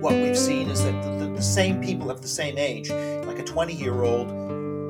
what 0.00 0.14
we've 0.14 0.38
seen 0.38 0.70
is 0.70 0.82
that 0.82 1.02
the, 1.02 1.26
the, 1.26 1.32
the 1.34 1.42
same 1.42 1.82
people 1.82 2.10
of 2.10 2.22
the 2.22 2.28
same 2.28 2.56
age, 2.56 2.90
like 2.90 3.38
a 3.38 3.44
20 3.44 3.74
year 3.74 4.02
old, 4.02 4.30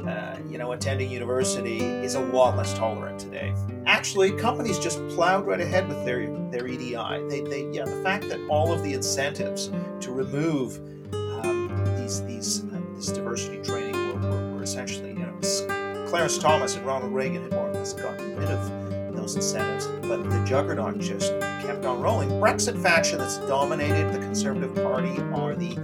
uh, 0.08 0.36
you 0.48 0.56
know, 0.56 0.72
attending 0.72 1.10
university, 1.10 1.78
is 1.80 2.14
a 2.14 2.20
lot 2.20 2.56
less 2.56 2.72
tolerant 2.74 3.18
today. 3.18 3.52
Actually, 3.86 4.30
companies 4.32 4.78
just 4.78 4.98
plowed 5.08 5.46
right 5.46 5.60
ahead 5.60 5.88
with 5.88 6.04
their 6.04 6.28
their 6.50 6.66
EDI. 6.66 6.94
They, 7.28 7.40
they 7.40 7.68
yeah, 7.72 7.84
the 7.84 8.02
fact 8.02 8.28
that 8.28 8.40
all 8.48 8.72
of 8.72 8.82
the 8.82 8.94
incentives 8.94 9.70
to 10.00 10.12
remove 10.12 10.78
um, 11.12 11.68
these 11.98 12.24
these 12.24 12.64
uh, 12.64 12.80
this 12.94 13.08
diversity 13.08 13.60
training 13.62 13.94
were, 13.94 14.30
were, 14.30 14.52
were 14.52 14.62
essentially, 14.62 15.10
you 15.10 15.18
know, 15.18 16.06
Clarence 16.08 16.38
Thomas 16.38 16.76
and 16.76 16.86
Ronald 16.86 17.12
Reagan 17.12 17.42
had 17.42 17.52
more 17.52 17.68
or 17.68 17.74
less 17.74 17.94
gotten 17.94 18.36
rid 18.36 18.48
of 18.48 19.16
those 19.16 19.34
incentives, 19.34 19.86
but 20.06 20.22
the 20.22 20.44
juggernaut 20.44 20.98
just 20.98 21.32
kept 21.60 21.84
on 21.84 22.00
rolling. 22.00 22.28
Brexit 22.30 22.80
faction 22.82 23.18
that's 23.18 23.38
dominated 23.38 24.12
the 24.12 24.18
Conservative 24.18 24.74
Party 24.74 25.20
are 25.32 25.54
the 25.54 25.76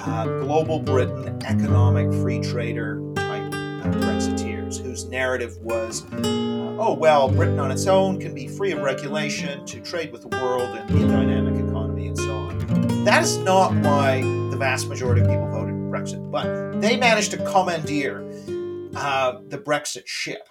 uh, 0.00 0.24
global 0.40 0.78
Britain 0.78 1.40
economic 1.44 2.12
free 2.20 2.40
trader 2.40 3.00
type 3.14 3.42
uh, 3.52 3.90
Brexiteers, 3.98 4.80
whose 4.80 5.06
narrative 5.06 5.56
was, 5.58 6.04
uh, 6.12 6.76
oh 6.78 6.94
well, 6.94 7.28
Britain 7.28 7.58
on 7.58 7.70
its 7.70 7.86
own 7.86 8.20
can 8.20 8.34
be 8.34 8.46
free 8.46 8.72
of 8.72 8.80
regulation 8.80 9.64
to 9.66 9.80
trade 9.80 10.12
with 10.12 10.22
the 10.22 10.28
world 10.28 10.76
and 10.76 10.88
be 10.88 11.02
a 11.02 11.06
dynamic 11.06 11.54
economy 11.54 12.08
and 12.08 12.18
so 12.18 12.30
on. 12.30 13.04
That 13.04 13.22
is 13.22 13.38
not 13.38 13.72
why 13.76 14.20
the 14.20 14.56
vast 14.58 14.88
majority 14.88 15.22
of 15.22 15.28
people 15.28 15.48
voted 15.48 15.74
Brexit, 15.74 16.30
but 16.30 16.80
they 16.80 16.96
managed 16.96 17.30
to 17.30 17.38
commandeer 17.38 18.20
uh, 18.94 19.40
the 19.48 19.58
Brexit 19.58 20.06
ship 20.06 20.49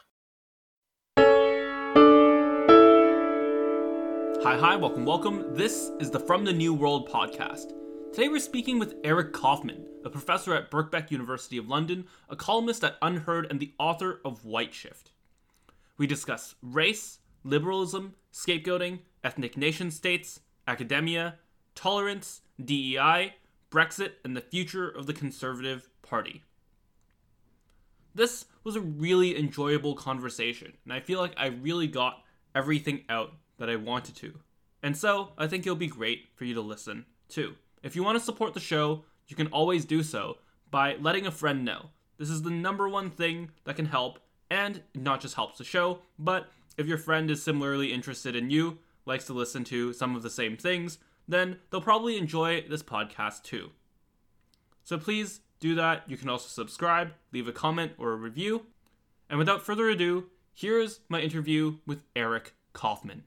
Hi, 4.41 4.57
hi, 4.57 4.77
welcome, 4.77 5.03
welcome. 5.03 5.53
This 5.53 5.91
is 5.99 6.09
the 6.09 6.19
From 6.19 6.45
the 6.45 6.53
New 6.53 6.73
World 6.73 7.09
podcast. 7.09 7.73
Today 8.13 8.29
we're 8.29 8.39
speaking 8.39 8.79
with 8.79 8.95
Eric 9.03 9.33
Kaufmann, 9.33 9.85
a 10.05 10.09
professor 10.09 10.55
at 10.55 10.71
Birkbeck 10.71 11.11
University 11.11 11.57
of 11.57 11.67
London, 11.67 12.05
a 12.29 12.37
columnist 12.37 12.85
at 12.85 12.95
Unherd, 13.01 13.47
and 13.49 13.59
the 13.59 13.73
author 13.77 14.21
of 14.23 14.43
Whiteshift. 14.43 15.11
We 15.97 16.07
discuss 16.07 16.55
race, 16.61 17.19
liberalism, 17.43 18.15
scapegoating, 18.31 18.99
ethnic 19.25 19.57
nation 19.57 19.91
states, 19.91 20.39
academia, 20.65 21.35
tolerance, 21.75 22.39
DEI, 22.63 23.33
Brexit, 23.69 24.13
and 24.23 24.37
the 24.37 24.41
future 24.41 24.87
of 24.87 25.05
the 25.05 25.13
Conservative 25.13 25.89
Party. 26.01 26.43
This 28.15 28.45
was 28.63 28.77
a 28.77 28.81
really 28.81 29.37
enjoyable 29.37 29.95
conversation, 29.95 30.77
and 30.85 30.93
I 30.93 31.01
feel 31.01 31.19
like 31.19 31.33
I 31.35 31.47
really 31.47 31.87
got 31.87 32.23
everything 32.55 33.03
out 33.09 33.33
that 33.59 33.69
I 33.69 33.75
wanted 33.75 34.15
to. 34.17 34.39
And 34.81 34.97
so, 34.97 35.33
I 35.37 35.47
think 35.47 35.65
it'll 35.65 35.75
be 35.75 35.87
great 35.87 36.29
for 36.35 36.45
you 36.45 36.53
to 36.55 36.61
listen 36.61 37.05
too. 37.27 37.55
If 37.83 37.95
you 37.95 38.03
want 38.03 38.17
to 38.17 38.23
support 38.23 38.53
the 38.53 38.59
show, 38.59 39.03
you 39.27 39.35
can 39.35 39.47
always 39.47 39.85
do 39.85 40.03
so 40.03 40.37
by 40.71 40.95
letting 40.99 41.27
a 41.27 41.31
friend 41.31 41.63
know. 41.63 41.89
This 42.17 42.29
is 42.29 42.41
the 42.41 42.49
number 42.49 42.89
one 42.89 43.09
thing 43.09 43.51
that 43.65 43.75
can 43.75 43.85
help, 43.85 44.19
and 44.49 44.81
not 44.95 45.21
just 45.21 45.35
helps 45.35 45.57
the 45.57 45.63
show, 45.63 45.99
but 46.17 46.51
if 46.77 46.87
your 46.87 46.97
friend 46.97 47.29
is 47.29 47.43
similarly 47.43 47.93
interested 47.93 48.35
in 48.35 48.49
you, 48.49 48.79
likes 49.05 49.25
to 49.25 49.33
listen 49.33 49.63
to 49.65 49.93
some 49.93 50.15
of 50.15 50.23
the 50.23 50.29
same 50.29 50.57
things, 50.57 50.97
then 51.27 51.57
they'll 51.69 51.81
probably 51.81 52.17
enjoy 52.17 52.63
this 52.69 52.83
podcast 52.83 53.43
too. 53.43 53.71
So 54.83 54.97
please 54.97 55.41
do 55.59 55.75
that. 55.75 56.03
You 56.07 56.17
can 56.17 56.29
also 56.29 56.47
subscribe, 56.47 57.11
leave 57.31 57.47
a 57.47 57.53
comment 57.53 57.93
or 57.97 58.11
a 58.11 58.15
review. 58.15 58.65
And 59.29 59.37
without 59.37 59.65
further 59.65 59.89
ado, 59.89 60.27
here's 60.53 61.01
my 61.09 61.21
interview 61.21 61.77
with 61.85 62.03
Eric 62.15 62.53
Kaufmann. 62.73 63.23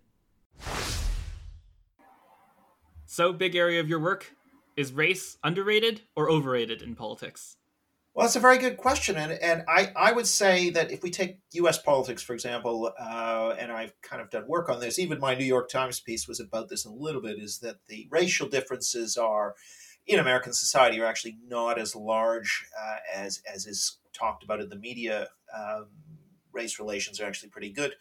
So, 3.06 3.32
big 3.32 3.54
area 3.54 3.78
of 3.78 3.88
your 3.88 3.98
work 3.98 4.32
is 4.74 4.92
race 4.92 5.36
underrated 5.44 6.00
or 6.16 6.30
overrated 6.30 6.80
in 6.80 6.94
politics? 6.94 7.56
Well, 8.14 8.26
that's 8.26 8.36
a 8.36 8.40
very 8.40 8.58
good 8.58 8.76
question, 8.76 9.16
and 9.16 9.32
and 9.32 9.64
I, 9.68 9.92
I 9.96 10.12
would 10.12 10.26
say 10.26 10.70
that 10.70 10.90
if 10.90 11.02
we 11.02 11.10
take 11.10 11.38
U.S. 11.52 11.78
politics, 11.78 12.22
for 12.22 12.34
example, 12.34 12.92
uh, 12.98 13.54
and 13.58 13.72
I've 13.72 13.92
kind 14.02 14.20
of 14.20 14.30
done 14.30 14.46
work 14.46 14.68
on 14.68 14.80
this. 14.80 14.98
Even 14.98 15.18
my 15.18 15.34
New 15.34 15.44
York 15.44 15.70
Times 15.70 16.00
piece 16.00 16.28
was 16.28 16.38
about 16.38 16.68
this 16.68 16.84
a 16.84 16.90
little 16.90 17.22
bit. 17.22 17.38
Is 17.38 17.58
that 17.60 17.76
the 17.86 18.08
racial 18.10 18.48
differences 18.48 19.16
are 19.16 19.54
in 20.06 20.18
American 20.18 20.52
society 20.52 21.00
are 21.00 21.06
actually 21.06 21.38
not 21.48 21.78
as 21.78 21.96
large 21.96 22.66
uh, 22.78 22.96
as 23.14 23.42
as 23.50 23.66
is 23.66 23.98
talked 24.12 24.44
about 24.44 24.60
in 24.60 24.68
the 24.68 24.76
media. 24.76 25.28
Um, 25.54 25.86
race 26.52 26.78
relations 26.78 27.20
are 27.20 27.26
actually 27.26 27.48
pretty 27.48 27.72
good, 27.72 27.94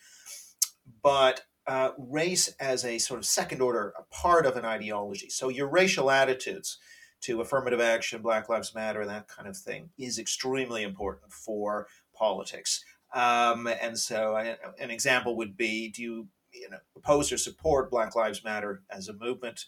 but 1.02 1.44
uh, 1.68 1.92
race 1.98 2.54
as 2.60 2.84
a 2.86 2.98
sort 2.98 3.20
of 3.20 3.26
second 3.26 3.62
order, 3.62 3.94
a 3.98 4.04
part 4.14 4.46
of 4.46 4.56
an 4.56 4.66
ideology. 4.66 5.30
So 5.30 5.50
your 5.50 5.68
racial 5.68 6.10
attitudes 6.10 6.78
to 7.22 7.42
affirmative 7.42 7.80
action, 7.80 8.22
Black 8.22 8.50
Lives 8.50 8.74
Matter, 8.74 9.06
that 9.06 9.28
kind 9.28 9.48
of 9.48 9.56
thing 9.56 9.90
is 9.98 10.18
extremely 10.18 10.84
important 10.84 11.32
for 11.32 11.88
politics. 12.16 12.84
Um, 13.14 13.68
and 13.68 13.98
so, 13.98 14.36
I, 14.36 14.58
an 14.80 14.90
example 14.90 15.36
would 15.38 15.56
be: 15.58 15.90
Do 15.90 16.02
you, 16.02 16.28
you 16.54 16.70
know, 16.70 16.78
oppose 16.96 17.32
or 17.32 17.38
support 17.38 17.92
Black 17.92 18.16
Lives 18.16 18.44
Matter 18.44 18.82
as 18.90 19.08
a 19.08 19.14
movement? 19.14 19.66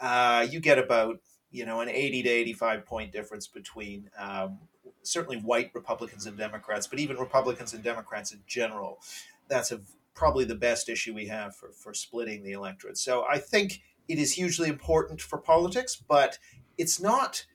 Uh, 0.00 0.46
you 0.48 0.60
get 0.60 0.78
about 0.78 1.16
you 1.50 1.66
know 1.66 1.80
an 1.80 1.88
80 1.88 2.22
to 2.22 2.28
85 2.28 2.86
point 2.86 3.12
difference 3.12 3.48
between 3.48 4.08
um, 4.18 4.60
certainly 5.02 5.38
white 5.38 5.70
Republicans 5.74 6.26
and 6.26 6.38
Democrats, 6.38 6.86
but 6.86 7.00
even 7.00 7.16
Republicans 7.16 7.74
and 7.74 7.82
Democrats 7.82 8.32
in 8.32 8.40
general. 8.46 9.00
That's 9.48 9.72
a 9.72 9.80
probably 10.18 10.44
the 10.44 10.54
best 10.54 10.88
issue 10.88 11.14
we 11.14 11.28
have 11.28 11.54
for, 11.54 11.70
for 11.70 11.94
splitting 11.94 12.42
the 12.42 12.50
electorate. 12.52 12.98
So 12.98 13.24
I 13.30 13.38
think 13.38 13.80
it 14.08 14.18
is 14.18 14.32
hugely 14.32 14.68
important 14.68 15.20
for 15.20 15.38
politics, 15.38 15.94
but 15.96 16.38
it's 16.76 17.00
not 17.00 17.46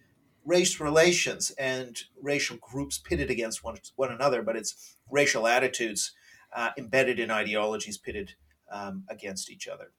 race 0.46 0.80
relations 0.80 1.52
and 1.60 2.02
racial 2.22 2.58
groups 2.62 2.98
pitted 2.98 3.30
against 3.30 3.66
one, 3.66 3.76
one 3.98 4.14
another, 4.14 4.42
but 4.42 4.56
it's 4.56 4.96
racial 5.12 5.46
attitudes 5.46 6.14
uh, 6.56 6.70
embedded 6.78 7.20
in 7.20 7.30
ideologies 7.30 7.98
pitted 7.98 8.34
um, 8.72 9.04
against 9.10 9.52
each 9.52 9.68
other. 9.68 9.92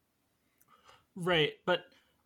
Right. 1.15 1.53
But 1.67 1.81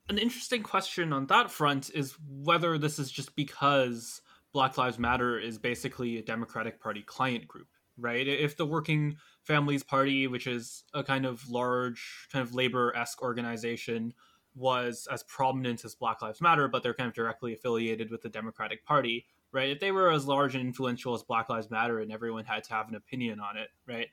an 0.09 0.19
interesting 0.19 0.62
question 0.62 1.12
on 1.12 1.27
that 1.27 1.50
front 1.50 1.91
is 1.94 2.15
whether 2.28 2.78
this 2.78 3.00
is 3.00 3.10
just 3.10 3.34
because 3.34 4.22
Black 4.53 4.78
Lives 4.78 5.00
Matter 5.00 5.38
is 5.38 5.59
basically 5.59 6.19
a 6.19 6.22
Democratic 6.22 6.81
Party 6.81 7.03
client 7.03 7.48
group, 7.48 7.69
right? 7.98 8.26
If 8.26 8.56
the 8.56 8.66
Working 8.66 9.16
Families 9.42 9.82
Party, 9.82 10.26
which 10.26 10.47
is 10.47 10.84
a 10.94 11.03
kind 11.03 11.26
of 11.26 11.48
large, 11.48 12.28
kind 12.32 12.42
of 12.42 12.54
labor 12.54 12.94
esque 12.97 13.22
organization, 13.22 14.14
was 14.54 15.06
as 15.10 15.22
prominent 15.25 15.84
as 15.84 15.94
Black 15.94 16.22
Lives 16.22 16.41
Matter, 16.41 16.69
but 16.69 16.82
they're 16.82 16.94
kind 16.94 17.09
of 17.09 17.14
directly 17.14 17.53
affiliated 17.53 18.10
with 18.10 18.22
the 18.22 18.28
Democratic 18.28 18.84
Party, 18.84 19.26
right? 19.53 19.70
If 19.70 19.81
they 19.81 19.92
were 19.92 20.10
as 20.10 20.26
large 20.26 20.54
and 20.54 20.66
influential 20.66 21.14
as 21.14 21.22
Black 21.22 21.48
Lives 21.48 21.70
Matter 21.70 22.00
and 22.00 22.12
everyone 22.12 22.44
had 22.44 22.64
to 22.64 22.75
have 22.75 22.88
an 22.88 22.94
opinion 22.94 23.41
on 23.41 23.56
it, 23.56 23.69
right? 23.86 24.09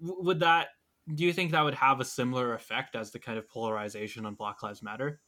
Would 0.00 0.40
that, 0.40 0.68
do 1.14 1.24
you 1.24 1.32
think 1.32 1.52
that 1.52 1.62
would 1.62 1.74
have 1.74 2.00
a 2.00 2.04
similar 2.04 2.54
effect 2.54 2.94
as 2.94 3.10
the 3.10 3.18
kind 3.18 3.38
of 3.38 3.48
polarization 3.48 4.26
on 4.26 4.34
Black 4.34 4.62
Lives 4.62 4.82
Matter? 4.82 5.20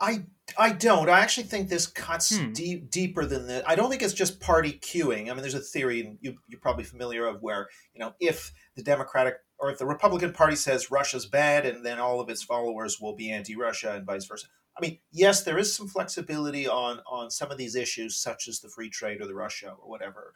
I 0.00 0.24
I 0.58 0.72
don't. 0.72 1.08
I 1.08 1.20
actually 1.20 1.46
think 1.46 1.68
this 1.68 1.86
cuts 1.86 2.36
hmm. 2.36 2.52
deep 2.52 2.90
deeper 2.90 3.24
than 3.24 3.46
that. 3.48 3.68
I 3.68 3.74
don't 3.74 3.90
think 3.90 4.02
it's 4.02 4.12
just 4.12 4.40
party 4.40 4.72
cueing. 4.72 5.30
I 5.30 5.32
mean, 5.32 5.42
there's 5.42 5.54
a 5.54 5.60
theory 5.60 6.16
you, 6.20 6.36
you're 6.48 6.60
probably 6.60 6.84
familiar 6.84 7.26
of 7.26 7.42
where 7.42 7.68
you 7.94 8.00
know 8.00 8.14
if 8.20 8.52
the 8.76 8.82
Democratic 8.82 9.36
or 9.58 9.70
if 9.70 9.78
the 9.78 9.86
Republican 9.86 10.32
Party 10.32 10.56
says 10.56 10.90
Russia's 10.90 11.26
bad, 11.26 11.66
and 11.66 11.84
then 11.84 11.98
all 11.98 12.20
of 12.20 12.28
its 12.28 12.42
followers 12.42 12.98
will 13.00 13.14
be 13.14 13.30
anti-Russia 13.30 13.94
and 13.94 14.06
vice 14.06 14.26
versa. 14.26 14.46
I 14.76 14.80
mean, 14.80 14.98
yes, 15.12 15.44
there 15.44 15.58
is 15.58 15.74
some 15.74 15.88
flexibility 15.88 16.66
on 16.66 17.00
on 17.06 17.30
some 17.30 17.50
of 17.50 17.58
these 17.58 17.76
issues, 17.76 18.16
such 18.16 18.48
as 18.48 18.60
the 18.60 18.68
free 18.68 18.90
trade 18.90 19.20
or 19.20 19.26
the 19.26 19.34
Russia 19.34 19.74
or 19.80 19.88
whatever. 19.88 20.34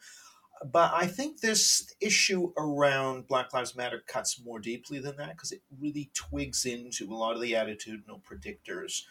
But 0.65 0.93
I 0.95 1.07
think 1.07 1.41
this 1.41 1.95
issue 2.01 2.53
around 2.57 3.27
Black 3.27 3.53
Lives 3.53 3.77
Matter 3.77 4.03
cuts 4.07 4.41
more 4.43 4.59
deeply 4.59 4.99
than 4.99 5.17
that 5.17 5.37
because 5.37 5.53
it 5.53 5.61
really 5.79 6.11
twigs 6.15 6.65
into 6.65 7.13
a 7.13 7.15
lot 7.15 7.35
of 7.35 7.43
the 7.43 7.53
attitudinal 7.53 8.23
predictors 8.23 9.03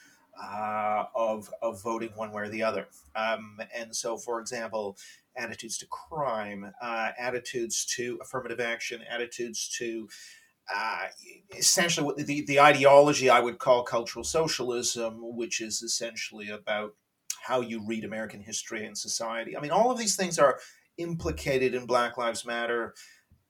uh, 0.41 1.06
of 1.16 1.50
of 1.62 1.81
voting 1.81 2.12
one 2.16 2.31
way 2.31 2.43
or 2.43 2.49
the 2.49 2.64
other. 2.64 2.87
Um, 3.16 3.59
and 3.76 3.96
so, 3.96 4.17
for 4.17 4.40
example, 4.40 4.97
attitudes 5.35 5.78
to 5.79 5.85
crime, 5.87 6.72
uh, 6.82 7.11
attitudes 7.17 7.85
to 7.97 8.20
affirmative 8.22 8.59
action, 8.59 9.02
attitudes 9.09 9.70
to 9.78 10.08
uh, 10.73 11.05
essentially 11.55 12.05
what 12.05 12.17
the, 12.17 12.41
the 12.46 12.59
ideology 12.59 13.29
I 13.29 13.40
would 13.40 13.59
call 13.59 13.84
cultural 13.84 14.23
socialism, 14.23 15.20
which 15.20 15.61
is 15.61 15.82
essentially 15.82 16.49
about 16.49 16.96
how 17.43 17.61
you 17.61 17.85
read 17.85 18.03
American 18.03 18.41
history 18.41 18.85
and 18.85 18.97
society. 18.97 19.55
I 19.55 19.61
mean, 19.61 19.72
all 19.72 19.91
of 19.91 19.99
these 19.99 20.16
things 20.16 20.40
are 20.40 20.59
implicated 20.97 21.76
in 21.76 21.85
Black 21.85 22.17
Lives 22.17 22.46
Matter 22.46 22.96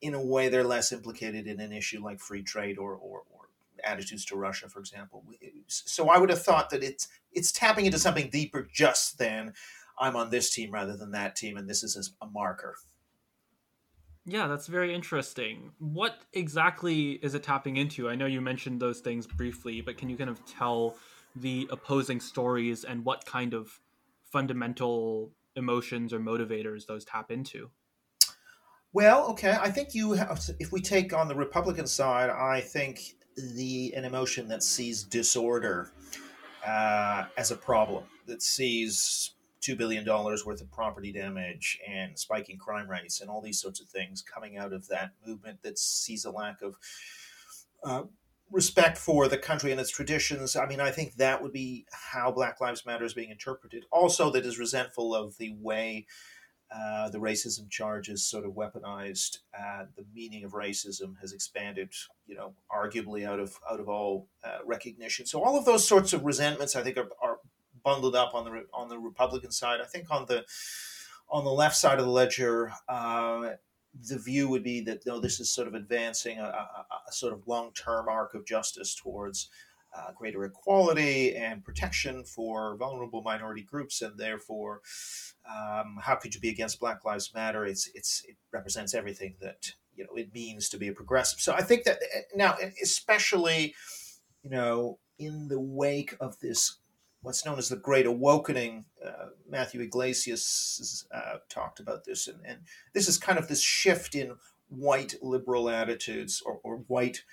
in 0.02 0.14
a 0.14 0.24
way 0.24 0.50
they're 0.50 0.64
less 0.64 0.92
implicated 0.92 1.48
in 1.48 1.60
an 1.60 1.72
issue 1.72 2.04
like 2.04 2.20
free 2.20 2.44
trade 2.44 2.78
or, 2.78 2.94
or, 2.94 3.24
attitudes 3.86 4.26
to 4.26 4.36
Russia, 4.36 4.68
for 4.70 4.80
example. 4.80 5.24
So 5.68 6.10
I 6.10 6.18
would 6.18 6.30
have 6.30 6.42
thought 6.42 6.70
that 6.72 6.84
it's 6.84 7.08
it's 7.32 7.52
tapping 7.52 7.86
into 7.86 8.00
something 8.00 8.30
deeper 8.30 8.68
just 8.72 9.18
than 9.18 9.54
I'm 10.00 10.16
on 10.16 10.30
this 10.30 10.50
team 10.50 10.72
rather 10.72 10.98
than 10.98 11.12
that 11.12 11.36
team, 11.36 11.58
and 11.58 11.70
this 11.70 11.84
is 11.84 12.14
a 12.22 12.28
marker. 12.28 12.76
Yeah, 14.26 14.48
that's 14.48 14.66
very 14.66 14.94
interesting. 14.94 15.72
What 15.78 16.18
exactly 16.34 17.12
is 17.22 17.36
it 17.36 17.44
tapping 17.44 17.78
into? 17.78 18.10
I 18.10 18.16
know 18.16 18.26
you 18.26 18.42
mentioned 18.42 18.80
those 18.82 19.00
things 19.00 19.28
briefly, 19.28 19.82
but 19.82 19.98
can 19.98 20.10
you 20.10 20.18
kind 20.18 20.32
of 20.32 20.44
tell 20.46 20.96
the 21.36 21.68
opposing 21.72 22.20
stories 22.20 22.86
and 22.86 23.06
what 23.06 23.26
kind 23.26 23.54
of 23.54 23.80
fundamental 24.24 25.32
emotions 25.56 26.12
or 26.12 26.20
motivators 26.20 26.88
those 26.88 27.06
tap 27.06 27.30
into? 27.30 27.70
Well, 28.94 29.28
okay, 29.32 29.52
I 29.52 29.70
think 29.70 29.94
you 29.94 30.14
have, 30.14 30.42
if 30.60 30.72
we 30.72 30.82
take 30.82 31.14
on 31.14 31.28
the 31.28 31.36
Republican 31.36 31.86
side, 31.86 32.30
I 32.30 32.62
think 32.62 33.02
the 33.36 33.94
an 33.96 34.06
emotion 34.06 34.48
that 34.48 34.64
sees 34.64 35.04
disorder 35.04 35.92
uh, 36.66 37.26
as 37.38 37.52
a 37.52 37.56
problem, 37.56 38.04
that 38.28 38.42
sees 38.42 39.32
$2 39.62 39.78
billion 39.78 40.06
worth 40.06 40.62
of 40.62 40.72
property 40.72 41.12
damage 41.12 41.80
and 41.88 42.18
spiking 42.18 42.58
crime 42.58 42.90
rates 42.90 43.22
and 43.22 43.30
all 43.30 43.42
these 43.42 43.60
sorts 43.60 43.82
of 43.82 43.88
things 43.88 44.22
coming 44.22 44.58
out 44.58 44.74
of 44.74 44.88
that 44.88 45.12
movement 45.26 45.62
that 45.64 45.80
sees 45.80 46.24
a 46.26 46.32
lack 46.32 46.62
of 46.62 46.76
uh, 47.84 48.04
respect 48.52 48.98
for 48.98 49.28
the 49.28 49.38
country 49.38 49.72
and 49.72 49.82
its 49.82 49.90
traditions. 49.90 50.56
I 50.56 50.68
mean, 50.68 50.80
I 50.80 50.92
think 50.92 51.16
that 51.16 51.42
would 51.42 51.52
be 51.52 51.86
how 51.92 52.32
Black 52.32 52.62
Lives 52.62 52.86
Matter 52.86 53.06
is 53.06 53.14
being 53.14 53.32
interpreted. 53.32 53.86
Also, 53.92 54.30
that 54.32 54.46
is 54.46 54.60
resentful 54.60 55.16
of 55.16 55.38
the 55.38 55.56
way 55.60 56.06
uh, 56.76 57.10
the 57.10 57.20
racism 57.20 57.70
charges 57.70 58.24
sort 58.24 58.46
of 58.46 58.52
weaponized. 58.52 59.40
Uh, 59.58 59.86
the 59.96 60.06
meaning 60.14 60.44
of 60.44 60.52
racism 60.52 61.20
has 61.22 61.32
expanded, 61.32 61.94
you 62.28 62.36
know, 62.36 62.54
arguably 62.72 63.26
out 63.26 63.40
of 63.40 63.58
out 63.72 63.80
of 63.80 63.88
all 63.88 64.28
uh, 64.44 64.58
recognition. 64.66 65.26
So 65.26 65.42
all 65.42 65.58
of 65.58 65.66
those 65.66 65.88
sorts 65.88 66.12
of 66.12 66.26
resentments, 66.26 66.76
I 66.76 66.84
think, 66.84 66.98
are, 66.98 67.10
are 67.22 67.38
bundled 67.84 68.16
up 68.16 68.34
on 68.34 68.44
the 68.44 68.66
on 68.74 68.90
the 68.90 69.00
Republican 69.00 69.52
side. 69.52 69.80
I 69.82 69.86
think 69.86 70.12
on 70.12 70.26
the 70.26 70.44
on 71.30 71.46
the 71.46 71.52
left 71.52 71.78
side 71.78 72.00
of 72.00 72.06
the 72.06 72.12
ledger, 72.12 72.74
uh, 72.90 73.52
the 74.08 74.20
view 74.20 74.50
would 74.50 74.64
be 74.64 74.82
that 74.82 75.06
no, 75.06 75.20
this 75.20 75.40
is 75.40 75.52
sort 75.52 75.68
of 75.68 75.76
advancing 75.76 76.40
a, 76.40 76.44
a, 76.44 76.86
a 77.08 77.12
sort 77.12 77.34
of 77.34 77.48
long 77.48 77.72
term 77.72 78.10
arc 78.10 78.34
of 78.34 78.46
justice 78.46 78.96
towards 78.96 79.50
uh, 79.96 80.12
greater 80.14 80.44
equality 80.44 81.36
and 81.36 81.64
protection 81.64 82.24
for 82.24 82.76
vulnerable 82.78 83.22
minority 83.22 83.64
groups, 83.64 84.02
and 84.02 84.18
therefore, 84.18 84.82
um, 85.50 85.98
how 86.02 86.16
could 86.16 86.34
you 86.36 86.42
be 86.42 86.50
against 86.50 86.80
Black 86.80 87.06
Lives 87.06 87.32
Matter? 87.34 87.66
It's 87.66 87.90
it's 87.94 88.24
it 88.28 88.36
represents 88.52 88.94
everything 88.94 89.36
that 89.42 89.74
you 89.96 90.04
know 90.04 90.16
it 90.16 90.34
means 90.34 90.70
to 90.70 90.78
be 90.78 90.88
a 90.88 90.94
progressive. 90.94 91.40
So 91.40 91.54
I 91.54 91.62
think 91.62 91.84
that 91.84 92.00
eh, 92.14 92.22
now, 92.36 92.56
especially, 92.82 93.76
you 94.44 94.50
know, 94.50 95.00
in 95.18 95.48
the 95.48 95.60
wake 95.60 96.16
of 96.20 96.40
this 96.40 96.80
what's 97.22 97.46
known 97.46 97.58
as 97.58 97.70
the 97.70 97.76
Great 97.76 98.06
Awakening. 98.06 98.86
Uh, 99.04 99.30
Matthew 99.50 99.82
Yglesias 99.82 101.08
uh, 101.12 101.38
talked 101.50 101.80
about 101.80 102.06
this, 102.06 102.28
and, 102.28 102.40
and, 102.46 102.60
this 102.94 103.08
is 103.08 103.18
kind 103.18 103.40
of 103.40 103.48
this 103.48 103.62
shift 103.62 104.14
in 104.14 104.36
white 104.70 105.16
liberal 105.24 105.68
attitudes 105.68 106.42
or, 106.46 106.60
or 106.64 106.78
white 106.88 107.24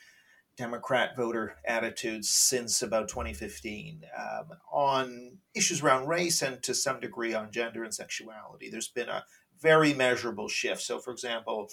Democrat 0.57 1.17
voter 1.17 1.57
attitudes 1.65 2.29
since 2.29 2.83
about 2.83 3.09
2015 3.09 4.03
um, 4.17 4.57
on 4.71 5.39
issues 5.55 5.83
around 5.83 6.09
race 6.09 6.43
and 6.43 6.63
to 6.63 6.75
some 6.75 7.01
degree 7.01 7.35
on 7.35 7.51
gender 7.51 7.85
and 7.85 7.95
sexuality. 7.95 8.69
There's 8.69 8.89
been 8.89 9.09
a 9.09 9.25
very 9.61 9.95
measurable 9.95 10.49
shift. 10.49 10.83
So, 10.83 10.99
for 10.99 11.11
example, 11.11 11.69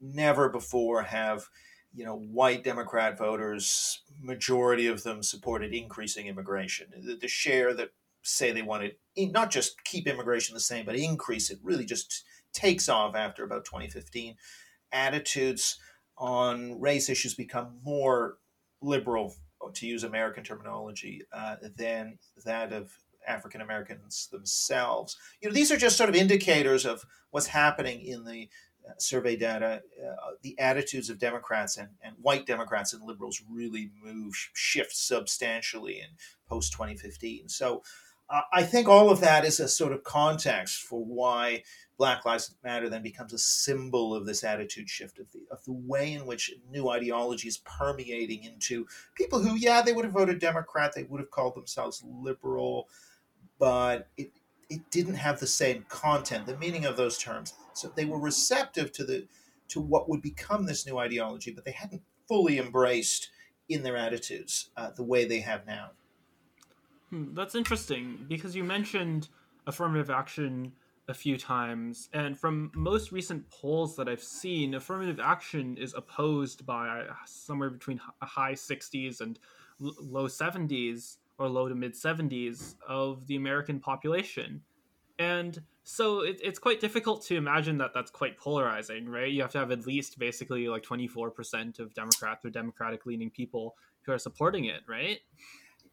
never 0.00 0.48
before 0.48 1.02
have 1.02 1.48
you 1.94 2.04
know, 2.04 2.16
white 2.16 2.64
Democrat 2.64 3.16
voters, 3.16 4.02
majority 4.20 4.88
of 4.88 5.04
them 5.04 5.22
supported 5.22 5.72
increasing 5.72 6.26
immigration. 6.26 6.88
The, 6.96 7.14
the 7.14 7.28
share 7.28 7.72
that 7.74 7.90
say 8.22 8.50
they 8.50 8.62
wanted 8.62 8.96
not 9.16 9.50
just 9.50 9.84
keep 9.84 10.08
immigration 10.08 10.54
the 10.54 10.60
same, 10.60 10.84
but 10.84 10.96
increase 10.96 11.50
it 11.50 11.60
really 11.62 11.84
just 11.84 12.24
takes 12.52 12.88
off 12.88 13.14
after 13.14 13.44
about 13.44 13.64
2015. 13.64 14.34
Attitudes 14.92 15.78
on 16.16 16.80
race 16.80 17.08
issues 17.08 17.34
become 17.34 17.78
more 17.82 18.38
liberal, 18.80 19.34
to 19.72 19.86
use 19.86 20.04
American 20.04 20.44
terminology, 20.44 21.22
uh, 21.32 21.56
than 21.76 22.18
that 22.44 22.72
of 22.72 22.90
African 23.26 23.60
Americans 23.60 24.28
themselves. 24.30 25.16
You 25.40 25.48
know, 25.48 25.54
these 25.54 25.72
are 25.72 25.76
just 25.76 25.96
sort 25.96 26.10
of 26.10 26.14
indicators 26.14 26.84
of 26.84 27.04
what's 27.30 27.46
happening 27.46 28.02
in 28.02 28.24
the 28.24 28.48
survey 28.98 29.36
data, 29.36 29.82
uh, 30.02 30.30
the 30.42 30.58
attitudes 30.58 31.10
of 31.10 31.18
Democrats 31.18 31.76
and, 31.76 31.88
and 32.02 32.16
white 32.20 32.46
Democrats 32.46 32.92
and 32.92 33.02
liberals 33.02 33.42
really 33.50 33.90
move, 34.02 34.34
shift 34.54 34.94
substantially 34.94 36.00
in 36.00 36.08
post 36.48 36.72
2015. 36.72 37.48
So 37.48 37.82
uh, 38.28 38.42
I 38.52 38.62
think 38.62 38.88
all 38.88 39.10
of 39.10 39.20
that 39.20 39.44
is 39.44 39.60
a 39.60 39.68
sort 39.68 39.92
of 39.92 40.04
context 40.04 40.82
for 40.82 41.04
why 41.04 41.62
Black 41.96 42.24
Lives 42.24 42.54
Matter 42.64 42.88
then 42.88 43.02
becomes 43.02 43.32
a 43.32 43.38
symbol 43.38 44.14
of 44.14 44.26
this 44.26 44.42
attitude 44.42 44.90
shift 44.90 45.18
of 45.18 45.30
the 45.32 45.40
of 45.50 45.64
the 45.64 45.72
way 45.72 46.12
in 46.12 46.26
which 46.26 46.52
new 46.70 46.88
ideology 46.88 47.48
is 47.48 47.58
permeating 47.58 48.44
into 48.44 48.86
people 49.14 49.40
who, 49.40 49.54
yeah, 49.56 49.80
they 49.80 49.92
would 49.92 50.04
have 50.04 50.14
voted 50.14 50.38
Democrat, 50.38 50.92
they 50.94 51.04
would 51.04 51.20
have 51.20 51.30
called 51.30 51.54
themselves 51.54 52.02
liberal, 52.04 52.88
but 53.58 54.08
it, 54.16 54.32
it 54.68 54.90
didn't 54.90 55.14
have 55.14 55.38
the 55.38 55.46
same 55.46 55.84
content, 55.88 56.46
the 56.46 56.56
meaning 56.56 56.84
of 56.84 56.96
those 56.96 57.18
terms. 57.18 57.54
So 57.74 57.92
they 57.94 58.04
were 58.04 58.18
receptive 58.18 58.90
to 58.92 59.04
the 59.04 59.26
to 59.68 59.80
what 59.80 60.08
would 60.08 60.20
become 60.20 60.66
this 60.66 60.86
new 60.86 60.98
ideology, 60.98 61.52
but 61.52 61.64
they 61.64 61.72
hadn't 61.72 62.02
fully 62.28 62.58
embraced 62.58 63.30
in 63.68 63.82
their 63.82 63.96
attitudes 63.96 64.70
uh, 64.76 64.90
the 64.90 65.02
way 65.02 65.24
they 65.24 65.40
have 65.40 65.66
now. 65.66 65.90
Hmm, 67.10 67.34
that's 67.34 67.54
interesting 67.54 68.26
because 68.28 68.54
you 68.54 68.64
mentioned 68.64 69.28
affirmative 69.66 70.10
action 70.10 70.72
a 71.08 71.14
few 71.14 71.36
times, 71.36 72.08
and 72.12 72.38
from 72.38 72.70
most 72.74 73.12
recent 73.12 73.48
polls 73.50 73.96
that 73.96 74.08
I've 74.08 74.22
seen, 74.22 74.74
affirmative 74.74 75.20
action 75.20 75.76
is 75.76 75.92
opposed 75.94 76.64
by 76.64 77.00
uh, 77.00 77.14
somewhere 77.26 77.70
between 77.70 78.00
high 78.22 78.54
60s 78.54 79.20
and 79.20 79.38
low 79.78 80.26
70s 80.26 81.16
or 81.38 81.48
low 81.48 81.68
to 81.68 81.74
mid 81.74 81.94
70s 81.94 82.76
of 82.88 83.26
the 83.26 83.36
American 83.36 83.80
population. 83.80 84.62
And 85.18 85.60
so 85.84 86.20
it, 86.20 86.40
it's 86.42 86.58
quite 86.58 86.80
difficult 86.80 87.24
to 87.26 87.36
imagine 87.36 87.78
that 87.78 87.92
that's 87.94 88.10
quite 88.10 88.38
polarizing, 88.38 89.08
right? 89.08 89.30
You 89.30 89.42
have 89.42 89.52
to 89.52 89.58
have 89.58 89.70
at 89.70 89.86
least 89.86 90.18
basically 90.18 90.68
like 90.68 90.82
24% 90.82 91.78
of 91.78 91.94
Democrats 91.94 92.44
or 92.44 92.50
Democratic 92.50 93.04
leaning 93.06 93.30
people 93.30 93.76
who 94.02 94.12
are 94.12 94.18
supporting 94.18 94.64
it, 94.64 94.80
right? 94.88 95.18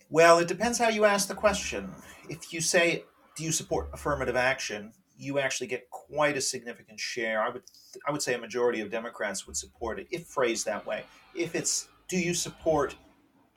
Well, 0.09 0.39
it 0.39 0.47
depends 0.47 0.77
how 0.77 0.89
you 0.89 1.05
ask 1.05 1.27
the 1.27 1.35
question. 1.35 1.91
If 2.29 2.53
you 2.53 2.61
say, 2.61 3.03
do 3.35 3.43
you 3.43 3.51
support 3.51 3.89
affirmative 3.93 4.35
action? 4.35 4.93
You 5.21 5.39
actually 5.39 5.67
get 5.67 5.89
quite 5.89 6.35
a 6.35 6.41
significant 6.41 6.99
share. 6.99 7.41
I 7.43 7.49
would, 7.49 7.63
I 8.07 8.11
would 8.11 8.21
say 8.21 8.33
a 8.33 8.39
majority 8.39 8.81
of 8.81 8.89
Democrats 8.89 9.45
would 9.45 9.55
support 9.55 9.99
it 9.99 10.07
if 10.11 10.25
phrased 10.25 10.65
that 10.65 10.85
way. 10.85 11.03
If 11.35 11.55
it's, 11.55 11.87
do 12.07 12.17
you 12.17 12.33
support 12.33 12.95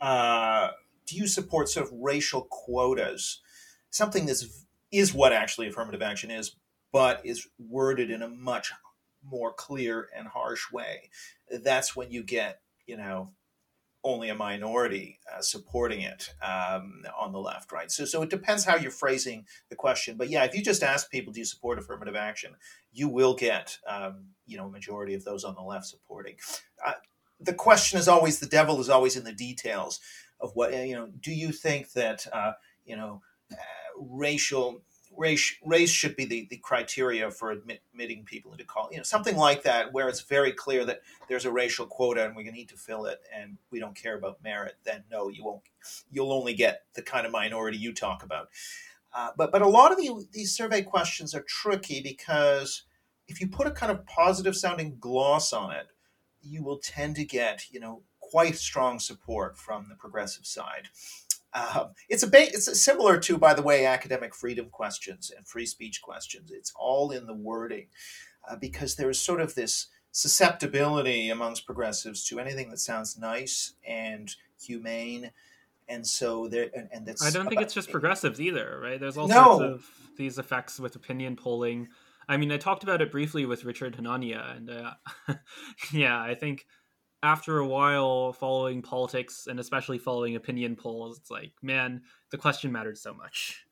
uh, 0.01 0.69
do 1.07 1.17
you 1.17 1.27
support 1.27 1.69
sort 1.69 1.87
of 1.87 1.93
racial 1.95 2.43
quotas, 2.51 3.41
something 3.91 4.27
that's 4.27 4.65
is 4.91 5.13
what 5.13 5.33
actually 5.33 5.67
affirmative 5.67 6.03
action 6.03 6.31
is, 6.31 6.57
but 6.93 7.21
is 7.25 7.49
worded 7.59 8.11
in 8.11 8.23
a 8.23 8.29
much 8.29 8.73
more 9.25 9.53
clear 9.53 10.09
and 10.17 10.29
harsh 10.29 10.71
way. 10.71 11.11
That's 11.51 11.97
when 11.97 12.11
you 12.11 12.23
get, 12.23 12.61
you 12.87 12.97
know, 12.97 13.31
only 14.05 14.29
a 14.29 14.35
minority 14.35 15.19
uh, 15.35 15.41
supporting 15.41 16.03
it 16.03 16.35
um, 16.43 17.03
on 17.19 17.33
the 17.33 17.39
left, 17.39 17.73
right? 17.73 17.91
So, 17.91 18.05
so 18.05 18.23
it 18.23 18.31
depends 18.31 18.65
how 18.65 18.77
you're 18.77 18.91
phrasing 18.91 19.47
the 19.71 19.77
question. 19.77 20.17
But 20.17 20.29
yeah, 20.29 20.45
if 20.45 20.55
you 20.55 20.63
just 20.63 20.83
ask 20.83 21.11
people, 21.11 21.33
do 21.33 21.41
you 21.41 21.47
support 21.47 21.79
affirmative 21.79 22.15
action, 22.15 22.55
you 22.93 23.09
will 23.09 23.35
get, 23.35 23.79
um, 23.89 24.27
you 24.47 24.59
know, 24.59 24.67
a 24.67 24.71
majority 24.71 25.15
of 25.15 25.25
those 25.25 25.43
on 25.43 25.55
the 25.55 25.63
left 25.63 25.87
supporting. 25.87 26.37
Uh, 26.87 26.93
the 27.41 27.55
question 27.55 27.99
is 27.99 28.07
always 28.07 28.39
the 28.39 28.47
devil 28.47 28.81
is 28.81 28.91
always 28.91 29.17
in 29.17 29.25
the 29.25 29.33
details 29.33 30.01
of 30.41 30.51
what 30.55 30.73
you 30.73 30.95
know. 30.95 31.09
Do 31.21 31.33
you 31.33 31.53
think 31.53 31.93
that 31.93 32.27
uh, 32.33 32.53
you 32.85 32.97
know 32.97 33.23
uh, 33.53 33.57
racial 33.99 34.83
race 35.17 35.55
race 35.65 35.91
should 35.91 36.17
be 36.17 36.25
the, 36.25 36.47
the 36.51 36.57
criteria 36.57 37.31
for 37.31 37.51
admit, 37.51 37.81
admitting 37.93 38.25
people 38.25 38.53
into 38.53 38.65
college? 38.65 38.93
You 38.93 38.99
know, 38.99 39.05
something 39.05 39.37
like 39.37 39.63
that, 39.65 39.93
where 39.93 40.09
it's 40.09 40.21
very 40.21 40.53
clear 40.53 40.85
that 40.85 41.03
there's 41.29 41.45
a 41.45 41.53
racial 41.53 41.87
quota 41.87 42.25
and 42.25 42.37
we 42.37 42.45
need 42.45 42.69
to 42.71 42.77
fill 42.77 43.07
it, 43.07 43.21
and 43.35 43.59
we 43.71 43.81
don't 43.81 43.97
care 43.97 44.17
about 44.17 44.43
merit. 44.43 44.77
Then 44.85 45.05
no, 45.11 45.29
you 45.29 45.45
won't. 45.45 45.63
You'll 46.11 46.33
only 46.33 46.55
get 46.55 46.83
the 46.95 47.03
kind 47.03 47.27
of 47.27 47.33
minority 47.33 47.79
you 47.79 47.93
talk 47.93 48.23
about. 48.23 48.49
Uh, 49.13 49.31
but 49.37 49.53
but 49.53 49.63
a 49.63 49.69
lot 49.69 49.93
of 49.93 49.99
the, 49.99 50.27
these 50.33 50.55
survey 50.55 50.83
questions 50.83 51.35
are 51.35 51.45
tricky 51.47 52.01
because 52.01 52.83
if 53.29 53.41
you 53.41 53.49
put 53.49 53.67
a 53.67 53.71
kind 53.71 53.93
of 53.93 54.05
positive 54.07 54.57
sounding 54.57 54.97
gloss 54.99 55.53
on 55.53 55.71
it, 55.71 55.87
you 56.43 56.63
will 56.63 56.79
tend 56.79 57.17
to 57.17 57.25
get 57.25 57.65
you 57.71 57.81
know 57.81 58.03
quite 58.21 58.57
strong 58.57 58.99
support 58.99 59.57
from 59.57 59.87
the 59.89 59.95
progressive 59.95 60.47
side. 60.47 60.89
Um, 61.55 61.91
it's 62.09 62.25
a 62.25 62.27
ba- 62.27 62.49
it's 62.49 62.83
similar 62.83 63.19
to, 63.21 63.39
by 63.39 63.55
the 63.55 63.63
way, 63.63 63.87
academic 63.87 64.35
freedom 64.35 64.67
questions 64.71 65.31
and 65.35 65.47
free 65.47 65.67
speech 65.67 66.03
questions. 66.03 66.51
It's 66.51 66.73
all 66.77 67.13
in 67.13 67.27
the 67.27 67.35
wording 67.35 67.87
uh, 68.49 68.57
because 68.57 68.97
there 68.97 69.09
is 69.09 69.21
sort 69.21 69.41
of 69.41 69.55
this 69.55 69.87
susceptibility 70.11 71.29
amongst 71.29 71.67
progressives 71.67 72.25
to 72.25 72.41
anything 72.41 72.71
that 72.71 72.79
sounds 72.79 73.19
nice 73.19 73.75
and 73.87 74.35
humane. 74.61 75.31
And 75.89 76.07
so 76.07 76.49
there, 76.49 76.71
and, 76.75 76.89
and 76.93 77.07
that's. 77.07 77.25
I 77.25 77.31
don't 77.31 77.49
think 77.49 77.61
it's 77.61 77.75
just 77.75 77.91
progressives 77.91 78.41
either, 78.41 78.81
right? 78.83 78.99
There's 78.99 79.17
all 79.17 79.29
no. 79.29 79.59
sorts 79.59 79.63
of 79.63 79.91
these 80.17 80.39
effects 80.39 80.81
with 80.81 80.97
opinion 80.97 81.37
polling. 81.37 81.89
I 82.29 82.37
mean, 82.39 82.51
I 82.51 82.57
talked 82.57 82.83
about 82.83 83.03
it 83.03 83.13
briefly 83.13 83.45
with 83.45 83.65
Richard 83.65 83.97
Hanania, 83.97 84.57
and 84.57 84.71
uh, 84.71 84.95
yeah, 85.93 86.19
I 86.19 86.35
think 86.35 86.67
after 87.25 87.57
a 87.57 87.67
while 87.67 88.35
following 88.35 88.83
politics 88.83 89.47
and 89.49 89.59
especially 89.59 89.97
following 89.97 90.37
opinion 90.37 90.77
polls, 90.77 91.19
it's 91.19 91.31
like, 91.31 91.53
man, 91.63 92.03
the 92.31 92.37
question 92.37 92.71
mattered 92.71 92.99
so 92.99 93.15
much. 93.15 93.65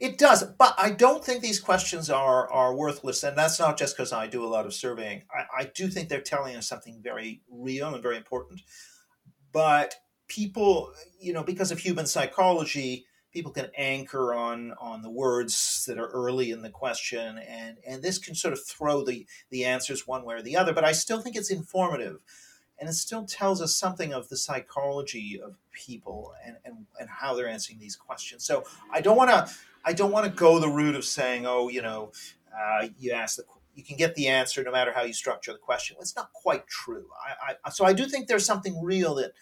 It 0.00 0.16
does, 0.16 0.42
but 0.42 0.74
I 0.78 0.90
don't 0.90 1.22
think 1.22 1.42
these 1.42 1.60
questions 1.60 2.08
are 2.08 2.50
are 2.50 2.74
worthless, 2.74 3.22
and 3.22 3.36
that's 3.36 3.60
not 3.60 3.78
just 3.78 3.94
because 3.96 4.12
I 4.12 4.26
do 4.26 4.42
a 4.42 4.48
lot 4.48 4.66
of 4.66 4.74
surveying. 4.74 5.22
I, 5.30 5.62
I 5.62 5.70
do 5.72 5.86
think 5.88 6.08
they're 6.08 6.20
telling 6.20 6.56
us 6.56 6.66
something 6.66 7.00
very 7.00 7.42
real 7.48 7.94
and 7.94 8.02
very 8.02 8.16
important. 8.16 8.62
But 9.52 9.94
people, 10.26 10.92
you 11.20 11.32
know, 11.32 11.44
because 11.44 11.70
of 11.70 11.78
human 11.78 12.06
psychology, 12.06 13.04
people 13.32 13.52
can 13.52 13.68
anchor 13.76 14.34
on 14.34 14.72
on 14.80 15.02
the 15.02 15.10
words 15.10 15.84
that 15.86 15.98
are 15.98 16.08
early 16.08 16.50
in 16.50 16.62
the 16.62 16.70
question, 16.70 17.38
and 17.38 17.76
and 17.86 18.02
this 18.02 18.18
can 18.18 18.34
sort 18.34 18.54
of 18.54 18.66
throw 18.66 19.04
the 19.04 19.26
the 19.50 19.64
answers 19.64 20.08
one 20.08 20.24
way 20.24 20.36
or 20.36 20.42
the 20.42 20.56
other. 20.56 20.72
But 20.72 20.84
I 20.84 20.92
still 20.92 21.20
think 21.20 21.36
it's 21.36 21.52
informative 21.52 22.16
and 22.84 22.90
it 22.90 22.96
still 22.96 23.24
tells 23.24 23.62
us 23.62 23.74
something 23.74 24.12
of 24.12 24.28
the 24.28 24.36
psychology 24.36 25.40
of 25.42 25.56
people 25.72 26.34
and, 26.44 26.56
and, 26.66 26.84
and 27.00 27.08
how 27.08 27.34
they're 27.34 27.48
answering 27.48 27.78
these 27.78 27.96
questions. 27.96 28.44
So 28.44 28.64
I 28.92 29.00
don't 29.00 29.16
want 29.16 29.30
to 29.30 29.50
I 29.86 29.94
don't 29.94 30.12
want 30.12 30.26
to 30.26 30.30
go 30.30 30.58
the 30.58 30.68
route 30.68 30.94
of 30.94 31.06
saying, 31.06 31.46
oh, 31.46 31.70
you 31.70 31.80
know, 31.80 32.12
uh, 32.54 32.88
you 32.98 33.12
ask 33.12 33.36
the 33.36 33.44
you 33.74 33.82
can 33.82 33.96
get 33.96 34.14
the 34.16 34.28
answer 34.28 34.62
no 34.62 34.70
matter 34.70 34.92
how 34.92 35.02
you 35.02 35.14
structure 35.14 35.50
the 35.52 35.58
question. 35.58 35.96
It's 35.98 36.14
not 36.14 36.30
quite 36.34 36.66
true. 36.66 37.06
I, 37.26 37.54
I, 37.64 37.70
so 37.70 37.86
I 37.86 37.94
do 37.94 38.04
think 38.04 38.28
there's 38.28 38.44
something 38.44 38.84
real 38.84 39.14
that 39.14 39.32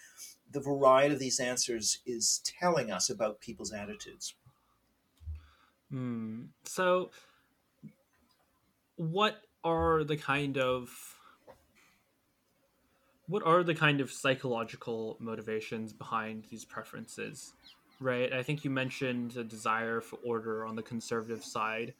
the 0.49 0.61
variety 0.61 1.13
of 1.13 1.19
these 1.19 1.41
answers 1.41 1.99
is 2.05 2.41
telling 2.45 2.91
us 2.91 3.09
about 3.09 3.41
people's 3.41 3.73
attitudes. 3.73 4.35
Hmm. 5.91 6.43
So, 6.63 7.11
what 8.95 9.41
are 9.65 10.05
the 10.05 10.15
kind 10.15 10.57
of 10.57 11.12
what 13.27 13.43
are 13.45 13.63
the 13.63 13.75
kind 13.75 14.01
of 14.01 14.11
psychological 14.11 15.17
motivations 15.19 15.93
behind 15.93 16.45
these 16.49 16.65
preferences? 16.65 17.53
Right. 17.99 18.33
I 18.33 18.43
think 18.43 18.65
you 18.65 18.69
mentioned 18.69 19.37
a 19.37 19.43
desire 19.43 20.01
for 20.01 20.19
order 20.25 20.65
on 20.65 20.75
the 20.75 20.83
conservative 20.83 21.43
side. 21.43 21.93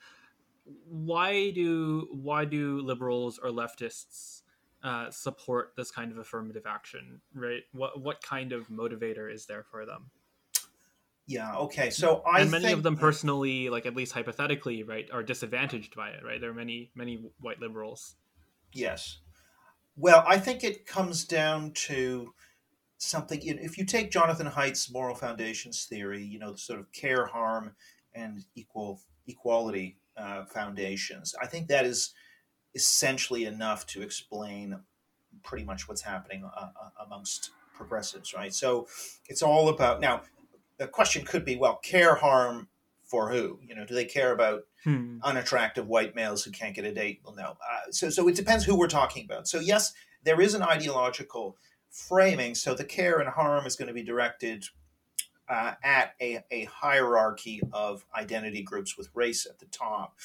Why 0.90 1.52
do 1.52 2.08
why 2.12 2.46
do 2.46 2.82
liberals 2.82 3.40
or 3.42 3.50
leftists 3.50 4.42
uh, 4.84 5.10
support 5.12 5.74
this 5.78 5.92
kind 5.92 6.12
of 6.12 6.18
affirmative 6.18 6.64
action? 6.66 7.22
Right. 7.34 7.62
What 7.72 8.02
what 8.02 8.22
kind 8.22 8.52
of 8.52 8.68
motivator 8.68 9.34
is 9.34 9.46
there 9.46 9.64
for 9.64 9.86
them? 9.86 10.10
Yeah. 11.26 11.56
Okay. 11.56 11.90
So 11.90 12.22
I 12.30 12.42
and 12.42 12.52
many 12.52 12.66
think, 12.66 12.78
of 12.78 12.84
them 12.84 12.98
personally, 12.98 13.70
like 13.70 13.86
at 13.86 13.96
least 13.96 14.12
hypothetically, 14.12 14.84
right, 14.84 15.08
are 15.12 15.24
disadvantaged 15.24 15.96
by 15.96 16.10
it. 16.10 16.22
Right. 16.26 16.42
There 16.42 16.50
are 16.50 16.56
many 16.56 16.92
many 16.96 17.24
white 17.40 17.62
liberals. 17.62 18.16
Yes. 18.74 19.20
Well, 19.96 20.24
I 20.28 20.40
think 20.40 20.64
it 20.64 20.86
comes 20.86 21.24
down 21.24 21.72
to 21.72 22.34
something. 22.98 23.40
If 23.44 23.78
you 23.78 23.86
take 23.86 24.12
Jonathan 24.12 24.48
Haidt's 24.48 24.92
moral 24.92 25.16
foundations 25.16 25.86
theory, 25.86 26.24
you 26.24 26.40
know, 26.40 26.52
the 26.52 26.58
sort 26.58 26.80
of 26.80 26.92
care, 26.92 27.26
harm, 27.26 27.76
and 28.14 28.44
equal 28.56 29.02
equality 29.28 29.98
uh, 30.18 30.46
foundations, 30.46 31.36
I 31.42 31.48
think 31.48 31.68
that 31.68 31.86
is 31.86 32.14
essentially 32.74 33.46
enough 33.46 33.86
to 33.88 34.02
explain 34.02 34.80
pretty 35.44 35.64
much 35.64 35.88
what's 35.88 36.02
happening 36.02 36.44
uh, 36.44 36.60
uh 36.60 37.04
amongst 37.06 37.52
progressives, 37.76 38.34
right? 38.34 38.54
So 38.54 38.88
it's 39.28 39.42
all 39.42 39.70
about 39.70 40.00
now. 40.00 40.22
The 40.78 40.88
question 40.88 41.24
could 41.24 41.46
be, 41.46 41.56
well, 41.56 41.76
care, 41.84 42.16
harm, 42.16 42.68
for 43.06 43.32
who? 43.32 43.60
You 43.66 43.76
know, 43.76 43.86
do 43.86 43.94
they 43.94 44.06
care 44.06 44.32
about 44.32 44.62
hmm. 44.84 45.18
unattractive 45.24 45.88
white 45.88 46.16
males 46.16 46.44
who 46.44 46.52
can't 46.52 46.76
get 46.76 46.86
a 46.86 46.94
date? 46.94 47.22
Well, 47.24 47.36
no. 47.36 47.44
Uh, 47.44 47.92
so, 47.92 48.10
so 48.10 48.28
it 48.28 48.36
depends 48.36 48.66
who 48.66 48.78
we're 48.78 48.88
talking 48.88 49.26
about. 49.26 49.48
So, 49.48 49.60
yes, 49.60 49.94
there 50.24 50.42
is 50.42 50.54
an 50.54 50.64
ideological 50.64 51.58
framing. 51.90 52.56
So, 52.56 52.74
the 52.74 52.84
care 52.84 53.20
and 53.20 53.30
harm 53.30 53.66
is 53.66 53.76
going 53.76 53.88
to 53.88 53.94
be 53.94 54.04
directed 54.04 54.66
uh, 55.50 55.74
at 55.84 56.14
a, 56.22 56.44
a 56.52 56.66
hierarchy 56.66 57.62
of 57.72 58.06
identity 58.16 58.64
groups 58.64 58.98
with 58.98 59.10
race 59.14 59.46
at 59.46 59.60
the 59.60 59.66
top 59.68 60.16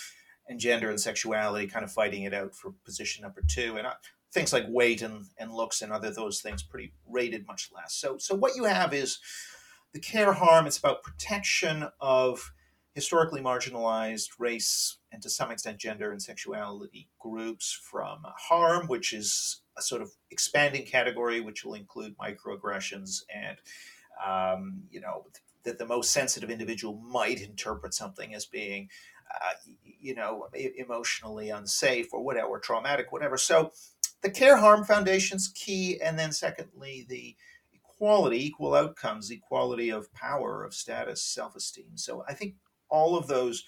and 0.48 0.58
gender 0.58 0.88
and 0.88 1.00
sexuality 1.00 1.66
kind 1.66 1.84
of 1.84 1.92
fighting 1.92 2.22
it 2.22 2.32
out 2.32 2.54
for 2.54 2.72
position 2.84 3.22
number 3.22 3.42
two. 3.46 3.76
And 3.76 3.86
uh, 3.86 3.94
things 4.32 4.52
like 4.52 4.64
weight 4.68 5.02
and, 5.02 5.26
and 5.38 5.52
looks 5.52 5.82
and 5.82 5.92
other 5.92 6.10
those 6.10 6.40
things 6.40 6.62
pretty 6.62 6.92
rated 7.06 7.46
much 7.46 7.70
less. 7.74 7.94
So, 7.94 8.18
so 8.18 8.34
what 8.34 8.56
you 8.56 8.64
have 8.64 8.92
is 8.92 9.18
the 9.92 10.00
care 10.00 10.32
harm. 10.32 10.66
It's 10.66 10.78
about 10.78 11.02
protection 11.02 11.88
of 12.00 12.52
historically 12.98 13.40
marginalized 13.40 14.30
race 14.40 14.98
and 15.12 15.22
to 15.22 15.30
some 15.30 15.52
extent 15.52 15.78
gender 15.78 16.10
and 16.10 16.20
sexuality 16.20 17.08
groups 17.20 17.70
from 17.88 18.18
harm, 18.48 18.88
which 18.88 19.12
is 19.12 19.62
a 19.76 19.82
sort 19.82 20.02
of 20.02 20.10
expanding 20.32 20.84
category, 20.84 21.40
which 21.40 21.64
will 21.64 21.74
include 21.74 22.18
microaggressions 22.18 23.22
and, 23.32 23.58
um, 24.26 24.82
you 24.90 25.00
know, 25.00 25.26
that 25.62 25.78
the 25.78 25.86
most 25.86 26.10
sensitive 26.10 26.50
individual 26.50 26.96
might 26.96 27.40
interpret 27.40 27.94
something 27.94 28.34
as 28.34 28.46
being, 28.46 28.88
uh, 29.32 29.54
you 30.00 30.16
know, 30.16 30.48
emotionally 30.76 31.50
unsafe 31.50 32.12
or 32.12 32.24
whatever, 32.24 32.48
or 32.48 32.58
traumatic, 32.58 33.12
whatever. 33.12 33.36
So 33.36 33.70
the 34.22 34.30
Care 34.30 34.56
Harm 34.56 34.82
Foundation's 34.82 35.46
key. 35.54 36.00
And 36.02 36.18
then, 36.18 36.32
secondly, 36.32 37.06
the 37.08 37.36
equality, 37.72 38.44
equal 38.44 38.74
outcomes, 38.74 39.30
equality 39.30 39.88
of 39.88 40.12
power, 40.12 40.64
of 40.64 40.74
status, 40.74 41.22
self 41.22 41.54
esteem. 41.54 41.96
So 41.96 42.24
I 42.28 42.34
think 42.34 42.54
all 42.88 43.16
of 43.16 43.26
those 43.26 43.64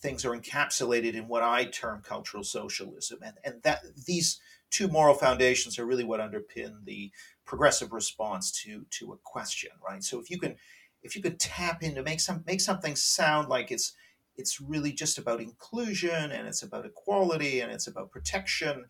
things 0.00 0.24
are 0.24 0.36
encapsulated 0.36 1.14
in 1.14 1.28
what 1.28 1.42
I 1.42 1.64
term 1.64 2.02
cultural 2.02 2.44
socialism. 2.44 3.18
And, 3.22 3.36
and 3.44 3.62
that 3.62 3.82
these 4.06 4.40
two 4.70 4.88
moral 4.88 5.14
foundations 5.14 5.78
are 5.78 5.86
really 5.86 6.04
what 6.04 6.20
underpin 6.20 6.84
the 6.84 7.10
progressive 7.44 7.92
response 7.92 8.50
to 8.62 8.84
to 8.90 9.12
a 9.12 9.18
question, 9.24 9.70
right? 9.86 10.04
So 10.04 10.20
if 10.20 10.30
you 10.30 10.38
can 10.38 10.56
if 11.02 11.16
you 11.16 11.22
could 11.22 11.40
tap 11.40 11.82
into 11.82 12.02
make 12.02 12.20
some 12.20 12.44
make 12.46 12.60
something 12.60 12.96
sound 12.96 13.48
like 13.48 13.70
it's 13.70 13.94
it's 14.36 14.60
really 14.60 14.92
just 14.92 15.18
about 15.18 15.40
inclusion 15.40 16.30
and 16.30 16.46
it's 16.46 16.62
about 16.62 16.86
equality 16.86 17.60
and 17.60 17.72
it's 17.72 17.88
about 17.88 18.12
protection, 18.12 18.84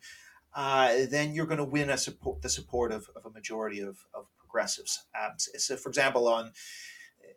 uh, 0.53 0.93
then 1.09 1.33
you're 1.33 1.47
going 1.47 1.57
to 1.57 1.63
win 1.63 1.89
a 1.89 1.97
support 1.97 2.41
the 2.41 2.49
support 2.49 2.91
of, 2.91 3.09
of 3.15 3.25
a 3.25 3.31
majority 3.31 3.79
of, 3.79 4.05
of 4.13 4.27
progressives. 4.37 5.05
Um, 5.19 5.31
so, 5.37 5.75
for 5.75 5.89
example, 5.89 6.27
on 6.27 6.51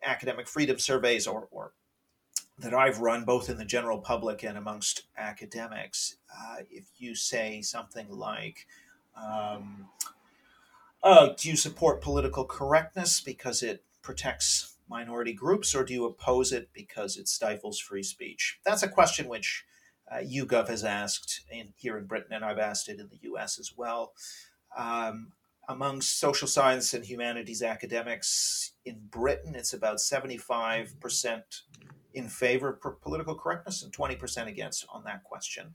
academic 0.03 0.47
freedom 0.47 0.79
surveys 0.79 1.27
or, 1.27 1.47
or 1.51 1.73
that 2.59 2.73
I've 2.73 2.99
run 2.99 3.25
both 3.25 3.49
in 3.49 3.57
the 3.57 3.65
general 3.65 3.99
public 3.99 4.43
and 4.43 4.57
amongst 4.57 5.03
academics, 5.17 6.17
uh, 6.31 6.57
if 6.69 6.85
you 6.97 7.15
say 7.15 7.61
something 7.61 8.09
like, 8.09 8.67
um, 9.15 9.89
oh, 11.01 11.33
do 11.37 11.49
you 11.49 11.55
support 11.55 12.01
political 12.01 12.45
correctness 12.45 13.19
because 13.21 13.63
it 13.63 13.83
protects 14.01 14.75
minority 14.89 15.33
groups, 15.33 15.73
or 15.73 15.83
do 15.83 15.93
you 15.93 16.05
oppose 16.05 16.51
it 16.51 16.69
because 16.73 17.17
it 17.17 17.27
stifles 17.27 17.79
free 17.79 18.03
speech? 18.03 18.59
That's 18.63 18.83
a 18.83 18.87
question 18.87 19.27
which 19.27 19.65
uh, 20.11 20.17
YouGov 20.17 20.67
has 20.67 20.83
asked 20.83 21.41
in, 21.51 21.73
here 21.75 21.97
in 21.97 22.05
Britain, 22.05 22.33
and 22.33 22.45
I've 22.45 22.59
asked 22.59 22.89
it 22.89 22.99
in 22.99 23.09
the 23.09 23.29
US 23.31 23.59
as 23.59 23.73
well. 23.75 24.13
Um, 24.77 25.31
amongst 25.67 26.19
social 26.19 26.47
science 26.47 26.93
and 26.93 27.05
humanities 27.05 27.63
academics 27.63 28.73
in 28.85 28.99
Britain, 29.09 29.55
it's 29.55 29.73
about 29.73 29.97
75% 29.97 31.41
in 32.13 32.27
favor 32.27 32.79
of 32.83 33.01
political 33.01 33.35
correctness 33.35 33.83
and 33.83 33.91
20% 33.91 34.47
against 34.47 34.85
on 34.89 35.03
that 35.05 35.23
question. 35.23 35.73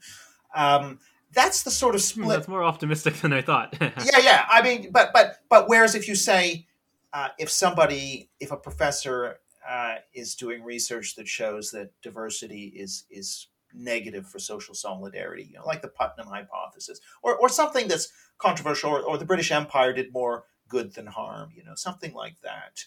Um, 0.54 0.98
that's 1.32 1.62
the 1.62 1.70
sort 1.70 1.94
of 1.94 2.00
hmm, 2.00 2.22
split. 2.22 2.28
That's 2.28 2.48
more 2.48 2.64
optimistic 2.64 3.14
than 3.16 3.32
I 3.32 3.42
thought. 3.42 3.76
yeah, 3.80 4.18
yeah. 4.20 4.46
I 4.50 4.62
mean, 4.62 4.90
but 4.90 5.12
but 5.12 5.38
but 5.48 5.68
whereas 5.68 5.94
if 5.94 6.08
you 6.08 6.14
say 6.14 6.66
uh, 7.12 7.28
if 7.38 7.50
somebody, 7.50 8.30
if 8.40 8.50
a 8.50 8.56
professor 8.56 9.40
uh, 9.68 9.96
is 10.14 10.34
doing 10.34 10.62
research 10.62 11.14
that 11.16 11.28
shows 11.28 11.70
that 11.72 11.90
diversity 12.02 12.72
is 12.74 13.04
is 13.10 13.48
negative 13.74 14.26
for 14.26 14.38
social 14.38 14.74
solidarity, 14.74 15.44
you 15.44 15.58
know, 15.58 15.66
like 15.66 15.82
the 15.82 15.88
Putnam 15.88 16.26
hypothesis, 16.28 17.00
or 17.22 17.36
or 17.36 17.48
something 17.48 17.88
that's 17.88 18.12
controversial, 18.38 18.90
or, 18.90 19.02
or 19.02 19.18
the 19.18 19.24
British 19.24 19.52
Empire 19.52 19.92
did 19.92 20.12
more 20.12 20.44
good 20.68 20.94
than 20.94 21.06
harm, 21.06 21.50
you 21.54 21.64
know, 21.64 21.74
something 21.74 22.12
like 22.14 22.40
that. 22.42 22.84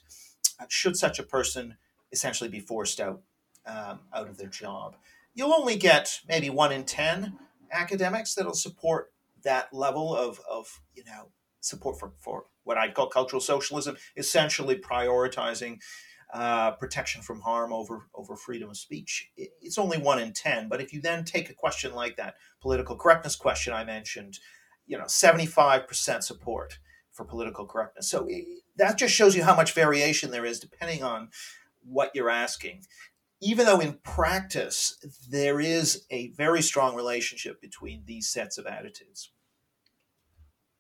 Uh, 0.59 0.65
should 0.67 0.97
such 0.97 1.19
a 1.19 1.23
person 1.23 1.75
essentially 2.11 2.49
be 2.49 2.59
forced 2.59 2.99
out 2.99 3.21
um, 3.65 3.99
out 4.13 4.27
of 4.27 4.37
their 4.37 4.47
job. 4.47 4.95
You'll 5.33 5.53
only 5.53 5.77
get 5.77 6.19
maybe 6.27 6.49
one 6.49 6.71
in 6.71 6.83
10 6.83 7.37
academics 7.71 8.35
that'll 8.35 8.53
support 8.53 9.11
that 9.43 9.73
level 9.73 10.15
of, 10.15 10.39
of 10.49 10.81
you 10.93 11.03
know, 11.05 11.29
support 11.61 11.99
for, 11.99 12.13
for 12.19 12.45
what 12.63 12.77
I'd 12.77 12.93
call 12.93 13.07
cultural 13.07 13.41
socialism, 13.41 13.97
essentially 14.17 14.75
prioritizing 14.75 15.79
uh, 16.33 16.71
protection 16.71 17.21
from 17.21 17.41
harm 17.41 17.73
over, 17.73 18.07
over 18.15 18.35
freedom 18.35 18.69
of 18.69 18.77
speech. 18.77 19.29
It's 19.35 19.77
only 19.77 19.97
one 19.97 20.19
in 20.19 20.33
10. 20.33 20.69
But 20.69 20.81
if 20.81 20.93
you 20.93 21.01
then 21.01 21.23
take 21.23 21.49
a 21.49 21.53
question 21.53 21.93
like 21.93 22.17
that 22.17 22.35
political 22.61 22.95
correctness 22.95 23.35
question 23.35 23.73
I 23.73 23.83
mentioned, 23.83 24.39
you 24.85 24.97
know, 24.97 25.05
75% 25.05 26.23
support 26.23 26.79
for 27.11 27.25
political 27.25 27.65
correctness. 27.65 28.09
So 28.09 28.27
that 28.77 28.97
just 28.97 29.13
shows 29.13 29.35
you 29.35 29.43
how 29.43 29.55
much 29.55 29.73
variation 29.73 30.31
there 30.31 30.45
is 30.45 30.59
depending 30.59 31.03
on 31.03 31.29
what 31.83 32.11
you're 32.13 32.29
asking 32.29 32.83
even 33.41 33.65
though 33.65 33.79
in 33.79 33.93
practice 34.03 34.97
there 35.29 35.59
is 35.59 36.05
a 36.11 36.29
very 36.31 36.61
strong 36.61 36.95
relationship 36.95 37.59
between 37.59 38.03
these 38.05 38.27
sets 38.27 38.57
of 38.57 38.65
attitudes. 38.67 39.31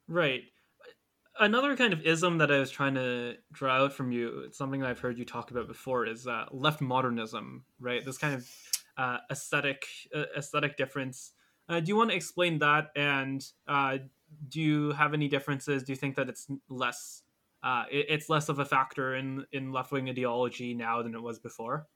Right. 0.07 0.43
another 1.39 1.75
kind 1.75 1.93
of 1.93 2.01
ism 2.01 2.37
that 2.39 2.51
I 2.51 2.59
was 2.59 2.69
trying 2.69 2.95
to 2.95 3.35
draw 3.51 3.83
out 3.83 3.93
from 3.93 4.11
you, 4.11 4.43
it's 4.45 4.57
something 4.57 4.83
I've 4.83 4.99
heard 4.99 5.17
you 5.17 5.25
talk 5.25 5.49
about 5.49 5.67
before, 5.67 6.05
is 6.05 6.27
uh, 6.27 6.45
left 6.51 6.81
modernism, 6.81 7.63
right? 7.79 8.03
This 8.05 8.17
kind 8.17 8.35
of 8.35 8.47
uh, 8.97 9.17
aesthetic 9.31 9.85
uh, 10.13 10.25
aesthetic 10.37 10.77
difference. 10.77 11.31
Uh, 11.69 11.79
do 11.79 11.87
you 11.87 11.95
want 11.95 12.09
to 12.09 12.15
explain 12.15 12.59
that? 12.59 12.89
And 12.95 13.43
uh, 13.67 13.99
do 14.49 14.61
you 14.61 14.91
have 14.91 15.13
any 15.13 15.27
differences? 15.29 15.83
Do 15.83 15.93
you 15.93 15.95
think 15.95 16.15
that 16.17 16.29
it's 16.29 16.47
less 16.69 17.23
uh, 17.63 17.85
it, 17.89 18.07
it's 18.09 18.29
less 18.29 18.49
of 18.49 18.59
a 18.59 18.65
factor 18.65 19.15
in 19.15 19.45
in 19.51 19.71
left 19.71 19.91
wing 19.91 20.09
ideology 20.09 20.73
now 20.73 21.01
than 21.01 21.15
it 21.15 21.21
was 21.21 21.39
before? 21.39 21.87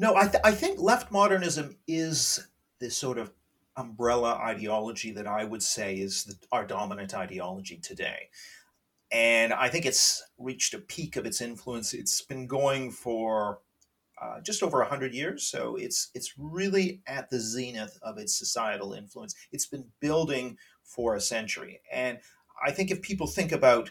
No, 0.00 0.16
I, 0.16 0.28
th- 0.28 0.42
I 0.42 0.52
think 0.52 0.80
left 0.80 1.12
modernism 1.12 1.76
is 1.86 2.48
this 2.78 2.96
sort 2.96 3.18
of 3.18 3.34
umbrella 3.76 4.32
ideology 4.32 5.10
that 5.12 5.26
I 5.26 5.44
would 5.44 5.62
say 5.62 5.96
is 5.96 6.24
the, 6.24 6.36
our 6.50 6.66
dominant 6.66 7.12
ideology 7.12 7.76
today. 7.76 8.30
And 9.12 9.52
I 9.52 9.68
think 9.68 9.84
it's 9.84 10.22
reached 10.38 10.72
a 10.72 10.78
peak 10.78 11.16
of 11.16 11.26
its 11.26 11.42
influence. 11.42 11.92
It's 11.92 12.22
been 12.22 12.46
going 12.46 12.92
for 12.92 13.58
uh, 14.18 14.40
just 14.40 14.62
over 14.62 14.78
100 14.78 15.12
years. 15.12 15.42
So 15.42 15.76
it's, 15.76 16.08
it's 16.14 16.32
really 16.38 17.02
at 17.06 17.28
the 17.28 17.38
zenith 17.38 17.98
of 18.00 18.16
its 18.16 18.38
societal 18.38 18.94
influence. 18.94 19.34
It's 19.52 19.66
been 19.66 19.84
building 20.00 20.56
for 20.82 21.14
a 21.14 21.20
century. 21.20 21.82
And 21.92 22.20
I 22.64 22.70
think 22.70 22.90
if 22.90 23.02
people 23.02 23.26
think 23.26 23.52
about, 23.52 23.90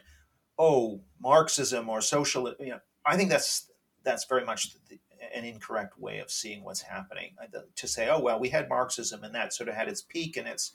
oh, 0.58 1.02
Marxism 1.22 1.88
or 1.88 2.02
social, 2.02 2.52
you 2.60 2.72
know, 2.72 2.80
I 3.06 3.16
think 3.16 3.30
that's 3.30 3.70
that's 4.04 4.26
very 4.26 4.46
much 4.46 4.74
the, 4.90 4.98
an 5.34 5.46
incorrect 5.46 6.00
way 6.00 6.20
of 6.20 6.32
seeing 6.32 6.64
what's 6.64 6.82
happening. 6.82 7.32
Uh, 7.42 7.60
to 7.76 7.88
say, 7.88 8.10
oh 8.10 8.20
well, 8.20 8.40
we 8.40 8.50
had 8.50 8.70
Marxism 8.70 9.24
and 9.24 9.34
that 9.36 9.54
sort 9.54 9.70
of 9.70 9.76
had 9.76 9.88
its 9.88 10.02
peak 10.02 10.38
and 10.38 10.48
it's 10.48 10.74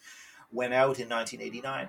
went 0.52 0.74
out 0.74 0.98
in 1.00 1.08
1989. 1.08 1.88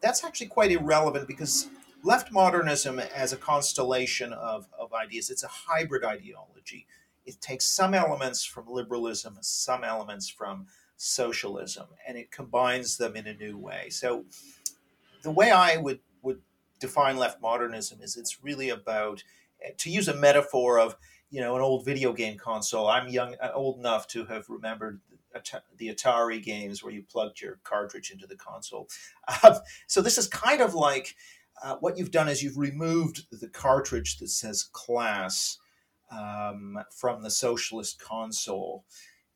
That's 0.00 0.24
actually 0.24 0.48
quite 0.48 0.70
irrelevant 0.70 1.26
because 1.26 1.68
left 2.02 2.30
modernism 2.30 2.98
as 2.98 3.32
a 3.32 3.36
constellation 3.36 4.32
of, 4.32 4.68
of 4.78 4.92
ideas, 4.92 5.30
it's 5.30 5.42
a 5.42 5.48
hybrid 5.48 6.04
ideology. 6.04 6.86
It 7.24 7.40
takes 7.40 7.64
some 7.64 7.94
elements 7.94 8.44
from 8.44 8.68
liberalism, 8.68 9.38
some 9.40 9.82
elements 9.82 10.28
from 10.28 10.66
socialism, 10.96 11.86
and 12.06 12.18
it 12.18 12.30
combines 12.30 12.98
them 12.98 13.16
in 13.16 13.26
a 13.26 13.34
new 13.34 13.56
way. 13.56 13.88
So 13.88 14.26
the 15.22 15.30
way 15.30 15.50
I 15.50 15.78
would, 15.78 16.00
would 16.22 16.42
define 16.78 17.16
left 17.16 17.40
modernism 17.40 18.00
is 18.02 18.16
it's 18.16 18.44
really 18.44 18.68
about, 18.68 19.24
eh, 19.62 19.70
to 19.78 19.90
use 19.90 20.06
a 20.06 20.14
metaphor 20.14 20.78
of 20.78 20.96
you 21.34 21.40
know 21.40 21.56
an 21.56 21.62
old 21.62 21.84
video 21.84 22.12
game 22.12 22.38
console. 22.38 22.86
I'm 22.86 23.08
young, 23.08 23.34
uh, 23.42 23.50
old 23.52 23.80
enough 23.80 24.06
to 24.08 24.24
have 24.26 24.48
remembered 24.48 25.00
the 25.76 25.88
Atari 25.88 26.40
games 26.40 26.80
where 26.80 26.92
you 26.92 27.02
plugged 27.02 27.40
your 27.40 27.58
cartridge 27.64 28.12
into 28.12 28.28
the 28.28 28.36
console. 28.36 28.88
Um, 29.42 29.54
so 29.88 30.00
this 30.00 30.16
is 30.16 30.28
kind 30.28 30.60
of 30.60 30.74
like 30.76 31.16
uh, 31.60 31.74
what 31.80 31.98
you've 31.98 32.12
done 32.12 32.28
is 32.28 32.40
you've 32.40 32.56
removed 32.56 33.26
the 33.32 33.48
cartridge 33.48 34.18
that 34.18 34.28
says 34.28 34.62
class 34.62 35.58
um, 36.12 36.78
from 36.96 37.24
the 37.24 37.30
socialist 37.30 38.00
console, 38.00 38.84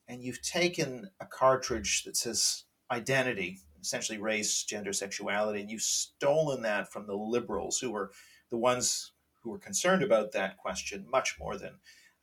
and 0.07 0.23
you've 0.23 0.43
taken 0.43 1.11
a 1.19 1.27
cartridge 1.27 2.05
that 2.05 2.17
says 2.17 2.63
identity, 2.93 3.59
essentially 3.81 4.19
race, 4.19 4.63
gender, 4.63 4.93
sexuality, 4.93 5.61
and 5.61 5.71
you've 5.71 5.83
stolen 5.83 6.63
that 6.63 6.93
from 6.93 7.09
the 7.09 7.17
liberals 7.17 7.81
who 7.81 7.91
were 7.91 8.13
the 8.51 8.57
ones 8.57 9.11
who 9.41 9.51
were 9.51 9.59
concerned 9.59 10.03
about 10.03 10.33
that 10.33 10.57
question 10.59 11.07
much 11.11 11.37
more 11.39 11.57
than, 11.57 11.75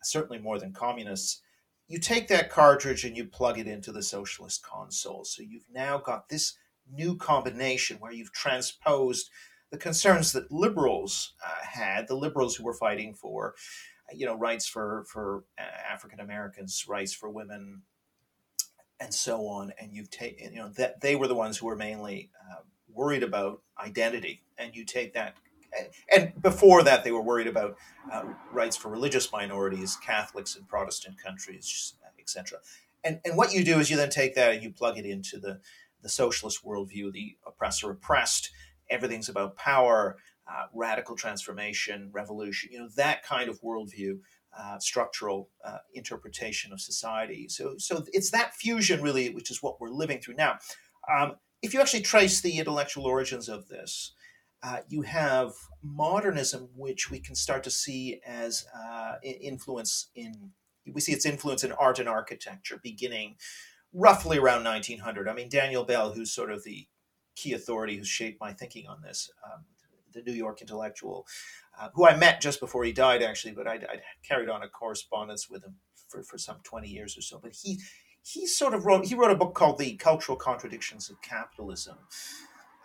certainly 0.01 0.39
more 0.39 0.59
than 0.59 0.73
communists. 0.73 1.41
You 1.87 1.99
take 1.99 2.27
that 2.29 2.49
cartridge 2.49 3.05
and 3.05 3.15
you 3.15 3.25
plug 3.25 3.59
it 3.59 3.67
into 3.67 3.91
the 3.91 4.03
socialist 4.03 4.63
console. 4.63 5.23
So 5.23 5.43
you've 5.43 5.69
now 5.71 5.97
got 5.99 6.29
this 6.29 6.57
new 6.91 7.15
combination 7.15 7.97
where 7.97 8.11
you've 8.11 8.31
transposed 8.31 9.29
the 9.71 9.77
concerns 9.77 10.31
that 10.31 10.51
liberals 10.51 11.33
uh, 11.43 11.65
had, 11.65 12.07
the 12.07 12.15
liberals 12.15 12.55
who 12.55 12.63
were 12.63 12.73
fighting 12.73 13.13
for, 13.13 13.55
you 14.13 14.25
know, 14.25 14.35
rights 14.35 14.67
for 14.67 15.05
for 15.07 15.43
uh, 15.57 15.91
African 15.91 16.19
Americans, 16.19 16.85
rights 16.87 17.13
for 17.13 17.29
women, 17.29 17.81
and 18.99 19.13
so 19.13 19.47
on. 19.47 19.73
And 19.79 19.93
you've 19.93 20.11
taken, 20.11 20.53
you 20.53 20.59
know, 20.59 20.69
that 20.69 21.01
they 21.01 21.15
were 21.15 21.27
the 21.27 21.35
ones 21.35 21.57
who 21.57 21.65
were 21.65 21.75
mainly 21.75 22.29
uh, 22.51 22.61
worried 22.87 23.23
about 23.23 23.61
identity, 23.83 24.43
and 24.57 24.75
you 24.75 24.85
take 24.85 25.13
that 25.13 25.35
and 26.15 26.33
before 26.41 26.83
that, 26.83 27.03
they 27.03 27.11
were 27.11 27.21
worried 27.21 27.47
about 27.47 27.77
uh, 28.11 28.23
rights 28.51 28.77
for 28.77 28.89
religious 28.89 29.31
minorities, 29.31 29.95
Catholics 29.97 30.55
in 30.55 30.63
Protestant 30.65 31.15
countries, 31.23 31.93
etc. 32.19 32.59
And 33.03 33.19
and 33.25 33.37
what 33.37 33.53
you 33.53 33.63
do 33.63 33.79
is 33.79 33.89
you 33.89 33.97
then 33.97 34.09
take 34.09 34.35
that 34.35 34.53
and 34.53 34.63
you 34.63 34.71
plug 34.71 34.97
it 34.97 35.05
into 35.05 35.39
the 35.39 35.59
the 36.01 36.09
socialist 36.09 36.63
worldview, 36.63 37.11
the 37.11 37.37
oppressor 37.45 37.91
oppressed. 37.91 38.51
Everything's 38.89 39.29
about 39.29 39.57
power, 39.57 40.17
uh, 40.47 40.65
radical 40.73 41.15
transformation, 41.15 42.09
revolution. 42.13 42.71
You 42.71 42.79
know 42.79 42.89
that 42.95 43.23
kind 43.23 43.49
of 43.49 43.61
worldview. 43.61 44.19
Uh, 44.57 44.79
structural 44.79 45.49
uh, 45.65 45.79
interpretation 45.93 46.71
of 46.71 46.79
society. 46.79 47.45
So, 47.49 47.75
so 47.77 48.05
it's 48.13 48.31
that 48.31 48.55
fusion 48.55 49.01
really, 49.01 49.29
which 49.29 49.51
is 49.51 49.61
what 49.61 49.81
we're 49.81 49.89
living 49.89 50.21
through 50.21 50.35
now. 50.35 50.59
Um, 51.13 51.33
if 51.61 51.73
you 51.73 51.81
actually 51.81 52.03
trace 52.03 52.39
the 52.39 52.57
intellectual 52.57 53.05
origins 53.05 53.49
of 53.49 53.67
this, 53.67 54.13
uh, 54.65 54.79
you 54.89 55.03
have 55.03 55.53
modernism, 55.83 56.69
which 56.75 57.11
we 57.11 57.19
can 57.19 57.35
start 57.35 57.63
to 57.63 57.69
see 57.69 58.19
as 58.25 58.65
uh, 58.75 59.13
influence 59.23 60.09
in 60.15 60.51
we 60.91 61.01
see 61.01 61.13
its 61.13 61.25
influence 61.25 61.63
in 61.63 61.71
art 61.71 61.99
and 61.99 62.07
architecture 62.07 62.79
beginning 62.83 63.35
roughly 63.91 64.37
around 64.37 64.63
1900. 64.63 65.27
I 65.27 65.33
mean, 65.33 65.49
Daniel 65.49 65.83
Bell, 65.83 66.11
who's 66.11 66.31
sort 66.31 66.51
of 66.51 66.63
the 66.63 66.87
key 67.35 67.53
authority 67.53 67.97
who 67.97 68.03
shaped 68.03 68.39
my 68.39 68.53
thinking 68.53 68.87
on 68.87 69.01
this, 69.01 69.29
um, 69.43 69.65
the 70.13 70.21
New 70.21 70.35
York 70.35 70.61
intellectual, 70.61 71.25
uh, 71.79 71.89
who 71.93 72.07
I 72.07 72.15
met 72.15 72.39
just 72.39 72.59
before 72.59 72.83
he 72.83 72.91
died, 72.91 73.23
actually, 73.23 73.53
but 73.53 73.67
I'd, 73.67 73.83
I'd, 73.85 74.01
carried 74.23 74.49
on 74.49 74.63
a 74.63 74.69
correspondence 74.69 75.49
with 75.49 75.63
him 75.63 75.75
for, 76.07 76.23
for 76.23 76.37
some 76.37 76.57
20 76.63 76.87
years 76.87 77.17
or 77.17 77.21
so. 77.21 77.39
But 77.41 77.55
he 77.61 77.79
he 78.21 78.47
sort 78.47 78.73
of 78.73 78.85
wrote 78.85 79.05
he 79.05 79.15
wrote 79.15 79.31
a 79.31 79.35
book 79.35 79.53
called 79.53 79.77
The 79.77 79.95
Cultural 79.95 80.37
Contradictions 80.37 81.09
of 81.09 81.21
Capitalism, 81.21 81.97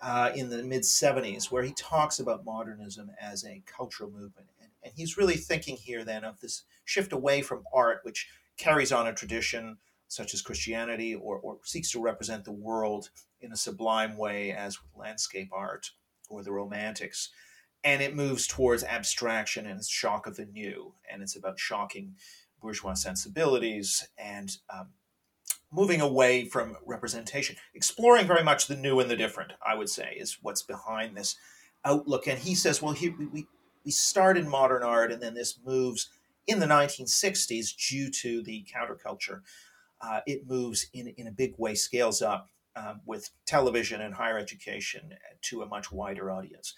uh, 0.02 0.30
in 0.34 0.48
the 0.48 0.62
mid 0.62 0.82
70s, 0.82 1.50
where 1.50 1.62
he 1.62 1.72
talks 1.72 2.18
about 2.18 2.44
modernism 2.44 3.10
as 3.20 3.44
a 3.44 3.62
cultural 3.66 4.10
movement. 4.10 4.48
And, 4.60 4.70
and 4.82 4.92
he's 4.96 5.16
really 5.16 5.36
thinking 5.36 5.76
here 5.76 6.04
then 6.04 6.24
of 6.24 6.40
this 6.40 6.64
shift 6.84 7.12
away 7.12 7.42
from 7.42 7.64
art, 7.72 8.00
which 8.02 8.28
carries 8.56 8.92
on 8.92 9.06
a 9.06 9.14
tradition 9.14 9.78
such 10.08 10.34
as 10.34 10.42
Christianity 10.42 11.14
or, 11.14 11.38
or 11.38 11.58
seeks 11.62 11.92
to 11.92 12.02
represent 12.02 12.44
the 12.44 12.52
world 12.52 13.10
in 13.40 13.52
a 13.52 13.56
sublime 13.56 14.16
way, 14.16 14.52
as 14.52 14.78
with 14.82 14.90
landscape 14.96 15.50
art 15.52 15.90
or 16.28 16.42
the 16.42 16.52
Romantics. 16.52 17.30
And 17.84 18.02
it 18.02 18.14
moves 18.14 18.46
towards 18.46 18.84
abstraction 18.84 19.66
and 19.66 19.84
shock 19.84 20.26
of 20.26 20.36
the 20.36 20.46
new. 20.46 20.94
And 21.10 21.22
it's 21.22 21.36
about 21.36 21.58
shocking 21.58 22.16
bourgeois 22.60 22.94
sensibilities 22.94 24.06
and 24.18 24.50
um, 24.72 24.88
moving 25.72 26.00
away 26.00 26.44
from 26.44 26.76
representation, 26.84 27.56
exploring 27.74 28.26
very 28.26 28.42
much 28.42 28.66
the 28.66 28.76
new 28.76 29.00
and 29.00 29.10
the 29.10 29.16
different, 29.16 29.52
I 29.64 29.74
would 29.74 29.88
say, 29.88 30.16
is 30.18 30.38
what's 30.42 30.62
behind 30.62 31.16
this 31.16 31.36
outlook. 31.84 32.26
And 32.26 32.38
he 32.38 32.54
says, 32.54 32.82
well, 32.82 32.96
we, 33.00 33.46
we 33.84 33.90
start 33.90 34.36
in 34.36 34.48
modern 34.48 34.82
art, 34.82 35.12
and 35.12 35.22
then 35.22 35.34
this 35.34 35.58
moves 35.64 36.10
in 36.46 36.58
the 36.58 36.66
1960s 36.66 37.74
due 37.88 38.10
to 38.10 38.42
the 38.42 38.64
counterculture. 38.64 39.40
Uh, 40.00 40.20
it 40.26 40.48
moves 40.48 40.86
in, 40.92 41.08
in 41.16 41.26
a 41.26 41.32
big 41.32 41.54
way, 41.58 41.74
scales 41.74 42.22
up 42.22 42.48
um, 42.76 43.00
with 43.06 43.30
television 43.46 44.00
and 44.00 44.14
higher 44.14 44.38
education 44.38 45.12
to 45.42 45.62
a 45.62 45.66
much 45.66 45.92
wider 45.92 46.30
audience. 46.30 46.74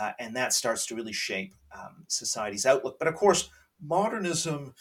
Uh, 0.00 0.12
and 0.18 0.34
that 0.36 0.52
starts 0.52 0.86
to 0.86 0.94
really 0.94 1.12
shape 1.12 1.54
um, 1.76 2.04
society's 2.08 2.66
outlook. 2.66 2.98
But 2.98 3.08
of 3.08 3.14
course, 3.14 3.50
modernism 3.80 4.74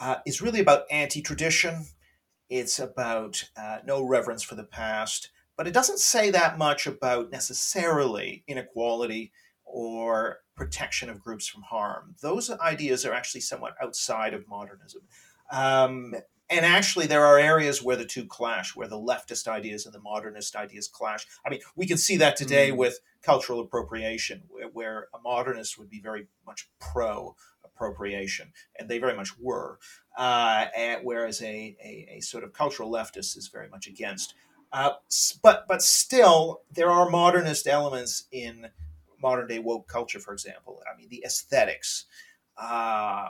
uh, 0.00 0.16
is 0.26 0.42
really 0.42 0.60
about 0.60 0.84
anti 0.90 1.22
tradition 1.22 1.86
it's 2.48 2.78
about 2.78 3.48
uh, 3.56 3.78
no 3.86 4.02
reverence 4.02 4.42
for 4.42 4.54
the 4.54 4.64
past, 4.64 5.30
but 5.56 5.66
it 5.66 5.74
doesn't 5.74 5.98
say 5.98 6.30
that 6.30 6.58
much 6.58 6.86
about 6.86 7.30
necessarily 7.30 8.44
inequality 8.46 9.32
or 9.64 10.40
protection 10.56 11.10
of 11.10 11.20
groups 11.20 11.48
from 11.48 11.62
harm. 11.62 12.14
Those 12.20 12.50
ideas 12.50 13.04
are 13.04 13.12
actually 13.12 13.40
somewhat 13.40 13.74
outside 13.82 14.34
of 14.34 14.48
modernism. 14.48 15.02
Um, 15.50 16.14
and 16.50 16.66
actually, 16.66 17.06
there 17.06 17.24
are 17.24 17.38
areas 17.38 17.82
where 17.82 17.96
the 17.96 18.04
two 18.04 18.26
clash, 18.26 18.76
where 18.76 18.88
the 18.88 19.00
leftist 19.00 19.48
ideas 19.48 19.86
and 19.86 19.94
the 19.94 20.00
modernist 20.00 20.54
ideas 20.54 20.88
clash. 20.88 21.26
I 21.44 21.50
mean, 21.50 21.60
we 21.74 21.86
can 21.86 21.96
see 21.96 22.18
that 22.18 22.36
today 22.36 22.70
mm. 22.70 22.76
with 22.76 23.00
cultural 23.22 23.60
appropriation, 23.60 24.42
where, 24.48 24.68
where, 24.68 25.08
a 25.14 25.18
modernist 25.22 25.78
would 25.78 25.88
be 25.88 26.00
very 26.00 26.26
much 26.46 26.68
pro 26.78 27.34
appropriation, 27.74 28.52
and 28.78 28.88
they 28.88 28.98
very 28.98 29.16
much 29.16 29.38
were, 29.38 29.78
uh, 30.16 30.66
whereas 31.02 31.42
a, 31.42 31.76
a, 31.82 32.16
a, 32.16 32.20
sort 32.20 32.44
of 32.44 32.52
cultural 32.52 32.90
leftist 32.90 33.36
is 33.36 33.48
very 33.52 33.68
much 33.68 33.86
against. 33.86 34.34
Uh, 34.72 34.90
but 35.42 35.66
but 35.68 35.82
still, 35.82 36.62
there 36.72 36.90
are 36.90 37.08
modernist 37.10 37.66
elements 37.66 38.24
in 38.32 38.68
modern 39.22 39.46
day 39.46 39.58
woke 39.58 39.88
culture. 39.88 40.18
For 40.18 40.32
example, 40.32 40.82
I 40.92 40.96
mean, 40.96 41.08
the 41.08 41.22
aesthetics 41.24 42.06
uh, 42.56 43.28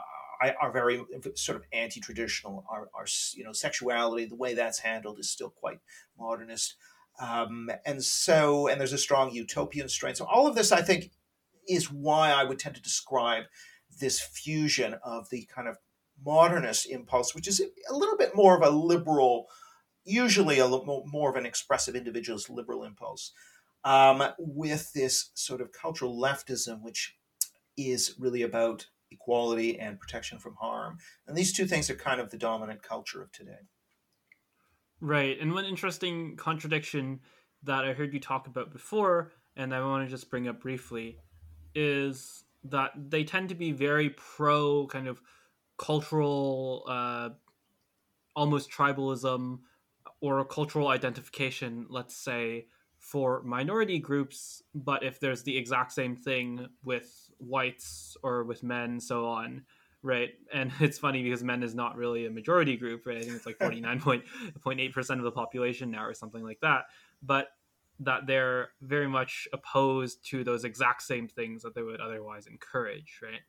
are 0.59 0.71
very 0.71 1.03
sort 1.35 1.57
of 1.57 1.63
anti 1.71 1.99
traditional. 1.99 2.65
Our, 2.69 2.89
our 2.93 3.05
you 3.33 3.43
know 3.43 3.53
sexuality, 3.53 4.25
the 4.25 4.35
way 4.35 4.53
that's 4.53 4.79
handled, 4.79 5.19
is 5.19 5.29
still 5.29 5.49
quite 5.49 5.79
modernist. 6.17 6.75
Um, 7.19 7.69
and 7.85 8.03
so, 8.03 8.67
and 8.67 8.79
there's 8.79 8.91
a 8.91 8.97
strong 8.97 9.31
utopian 9.31 9.87
strain. 9.87 10.15
So, 10.15 10.25
all 10.25 10.47
of 10.47 10.55
this, 10.55 10.71
I 10.71 10.81
think, 10.81 11.11
is 11.67 11.91
why 11.91 12.31
I 12.31 12.43
would 12.43 12.59
tend 12.59 12.75
to 12.75 12.81
describe 12.81 13.45
this 13.99 14.19
fusion 14.19 14.95
of 15.03 15.29
the 15.29 15.47
kind 15.53 15.67
of 15.67 15.77
modernist 16.23 16.89
impulse, 16.89 17.35
which 17.35 17.47
is 17.47 17.61
a 17.89 17.93
little 17.93 18.17
bit 18.17 18.35
more 18.35 18.55
of 18.55 18.63
a 18.63 18.69
liberal, 18.69 19.47
usually 20.03 20.59
a 20.59 20.67
more 20.67 21.29
of 21.29 21.35
an 21.35 21.45
expressive 21.45 21.95
individualist 21.95 22.49
liberal 22.49 22.83
impulse, 22.83 23.31
um, 23.83 24.23
with 24.39 24.93
this 24.93 25.31
sort 25.33 25.61
of 25.61 25.71
cultural 25.71 26.19
leftism, 26.19 26.81
which 26.81 27.15
is 27.77 28.15
really 28.17 28.41
about 28.41 28.87
equality 29.11 29.79
and 29.79 29.99
protection 29.99 30.39
from 30.39 30.55
harm. 30.55 30.97
And 31.27 31.37
these 31.37 31.53
two 31.53 31.65
things 31.65 31.89
are 31.89 31.95
kind 31.95 32.21
of 32.21 32.29
the 32.29 32.37
dominant 32.37 32.81
culture 32.81 33.21
of 33.21 33.31
today. 33.31 33.67
Right. 35.01 35.37
And 35.39 35.53
one 35.53 35.65
interesting 35.65 36.35
contradiction 36.37 37.19
that 37.63 37.83
I 37.83 37.93
heard 37.93 38.13
you 38.13 38.19
talk 38.19 38.47
about 38.47 38.71
before, 38.71 39.31
and 39.55 39.75
I 39.75 39.81
want 39.81 40.05
to 40.05 40.09
just 40.09 40.29
bring 40.29 40.47
up 40.47 40.61
briefly, 40.61 41.17
is 41.73 42.44
that 42.69 42.91
they 42.95 43.23
tend 43.23 43.49
to 43.49 43.55
be 43.55 43.71
very 43.71 44.09
pro 44.09 44.87
kind 44.87 45.07
of 45.07 45.21
cultural, 45.77 46.83
uh, 46.87 47.29
almost 48.35 48.71
tribalism 48.71 49.59
or 50.21 50.43
cultural 50.45 50.87
identification, 50.89 51.85
let's 51.89 52.15
say, 52.15 52.67
for 52.97 53.41
minority 53.43 53.99
groups. 53.99 54.63
But 54.73 55.03
if 55.03 55.19
there's 55.19 55.43
the 55.43 55.57
exact 55.57 55.91
same 55.91 56.15
thing 56.15 56.67
with 56.83 57.29
whites 57.37 58.17
or 58.23 58.43
with 58.43 58.63
men, 58.63 58.99
so 58.99 59.27
on, 59.27 59.63
right? 60.01 60.31
And 60.53 60.71
it's 60.79 60.97
funny 60.97 61.23
because 61.23 61.43
men 61.43 61.63
is 61.63 61.75
not 61.75 61.97
really 61.97 62.25
a 62.25 62.31
majority 62.31 62.77
group, 62.77 63.05
right? 63.05 63.17
I 63.17 63.21
think 63.21 63.35
it's 63.35 63.45
like 63.45 63.59
49.8% 63.59 65.09
of 65.17 65.23
the 65.23 65.31
population 65.31 65.91
now 65.91 66.05
or 66.05 66.13
something 66.13 66.43
like 66.43 66.59
that. 66.61 66.85
But 67.21 67.49
that 67.99 68.27
they're 68.27 68.69
very 68.81 69.07
much 69.07 69.47
opposed 69.53 70.25
to 70.29 70.43
those 70.43 70.63
exact 70.63 71.01
same 71.01 71.27
things 71.27 71.61
that 71.61 71.75
they 71.75 71.81
would 71.81 72.01
otherwise 72.01 72.47
encourage, 72.47 73.19
right? 73.21 73.41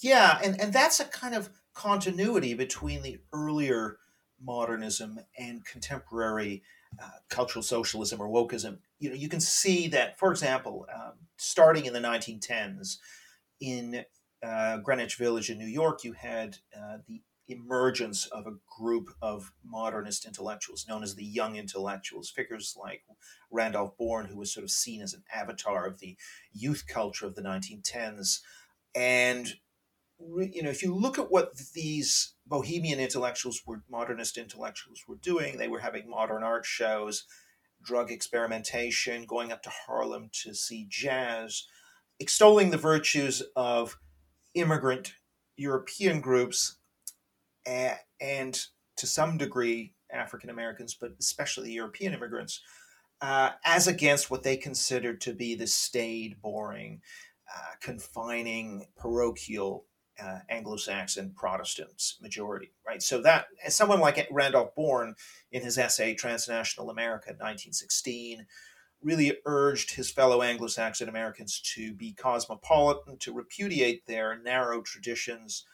Yeah, 0.00 0.38
and, 0.42 0.60
and 0.60 0.72
that's 0.72 1.00
a 1.00 1.04
kind 1.04 1.34
of 1.34 1.50
continuity 1.74 2.54
between 2.54 3.02
the 3.02 3.18
earlier 3.32 3.98
modernism 4.42 5.18
and 5.38 5.64
contemporary 5.64 6.62
uh, 7.02 7.08
cultural 7.28 7.62
socialism 7.62 8.20
or 8.20 8.28
wokeism. 8.28 8.78
You 8.98 9.10
know, 9.10 9.16
you 9.16 9.28
can 9.28 9.40
see 9.40 9.88
that, 9.88 10.18
for 10.18 10.30
example, 10.30 10.86
um, 10.94 11.12
starting 11.36 11.86
in 11.86 11.92
the 11.92 12.00
1910s, 12.00 12.98
in 13.60 14.04
uh, 14.42 14.78
Greenwich 14.78 15.16
Village 15.16 15.50
in 15.50 15.58
New 15.58 15.66
York, 15.66 16.04
you 16.04 16.12
had 16.12 16.58
uh, 16.76 16.98
the 17.06 17.22
emergence 17.48 18.26
of 18.26 18.46
a 18.46 18.56
group 18.78 19.10
of 19.20 19.52
modernist 19.64 20.24
intellectuals 20.24 20.86
known 20.88 21.02
as 21.02 21.14
the 21.14 21.24
Young 21.24 21.56
Intellectuals, 21.56 22.30
figures 22.30 22.76
like 22.80 23.02
Randolph 23.50 23.96
Bourne, 23.98 24.26
who 24.26 24.38
was 24.38 24.52
sort 24.52 24.64
of 24.64 24.70
seen 24.70 25.02
as 25.02 25.12
an 25.12 25.24
avatar 25.34 25.86
of 25.86 25.98
the 25.98 26.16
youth 26.52 26.84
culture 26.88 27.26
of 27.26 27.34
the 27.34 27.42
1910s. 27.42 28.40
And, 28.94 29.54
you 30.18 30.62
know, 30.62 30.70
if 30.70 30.82
you 30.82 30.94
look 30.94 31.18
at 31.18 31.30
what 31.30 31.56
these 31.74 32.34
bohemian 32.46 32.98
intellectuals 32.98 33.60
were, 33.66 33.82
modernist 33.90 34.38
intellectuals 34.38 35.02
were 35.06 35.16
doing, 35.16 35.58
they 35.58 35.68
were 35.68 35.80
having 35.80 36.08
modern 36.08 36.42
art 36.42 36.64
shows, 36.64 37.26
drug 37.82 38.10
experimentation, 38.10 39.26
going 39.26 39.52
up 39.52 39.62
to 39.62 39.70
Harlem 39.86 40.30
to 40.44 40.54
see 40.54 40.86
jazz, 40.88 41.66
extolling 42.18 42.70
the 42.70 42.78
virtues 42.78 43.42
of 43.54 43.98
immigrant 44.54 45.12
European 45.56 46.20
groups 46.20 46.78
and 47.66 48.60
to 48.96 49.06
some 49.06 49.38
degree 49.38 49.94
African 50.12 50.50
Americans, 50.50 50.96
but 50.98 51.12
especially 51.18 51.72
European 51.72 52.14
immigrants, 52.14 52.60
uh, 53.20 53.50
as 53.64 53.86
against 53.86 54.30
what 54.30 54.42
they 54.42 54.56
considered 54.56 55.20
to 55.22 55.32
be 55.32 55.54
the 55.54 55.66
staid, 55.66 56.40
boring, 56.42 57.00
uh, 57.54 57.72
confining, 57.80 58.86
parochial 58.96 59.86
uh, 60.22 60.38
Anglo-Saxon 60.48 61.32
Protestants 61.36 62.18
majority, 62.20 62.72
right? 62.86 63.02
So 63.02 63.20
that, 63.22 63.46
someone 63.68 64.00
like 64.00 64.28
Randolph 64.30 64.74
Bourne, 64.74 65.14
in 65.50 65.62
his 65.62 65.76
essay 65.76 66.14
"Transnational 66.14 66.90
America" 66.90 67.30
1916, 67.30 68.46
really 69.02 69.36
urged 69.44 69.94
his 69.94 70.10
fellow 70.10 70.42
Anglo-Saxon 70.42 71.08
Americans 71.08 71.60
to 71.74 71.92
be 71.92 72.12
cosmopolitan, 72.12 73.18
to 73.18 73.34
repudiate 73.34 74.06
their 74.06 74.38
narrow 74.38 74.80
traditions, 74.82 75.64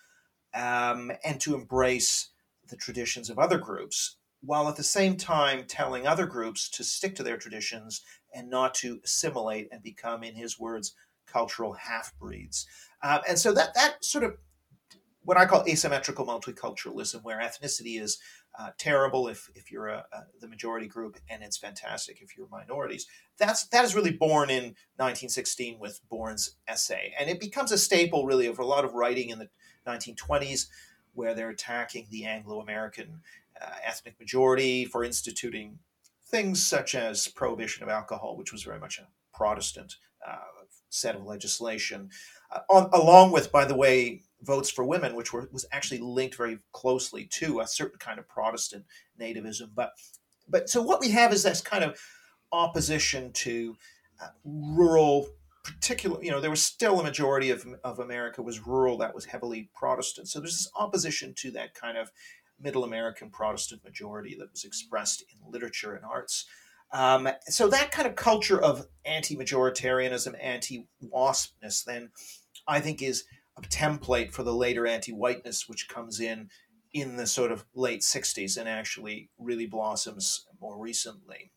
um, 0.55 1.13
and 1.25 1.41
to 1.41 1.55
embrace 1.55 2.31
the 2.69 2.77
traditions 2.77 3.31
of 3.31 3.39
other 3.39 3.59
groups, 3.59 4.17
while 4.43 4.69
at 4.69 4.77
the 4.77 4.83
same 4.83 5.17
time 5.17 5.65
telling 5.67 6.07
other 6.07 6.27
groups 6.27 6.69
to 6.71 6.85
stick 6.85 7.15
to 7.17 7.23
their 7.23 7.37
traditions 7.37 8.03
and 8.35 8.49
not 8.49 8.75
to 8.75 9.01
assimilate 9.05 9.69
and 9.71 9.83
become, 9.83 10.23
in 10.23 10.35
his 10.35 10.59
words, 10.59 10.95
cultural 11.27 11.73
half 11.73 12.17
breeds. 12.19 12.67
Um, 13.03 13.21
and 13.29 13.39
so 13.39 13.53
that 13.53 13.75
that 13.75 14.05
sort 14.05 14.25
of 14.25 14.37
what 15.23 15.37
I 15.37 15.47
call 15.47 15.65
asymmetrical 15.69 16.27
multiculturalism, 16.27 17.23
where 17.23 17.41
ethnicity 17.41 18.01
is 18.01 18.19
uh, 18.59 18.71
terrible 18.79 19.29
if, 19.29 19.51
if 19.55 19.71
you're 19.71 19.89
a, 19.89 20.05
a, 20.13 20.25
the 20.41 20.49
majority 20.49 20.87
group, 20.87 21.19
and 21.29 21.43
it's 21.43 21.59
fantastic 21.59 22.21
if 22.21 22.37
you're 22.37 22.49
minorities. 22.49 23.07
That's 23.39 23.67
that 23.69 23.85
is 23.85 23.95
really 23.95 24.13
born 24.13 24.51
in 24.51 24.75
1916 24.97 25.79
with 25.79 26.01
Bourne's 26.09 26.57
essay, 26.67 27.13
and 27.19 27.29
it 27.29 27.41
becomes 27.41 27.73
a 27.73 27.79
staple 27.79 28.27
really 28.27 28.47
of 28.47 28.59
a 28.59 28.65
lot 28.65 28.85
of 28.85 28.95
writing 28.95 29.31
in 29.31 29.39
the 29.39 29.49
1920s, 29.87 30.67
where 31.15 31.35
they're 31.35 31.51
attacking 31.51 32.07
the 32.11 32.25
Anglo-American 32.25 33.21
uh, 33.61 33.75
ethnic 33.85 34.19
majority 34.19 34.85
for 34.85 35.05
instituting 35.05 35.79
things 36.27 36.65
such 36.65 36.95
as 36.95 37.29
prohibition 37.29 37.83
of 37.83 37.89
alcohol, 37.89 38.37
which 38.37 38.53
was 38.53 38.63
very 38.63 38.79
much 38.79 38.99
a 38.99 39.09
Protestant 39.37 39.97
uh, 40.27 40.37
set 40.91 41.15
of 41.15 41.25
legislation, 41.25 42.11
on, 42.69 42.91
along 42.93 43.33
with, 43.33 43.53
by 43.53 43.65
the 43.65 43.77
way, 43.77 44.23
votes 44.43 44.71
for 44.71 44.85
women, 44.85 45.15
which 45.15 45.33
were, 45.33 45.49
was 45.53 45.67
actually 45.73 45.99
linked 45.99 46.37
very 46.37 46.59
closely 46.73 47.27
to 47.33 47.61
a 47.61 47.67
certain 47.67 47.99
kind 47.99 48.19
of 48.19 48.29
Protestant 48.29 48.85
nativism. 49.21 49.71
But, 49.75 49.93
but 50.49 50.69
so 50.69 50.83
what 50.83 51.01
we 51.01 51.11
have 51.11 51.33
is 51.33 51.43
this 51.43 51.61
kind 51.61 51.85
of 51.85 51.99
opposition 52.53 53.33
to 53.33 53.77
uh, 54.23 54.29
rural 54.45 55.29
particular, 55.63 56.23
you 56.23 56.31
know, 56.31 56.41
there 56.41 56.51
was 56.51 56.63
still 56.63 57.01
a 57.01 57.05
majority 57.05 57.51
of, 57.51 57.67
of 57.85 57.99
America 57.99 58.43
was 58.43 58.67
rural 58.67 58.97
that 58.99 59.15
was 59.15 59.27
heavily 59.27 59.71
Protestant. 59.75 60.29
So 60.29 60.41
there's 60.41 60.57
this 60.57 60.71
opposition 60.75 61.35
to 61.37 61.51
that 61.53 61.75
kind 61.75 61.99
of 61.99 62.11
middle 62.59 62.85
American 62.85 63.31
Protestant 63.31 63.85
majority 63.85 64.37
that 64.39 64.51
was 64.51 64.65
expressed 64.65 65.23
in 65.23 65.53
literature 65.53 65.95
and 65.95 66.05
arts. 66.05 66.47
Um, 66.93 67.29
so 67.45 67.69
that 67.69 67.93
kind 67.93 68.09
of 68.09 68.17
culture 68.17 68.61
of 68.61 68.87
anti-majoritarianism, 69.05 70.35
anti-waspness, 70.43 71.85
then 71.85 72.11
I 72.71 72.81
think 72.81 73.03
is 73.03 73.25
a 73.59 73.63
template 73.63 74.31
for 74.31 74.43
the 74.43 74.55
later 74.55 74.87
anti-whiteness, 74.87 75.69
which 75.69 75.89
comes 75.89 76.21
in 76.21 76.49
in 76.93 77.17
the 77.17 77.27
sort 77.27 77.53
of 77.53 77.65
late 77.75 78.01
60s 78.01 78.57
and 78.57 78.69
actually 78.69 79.31
really 79.39 79.67
blossoms 79.67 80.47
more 80.61 80.79
recently. 80.79 81.51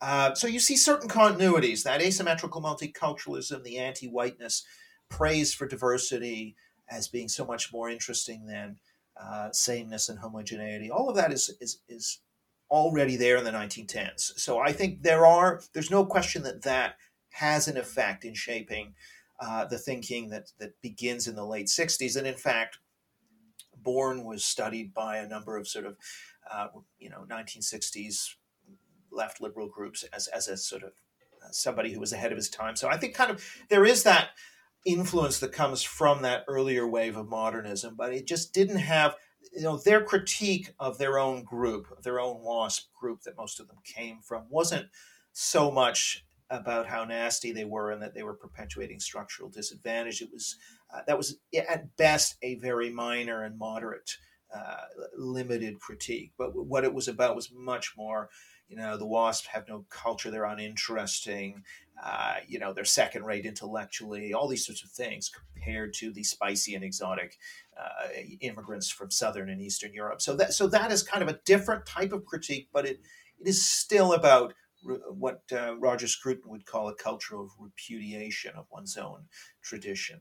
Uh, 0.00 0.34
so 0.34 0.46
you 0.46 0.60
see 0.60 0.76
certain 0.76 1.08
continuities 1.08 1.82
that 1.82 2.02
asymmetrical 2.02 2.60
multiculturalism, 2.60 3.62
the 3.62 3.78
anti 3.78 4.08
whiteness, 4.08 4.64
praise 5.08 5.54
for 5.54 5.66
diversity 5.66 6.56
as 6.90 7.08
being 7.08 7.28
so 7.28 7.44
much 7.44 7.72
more 7.72 7.88
interesting 7.88 8.46
than 8.46 8.76
uh, 9.18 9.50
sameness 9.52 10.08
and 10.08 10.18
homogeneity. 10.18 10.90
All 10.90 11.08
of 11.08 11.16
that 11.16 11.32
is, 11.32 11.54
is, 11.60 11.78
is 11.88 12.20
already 12.70 13.16
there 13.16 13.36
in 13.36 13.44
the 13.44 13.50
1910s. 13.50 14.38
So 14.38 14.58
I 14.58 14.72
think 14.72 15.02
there 15.02 15.24
are, 15.24 15.62
there's 15.72 15.90
no 15.90 16.04
question 16.04 16.42
that 16.42 16.62
that 16.62 16.96
has 17.30 17.68
an 17.68 17.76
effect 17.76 18.24
in 18.24 18.34
shaping 18.34 18.94
uh, 19.40 19.64
the 19.64 19.78
thinking 19.78 20.28
that, 20.30 20.52
that 20.58 20.80
begins 20.80 21.26
in 21.26 21.34
the 21.34 21.46
late 21.46 21.66
60s. 21.66 22.16
And 22.16 22.26
in 22.26 22.36
fact, 22.36 22.78
Bourne 23.76 24.24
was 24.24 24.44
studied 24.44 24.94
by 24.94 25.18
a 25.18 25.28
number 25.28 25.56
of 25.56 25.68
sort 25.68 25.86
of, 25.86 25.96
uh, 26.50 26.68
you 26.98 27.10
know, 27.10 27.24
1960s 27.28 28.34
left 29.10 29.40
liberal 29.40 29.68
groups 29.68 30.04
as, 30.12 30.26
as 30.28 30.48
a 30.48 30.56
sort 30.56 30.82
of 30.82 30.90
uh, 31.42 31.48
somebody 31.50 31.92
who 31.92 32.00
was 32.00 32.12
ahead 32.12 32.32
of 32.32 32.36
his 32.36 32.48
time. 32.48 32.76
So 32.76 32.88
I 32.88 32.96
think 32.96 33.14
kind 33.14 33.30
of 33.30 33.44
there 33.68 33.84
is 33.84 34.02
that 34.04 34.30
influence 34.84 35.38
that 35.40 35.52
comes 35.52 35.82
from 35.82 36.22
that 36.22 36.44
earlier 36.48 36.86
wave 36.86 37.16
of 37.16 37.28
modernism, 37.28 37.94
but 37.96 38.12
it 38.12 38.26
just 38.26 38.52
didn't 38.52 38.78
have 38.78 39.14
you 39.54 39.62
know 39.62 39.76
their 39.76 40.02
critique 40.02 40.74
of 40.78 40.98
their 40.98 41.18
own 41.18 41.44
group, 41.44 42.02
their 42.02 42.20
own 42.20 42.42
WASP 42.42 42.92
group 42.92 43.22
that 43.22 43.36
most 43.36 43.60
of 43.60 43.68
them 43.68 43.78
came 43.84 44.20
from, 44.20 44.44
wasn't 44.48 44.88
so 45.32 45.70
much 45.70 46.23
about 46.50 46.86
how 46.86 47.04
nasty 47.04 47.52
they 47.52 47.64
were 47.64 47.90
and 47.90 48.02
that 48.02 48.14
they 48.14 48.22
were 48.22 48.34
perpetuating 48.34 49.00
structural 49.00 49.48
disadvantage. 49.48 50.22
It 50.22 50.30
was 50.32 50.56
uh, 50.94 51.00
that 51.06 51.16
was 51.16 51.38
at 51.68 51.96
best 51.96 52.36
a 52.42 52.56
very 52.56 52.90
minor 52.90 53.44
and 53.44 53.58
moderate, 53.58 54.16
uh, 54.54 54.84
limited 55.16 55.80
critique. 55.80 56.32
But 56.36 56.54
what 56.54 56.84
it 56.84 56.94
was 56.94 57.08
about 57.08 57.36
was 57.36 57.50
much 57.52 57.94
more 57.96 58.28
you 58.68 58.76
know, 58.76 58.96
the 58.96 59.06
WASP 59.06 59.46
have 59.46 59.68
no 59.68 59.84
culture; 59.90 60.30
they're 60.30 60.44
uninteresting. 60.44 61.62
Uh, 62.02 62.36
you 62.46 62.58
know, 62.58 62.72
they're 62.72 62.84
second 62.84 63.24
rate 63.24 63.46
intellectually. 63.46 64.32
All 64.32 64.48
these 64.48 64.66
sorts 64.66 64.82
of 64.82 64.90
things 64.90 65.30
compared 65.54 65.92
to 65.94 66.12
the 66.12 66.24
spicy 66.24 66.74
and 66.74 66.82
exotic 66.82 67.38
uh, 67.78 68.08
immigrants 68.40 68.90
from 68.90 69.10
southern 69.10 69.50
and 69.50 69.60
eastern 69.60 69.92
Europe. 69.92 70.22
So 70.22 70.34
that 70.36 70.54
so 70.54 70.66
that 70.68 70.90
is 70.90 71.02
kind 71.02 71.22
of 71.22 71.28
a 71.28 71.38
different 71.44 71.84
type 71.84 72.12
of 72.12 72.24
critique, 72.24 72.68
but 72.72 72.86
it 72.86 73.00
it 73.38 73.46
is 73.46 73.64
still 73.64 74.12
about 74.14 74.54
what 75.10 75.42
uh, 75.52 75.76
Roger 75.78 76.06
Scruton 76.06 76.50
would 76.50 76.66
call 76.66 76.88
a 76.88 76.94
culture 76.94 77.36
of 77.36 77.50
repudiation 77.58 78.52
of 78.56 78.66
one's 78.70 78.96
own 78.96 79.24
tradition. 79.62 80.20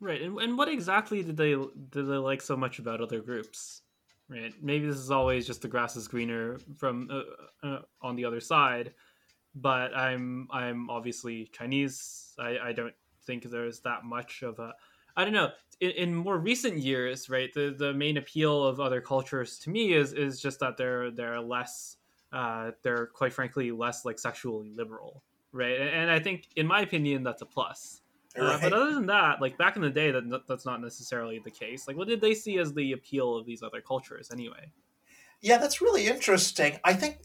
Right, 0.00 0.22
and, 0.22 0.38
and 0.38 0.56
what 0.56 0.68
exactly 0.68 1.22
did 1.22 1.36
they 1.36 1.52
did 1.52 1.72
they 1.92 2.00
like 2.00 2.40
so 2.40 2.56
much 2.56 2.78
about 2.78 3.00
other 3.00 3.20
groups? 3.20 3.82
Right, 4.28 4.52
maybe 4.62 4.86
this 4.86 4.98
is 4.98 5.10
always 5.10 5.46
just 5.46 5.62
the 5.62 5.68
grass 5.68 5.96
is 5.96 6.06
greener 6.06 6.58
from 6.76 7.08
uh, 7.10 7.66
uh, 7.66 7.80
on 8.02 8.14
the 8.14 8.24
other 8.24 8.40
side, 8.40 8.94
but 9.54 9.96
I'm 9.96 10.46
I'm 10.50 10.88
obviously 10.90 11.50
Chinese. 11.52 12.34
I, 12.38 12.58
I 12.62 12.72
don't 12.72 12.94
think 13.26 13.44
there's 13.44 13.80
that 13.80 14.04
much 14.04 14.42
of 14.42 14.58
a 14.58 14.74
I 15.18 15.24
don't 15.24 15.34
know. 15.34 15.50
In, 15.80 15.90
in, 15.90 16.14
more 16.14 16.38
recent 16.38 16.78
years, 16.78 17.28
right, 17.28 17.52
the, 17.52 17.74
the 17.76 17.92
main 17.92 18.16
appeal 18.16 18.64
of 18.64 18.80
other 18.80 19.00
cultures 19.00 19.58
to 19.60 19.70
me 19.70 19.92
is 19.92 20.12
is 20.12 20.40
just 20.40 20.60
that 20.60 20.76
they're 20.76 21.10
they're 21.10 21.40
less 21.40 21.96
uh, 22.32 22.72
they're 22.82 23.06
quite 23.06 23.32
frankly 23.32 23.70
less 23.70 24.04
like 24.04 24.18
sexually 24.18 24.70
liberal, 24.74 25.22
right? 25.52 25.80
And, 25.80 26.10
I 26.10 26.18
think, 26.18 26.48
in 26.56 26.66
my 26.66 26.80
opinion, 26.80 27.22
that's 27.22 27.42
a 27.42 27.46
plus. 27.46 28.02
Right. 28.36 28.54
Uh, 28.54 28.58
but 28.60 28.72
other 28.72 28.94
than 28.94 29.06
that, 29.06 29.40
like 29.40 29.56
back 29.58 29.76
in 29.76 29.82
the 29.82 29.90
day, 29.90 30.10
that 30.10 30.42
that's 30.48 30.66
not 30.66 30.80
necessarily 30.80 31.40
the 31.44 31.50
case. 31.50 31.88
Like, 31.88 31.96
what 31.96 32.08
did 32.08 32.20
they 32.20 32.34
see 32.34 32.58
as 32.58 32.72
the 32.72 32.92
appeal 32.92 33.36
of 33.36 33.46
these 33.46 33.62
other 33.62 33.80
cultures 33.80 34.30
anyway? 34.32 34.70
Yeah, 35.40 35.58
that's 35.58 35.80
really 35.80 36.06
interesting. 36.06 36.78
I 36.84 36.94
think 36.94 37.18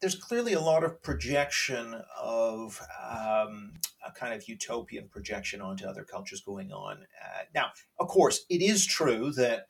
there's 0.00 0.14
clearly 0.14 0.54
a 0.54 0.60
lot 0.60 0.82
of 0.82 1.02
projection 1.02 1.94
of 2.18 2.80
um, 3.10 3.74
a 4.06 4.10
kind 4.12 4.32
of 4.32 4.48
utopian 4.48 5.08
projection 5.08 5.60
onto 5.60 5.86
other 5.86 6.04
cultures 6.04 6.40
going 6.40 6.72
on. 6.72 6.96
Uh, 6.96 7.42
now, 7.54 7.66
of 7.98 8.08
course, 8.08 8.46
it 8.48 8.62
is 8.62 8.86
true 8.86 9.30
that, 9.32 9.68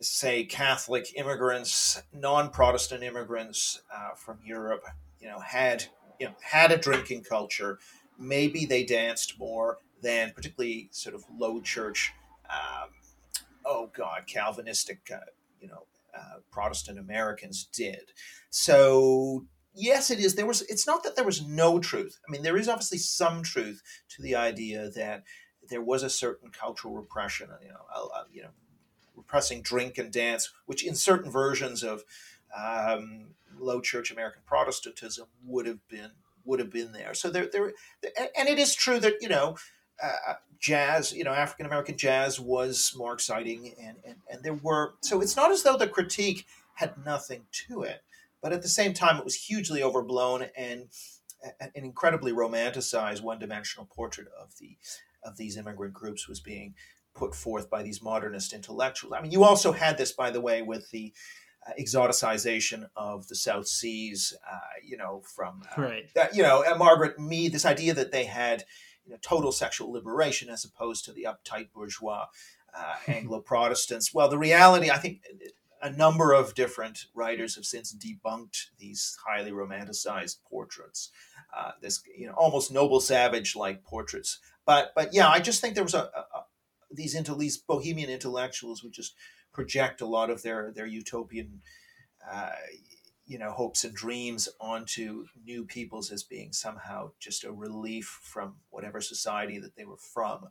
say, 0.00 0.44
Catholic 0.44 1.12
immigrants, 1.16 2.02
non-Protestant 2.12 3.02
immigrants 3.02 3.82
uh, 3.94 4.14
from 4.14 4.38
Europe, 4.44 4.84
you 5.20 5.28
know, 5.28 5.40
had 5.40 5.84
you 6.20 6.26
know 6.26 6.34
had 6.40 6.72
a 6.72 6.76
drinking 6.76 7.24
culture. 7.24 7.78
Maybe 8.18 8.64
they 8.64 8.84
danced 8.84 9.38
more 9.38 9.78
than 10.02 10.32
particularly 10.34 10.88
sort 10.92 11.14
of 11.14 11.24
low 11.36 11.60
church. 11.60 12.12
Um, 12.50 12.90
oh 13.64 13.90
God, 13.96 14.22
Calvinistic, 14.26 15.00
uh, 15.12 15.18
you 15.60 15.68
know, 15.68 15.86
uh, 16.16 16.38
Protestant 16.50 16.98
Americans 16.98 17.68
did. 17.72 18.12
So 18.50 19.46
yes, 19.74 20.10
it 20.10 20.18
is. 20.18 20.34
There 20.34 20.46
was. 20.46 20.62
It's 20.62 20.86
not 20.86 21.04
that 21.04 21.16
there 21.16 21.24
was 21.24 21.46
no 21.46 21.78
truth. 21.78 22.18
I 22.26 22.30
mean, 22.30 22.42
there 22.42 22.56
is 22.56 22.68
obviously 22.68 22.98
some 22.98 23.42
truth 23.42 23.82
to 24.10 24.22
the 24.22 24.36
idea 24.36 24.90
that 24.90 25.24
there 25.68 25.82
was 25.82 26.02
a 26.02 26.10
certain 26.10 26.50
cultural 26.50 26.94
repression. 26.94 27.48
You 27.62 27.68
know, 27.68 28.10
you 28.32 28.42
know, 28.42 28.50
repressing 29.18 29.62
drink 29.62 29.98
and 29.98 30.10
dance, 30.10 30.50
which 30.66 30.84
in 30.84 30.94
certain 30.94 31.30
versions 31.30 31.82
of 31.82 32.04
um, 32.56 33.34
low 33.58 33.80
church 33.80 34.10
American 34.10 34.42
Protestantism 34.46 35.26
would 35.44 35.66
have 35.66 35.86
been 35.88 36.10
would 36.44 36.60
have 36.60 36.70
been 36.70 36.92
there. 36.92 37.12
So 37.12 37.28
there, 37.28 37.46
there, 37.52 37.72
and 38.38 38.48
it 38.48 38.58
is 38.58 38.74
true 38.74 38.98
that 39.00 39.14
you 39.20 39.28
know. 39.28 39.56
Uh, 40.00 40.34
jazz, 40.60 41.12
you 41.12 41.24
know, 41.24 41.32
African 41.32 41.66
American 41.66 41.96
jazz 41.96 42.38
was 42.38 42.94
more 42.96 43.12
exciting, 43.12 43.74
and, 43.82 43.96
and 44.06 44.14
and 44.30 44.44
there 44.44 44.54
were 44.54 44.94
so 45.00 45.20
it's 45.20 45.34
not 45.34 45.50
as 45.50 45.64
though 45.64 45.76
the 45.76 45.88
critique 45.88 46.46
had 46.74 47.04
nothing 47.04 47.46
to 47.68 47.82
it. 47.82 48.04
But 48.40 48.52
at 48.52 48.62
the 48.62 48.68
same 48.68 48.94
time, 48.94 49.16
it 49.16 49.24
was 49.24 49.34
hugely 49.34 49.82
overblown 49.82 50.46
and 50.56 50.86
an 51.60 51.70
incredibly 51.74 52.32
romanticized, 52.32 53.22
one-dimensional 53.22 53.86
portrait 53.86 54.28
of 54.40 54.56
the 54.58 54.76
of 55.24 55.36
these 55.36 55.56
immigrant 55.56 55.92
groups 55.92 56.28
was 56.28 56.40
being 56.40 56.74
put 57.18 57.34
forth 57.34 57.68
by 57.68 57.82
these 57.82 58.00
modernist 58.00 58.52
intellectuals. 58.52 59.14
I 59.16 59.20
mean, 59.20 59.32
you 59.32 59.44
also 59.44 59.72
had 59.72 59.98
this, 59.98 60.12
by 60.12 60.30
the 60.30 60.40
way, 60.40 60.62
with 60.62 60.90
the 60.90 61.12
uh, 61.66 61.72
exoticization 61.78 62.88
of 62.96 63.26
the 63.28 63.34
South 63.34 63.66
Seas. 63.66 64.32
Uh, 64.48 64.58
you 64.84 64.96
know, 64.96 65.22
from 65.34 65.62
uh, 65.76 65.82
right. 65.82 66.08
That, 66.14 66.34
you 66.36 66.42
know, 66.42 66.64
Margaret 66.76 67.18
Mead. 67.18 67.52
This 67.52 67.66
idea 67.66 67.92
that 67.94 68.12
they 68.12 68.24
had 68.24 68.64
you 69.04 69.12
know, 69.12 69.18
total 69.20 69.52
sexual 69.52 69.90
liberation 69.92 70.48
as 70.48 70.64
opposed 70.64 71.04
to 71.06 71.12
the 71.12 71.26
uptight 71.26 71.72
bourgeois 71.72 72.26
uh, 72.74 72.94
Anglo 73.08 73.40
Protestants. 73.40 74.14
Well, 74.14 74.28
the 74.28 74.38
reality, 74.38 74.90
I 74.90 74.98
think, 74.98 75.22
a 75.82 75.90
number 75.90 76.32
of 76.32 76.54
different 76.54 77.06
writers 77.14 77.54
have 77.56 77.64
since 77.64 77.94
debunked 77.94 78.66
these 78.78 79.16
highly 79.26 79.50
romanticized 79.50 80.38
portraits. 80.48 81.10
Uh, 81.56 81.72
this, 81.80 82.02
you 82.16 82.26
know, 82.26 82.34
almost 82.34 82.72
noble 82.72 83.00
savage 83.00 83.56
like 83.56 83.82
portraits. 83.84 84.38
But, 84.66 84.92
but 84.94 85.14
yeah, 85.14 85.28
I 85.28 85.40
just 85.40 85.60
think 85.60 85.74
there 85.74 85.84
was 85.84 85.94
a, 85.94 86.10
a 86.34 86.44
these 86.90 87.14
into 87.14 87.34
these 87.34 87.56
bohemian 87.56 88.10
intellectuals 88.10 88.82
would 88.82 88.92
just 88.92 89.14
project 89.52 90.00
a 90.00 90.06
lot 90.06 90.30
of 90.30 90.42
their 90.42 90.72
their 90.74 90.86
utopian, 90.86 91.62
uh, 92.30 92.50
you 93.26 93.38
know, 93.38 93.50
hopes 93.50 93.84
and 93.84 93.94
dreams 93.94 94.48
onto 94.60 95.26
new 95.44 95.64
peoples 95.64 96.10
as 96.10 96.22
being 96.22 96.52
somehow 96.52 97.10
just 97.18 97.44
a 97.44 97.52
relief 97.52 98.20
from 98.22 98.56
whatever 98.70 99.00
society 99.00 99.58
that 99.58 99.76
they 99.76 99.84
were 99.84 99.98
from. 99.98 100.46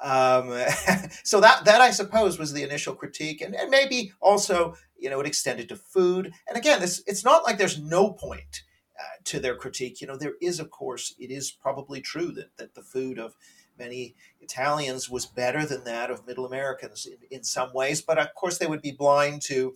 Um, 0.00 0.48
so 1.24 1.40
that 1.40 1.64
that 1.64 1.80
I 1.80 1.90
suppose 1.90 2.38
was 2.38 2.52
the 2.52 2.62
initial 2.62 2.94
critique, 2.94 3.40
and, 3.40 3.54
and 3.54 3.70
maybe 3.70 4.12
also 4.20 4.74
you 4.98 5.10
know 5.10 5.20
it 5.20 5.26
extended 5.26 5.68
to 5.68 5.76
food. 5.76 6.32
And 6.48 6.56
again, 6.56 6.80
this 6.80 7.02
it's 7.06 7.24
not 7.24 7.44
like 7.44 7.58
there's 7.58 7.80
no 7.80 8.12
point 8.12 8.62
uh, 8.98 9.20
to 9.24 9.40
their 9.40 9.54
critique. 9.54 10.00
You 10.00 10.06
know, 10.06 10.16
there 10.16 10.34
is 10.40 10.60
of 10.60 10.70
course 10.70 11.14
it 11.18 11.30
is 11.30 11.50
probably 11.50 12.00
true 12.00 12.32
that 12.32 12.56
that 12.56 12.74
the 12.74 12.82
food 12.82 13.18
of 13.18 13.34
many 13.78 14.14
Italians 14.40 15.08
was 15.10 15.26
better 15.26 15.64
than 15.66 15.84
that 15.84 16.10
of 16.10 16.26
Middle 16.26 16.46
Americans 16.46 17.06
in, 17.06 17.18
in 17.30 17.44
some 17.44 17.72
ways, 17.72 18.00
but 18.02 18.18
of 18.18 18.34
course 18.34 18.58
they 18.58 18.66
would 18.66 18.82
be 18.82 18.92
blind 18.92 19.42
to 19.42 19.74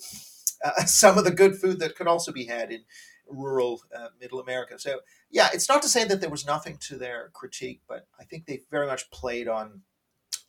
uh, 0.64 0.84
some 0.86 1.18
of 1.18 1.24
the 1.24 1.30
good 1.30 1.56
food 1.56 1.78
that 1.80 1.96
could 1.96 2.06
also 2.06 2.32
be 2.32 2.46
had 2.46 2.70
in 2.70 2.84
rural 3.28 3.82
uh, 3.96 4.08
Middle 4.20 4.40
America. 4.40 4.78
So 4.78 5.00
yeah, 5.30 5.48
it's 5.52 5.68
not 5.68 5.82
to 5.82 5.88
say 5.88 6.04
that 6.04 6.20
there 6.20 6.30
was 6.30 6.46
nothing 6.46 6.78
to 6.88 6.96
their 6.96 7.30
critique, 7.32 7.82
but 7.88 8.06
I 8.18 8.24
think 8.24 8.46
they 8.46 8.62
very 8.70 8.86
much 8.86 9.10
played 9.10 9.48
on 9.48 9.82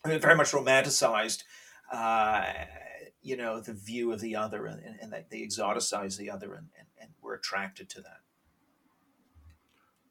very 0.04 0.36
much 0.36 0.52
romanticized, 0.52 1.44
uh, 1.92 2.46
you 3.22 3.38
know, 3.38 3.60
the 3.60 3.74
view 3.74 4.12
of 4.12 4.20
the 4.20 4.36
other, 4.36 4.66
and, 4.66 4.82
and 5.00 5.14
that 5.14 5.30
they 5.30 5.42
exoticize 5.42 6.18
the 6.18 6.30
other, 6.32 6.56
and, 6.56 6.68
and, 6.78 6.88
and 7.00 7.12
we're 7.22 7.36
attracted 7.36 7.90
to 7.90 8.02
that. 8.02 8.22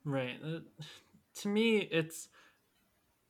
Right. 0.05 0.39
Uh, 0.45 0.61
to 1.41 1.49
me, 1.49 1.79
it's 1.79 2.29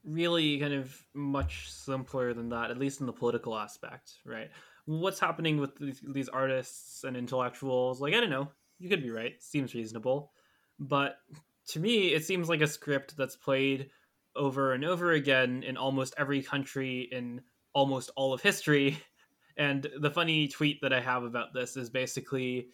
really 0.05 0.59
kind 0.59 0.75
of 0.75 0.95
much 1.15 1.71
simpler 1.71 2.33
than 2.33 2.49
that, 2.51 2.71
at 2.71 2.79
least 2.79 3.01
in 3.01 3.07
the 3.07 3.13
political 3.13 3.57
aspect, 3.57 4.15
right? 4.25 4.51
What's 4.87 5.21
happening 5.21 5.59
with 5.59 5.77
these, 5.77 6.03
these 6.13 6.29
artists 6.29 7.05
and 7.05 7.17
intellectuals? 7.17 8.01
Like, 8.01 8.15
I 8.15 8.21
don't 8.21 8.31
know. 8.31 8.49
You 8.79 8.89
could 8.89 9.03
be 9.03 9.11
right. 9.11 9.35
Seems 9.41 9.75
reasonable. 9.75 10.33
But 10.79 11.17
to 11.69 11.81
me, 11.81 12.09
it 12.09 12.25
seems 12.25 12.49
like 12.49 12.63
a 12.63 12.67
script 12.67 13.17
that's 13.17 13.37
played 13.37 13.91
over 14.35 14.73
and 14.73 14.85
over 14.85 15.13
again 15.13 15.63
in 15.63 15.77
almost 15.77 16.15
every 16.17 16.43
country 16.43 17.09
in 17.13 17.43
almost 17.75 18.11
all 18.17 18.33
of 18.33 18.43
history. 18.43 18.99
And 19.57 19.87
the 19.99 20.11
funny 20.11 20.49
tweet 20.49 20.81
that 20.81 20.93
I 20.95 21.01
have 21.01 21.23
about 21.23 21.53
this 21.53 21.77
is 21.77 21.91
basically 21.91 22.69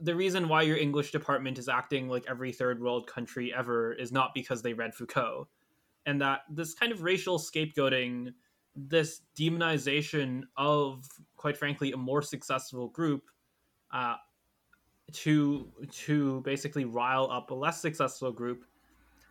the 0.00 0.14
reason 0.14 0.48
why 0.48 0.62
your 0.62 0.76
English 0.76 1.10
department 1.10 1.58
is 1.58 1.68
acting 1.68 2.08
like 2.08 2.24
every 2.28 2.52
third 2.52 2.80
world 2.80 3.08
country 3.08 3.52
ever 3.52 3.92
is 3.92 4.12
not 4.12 4.32
because 4.34 4.62
they 4.62 4.72
read 4.72 4.94
Foucault. 4.94 5.48
And 6.06 6.20
that 6.20 6.40
this 6.48 6.72
kind 6.74 6.92
of 6.92 7.02
racial 7.02 7.38
scapegoating, 7.38 8.32
this 8.74 9.22
demonization 9.38 10.42
of, 10.56 11.04
quite 11.36 11.56
frankly, 11.56 11.92
a 11.92 11.96
more 11.96 12.22
successful 12.22 12.88
group 12.88 13.24
uh, 13.92 14.16
to 15.12 15.68
to 15.90 16.40
basically 16.42 16.84
rile 16.84 17.28
up 17.30 17.50
a 17.50 17.54
less 17.54 17.80
successful 17.80 18.32
group 18.32 18.64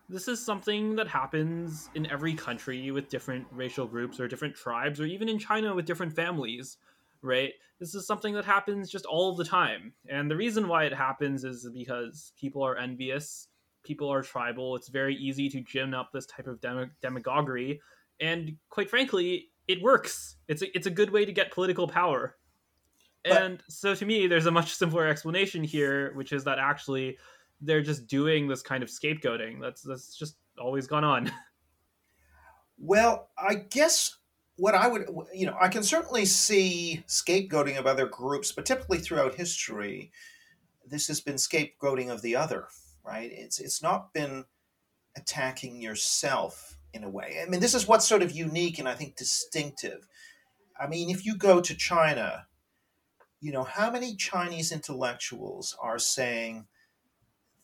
this 0.08 0.28
is 0.28 0.44
something 0.44 0.96
that 0.96 1.08
happens 1.08 1.90
in 1.96 2.10
every 2.12 2.36
country 2.36 2.92
with 2.92 3.10
different 3.10 3.48
racial 3.52 3.88
groups 3.88 4.20
or 4.20 4.28
different 4.28 4.56
tribes 4.56 5.00
or 5.00 5.06
even 5.06 5.28
in 5.28 5.40
China 5.40 5.74
with 5.74 5.86
different 5.86 6.14
families, 6.14 6.78
right? 7.22 7.54
This 7.80 7.96
is 7.96 8.06
something 8.06 8.36
that 8.36 8.46
happens 8.46 8.92
just 8.92 9.06
all 9.06 9.36
the 9.36 9.44
time. 9.44 9.94
And 10.08 10.30
the 10.30 10.36
reason 10.36 10.68
why 10.68 10.84
it 10.86 10.94
happens 10.94 11.44
is 11.44 11.68
because 11.74 12.34
people 12.40 12.64
are 12.64 12.78
envious, 12.78 13.48
people 13.86 14.12
are 14.12 14.22
tribal. 14.22 14.76
It's 14.76 14.90
very 14.90 15.16
easy 15.16 15.50
to 15.50 15.62
gin 15.62 15.94
up 15.94 16.12
this 16.12 16.26
type 16.26 16.48
of 16.48 16.60
dem- 16.60 16.92
demagoguery. 17.02 17.80
And 18.20 18.58
quite 18.70 18.90
frankly, 18.90 19.50
it 19.68 19.82
works. 19.82 20.36
It's 20.48 20.62
a, 20.62 20.76
it's 20.76 20.88
a 20.88 20.92
good 20.92 21.12
way 21.12 21.26
to 21.26 21.32
get 21.32 21.52
political 21.52 21.88
power. 21.88 22.36
But- 23.24 23.42
and 23.42 23.64
so 23.70 23.96
to 23.96 24.06
me, 24.06 24.28
there's 24.28 24.46
a 24.46 24.52
much 24.52 24.74
simpler 24.74 25.08
explanation 25.08 25.64
here, 25.64 26.14
which 26.16 26.34
is 26.34 26.44
that 26.44 26.60
actually 26.60 27.18
they're 27.62 27.82
just 27.82 28.08
doing 28.08 28.48
this 28.48 28.62
kind 28.62 28.84
of 28.84 28.90
scapegoating. 28.90 29.62
That's 29.62 29.82
that's 29.82 30.16
just 30.16 30.38
always 30.60 30.88
gone 30.88 31.04
on. 31.04 31.32
Well, 32.78 33.30
I 33.38 33.56
guess 33.56 34.18
what 34.58 34.76
I 34.76 34.88
would, 34.88 35.08
you 35.34 35.46
know, 35.46 35.58
I 35.60 35.70
can 35.70 35.84
certainly 35.84 36.26
see 36.26 37.04
scapegoating 37.08 37.78
of 37.78 37.88
other 37.88 38.06
groups, 38.06 38.52
but 38.52 38.66
typically 38.66 39.00
throughout 39.00 39.36
history, 39.36 40.12
this 40.86 41.08
has 41.08 41.22
been 41.22 41.36
scapegoating 41.36 42.12
of 42.12 42.22
the 42.22 42.36
other, 42.36 42.68
right? 43.06 43.32
It's 43.32 43.60
it's 43.60 43.82
not 43.82 44.14
been 44.14 44.46
attacking 45.18 45.82
yourself 45.82 46.78
in 46.94 47.04
a 47.04 47.10
way. 47.10 47.40
I 47.42 47.50
mean, 47.50 47.62
this 47.62 47.74
is 47.74 47.88
what's 47.88 48.08
sort 48.08 48.22
of 48.22 48.32
unique 48.32 48.80
and 48.80 48.88
I 48.88 48.96
think 48.96 49.16
distinctive. 49.16 50.08
I 50.80 50.88
mean, 50.88 51.10
if 51.10 51.26
you 51.26 51.38
go 51.38 51.62
to 51.62 51.76
China, 51.76 52.48
you 53.42 53.52
know, 53.52 53.64
how 53.64 53.92
many 53.92 54.16
Chinese 54.16 54.72
intellectuals 54.72 55.76
are 55.82 56.00
saying, 56.00 56.68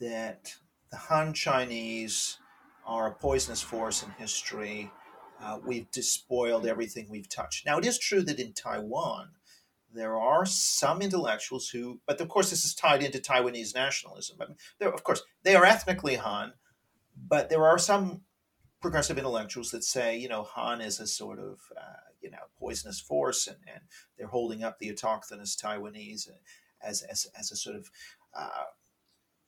that 0.01 0.56
the 0.89 0.97
Han 0.97 1.34
Chinese 1.34 2.39
are 2.86 3.08
a 3.08 3.13
poisonous 3.13 3.62
force 3.62 4.04
in 4.04 4.10
history. 4.17 4.91
Uh, 5.41 5.60
we've 5.65 5.89
despoiled 5.91 6.65
everything 6.65 7.08
we've 7.10 7.30
touched. 7.30 7.65
Now, 7.65 7.77
it 7.77 7.86
is 7.86 7.97
true 7.97 8.23
that 8.23 8.39
in 8.39 8.54
Taiwan, 8.54 9.30
there 9.93 10.17
are 10.17 10.45
some 10.45 11.01
intellectuals 11.01 11.69
who, 11.69 11.99
but 12.06 12.21
of 12.21 12.30
course, 12.30 12.49
this 12.49 12.65
is 12.65 12.73
tied 12.73 13.04
into 13.04 13.19
Taiwanese 13.19 13.75
nationalism. 13.75 14.38
But 14.38 14.51
there, 14.80 14.91
of 14.91 15.04
course, 15.04 15.23
they 15.43 15.56
are 15.56 15.65
ethnically 15.65 16.15
Han, 16.15 16.54
but 17.15 17.49
there 17.49 17.65
are 17.65 17.77
some 17.77 18.21
progressive 18.82 19.17
intellectuals 19.17 19.71
that 19.71 19.84
say, 19.84 20.17
you 20.17 20.27
know, 20.27 20.43
Han 20.43 20.82
is 20.82 20.99
a 20.99 21.08
sort 21.08 21.39
of, 21.39 21.60
uh, 21.77 22.10
you 22.21 22.32
know, 22.32 22.38
poisonous 22.60 22.99
force, 22.99 23.47
and, 23.47 23.58
and 23.71 23.84
they're 24.17 24.27
holding 24.27 24.63
up 24.63 24.80
the 24.80 24.91
autochthonous 24.91 25.56
Taiwanese 25.56 26.30
as, 26.84 27.01
as, 27.04 27.27
as 27.38 27.51
a 27.51 27.56
sort 27.56 27.75
of 27.75 27.91
uh, 28.34 28.65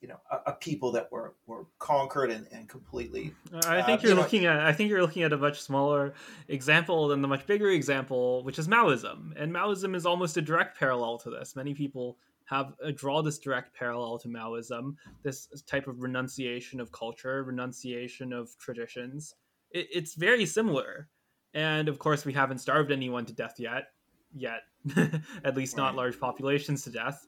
you 0.04 0.08
know 0.08 0.20
a, 0.30 0.50
a, 0.50 0.52
people 0.52 0.92
that 0.92 1.10
were 1.10 1.32
were 1.46 1.64
conquered 1.78 2.30
and, 2.30 2.46
and 2.52 2.68
completely 2.68 3.32
i 3.64 3.80
think 3.80 4.00
uh, 4.00 4.02
you're 4.02 4.10
you 4.10 4.20
looking 4.20 4.42
know, 4.42 4.50
at 4.50 4.60
i 4.60 4.70
think 4.70 4.90
you're 4.90 5.00
looking 5.00 5.22
at 5.22 5.32
a 5.32 5.38
much 5.38 5.62
smaller 5.62 6.12
example 6.48 7.08
than 7.08 7.22
the 7.22 7.28
much 7.28 7.46
bigger 7.46 7.70
example 7.70 8.44
which 8.44 8.58
is 8.58 8.68
maoism. 8.68 9.32
And 9.36 9.52
maoism 9.52 9.94
is 9.94 10.06
almost 10.06 10.36
a 10.36 10.42
direct 10.42 10.78
parallel 10.78 11.18
to 11.18 11.30
this. 11.30 11.56
Many 11.56 11.74
people 11.74 12.18
have 12.46 12.74
uh, 12.84 12.92
draw 12.94 13.22
this 13.22 13.38
direct 13.38 13.74
parallel 13.74 14.18
to 14.18 14.28
maoism 14.28 14.96
this 15.22 15.48
type 15.66 15.86
of 15.86 16.02
renunciation 16.02 16.80
of 16.80 16.92
culture 16.92 17.42
renunciation 17.42 18.32
of 18.32 18.56
traditions. 18.58 19.34
It, 19.70 19.88
it's 19.90 20.14
very 20.14 20.44
similar. 20.44 21.08
And 21.54 21.88
of 21.88 21.98
course 21.98 22.24
we 22.24 22.32
haven't 22.32 22.58
starved 22.58 22.92
anyone 22.92 23.24
to 23.26 23.32
death 23.32 23.54
yet 23.58 23.88
yet 24.36 24.62
at 25.44 25.56
least 25.56 25.76
not 25.76 25.94
large 25.94 26.18
populations 26.18 26.82
to 26.82 26.90
death 26.90 27.26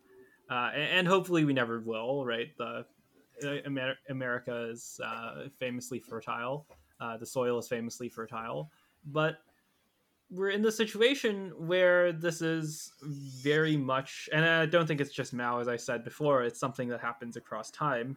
uh, 0.51 0.71
and, 0.75 1.07
hopefully 1.09 1.45
we 1.45 1.53
never 1.53 1.81
will. 1.81 2.25
Right, 2.25 2.57
the 2.57 2.85
uh, 3.45 3.49
Amer- 3.67 3.99
America 4.09 4.69
is 4.71 5.01
uh, 5.05 5.49
famously 5.59 5.99
fertile. 5.99 6.67
Uh, 7.01 7.17
the 7.17 7.27
soil 7.27 7.59
is 7.59 7.69
famously 7.69 8.09
fertile, 8.09 8.71
but 9.07 9.39
we're 10.31 10.51
in 10.51 10.63
the 10.63 10.73
situation 10.73 11.53
where 11.57 12.13
this 12.13 12.43
is 12.43 12.93
very 13.03 13.77
much, 13.77 14.29
and 14.33 14.45
I 14.45 14.67
don't 14.67 14.87
think 14.87 15.01
it's 15.01 15.13
just 15.13 15.33
Mao, 15.33 15.61
as 15.61 15.69
I 15.69 15.77
said 15.77 16.03
before. 16.03 16.43
It's 16.43 16.59
something 16.59 16.89
that 16.89 17.01
happens 17.01 17.37
across 17.37 17.71
time. 17.71 18.17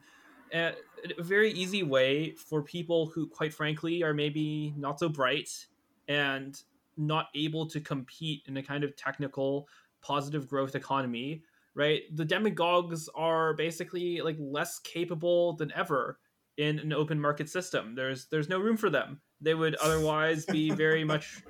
a 0.51 0.73
very 1.19 1.51
easy 1.51 1.83
way 1.83 2.31
for 2.31 2.63
people 2.63 3.07
who, 3.07 3.27
quite 3.27 3.53
frankly, 3.53 4.01
are 4.01 4.13
maybe 4.13 4.73
not 4.75 4.99
so 4.99 5.07
bright 5.07 5.67
and 6.07 6.59
not 6.97 7.27
able 7.35 7.65
to 7.67 7.79
compete 7.79 8.43
in 8.47 8.57
a 8.57 8.63
kind 8.63 8.83
of 8.83 8.95
technical 8.95 9.67
positive 10.01 10.47
growth 10.47 10.75
economy 10.75 11.43
right? 11.79 12.01
The 12.13 12.25
demagogues 12.25 13.07
are 13.15 13.53
basically 13.53 14.19
like 14.19 14.35
less 14.37 14.79
capable 14.79 15.53
than 15.53 15.71
ever 15.73 16.19
in 16.57 16.77
an 16.77 16.91
open 16.91 17.19
market 17.21 17.49
system. 17.49 17.95
There's 17.95 18.27
there's 18.27 18.49
no 18.49 18.59
room 18.59 18.75
for 18.75 18.89
them. 18.89 19.21
They 19.39 19.53
would 19.53 19.75
otherwise 19.81 20.45
be 20.45 20.71
very 20.71 21.05
much 21.05 21.41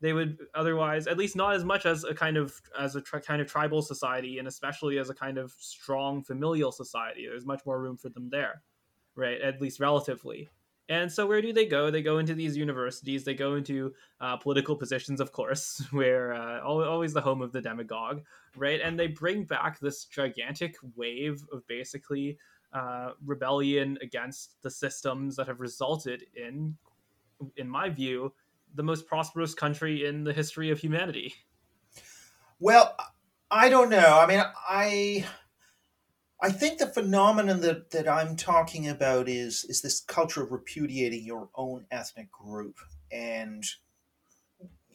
they 0.00 0.14
would 0.14 0.38
otherwise 0.54 1.06
at 1.06 1.18
least 1.18 1.36
not 1.36 1.54
as 1.54 1.64
much 1.66 1.84
as 1.84 2.04
a 2.04 2.14
kind 2.14 2.38
of 2.38 2.54
as 2.78 2.96
a 2.96 3.02
tri- 3.02 3.20
kind 3.20 3.42
of 3.42 3.46
tribal 3.46 3.82
society 3.82 4.38
and 4.38 4.48
especially 4.48 4.98
as 4.98 5.10
a 5.10 5.14
kind 5.14 5.36
of 5.36 5.52
strong 5.58 6.24
familial 6.24 6.72
society. 6.72 7.26
There's 7.28 7.44
much 7.44 7.60
more 7.66 7.78
room 7.78 7.98
for 7.98 8.08
them 8.08 8.30
there, 8.30 8.62
right? 9.16 9.38
At 9.38 9.60
least 9.60 9.80
relatively. 9.80 10.48
And 10.88 11.12
so, 11.12 11.26
where 11.26 11.42
do 11.42 11.52
they 11.52 11.66
go? 11.66 11.90
They 11.90 12.02
go 12.02 12.18
into 12.18 12.34
these 12.34 12.56
universities. 12.56 13.24
They 13.24 13.34
go 13.34 13.56
into 13.56 13.92
uh, 14.20 14.38
political 14.38 14.74
positions, 14.74 15.20
of 15.20 15.32
course, 15.32 15.84
where 15.90 16.32
uh, 16.32 16.60
always 16.62 17.12
the 17.12 17.20
home 17.20 17.42
of 17.42 17.52
the 17.52 17.60
demagogue, 17.60 18.22
right? 18.56 18.80
And 18.82 18.98
they 18.98 19.08
bring 19.08 19.44
back 19.44 19.78
this 19.80 20.06
gigantic 20.06 20.76
wave 20.96 21.44
of 21.52 21.66
basically 21.66 22.38
uh, 22.72 23.10
rebellion 23.24 23.98
against 24.02 24.62
the 24.62 24.70
systems 24.70 25.36
that 25.36 25.46
have 25.46 25.60
resulted 25.60 26.24
in, 26.34 26.76
in 27.56 27.68
my 27.68 27.90
view, 27.90 28.32
the 28.74 28.82
most 28.82 29.06
prosperous 29.06 29.54
country 29.54 30.06
in 30.06 30.24
the 30.24 30.32
history 30.32 30.70
of 30.70 30.78
humanity. 30.78 31.34
Well, 32.60 32.96
I 33.50 33.68
don't 33.68 33.90
know. 33.90 34.18
I 34.18 34.26
mean, 34.26 34.42
I 34.68 35.26
I 36.40 36.50
think 36.50 36.78
the 36.78 36.86
phenomenon 36.86 37.60
that, 37.62 37.90
that 37.90 38.08
I'm 38.08 38.36
talking 38.36 38.88
about 38.88 39.28
is 39.28 39.64
is 39.68 39.82
this 39.82 40.00
culture 40.00 40.42
of 40.42 40.52
repudiating 40.52 41.24
your 41.24 41.48
own 41.56 41.86
ethnic 41.90 42.30
group 42.30 42.78
and 43.10 43.64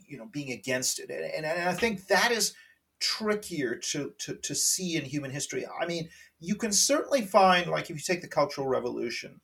you 0.07 0.17
know 0.17 0.27
being 0.31 0.51
against 0.51 0.99
it, 0.99 1.09
and, 1.09 1.45
and 1.45 1.69
I 1.69 1.73
think 1.73 2.07
that 2.07 2.31
is 2.31 2.53
trickier 2.99 3.75
to, 3.75 4.13
to 4.19 4.35
to 4.35 4.55
see 4.55 4.95
in 4.95 5.03
human 5.03 5.31
history. 5.31 5.65
I 5.81 5.85
mean, 5.85 6.09
you 6.39 6.55
can 6.55 6.71
certainly 6.71 7.23
find 7.23 7.69
like 7.69 7.89
if 7.89 7.97
you 7.97 8.01
take 8.01 8.21
the 8.21 8.27
Cultural 8.29 8.67
Revolution, 8.67 9.41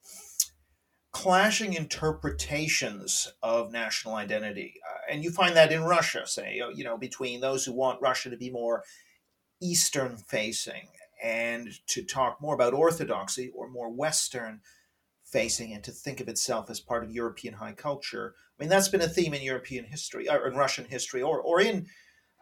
clashing 1.11 1.73
interpretations 1.73 3.33
of 3.43 3.73
national 3.73 4.15
identity, 4.15 4.75
uh, 4.89 5.13
and 5.13 5.21
you 5.21 5.31
find 5.31 5.53
that 5.57 5.73
in 5.73 5.83
Russia, 5.83 6.25
say 6.25 6.61
you 6.73 6.85
know 6.85 6.97
between 6.97 7.41
those 7.41 7.65
who 7.65 7.73
want 7.73 8.01
Russia 8.01 8.29
to 8.29 8.37
be 8.37 8.49
more 8.49 8.83
eastern 9.61 10.15
facing 10.15 10.87
and 11.21 11.69
to 11.87 12.03
talk 12.03 12.41
more 12.41 12.55
about 12.55 12.73
orthodoxy 12.73 13.51
or 13.55 13.69
more 13.69 13.89
Western 13.89 14.61
facing 15.23 15.73
and 15.73 15.83
to 15.83 15.91
think 15.91 16.19
of 16.19 16.27
itself 16.27 16.69
as 16.69 16.79
part 16.79 17.03
of 17.03 17.11
European 17.11 17.55
high 17.55 17.73
culture. 17.73 18.33
I 18.57 18.63
mean, 18.63 18.69
that's 18.69 18.87
been 18.87 19.01
a 19.01 19.07
theme 19.07 19.33
in 19.33 19.41
European 19.41 19.85
history, 19.85 20.29
or 20.29 20.47
in 20.47 20.55
Russian 20.55 20.85
history, 20.85 21.21
or, 21.21 21.39
or 21.39 21.61
in 21.61 21.87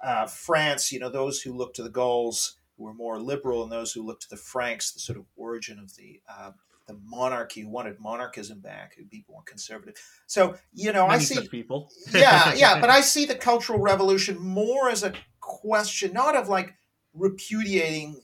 uh, 0.03 0.27
France, 0.27 0.91
you 0.91 0.99
know, 0.99 1.09
those 1.09 1.41
who 1.41 1.53
look 1.53 1.73
to 1.73 1.83
the 1.83 1.89
Gauls 1.89 2.57
who 2.77 2.83
were 2.83 2.93
more 2.93 3.19
liberal 3.19 3.63
and 3.63 3.71
those 3.71 3.91
who 3.91 4.03
look 4.03 4.19
to 4.21 4.29
the 4.29 4.37
Franks, 4.37 4.91
the 4.91 4.99
sort 4.99 5.17
of 5.17 5.25
origin 5.35 5.79
of 5.79 5.95
the 5.95 6.21
uh, 6.29 6.51
the 6.87 6.97
monarchy 7.03 7.61
who 7.61 7.69
wanted 7.69 7.99
monarchism 7.99 8.61
back, 8.61 8.95
who'd 8.95 9.09
be 9.09 9.25
more 9.29 9.41
conservative. 9.45 9.95
So, 10.25 10.55
you 10.73 10.93
know, 10.93 11.05
Many 11.07 11.19
I 11.19 11.23
see 11.23 11.47
people. 11.47 11.91
yeah, 12.13 12.53
yeah, 12.55 12.79
but 12.79 12.89
I 12.89 13.01
see 13.01 13.25
the 13.25 13.35
Cultural 13.35 13.79
Revolution 13.79 14.39
more 14.39 14.89
as 14.89 15.03
a 15.03 15.13
question, 15.41 16.13
not 16.13 16.35
of 16.35 16.47
like 16.47 16.75
repudiating 17.13 18.21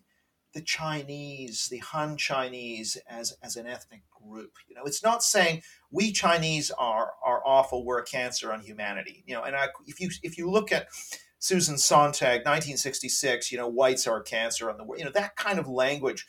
the 0.53 0.61
Chinese, 0.61 1.67
the 1.69 1.79
Han 1.79 2.15
Chinese, 2.15 2.97
as, 3.09 3.35
as 3.41 3.55
an 3.55 3.67
ethnic 3.67 4.03
group. 4.09 4.53
You 4.67 4.75
know, 4.75 4.83
it's 4.85 5.03
not 5.03 5.23
saying 5.23 5.63
we 5.91 6.11
Chinese 6.11 6.71
are 6.71 7.11
are 7.25 7.41
awful, 7.45 7.85
we're 7.85 7.99
a 7.99 8.05
cancer 8.05 8.51
on 8.53 8.61
humanity. 8.61 9.23
You 9.25 9.35
know, 9.35 9.43
and 9.43 9.55
I, 9.55 9.67
if 9.85 9.99
you 9.99 10.09
if 10.21 10.37
you 10.37 10.49
look 10.49 10.71
at 10.71 10.87
Susan 11.39 11.77
Sontag, 11.77 12.45
1966, 12.45 13.51
you 13.51 13.57
know, 13.57 13.67
whites 13.67 14.07
are 14.07 14.17
a 14.17 14.23
cancer 14.23 14.69
on 14.69 14.77
the 14.77 14.83
world. 14.83 14.99
You 14.99 15.05
know, 15.05 15.11
that 15.11 15.35
kind 15.35 15.59
of 15.59 15.67
language, 15.67 16.25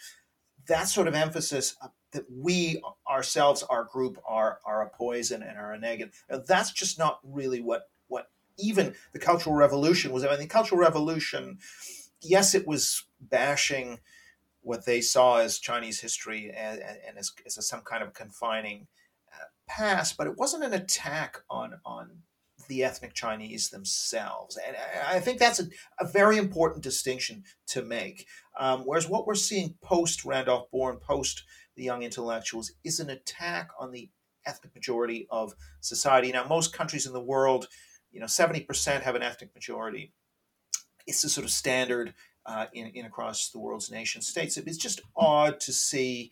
that 0.66 0.88
sort 0.88 1.06
of 1.06 1.14
emphasis 1.14 1.76
that 2.12 2.24
we 2.30 2.82
ourselves, 3.08 3.62
our 3.62 3.84
group, 3.84 4.18
are 4.26 4.58
are 4.64 4.82
a 4.82 4.90
poison 4.90 5.42
and 5.42 5.58
are 5.58 5.72
a 5.72 5.78
negative. 5.78 6.14
That's 6.28 6.72
just 6.72 6.98
not 6.98 7.20
really 7.22 7.60
what 7.60 7.82
what 8.08 8.30
even 8.58 8.94
the 9.12 9.18
Cultural 9.18 9.54
Revolution 9.54 10.12
was. 10.12 10.24
I 10.24 10.30
mean, 10.30 10.40
the 10.40 10.46
Cultural 10.46 10.80
Revolution, 10.80 11.58
yes, 12.20 12.54
it 12.54 12.66
was 12.66 13.04
bashing 13.20 14.00
what 14.64 14.86
they 14.86 15.00
saw 15.00 15.36
as 15.38 15.58
Chinese 15.58 16.00
history 16.00 16.50
and, 16.50 16.80
and 16.80 17.18
as, 17.18 17.30
as 17.46 17.68
some 17.68 17.82
kind 17.82 18.02
of 18.02 18.14
confining 18.14 18.86
uh, 19.32 19.44
past, 19.68 20.16
but 20.16 20.26
it 20.26 20.36
wasn't 20.36 20.64
an 20.64 20.72
attack 20.72 21.38
on 21.48 21.74
on 21.84 22.22
the 22.68 22.82
ethnic 22.82 23.12
Chinese 23.14 23.68
themselves. 23.68 24.58
And 24.66 24.76
I 25.06 25.20
think 25.20 25.38
that's 25.38 25.60
a, 25.60 25.66
a 26.00 26.06
very 26.06 26.38
important 26.38 26.82
distinction 26.82 27.44
to 27.68 27.82
make. 27.82 28.26
Um, 28.58 28.82
whereas 28.82 29.08
what 29.08 29.26
we're 29.26 29.34
seeing 29.34 29.74
post 29.82 30.24
Randolph 30.24 30.70
Bourne, 30.70 30.96
post 30.96 31.44
the 31.76 31.84
young 31.84 32.02
intellectuals, 32.02 32.72
is 32.82 33.00
an 33.00 33.10
attack 33.10 33.70
on 33.78 33.92
the 33.92 34.08
ethnic 34.46 34.74
majority 34.74 35.26
of 35.30 35.54
society. 35.80 36.32
Now, 36.32 36.46
most 36.46 36.72
countries 36.72 37.06
in 37.06 37.12
the 37.12 37.20
world, 37.20 37.68
you 38.12 38.20
know, 38.20 38.26
70% 38.26 39.02
have 39.02 39.14
an 39.14 39.22
ethnic 39.22 39.54
majority. 39.54 40.12
It's 41.06 41.22
the 41.22 41.28
sort 41.28 41.44
of 41.44 41.50
standard 41.50 42.14
uh, 42.46 42.66
in, 42.72 42.88
in 42.88 43.06
across 43.06 43.50
the 43.50 43.58
world's 43.58 43.90
nation 43.90 44.22
states. 44.22 44.56
It's 44.56 44.76
just 44.76 45.00
odd 45.16 45.60
to 45.60 45.72
see 45.72 46.30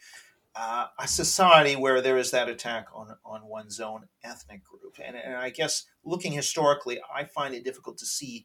uh, 0.54 0.86
a 0.98 1.08
society 1.08 1.76
where 1.76 2.00
there 2.00 2.18
is 2.18 2.30
that 2.30 2.48
attack 2.48 2.88
on, 2.94 3.16
on 3.24 3.46
one's 3.46 3.80
own 3.80 4.06
ethnic 4.22 4.62
group. 4.64 4.98
And, 5.02 5.16
and 5.16 5.34
I 5.34 5.50
guess 5.50 5.86
looking 6.04 6.32
historically, 6.32 7.00
I 7.14 7.24
find 7.24 7.54
it 7.54 7.64
difficult 7.64 7.98
to 7.98 8.06
see 8.06 8.44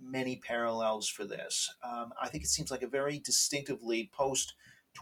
many 0.00 0.36
parallels 0.36 1.08
for 1.08 1.24
this. 1.24 1.72
Um, 1.82 2.12
I 2.20 2.28
think 2.28 2.44
it 2.44 2.50
seems 2.50 2.70
like 2.70 2.82
a 2.82 2.88
very 2.88 3.18
distinctively 3.18 4.10
post 4.12 4.54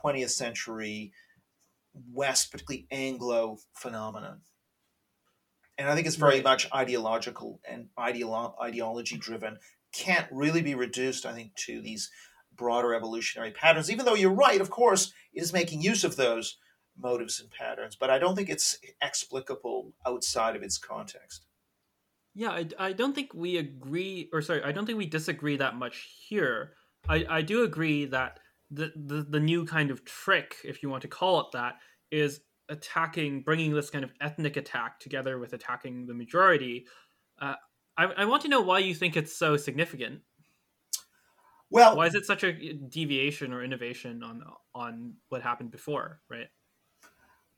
20th 0.03 0.31
century 0.31 1.13
West, 2.13 2.53
particularly 2.53 2.87
Anglo 2.91 3.59
phenomenon. 3.75 4.41
And 5.77 5.89
I 5.89 5.95
think 5.95 6.07
it's 6.07 6.17
very 6.17 6.43
much 6.43 6.69
ideological 6.75 7.61
and 7.69 7.89
ideolo- 7.99 8.55
ideology 8.61 9.17
driven 9.17 9.59
can't 9.93 10.27
really 10.31 10.63
be 10.63 10.75
reduced, 10.75 11.27
I 11.27 11.33
think, 11.33 11.55
to 11.67 11.81
these 11.81 12.11
broader 12.55 12.95
evolutionary 12.95 13.51
patterns, 13.53 13.91
even 13.91 14.05
though 14.05 14.15
you're 14.15 14.33
right, 14.33 14.61
of 14.61 14.71
course, 14.71 15.13
it 15.33 15.43
is 15.43 15.53
making 15.53 15.83
use 15.83 16.05
of 16.05 16.17
those 16.17 16.59
motives 16.99 17.41
and 17.41 17.51
patterns, 17.51 17.97
but 17.97 18.11
I 18.11 18.19
don't 18.19 18.37
think 18.37 18.51
it's 18.51 18.79
explicable 19.01 19.95
outside 20.07 20.57
of 20.57 20.63
its 20.63 20.77
context. 20.77 21.47
Yeah, 22.35 22.51
I, 22.51 22.69
I 22.79 22.93
don't 22.93 23.15
think 23.15 23.33
we 23.35 23.57
agree, 23.57 24.29
or 24.33 24.43
sorry, 24.43 24.63
I 24.63 24.73
don't 24.73 24.87
think 24.87 24.99
we 24.99 25.07
disagree 25.07 25.57
that 25.57 25.77
much 25.77 26.09
here. 26.29 26.73
I, 27.09 27.25
I 27.29 27.43
do 27.43 27.65
agree 27.65 28.05
that 28.07 28.39
the, 28.71 28.93
the 28.95 29.27
the 29.29 29.41
new 29.41 29.65
kind 29.65 29.91
of 29.91 30.05
trick, 30.05 30.57
if 30.63 30.83
you 30.83 30.91
want 30.91 31.03
to 31.03 31.09
call 31.09 31.41
it 31.41 31.47
that, 31.55 31.75
is 32.11 32.41
attacking, 32.69 33.43
bringing 33.43 33.75
this 33.75 33.91
kind 33.91 34.05
of 34.05 34.13
ethnic 34.21 34.57
attack 34.57 35.01
together 35.01 35.39
with 35.39 35.53
attacking 35.55 36.07
the 36.07 36.15
majority. 36.15 36.87
Uh, 37.41 37.55
I, 38.01 38.23
I 38.23 38.25
want 38.25 38.43
to 38.43 38.49
know 38.49 38.63
why 38.63 38.79
you 38.79 38.95
think 38.95 39.15
it's 39.15 39.37
so 39.37 39.59
significant. 39.59 40.21
Well, 41.69 41.97
why 41.97 42.07
is 42.07 42.15
it 42.15 42.25
such 42.25 42.43
a 42.43 42.73
deviation 42.73 43.53
or 43.53 43.63
innovation 43.63 44.23
on 44.23 44.43
on 44.75 45.15
what 45.29 45.43
happened 45.43 45.71
before, 45.71 46.21
right? 46.31 46.49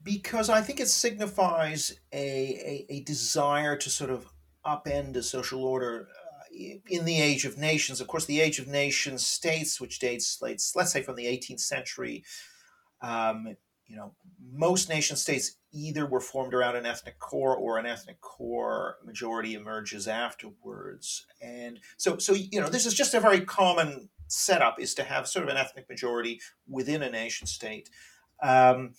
Because 0.02 0.50
I 0.50 0.60
think 0.60 0.80
it 0.80 0.88
signifies 0.88 1.92
a, 2.12 2.18
a, 2.18 2.86
a 2.90 3.00
desire 3.04 3.76
to 3.76 3.88
sort 3.88 4.10
of 4.10 4.26
upend 4.66 5.14
a 5.14 5.22
social 5.22 5.64
order 5.64 6.08
uh, 6.10 6.78
in 6.88 7.04
the 7.04 7.20
age 7.20 7.44
of 7.44 7.56
nations. 7.56 8.00
Of 8.00 8.08
course, 8.08 8.26
the 8.26 8.40
age 8.40 8.58
of 8.58 8.66
nations 8.66 9.24
states, 9.24 9.80
which 9.80 10.00
dates, 10.00 10.38
let's, 10.42 10.74
let's 10.74 10.92
say, 10.92 11.02
from 11.02 11.14
the 11.14 11.26
18th 11.26 11.60
century, 11.60 12.24
um, 13.00 13.56
you 13.86 13.94
know, 13.94 14.14
most 14.52 14.88
nation 14.88 15.16
states 15.16 15.56
either 15.72 16.06
were 16.06 16.20
formed 16.20 16.54
around 16.54 16.76
an 16.76 16.86
ethnic 16.86 17.18
core 17.18 17.56
or 17.56 17.78
an 17.78 17.86
ethnic 17.86 18.20
core 18.20 18.98
majority 19.04 19.54
emerges 19.54 20.06
afterwards. 20.06 21.26
And 21.40 21.80
so, 21.96 22.18
so 22.18 22.34
you 22.34 22.60
know, 22.60 22.68
this 22.68 22.86
is 22.86 22.94
just 22.94 23.14
a 23.14 23.20
very 23.20 23.40
common 23.40 24.10
setup 24.28 24.80
is 24.80 24.94
to 24.94 25.04
have 25.04 25.28
sort 25.28 25.44
of 25.44 25.50
an 25.50 25.56
ethnic 25.56 25.88
majority 25.88 26.40
within 26.68 27.02
a 27.02 27.10
nation 27.10 27.46
state. 27.46 27.88
Um, 28.42 28.94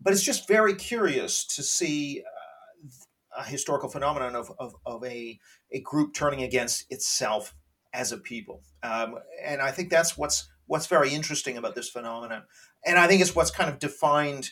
but 0.00 0.12
it's 0.12 0.22
just 0.22 0.48
very 0.48 0.74
curious 0.74 1.44
to 1.46 1.62
see 1.62 2.22
uh, 2.22 3.40
a 3.40 3.44
historical 3.44 3.88
phenomenon 3.88 4.34
of, 4.34 4.52
of, 4.58 4.74
of, 4.84 5.04
a, 5.04 5.38
a 5.70 5.80
group 5.80 6.14
turning 6.14 6.42
against 6.42 6.90
itself 6.90 7.54
as 7.94 8.12
a 8.12 8.18
people. 8.18 8.62
Um, 8.82 9.18
and 9.42 9.60
I 9.60 9.70
think 9.70 9.90
that's 9.90 10.16
what's 10.16 10.48
what's 10.66 10.86
very 10.86 11.12
interesting 11.12 11.58
about 11.58 11.74
this 11.74 11.88
phenomenon. 11.88 12.44
And 12.86 12.98
I 12.98 13.06
think 13.06 13.20
it's 13.20 13.34
what's 13.34 13.50
kind 13.50 13.68
of 13.68 13.78
defined 13.78 14.50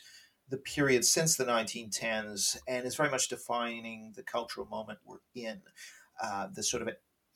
the 0.51 0.59
period 0.59 1.05
since 1.05 1.37
the 1.37 1.45
1910s 1.45 2.59
and 2.69 2.87
is 2.87 2.97
very 2.97 3.11
much 3.11 3.29
defining 3.29 4.13
the 4.17 4.23
cultural 4.23 4.67
moment 4.67 4.99
we're 5.05 5.19
in. 5.35 5.63
Uh, 6.23 6.49
the 6.55 6.63
sort 6.63 6.83
of 6.83 6.91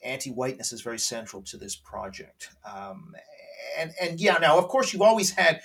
anti-whiteness 0.05 0.73
is 0.73 0.83
very 0.83 0.99
central 0.99 1.43
to 1.43 1.57
this 1.57 1.77
project. 1.77 2.51
Um, 2.65 3.15
and 3.79 3.93
and 4.01 4.21
yeah, 4.21 4.37
now 4.41 4.59
of 4.59 4.69
course 4.69 4.93
you've 4.93 5.03
always 5.03 5.31
had 5.31 5.61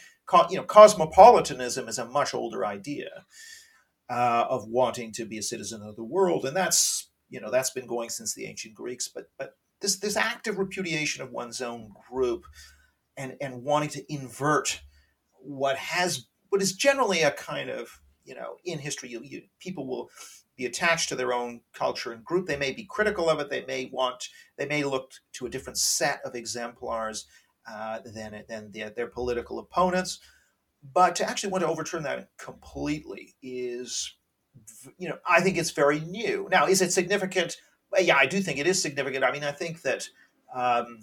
you 0.49 0.57
know 0.57 0.63
cosmopolitanism 0.63 1.87
is 1.87 1.97
a 1.97 2.05
much 2.05 2.33
older 2.33 2.65
idea 2.65 3.25
uh, 4.09 4.45
of 4.49 4.67
wanting 4.67 5.11
to 5.13 5.25
be 5.25 5.37
a 5.37 5.43
citizen 5.43 5.81
of 5.81 5.95
the 5.95 6.03
world, 6.03 6.45
and 6.45 6.55
that's 6.55 7.09
you 7.29 7.39
know 7.39 7.51
that's 7.51 7.71
been 7.71 7.87
going 7.87 8.09
since 8.09 8.33
the 8.33 8.45
ancient 8.45 8.75
Greeks. 8.75 9.07
But 9.07 9.29
but 9.37 9.55
this 9.81 9.97
this 9.99 10.15
active 10.15 10.57
repudiation 10.57 11.23
of 11.23 11.31
one's 11.31 11.61
own 11.61 11.91
group 12.09 12.45
and 13.17 13.35
and 13.41 13.63
wanting 13.63 13.89
to 13.89 14.13
invert 14.13 14.81
what 15.41 15.77
has 15.77 16.27
what 16.49 16.61
is 16.61 16.73
generally 16.73 17.21
a 17.21 17.31
kind 17.31 17.69
of 17.69 18.01
you 18.25 18.35
know 18.35 18.57
in 18.65 18.79
history 18.79 19.09
you, 19.09 19.21
you, 19.23 19.41
people 19.59 19.87
will 19.87 20.09
be 20.59 20.65
attached 20.65 21.07
to 21.07 21.15
their 21.15 21.31
own 21.31 21.61
culture 21.73 22.11
and 22.11 22.23
group. 22.23 22.45
They 22.45 22.57
may 22.57 22.73
be 22.73 22.83
critical 22.83 23.29
of 23.29 23.39
it. 23.39 23.49
They 23.49 23.65
may 23.65 23.85
want 23.85 24.27
they 24.57 24.67
may 24.67 24.83
look 24.83 25.13
to 25.33 25.45
a 25.45 25.49
different 25.49 25.77
set 25.77 26.19
of 26.25 26.35
exemplars 26.35 27.25
uh, 27.67 27.99
than 28.05 28.43
than 28.49 28.71
their, 28.71 28.89
their 28.89 29.07
political 29.07 29.59
opponents. 29.59 30.19
But 30.93 31.15
to 31.15 31.29
actually 31.29 31.51
want 31.51 31.63
to 31.63 31.69
overturn 31.69 32.03
that 32.03 32.29
completely 32.37 33.35
is 33.41 34.15
you 34.97 35.07
know 35.07 35.17
i 35.25 35.39
think 35.39 35.57
it's 35.57 35.71
very 35.71 36.01
new. 36.01 36.47
Now 36.51 36.67
is 36.67 36.81
it 36.81 36.91
significant? 36.91 37.57
Yeah 37.97 38.17
i 38.17 38.25
do 38.25 38.41
think 38.41 38.59
it 38.59 38.67
is 38.67 38.81
significant. 38.81 39.23
I 39.23 39.31
mean 39.31 39.45
i 39.45 39.51
think 39.51 39.81
that 39.83 40.07
um, 40.53 40.99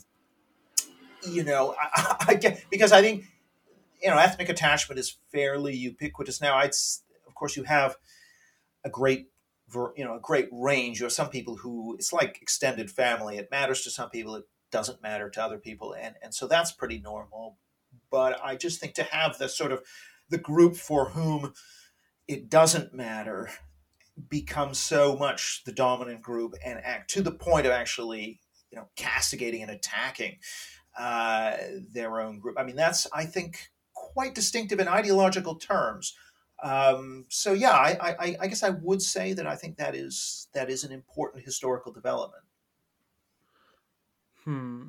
you 1.26 1.44
know 1.44 1.74
I, 1.80 2.16
I 2.28 2.34
get 2.34 2.64
because 2.70 2.92
i 2.92 3.00
think 3.00 3.24
you 4.02 4.10
know, 4.10 4.18
ethnic 4.18 4.48
attachment 4.48 4.98
is 4.98 5.18
fairly 5.32 5.74
ubiquitous 5.74 6.40
now. 6.40 6.56
I'd, 6.56 6.72
of 7.26 7.34
course, 7.34 7.56
you 7.56 7.64
have 7.64 7.96
a 8.84 8.90
great, 8.90 9.30
you 9.96 10.04
know, 10.04 10.16
a 10.16 10.20
great 10.20 10.48
range. 10.52 11.00
You 11.00 11.04
have 11.06 11.12
some 11.12 11.30
people 11.30 11.56
who 11.56 11.96
it's 11.98 12.12
like 12.12 12.38
extended 12.40 12.90
family. 12.90 13.38
It 13.38 13.50
matters 13.50 13.82
to 13.82 13.90
some 13.90 14.10
people. 14.10 14.36
It 14.36 14.44
doesn't 14.70 15.02
matter 15.02 15.30
to 15.30 15.42
other 15.42 15.58
people, 15.58 15.94
and 15.94 16.14
and 16.22 16.34
so 16.34 16.46
that's 16.46 16.72
pretty 16.72 16.98
normal. 16.98 17.58
But 18.10 18.40
I 18.44 18.56
just 18.56 18.80
think 18.80 18.94
to 18.94 19.04
have 19.04 19.38
the 19.38 19.48
sort 19.48 19.72
of 19.72 19.82
the 20.28 20.38
group 20.38 20.76
for 20.76 21.10
whom 21.10 21.52
it 22.28 22.48
doesn't 22.48 22.92
matter 22.92 23.50
becomes 24.28 24.78
so 24.78 25.16
much 25.16 25.62
the 25.64 25.72
dominant 25.72 26.22
group 26.22 26.54
and 26.64 26.80
act 26.82 27.10
to 27.10 27.22
the 27.22 27.30
point 27.30 27.66
of 27.66 27.72
actually 27.72 28.40
you 28.70 28.78
know 28.78 28.88
castigating 28.96 29.62
and 29.62 29.70
attacking 29.70 30.38
uh, 30.98 31.56
their 31.92 32.20
own 32.20 32.38
group. 32.38 32.56
I 32.58 32.64
mean, 32.64 32.76
that's 32.76 33.06
I 33.12 33.24
think 33.24 33.70
quite 34.16 34.34
distinctive 34.34 34.80
in 34.80 34.88
ideological 34.88 35.56
terms. 35.56 36.16
Um, 36.62 37.26
so 37.28 37.52
yeah, 37.52 37.72
I, 37.72 38.16
I, 38.18 38.36
I, 38.40 38.46
guess 38.46 38.62
I 38.62 38.70
would 38.70 39.02
say 39.02 39.34
that 39.34 39.46
I 39.46 39.56
think 39.56 39.76
that 39.76 39.94
is 39.94 40.48
that 40.54 40.70
is 40.70 40.84
an 40.84 40.90
important 40.90 41.44
historical 41.44 41.92
development. 41.92 42.44
Hmm. 44.44 44.84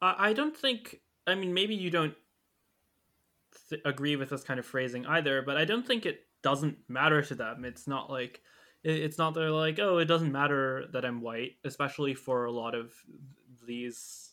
I, 0.00 0.32
don't 0.32 0.56
think. 0.56 1.00
I 1.26 1.34
mean, 1.34 1.52
maybe 1.52 1.74
you 1.74 1.90
don't 1.90 2.14
th- 3.68 3.82
agree 3.84 4.14
with 4.14 4.30
this 4.30 4.44
kind 4.44 4.60
of 4.60 4.66
phrasing 4.66 5.04
either, 5.06 5.42
but 5.42 5.56
I 5.56 5.64
don't 5.64 5.84
think 5.84 6.06
it 6.06 6.20
doesn't 6.42 6.78
matter 6.86 7.20
to 7.22 7.34
them. 7.34 7.64
It's 7.64 7.88
not 7.88 8.08
like 8.08 8.42
it's 8.84 9.18
not 9.18 9.34
they're 9.34 9.50
like, 9.50 9.80
oh, 9.80 9.98
it 9.98 10.04
doesn't 10.04 10.30
matter 10.30 10.84
that 10.92 11.04
I'm 11.04 11.20
white, 11.20 11.56
especially 11.64 12.14
for 12.14 12.44
a 12.44 12.52
lot 12.52 12.76
of 12.76 12.92
these 13.66 14.30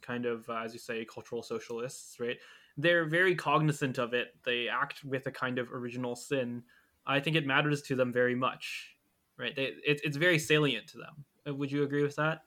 kind 0.00 0.24
of, 0.24 0.48
uh, 0.48 0.62
as 0.64 0.72
you 0.72 0.78
say, 0.78 1.04
cultural 1.04 1.42
socialists, 1.42 2.18
right? 2.18 2.38
They're 2.76 3.04
very 3.04 3.34
cognizant 3.34 3.98
of 3.98 4.14
it. 4.14 4.28
They 4.44 4.68
act 4.68 5.04
with 5.04 5.26
a 5.26 5.30
kind 5.30 5.58
of 5.58 5.72
original 5.72 6.16
sin. 6.16 6.62
I 7.06 7.20
think 7.20 7.36
it 7.36 7.46
matters 7.46 7.82
to 7.82 7.96
them 7.96 8.12
very 8.12 8.34
much, 8.34 8.94
right? 9.38 9.54
They, 9.54 9.74
it, 9.86 10.00
it's 10.04 10.16
very 10.16 10.38
salient 10.38 10.86
to 10.88 10.98
them. 10.98 11.24
Uh, 11.46 11.54
would 11.54 11.72
you 11.72 11.82
agree 11.82 12.02
with 12.02 12.16
that? 12.16 12.42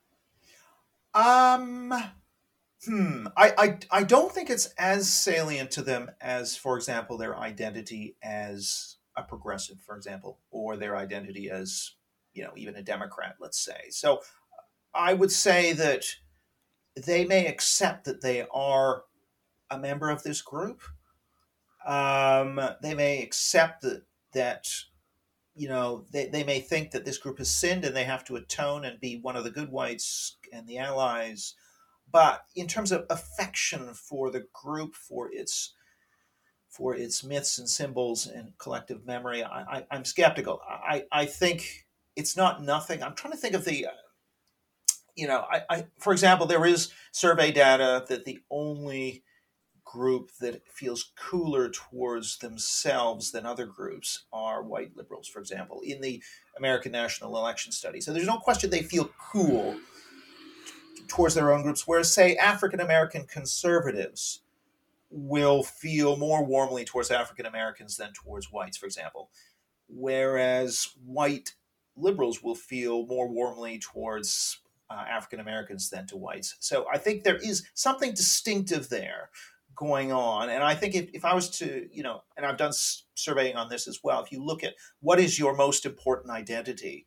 Um, 1.14 1.94
hmm. 2.86 3.28
I, 3.38 3.54
I, 3.58 3.78
I 3.92 4.04
don't 4.04 4.32
think 4.32 4.50
it's 4.50 4.68
as 4.78 5.12
salient 5.12 5.72
to 5.72 5.82
them 5.82 6.10
as, 6.22 6.56
for 6.56 6.76
example, 6.76 7.18
their 7.18 7.38
identity 7.38 8.16
as 8.24 8.98
a 9.16 9.24
progressive, 9.24 9.78
for 9.86 9.96
example, 9.96 10.40
or 10.50 10.76
their 10.76 10.96
identity 10.98 11.50
as, 11.50 11.92
you 12.34 12.44
know, 12.44 12.54
even 12.56 12.76
a 12.76 12.82
Democrat, 12.82 13.36
let's 13.40 13.64
say. 13.64 13.90
So 13.90 14.22
I 14.94 15.14
would 15.14 15.32
say 15.32 15.74
that 15.74 16.06
they 16.96 17.26
may 17.26 17.48
accept 17.48 18.06
that 18.06 18.22
they 18.22 18.46
are 18.52 19.04
a 19.70 19.80
member 19.80 20.10
of 20.10 20.24
this 20.24 20.42
group. 20.42 20.82
Um, 21.86 22.60
they 22.82 22.94
may 22.94 23.22
accept 23.22 23.82
that, 23.82 24.04
that 24.34 24.68
you 25.56 25.68
know, 25.68 26.06
they, 26.12 26.28
they 26.28 26.44
may 26.44 26.60
think 26.60 26.92
that 26.92 27.06
this 27.06 27.18
group 27.18 27.38
has 27.38 27.50
sinned 27.50 27.86
and 27.86 27.96
they 27.96 28.06
have 28.06 28.24
to 28.26 28.36
atone 28.36 28.86
and 28.86 29.00
be 29.00 29.20
one 29.22 29.36
of 29.36 29.44
the 29.44 29.52
good 29.52 29.72
whites 29.72 30.38
and 30.52 30.68
the 30.68 30.80
allies. 30.80 31.56
But 32.12 32.46
in 32.56 32.68
terms 32.68 32.92
of 32.92 33.06
affection 33.10 33.94
for 33.94 34.32
the 34.32 34.46
group, 34.54 34.96
for 34.96 35.30
its 35.32 35.74
for 36.70 36.96
its 36.96 37.24
myths 37.24 37.60
and 37.60 37.70
symbols 37.70 38.26
and 38.26 38.58
collective 38.58 39.06
memory, 39.06 39.44
I, 39.44 39.86
I, 39.92 39.96
am 39.96 40.04
skeptical. 40.04 40.60
I, 40.68 41.04
I 41.12 41.28
think 41.28 41.86
it's 42.16 42.36
not 42.36 42.64
nothing. 42.64 43.04
I'm 43.04 43.14
trying 43.14 43.34
to 43.34 43.38
think 43.38 43.54
of 43.54 43.64
the, 43.64 43.86
uh, 43.86 43.92
you 45.16 45.28
know, 45.28 45.46
I, 45.52 45.62
I 45.70 45.86
for 46.00 46.12
example, 46.14 46.48
there 46.48 46.66
is 46.66 46.92
survey 47.12 47.52
data 47.52 48.04
that 48.10 48.26
the 48.26 48.40
only 48.50 49.24
group 49.94 50.32
that 50.40 50.68
feels 50.68 51.12
cooler 51.16 51.70
towards 51.70 52.40
themselves 52.40 53.32
than 53.32 53.46
other 53.46 53.68
groups 53.68 54.26
are 54.34 54.64
white 54.64 54.98
liberals, 54.98 55.28
for 55.28 55.40
example, 55.40 55.82
in 55.86 56.02
the 56.02 56.22
American 56.58 56.92
National 56.92 57.38
Election 57.38 57.72
Study. 57.72 58.02
So 58.02 58.12
there's 58.12 58.26
no 58.26 58.40
question 58.40 58.72
they 58.72 58.82
feel 58.82 59.12
cool 59.20 59.78
towards 61.08 61.36
their 61.36 61.54
own 61.54 61.62
groups, 61.62 61.88
whereas, 61.88 62.12
say, 62.12 62.36
African 62.38 62.80
American 62.80 63.26
conservatives 63.26 64.42
will 65.12 65.62
feel 65.62 66.18
more 66.18 66.44
warmly 66.44 66.86
towards 66.86 67.12
African 67.12 67.46
Americans 67.46 67.96
than 67.96 68.14
towards 68.14 68.52
whites, 68.52 68.78
for 68.78 68.88
example, 68.88 69.30
whereas 69.88 70.96
white 71.06 71.54
liberals 71.96 72.42
will 72.42 72.56
feel 72.56 73.06
more 73.06 73.28
warmly 73.30 73.78
towards 73.78 74.58
uh, 74.90 75.06
African 75.08 75.40
Americans 75.40 75.92
than 75.92 76.08
to 76.08 76.18
whites. 76.18 76.56
So 76.60 76.88
I 76.92 76.98
think 76.98 77.24
there 77.24 77.38
is 77.38 77.64
something 77.76 78.12
distinctive 78.12 78.90
there 78.90 79.30
going 79.76 80.12
on. 80.12 80.50
And 80.50 80.64
I 80.64 80.76
think 80.76 80.96
if, 80.96 81.10
if 81.14 81.26
I 81.26 81.34
was 81.34 81.50
to, 81.58 81.88
you 81.92 82.04
know, 82.04 82.22
and 82.38 82.46
I've 82.46 82.58
done 82.58 82.74
surveying 83.16 83.56
on 83.56 83.70
this 83.70 83.88
as 83.88 84.00
well, 84.04 84.22
if 84.24 84.32
you 84.32 84.44
look 84.44 84.64
at 84.64 84.74
what 85.00 85.20
is 85.20 85.40
your 85.40 85.56
most 85.56 85.86
important 85.86 86.32
identity, 86.32 87.06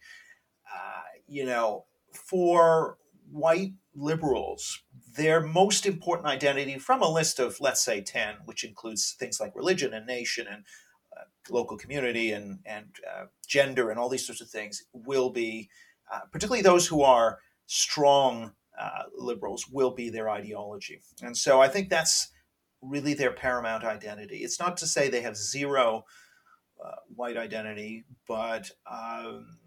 uh, 0.72 1.02
you 1.26 1.44
know, 1.44 1.84
for 2.12 2.98
white 3.30 3.72
liberals, 3.94 4.82
their 5.16 5.40
most 5.40 5.86
important 5.86 6.26
identity 6.26 6.78
from 6.78 7.02
a 7.02 7.10
list 7.10 7.38
of, 7.38 7.60
let's 7.60 7.84
say, 7.84 8.00
10, 8.00 8.36
which 8.44 8.64
includes 8.64 9.16
things 9.18 9.40
like 9.40 9.54
religion 9.54 9.94
and 9.94 10.06
nation 10.06 10.46
and 10.50 10.64
uh, 11.16 11.24
local 11.50 11.76
community 11.76 12.32
and, 12.32 12.58
and 12.66 12.86
uh, 13.10 13.24
gender 13.46 13.90
and 13.90 13.98
all 13.98 14.08
these 14.08 14.26
sorts 14.26 14.40
of 14.40 14.48
things, 14.48 14.84
will 14.92 15.30
be, 15.30 15.68
uh, 16.12 16.20
particularly 16.32 16.62
those 16.62 16.86
who 16.86 17.02
are 17.02 17.38
strong 17.66 18.52
uh, 18.78 19.04
liberals, 19.16 19.68
will 19.68 19.90
be 19.90 20.10
their 20.10 20.28
ideology. 20.28 21.00
And 21.22 21.36
so 21.36 21.60
I 21.60 21.68
think 21.68 21.88
that's 21.88 22.30
really 22.88 23.14
their 23.14 23.32
paramount 23.32 23.84
identity. 23.84 24.38
It's 24.38 24.60
not 24.60 24.76
to 24.78 24.86
say 24.86 25.08
they 25.08 25.22
have 25.22 25.36
zero 25.36 26.04
uh, 26.84 26.96
white 27.14 27.36
identity, 27.36 28.04
but 28.28 28.70
um, 28.90 29.58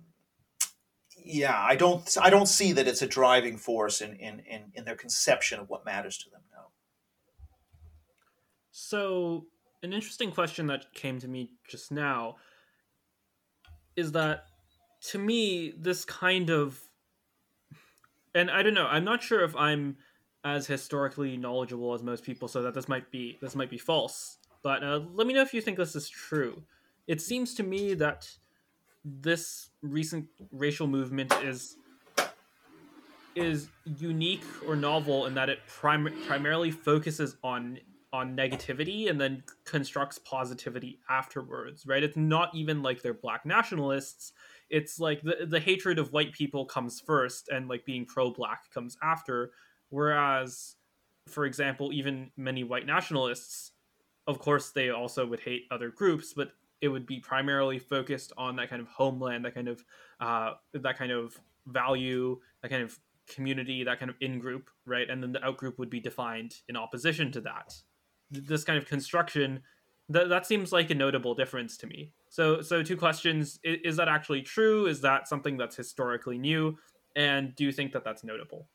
yeah, 1.18 1.58
I 1.58 1.76
don't 1.76 2.18
I 2.22 2.30
don't 2.30 2.48
see 2.48 2.74
that 2.74 2.88
it's 2.88 3.02
a 3.02 3.08
driving 3.08 3.58
force 3.58 4.02
in, 4.02 4.14
in, 4.16 4.40
in, 4.40 4.72
in 4.74 4.86
their 4.86 4.96
conception 4.96 5.60
of 5.60 5.70
what 5.70 5.86
matters 5.86 6.18
to 6.20 6.30
them. 6.30 6.42
No. 6.52 6.68
So 8.72 9.46
an 9.84 9.94
interesting 9.94 10.32
question 10.32 10.68
that 10.68 10.94
came 10.94 11.20
to 11.20 11.28
me 11.28 11.52
just 11.68 11.92
now 11.92 12.36
is 13.96 14.12
that 14.14 14.46
to 15.02 15.18
me 15.18 15.74
this 15.78 16.06
kind 16.06 16.50
of 16.50 16.80
and 18.36 18.52
I 18.52 18.62
don't 18.62 18.76
know, 18.76 18.86
I'm 18.86 19.06
not 19.06 19.24
sure 19.24 19.44
if 19.44 19.56
I'm 19.56 19.98
as 20.44 20.68
historically 20.68 21.38
knowledgeable 21.38 21.94
as 21.94 22.02
most 22.04 22.24
people, 22.24 22.48
so 22.48 22.62
that 22.62 22.74
this 22.74 22.88
might 22.88 23.12
be 23.12 23.38
this 23.42 23.56
might 23.56 23.70
be 23.70 23.78
false. 23.78 24.38
But 24.62 24.84
uh, 24.84 25.02
let 25.14 25.28
me 25.28 25.34
know 25.34 25.42
if 25.42 25.54
you 25.54 25.62
think 25.62 25.78
this 25.78 25.96
is 25.96 26.10
true. 26.10 26.64
It 27.08 27.22
seems 27.22 27.54
to 27.56 27.64
me 27.64 27.94
that 27.96 28.30
this 29.04 29.70
recent 29.82 30.28
racial 30.52 30.88
movement 30.88 31.34
is 31.44 31.78
is 33.36 33.70
unique 33.86 34.44
or 34.68 34.76
novel 34.76 35.26
in 35.26 35.34
that 35.36 35.50
it 35.50 35.60
prim- 35.68 36.14
primarily 36.28 36.72
focuses 36.72 37.38
on 37.44 37.80
on 38.12 38.36
negativity 38.36 39.10
and 39.10 39.22
then 39.22 39.44
constructs 39.66 40.18
positivity 40.18 41.00
afterwards 41.10 41.86
right 41.86 42.04
it's 42.04 42.18
not 42.18 42.54
even 42.56 42.82
like 42.82 43.02
they're 43.02 43.14
black 43.14 43.46
nationalists 43.46 44.34
it's 44.70 45.00
like 45.00 45.22
the, 45.22 45.46
the 45.48 45.60
hatred 45.60 46.00
of 46.00 46.12
white 46.12 46.34
people 46.34 46.66
comes 46.66 47.00
first 47.00 47.50
and 47.50 47.68
like 47.70 47.86
being 47.86 48.06
pro-black 48.06 48.70
comes 48.74 48.98
after 49.04 49.52
whereas 49.90 50.76
for 51.28 51.46
example 51.46 51.92
even 51.94 52.32
many 52.38 52.64
white 52.64 52.86
nationalists 52.86 53.72
of 54.28 54.40
course 54.40 54.72
they 54.72 54.90
also 54.90 55.26
would 55.26 55.40
hate 55.40 55.66
other 55.72 55.90
groups 55.90 56.34
but 56.34 56.52
it 56.82 56.88
would 56.88 57.06
be 57.06 57.20
primarily 57.20 57.80
focused 57.80 58.32
on 58.38 58.56
that 58.56 58.70
kind 58.70 58.82
of 58.82 58.88
homeland, 58.88 59.46
that 59.46 59.54
kind 59.54 59.68
of 59.68 59.84
uh, 60.20 60.54
that 60.74 60.98
kind 60.98 61.12
of 61.12 61.40
value, 61.68 62.40
that 62.62 62.70
kind 62.70 62.84
of 62.84 62.98
community, 63.28 63.84
that 63.84 64.00
kind 64.00 64.10
of 64.10 64.16
in 64.22 64.40
group, 64.40 64.70
right? 64.86 65.10
And 65.10 65.22
then 65.22 65.32
the 65.32 65.44
out 65.46 65.58
group 65.58 65.78
would 65.78 65.90
be 65.90 66.00
defined 66.00 66.56
in 66.68 66.76
opposition 66.76 67.32
to 67.34 67.42
that. 67.42 67.76
This 68.32 68.64
kind 68.64 68.78
of 68.78 68.88
construction 68.88 69.62
that 70.10 70.30
that 70.30 70.46
seems 70.46 70.72
like 70.72 70.90
a 70.90 70.96
notable 70.96 71.36
difference 71.36 71.78
to 71.78 71.88
me. 71.88 72.12
So 72.30 72.62
so 72.62 72.82
two 72.82 72.98
questions: 72.98 73.60
is, 73.64 73.80
is 73.84 73.98
that 73.98 74.08
actually 74.08 74.42
true? 74.42 74.86
Is 74.86 75.02
that 75.02 75.28
something 75.28 75.58
that's 75.58 75.76
historically 75.76 76.38
new? 76.38 76.78
And 77.16 77.56
do 77.56 77.66
you 77.66 77.72
think 77.72 77.92
that 77.94 78.04
that's 78.04 78.24
notable? 78.24 78.68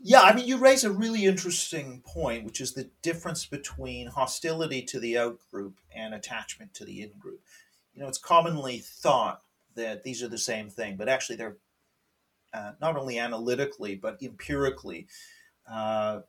Yeah, 0.00 0.20
I 0.22 0.32
mean, 0.32 0.46
you 0.46 0.58
raise 0.58 0.84
a 0.84 0.92
really 0.92 1.24
interesting 1.24 2.02
point, 2.06 2.44
which 2.44 2.60
is 2.60 2.72
the 2.72 2.90
difference 3.02 3.46
between 3.46 4.06
hostility 4.06 4.82
to 4.82 5.00
the 5.00 5.18
out 5.18 5.38
group 5.50 5.80
and 5.92 6.14
attachment 6.14 6.72
to 6.74 6.84
the 6.84 7.02
in 7.02 7.10
group. 7.18 7.40
You 7.92 8.02
know, 8.02 8.08
it's 8.08 8.18
commonly 8.18 8.78
thought 8.78 9.42
that 9.74 10.04
these 10.04 10.22
are 10.22 10.28
the 10.28 10.38
same 10.38 10.70
thing, 10.70 10.96
but 10.96 11.08
actually, 11.08 11.36
they're 11.36 11.56
uh, 12.52 12.72
not 12.80 12.96
only 12.96 13.18
analytically 13.18 13.94
but 13.94 14.22
empirically 14.22 15.06
uh, 15.70 16.20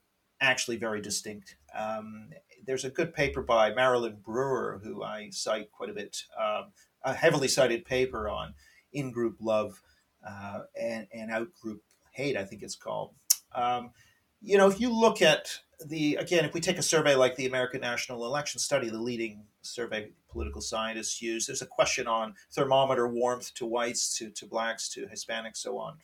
actually 0.42 0.78
very 0.78 1.02
distinct. 1.02 1.56
Um, 1.78 2.30
there's 2.66 2.86
a 2.86 2.90
good 2.90 3.14
paper 3.14 3.42
by 3.42 3.72
Marilynn 3.72 4.22
Brewer, 4.22 4.82
who 4.84 5.04
I 5.04 5.30
cite 5.32 5.72
quite 5.72 5.90
a 5.90 5.94
bit, 5.94 6.24
um, 6.40 6.72
a 7.04 7.14
heavily 7.14 7.48
cited 7.48 7.86
paper 7.86 8.28
on 8.28 8.54
in 8.92 9.12
group 9.12 9.38
love 9.40 9.82
uh, 10.28 10.62
and, 10.80 11.08
and 11.14 11.32
out 11.32 11.48
group 11.62 11.82
hate, 12.12 12.36
I 12.36 12.44
think 12.44 12.64
it's 12.64 12.76
called. 12.76 13.12
Um, 13.54 13.92
you 14.42 14.58
know, 14.58 14.68
if 14.68 14.80
you 14.80 14.94
look 14.94 15.22
at 15.22 15.60
the 15.86 16.16
again, 16.16 16.46
if 16.46 16.54
we 16.54 16.62
take 16.62 16.78
a 16.78 16.84
survey 16.84 17.16
like 17.16 17.36
the 17.36 17.46
American 17.46 17.82
National 17.82 18.26
Election 18.26 18.60
Study, 18.60 18.90
the 18.90 19.00
leading 19.00 19.44
survey 19.62 20.12
political 20.30 20.62
scientists 20.62 21.22
use, 21.22 21.46
there's 21.46 21.62
a 21.62 21.68
question 21.68 22.08
on 22.08 22.36
thermometer 22.52 23.08
warmth 23.08 23.54
to 23.56 23.66
whites, 23.66 24.18
to 24.18 24.30
to 24.32 24.46
blacks, 24.46 24.90
to 24.90 25.08
Hispanics, 25.08 25.58
so 25.58 25.78
on. 25.78 25.98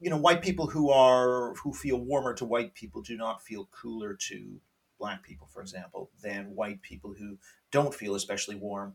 You 0.00 0.10
know, 0.10 0.16
white 0.16 0.42
people 0.42 0.66
who 0.66 0.90
are 0.90 1.54
who 1.54 1.72
feel 1.72 1.98
warmer 1.98 2.34
to 2.34 2.44
white 2.44 2.74
people 2.74 3.02
do 3.02 3.16
not 3.16 3.42
feel 3.42 3.68
cooler 3.70 4.14
to 4.28 4.60
black 4.98 5.22
people, 5.22 5.48
for 5.52 5.60
example, 5.60 6.10
than 6.22 6.54
white 6.54 6.82
people 6.82 7.14
who 7.18 7.38
don't 7.70 7.94
feel 7.94 8.14
especially 8.14 8.56
warm 8.56 8.94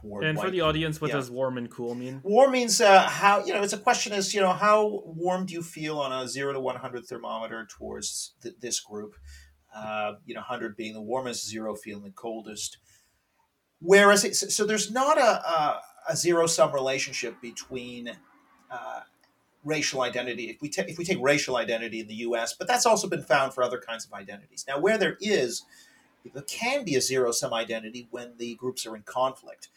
toward 0.00 0.24
and 0.24 0.38
for 0.38 0.50
the 0.50 0.60
audience 0.60 1.00
what 1.00 1.10
yeah. 1.10 1.16
does 1.16 1.30
warm 1.30 1.58
and 1.58 1.70
cool 1.70 1.94
mean? 1.94 2.20
Warm 2.22 2.52
means 2.52 2.80
uh, 2.80 3.02
how 3.02 3.44
you 3.44 3.52
know 3.52 3.62
it's 3.62 3.72
a 3.72 3.78
question 3.78 4.12
is 4.12 4.34
you 4.34 4.40
know 4.40 4.52
how 4.52 5.02
warm 5.04 5.46
do 5.46 5.54
you 5.54 5.62
feel 5.62 5.98
on 5.98 6.12
a 6.12 6.28
0 6.28 6.52
to 6.52 6.60
100 6.60 7.06
thermometer 7.06 7.66
towards 7.70 8.34
th- 8.42 8.54
this 8.60 8.80
group? 8.80 9.14
Uh, 9.74 10.14
you 10.26 10.34
know 10.34 10.40
100 10.40 10.76
being 10.76 10.94
the 10.94 11.00
warmest 11.00 11.48
0 11.48 11.74
feeling 11.74 12.04
the 12.04 12.10
coldest. 12.10 12.78
Whereas 13.80 14.24
it, 14.24 14.36
so 14.36 14.64
there's 14.64 14.92
not 14.92 15.18
a, 15.18 15.22
a, 15.22 15.80
a 16.10 16.16
zero 16.16 16.46
sum 16.46 16.72
relationship 16.72 17.40
between 17.40 18.12
uh, 18.70 19.00
racial 19.64 20.02
identity 20.02 20.50
if 20.50 20.60
we, 20.60 20.68
ta- 20.68 20.84
if 20.86 20.98
we 20.98 21.04
take 21.04 21.18
racial 21.20 21.56
identity 21.56 22.00
in 22.00 22.06
the 22.06 22.14
us 22.14 22.52
but 22.52 22.66
that's 22.66 22.86
also 22.86 23.08
been 23.08 23.22
found 23.22 23.52
for 23.52 23.62
other 23.62 23.80
kinds 23.80 24.04
of 24.04 24.12
identities. 24.12 24.64
Now 24.68 24.78
where 24.78 24.98
there 24.98 25.16
is 25.20 25.64
there 26.32 26.42
can 26.42 26.84
be 26.84 26.96
a 26.96 27.00
zero 27.00 27.32
sum 27.32 27.52
identity 27.52 28.08
when 28.10 28.34
the 28.36 28.54
groups 28.54 28.86
are 28.86 28.96
in 28.96 29.02
conflict. 29.02 29.68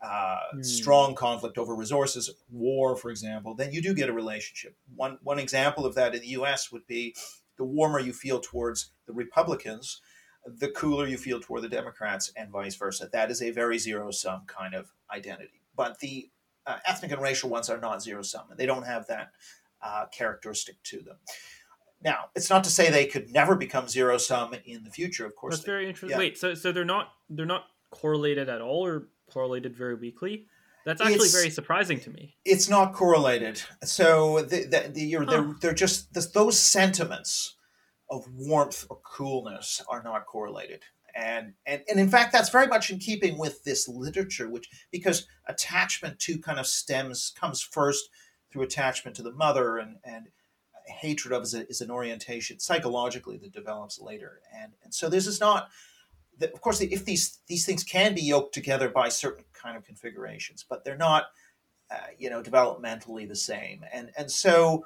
Uh, 0.00 0.38
mm. 0.54 0.64
Strong 0.64 1.16
conflict 1.16 1.58
over 1.58 1.74
resources, 1.74 2.30
war, 2.50 2.94
for 2.94 3.10
example, 3.10 3.54
then 3.54 3.72
you 3.72 3.82
do 3.82 3.92
get 3.94 4.08
a 4.08 4.12
relationship. 4.12 4.76
One 4.94 5.18
one 5.22 5.40
example 5.40 5.84
of 5.84 5.96
that 5.96 6.14
in 6.14 6.20
the 6.20 6.28
U.S. 6.28 6.70
would 6.70 6.86
be 6.86 7.16
the 7.56 7.64
warmer 7.64 7.98
you 7.98 8.12
feel 8.12 8.38
towards 8.40 8.92
the 9.06 9.12
Republicans, 9.12 10.00
the 10.46 10.68
cooler 10.68 11.06
you 11.06 11.18
feel 11.18 11.40
toward 11.40 11.62
the 11.62 11.68
Democrats, 11.68 12.32
and 12.36 12.50
vice 12.50 12.76
versa. 12.76 13.08
That 13.12 13.30
is 13.30 13.42
a 13.42 13.50
very 13.50 13.78
zero 13.78 14.12
sum 14.12 14.42
kind 14.46 14.74
of 14.74 14.92
identity. 15.12 15.62
But 15.74 15.98
the 15.98 16.30
uh, 16.64 16.78
ethnic 16.86 17.10
and 17.10 17.20
racial 17.20 17.50
ones 17.50 17.68
are 17.68 17.80
not 17.80 18.02
zero 18.02 18.22
sum, 18.22 18.50
and 18.50 18.58
they 18.58 18.66
don't 18.66 18.86
have 18.86 19.08
that 19.08 19.32
uh, 19.82 20.06
characteristic 20.12 20.80
to 20.84 21.00
them. 21.00 21.16
Now, 22.02 22.26
it's 22.36 22.48
not 22.48 22.64
to 22.64 22.70
say 22.70 22.90
they 22.90 23.06
could 23.06 23.30
never 23.30 23.56
become 23.56 23.88
zero 23.88 24.18
sum 24.18 24.54
in 24.64 24.84
the 24.84 24.90
future. 24.90 25.26
Of 25.26 25.34
course, 25.34 25.54
that's 25.54 25.64
they, 25.64 25.72
very 25.72 25.88
interesting. 25.88 26.10
Yeah. 26.10 26.18
Wait, 26.18 26.38
so 26.38 26.54
so 26.54 26.70
they're 26.72 26.84
not 26.84 27.12
they're 27.28 27.46
not 27.46 27.64
correlated 27.90 28.48
at 28.48 28.60
all, 28.60 28.86
or 28.86 29.08
correlated 29.28 29.76
very 29.76 29.94
weakly? 29.94 30.46
That's 30.84 31.00
actually 31.00 31.16
it's, 31.16 31.34
very 31.34 31.50
surprising 31.50 32.00
to 32.00 32.10
me. 32.10 32.36
It's 32.44 32.68
not 32.68 32.94
correlated. 32.94 33.62
So 33.84 34.42
the, 34.42 34.64
the, 34.64 34.90
the 34.92 35.12
huh. 35.12 35.24
they're 35.24 35.54
they're 35.60 35.74
just 35.74 36.14
those 36.32 36.58
sentiments 36.58 37.56
of 38.10 38.24
warmth 38.34 38.86
or 38.88 38.98
coolness 39.04 39.82
are 39.88 40.02
not 40.02 40.26
correlated. 40.26 40.82
And, 41.14 41.54
and 41.66 41.82
and 41.88 41.98
in 41.98 42.08
fact 42.08 42.32
that's 42.32 42.50
very 42.50 42.68
much 42.68 42.90
in 42.90 42.98
keeping 42.98 43.38
with 43.38 43.64
this 43.64 43.88
literature 43.88 44.48
which 44.48 44.68
because 44.92 45.26
attachment 45.46 46.20
to 46.20 46.38
kind 46.38 46.60
of 46.60 46.66
stems 46.66 47.32
comes 47.38 47.60
first 47.60 48.08
through 48.50 48.62
attachment 48.62 49.16
to 49.16 49.22
the 49.22 49.32
mother 49.32 49.78
and 49.78 49.96
and 50.04 50.28
hatred 50.88 51.32
of 51.32 51.42
is, 51.42 51.54
a, 51.54 51.68
is 51.68 51.80
an 51.80 51.90
orientation 51.90 52.58
psychologically 52.58 53.36
that 53.38 53.52
develops 53.52 54.00
later. 54.00 54.40
And, 54.56 54.72
and 54.82 54.94
so 54.94 55.08
this 55.08 55.26
is 55.26 55.40
not, 55.40 55.68
of 56.40 56.60
course, 56.60 56.80
if 56.80 57.04
these, 57.04 57.40
these 57.46 57.66
things 57.66 57.84
can 57.84 58.14
be 58.14 58.22
yoked 58.22 58.54
together 58.54 58.88
by 58.88 59.08
certain 59.08 59.44
kind 59.52 59.76
of 59.76 59.84
configurations, 59.84 60.64
but 60.68 60.84
they're 60.84 60.96
not, 60.96 61.26
uh, 61.90 61.96
you 62.18 62.30
know, 62.30 62.42
developmentally 62.42 63.26
the 63.26 63.36
same. 63.36 63.84
And, 63.92 64.10
and 64.16 64.30
so 64.30 64.84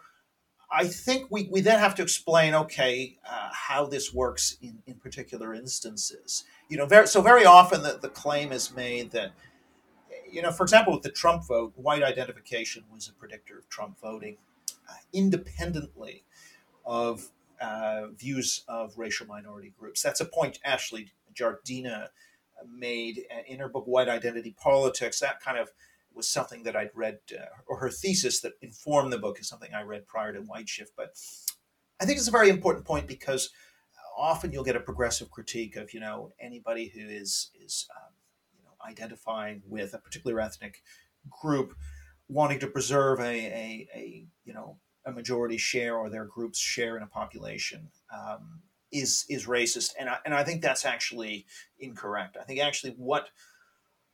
I 0.71 0.87
think 0.87 1.27
we, 1.31 1.49
we 1.51 1.61
then 1.61 1.79
have 1.79 1.95
to 1.97 2.03
explain, 2.03 2.55
okay, 2.55 3.19
uh, 3.29 3.51
how 3.53 3.85
this 3.85 4.15
works 4.15 4.57
in, 4.63 4.79
in 4.87 4.95
particular 4.95 5.53
instances. 5.55 6.45
You 6.69 6.79
know, 6.79 6.87
very, 6.87 7.07
so 7.07 7.21
very 7.21 7.45
often 7.45 7.83
the, 7.83 7.99
the 8.01 8.09
claim 8.09 8.53
is 8.53 8.75
made 8.75 9.11
that, 9.11 9.33
you 10.31 10.41
know, 10.41 10.51
for 10.51 10.63
example, 10.63 10.95
with 10.95 11.03
the 11.03 11.11
Trump 11.11 11.47
vote, 11.47 11.75
white 11.77 12.03
identification 12.03 12.85
was 12.91 13.09
a 13.09 13.13
predictor 13.13 13.59
of 13.59 13.69
Trump 13.69 14.01
voting 14.01 14.39
independently 15.13 16.25
of 16.85 17.31
uh, 17.61 18.09
views 18.09 18.65
of 18.69 18.99
racial 18.99 19.27
minority 19.27 19.73
groups. 19.79 20.03
That's 20.03 20.21
a 20.21 20.25
point 20.25 20.59
Ashley 20.65 21.13
Jardina 21.35 22.09
made 22.71 23.25
in 23.47 23.59
her 23.59 23.69
book 23.69 23.87
White 23.87 24.09
Identity 24.09 24.55
Politics. 24.59 25.21
That 25.21 25.41
kind 25.41 25.59
of 25.59 25.71
was 26.15 26.29
something 26.29 26.65
that 26.65 26.77
I'd 26.77 26.91
read, 26.95 27.19
uh, 27.33 27.47
or 27.67 27.79
her 27.79 27.91
thesis 27.91 28.41
that 28.41 28.53
informed 28.61 29.13
the 29.13 29.19
book 29.19 29.41
is 29.41 29.49
something 29.49 29.73
I 29.73 29.83
read 29.83 30.07
prior 30.07 30.33
to 30.33 30.41
Whiteshift. 30.41 30.91
But 30.97 31.15
I 32.01 32.05
think 32.05 32.19
it's 32.19 32.29
a 32.29 32.33
very 32.33 32.51
important 32.51 32.85
point 32.85 33.07
because 33.07 33.51
often 34.17 34.53
you'll 34.53 34.65
get 34.65 34.77
a 34.77 34.81
progressive 34.81 35.31
critique 35.31 35.77
of 35.77 35.95
you 35.95 36.01
know 36.01 36.33
anybody 36.41 36.89
who 36.89 37.09
is 37.09 37.51
is 37.65 37.89
um, 37.97 38.13
you 38.57 38.63
know 38.65 38.73
identifying 38.87 39.63
with 39.69 39.95
a 39.95 39.99
particular 39.99 40.41
ethnic 40.41 40.83
group 41.31 41.75
wanting 42.29 42.59
to 42.59 42.67
preserve 42.67 43.21
a, 43.21 43.25
a, 43.25 43.89
a 43.95 44.27
you 44.45 44.53
know 44.53 44.77
a 45.05 45.13
majority 45.13 45.59
share 45.59 45.97
or 45.97 46.09
their 46.09 46.25
group's 46.25 46.59
share 46.59 46.97
in 46.97 47.03
a 47.03 47.07
population 47.07 47.89
um, 48.13 48.61
is 48.91 49.25
is 49.29 49.47
racist, 49.47 49.93
and 49.99 50.09
I, 50.09 50.19
and 50.25 50.35
I 50.35 50.45
think 50.45 50.63
that's 50.63 50.85
actually 50.85 51.47
incorrect. 51.79 52.37
I 52.41 52.45
think 52.45 52.61
actually 52.61 52.93
what 52.97 53.31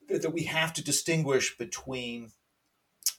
that 0.09 0.33
we 0.33 0.43
have 0.43 0.73
to 0.73 0.83
distinguish 0.83 1.57
between 1.57 2.31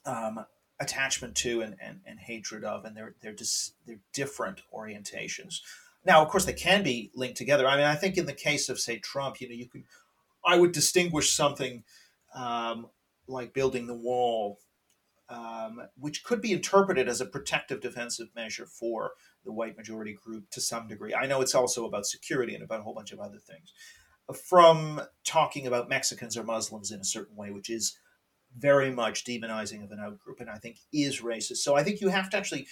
um, 0.05 0.45
attachment 0.81 1.37
to 1.37 1.61
and, 1.61 1.77
and, 1.81 2.01
and 2.07 2.19
hatred 2.19 2.65
of, 2.65 2.85
and 2.85 2.97
they're 2.97 3.15
they're 3.21 3.33
dis, 3.33 3.73
they're 3.87 4.01
different 4.13 4.63
orientations. 4.75 5.61
now, 6.05 6.23
of 6.23 6.29
course, 6.29 6.45
they 6.45 6.53
can 6.53 6.83
be 6.83 7.11
linked 7.15 7.37
together. 7.37 7.67
I 7.67 7.77
mean, 7.77 7.85
I 7.85 7.95
think 7.95 8.17
in 8.17 8.27
the 8.27 8.33
case 8.33 8.69
of, 8.69 8.81
say, 8.81 8.99
Trump, 8.99 9.41
you 9.41 9.49
know, 9.49 9.55
you 9.55 9.67
could, 9.67 9.85
I 10.45 10.59
would 10.59 10.73
distinguish 10.73 11.33
something 11.33 11.85
um, 12.35 12.87
like 13.27 13.53
building 13.53 13.87
the 13.87 13.95
wall, 13.95 14.59
um, 15.31 15.81
which 15.97 16.25
could 16.25 16.43
be 16.43 16.53
interpreted 16.53 17.09
as 17.09 17.21
a 17.21 17.27
protective 17.27 17.81
defensive 17.81 18.29
measure 18.35 18.67
for 18.67 19.13
the 19.45 19.53
white 19.53 19.77
majority 19.77 20.13
group 20.13 20.51
to 20.51 20.61
some 20.61 20.89
degree. 20.89 21.15
I 21.15 21.27
know 21.27 21.41
it's 21.41 21.55
also 21.55 21.87
about 21.87 22.07
security 22.07 22.55
and 22.55 22.65
about 22.65 22.81
a 22.81 22.83
whole 22.83 22.95
bunch 22.95 23.13
of 23.13 23.21
other 23.21 23.39
things. 23.39 23.73
From 24.49 25.01
talking 25.25 25.67
about 25.67 25.89
Mexicans 25.89 26.37
or 26.37 26.45
Muslims 26.45 26.91
in 26.91 27.01
a 27.01 27.05
certain 27.05 27.37
way, 27.37 27.51
which 27.51 27.71
is 27.71 27.97
very 28.57 28.91
much 28.91 29.25
demonizing 29.25 29.83
of 29.85 29.93
an 29.93 29.99
outgroup 29.99 30.41
and 30.41 30.51
I 30.51 30.59
think 30.59 30.79
is 30.93 31.21
racist. 31.21 31.59
So 31.59 31.77
I 31.77 31.85
think 31.85 32.01
you 32.01 32.09
have 32.09 32.29
to 32.31 32.37
actually 32.37 32.67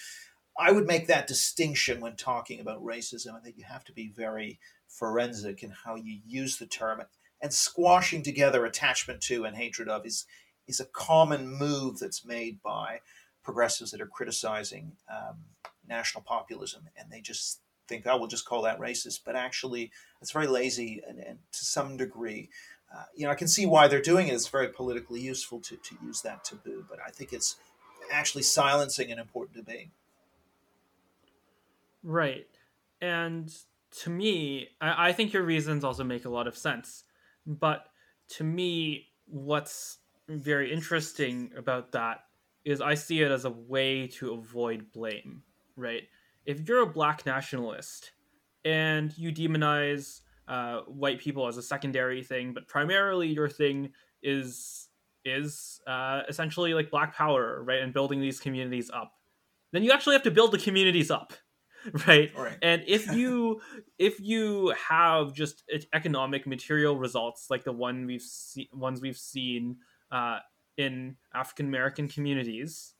I 0.58 0.72
would 0.72 0.86
make 0.86 1.06
that 1.06 1.28
distinction 1.28 2.00
when 2.00 2.16
talking 2.16 2.58
about 2.58 2.82
racism. 2.82 3.36
I 3.36 3.40
think 3.40 3.56
you 3.56 3.64
have 3.64 3.84
to 3.84 3.92
be 3.92 4.08
very 4.08 4.58
forensic 4.88 5.62
in 5.62 5.70
how 5.70 5.94
you 5.94 6.18
use 6.26 6.58
the 6.58 6.66
term. 6.66 7.00
And 7.40 7.54
squashing 7.54 8.24
together 8.24 8.64
attachment 8.64 9.20
to 9.22 9.44
and 9.44 9.56
hatred 9.56 9.88
of 9.88 10.04
is 10.04 10.26
is 10.68 10.80
a 10.80 10.84
common 10.84 11.48
move 11.48 11.98
that's 11.98 12.24
made 12.24 12.62
by 12.62 13.00
progressives 13.42 13.90
that 13.90 14.00
are 14.00 14.06
criticizing 14.06 14.92
um, 15.10 15.36
national 15.88 16.22
populism, 16.22 16.82
and 16.96 17.10
they 17.10 17.20
just 17.20 17.60
think, 17.88 18.06
"Oh, 18.06 18.18
we'll 18.18 18.28
just 18.28 18.44
call 18.44 18.62
that 18.62 18.78
racist." 18.78 19.20
But 19.24 19.34
actually, 19.34 19.90
it's 20.20 20.30
very 20.30 20.46
lazy, 20.46 21.02
and, 21.08 21.18
and 21.18 21.38
to 21.52 21.64
some 21.64 21.96
degree, 21.96 22.50
uh, 22.94 23.04
you 23.16 23.24
know, 23.24 23.32
I 23.32 23.34
can 23.34 23.48
see 23.48 23.66
why 23.66 23.88
they're 23.88 24.02
doing 24.02 24.28
it. 24.28 24.34
It's 24.34 24.48
very 24.48 24.68
politically 24.68 25.20
useful 25.20 25.60
to 25.60 25.76
to 25.76 25.96
use 26.04 26.22
that 26.22 26.44
taboo, 26.44 26.84
but 26.88 26.98
I 27.04 27.10
think 27.10 27.32
it's 27.32 27.56
actually 28.12 28.42
silencing 28.42 29.10
an 29.10 29.18
important 29.18 29.56
debate. 29.56 29.90
Right. 32.02 32.46
And 33.00 33.52
to 34.02 34.10
me, 34.10 34.68
I, 34.80 35.08
I 35.08 35.12
think 35.12 35.32
your 35.32 35.42
reasons 35.42 35.84
also 35.84 36.04
make 36.04 36.24
a 36.24 36.30
lot 36.30 36.46
of 36.46 36.56
sense. 36.56 37.04
But 37.46 37.86
to 38.30 38.44
me, 38.44 39.08
what's 39.26 39.98
very 40.28 40.72
interesting 40.72 41.50
about 41.56 41.92
that 41.92 42.20
is 42.64 42.80
I 42.80 42.94
see 42.94 43.22
it 43.22 43.30
as 43.30 43.44
a 43.44 43.50
way 43.50 44.06
to 44.18 44.32
avoid 44.32 44.92
blame, 44.92 45.42
right? 45.76 46.02
If 46.44 46.68
you're 46.68 46.82
a 46.82 46.86
black 46.86 47.24
nationalist 47.24 48.12
and 48.64 49.16
you 49.16 49.32
demonize 49.32 50.20
uh, 50.46 50.80
white 50.82 51.20
people 51.20 51.46
as 51.46 51.56
a 51.56 51.62
secondary 51.62 52.22
thing, 52.22 52.52
but 52.52 52.68
primarily 52.68 53.28
your 53.28 53.48
thing 53.48 53.90
is 54.22 54.88
is 55.24 55.80
uh, 55.86 56.22
essentially 56.28 56.74
like 56.74 56.90
black 56.90 57.14
power, 57.14 57.62
right, 57.62 57.80
and 57.80 57.92
building 57.92 58.20
these 58.20 58.40
communities 58.40 58.90
up, 58.90 59.12
then 59.72 59.82
you 59.82 59.92
actually 59.92 60.14
have 60.14 60.22
to 60.22 60.30
build 60.30 60.52
the 60.52 60.58
communities 60.58 61.10
up, 61.10 61.34
right? 62.06 62.32
right. 62.36 62.56
And 62.62 62.82
if 62.86 63.12
you 63.12 63.60
if 63.98 64.20
you 64.20 64.74
have 64.88 65.32
just 65.32 65.64
economic 65.92 66.46
material 66.46 66.96
results 66.96 67.48
like 67.50 67.64
the 67.64 67.72
one 67.72 68.06
we've 68.06 68.22
seen 68.22 68.66
ones 68.72 69.00
we've 69.00 69.18
seen 69.18 69.76
uh, 70.10 70.38
in 70.76 71.16
African 71.34 71.66
American 71.66 72.08
communities, 72.08 72.94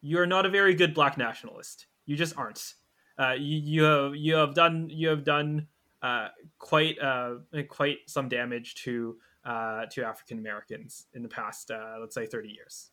you're 0.00 0.26
not 0.26 0.46
a 0.46 0.48
very 0.48 0.74
good 0.74 0.94
black 0.94 1.18
nationalist. 1.18 1.86
You 2.06 2.16
just 2.16 2.36
aren't. 2.36 2.74
Uh, 3.18 3.32
you, 3.32 3.58
you 3.58 3.82
have 3.82 4.16
you 4.16 4.34
have 4.34 4.54
done 4.54 4.88
you 4.90 5.08
have 5.08 5.24
done 5.24 5.66
uh, 6.02 6.28
quite 6.58 6.98
uh, 7.00 7.36
quite 7.68 7.98
some 8.06 8.28
damage 8.28 8.76
to 8.76 9.16
uh, 9.44 9.86
to 9.86 10.04
African 10.04 10.38
Americans 10.38 11.06
in 11.14 11.22
the 11.22 11.28
past, 11.28 11.70
uh, 11.70 11.96
let's 12.00 12.14
say, 12.14 12.26
thirty 12.26 12.50
years. 12.50 12.90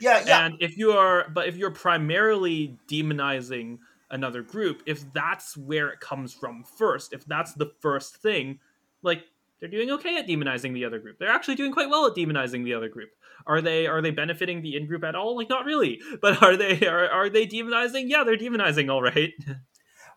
Yeah, 0.00 0.22
yeah. 0.26 0.46
And 0.46 0.56
if 0.60 0.76
you 0.76 0.92
are, 0.92 1.28
but 1.32 1.48
if 1.48 1.56
you're 1.56 1.70
primarily 1.70 2.76
demonizing 2.88 3.78
another 4.10 4.42
group, 4.42 4.82
if 4.84 5.10
that's 5.12 5.56
where 5.56 5.88
it 5.88 6.00
comes 6.00 6.32
from 6.32 6.64
first, 6.64 7.12
if 7.12 7.24
that's 7.24 7.54
the 7.54 7.72
first 7.80 8.16
thing, 8.16 8.58
like 9.02 9.24
they're 9.62 9.70
doing 9.70 9.92
okay 9.92 10.16
at 10.16 10.26
demonizing 10.26 10.74
the 10.74 10.84
other 10.84 10.98
group. 10.98 11.20
They're 11.20 11.30
actually 11.30 11.54
doing 11.54 11.70
quite 11.70 11.88
well 11.88 12.04
at 12.04 12.16
demonizing 12.16 12.64
the 12.64 12.74
other 12.74 12.88
group. 12.88 13.10
Are 13.46 13.60
they 13.60 13.86
are 13.86 14.02
they 14.02 14.10
benefiting 14.10 14.60
the 14.60 14.76
in 14.76 14.88
group 14.88 15.04
at 15.04 15.14
all? 15.14 15.36
Like 15.36 15.48
not 15.48 15.64
really. 15.64 16.00
But 16.20 16.42
are 16.42 16.56
they 16.56 16.84
are, 16.84 17.08
are 17.08 17.30
they 17.30 17.46
demonizing? 17.46 18.06
Yeah, 18.08 18.24
they're 18.24 18.36
demonizing 18.36 18.90
all 18.90 19.02
right. 19.02 19.32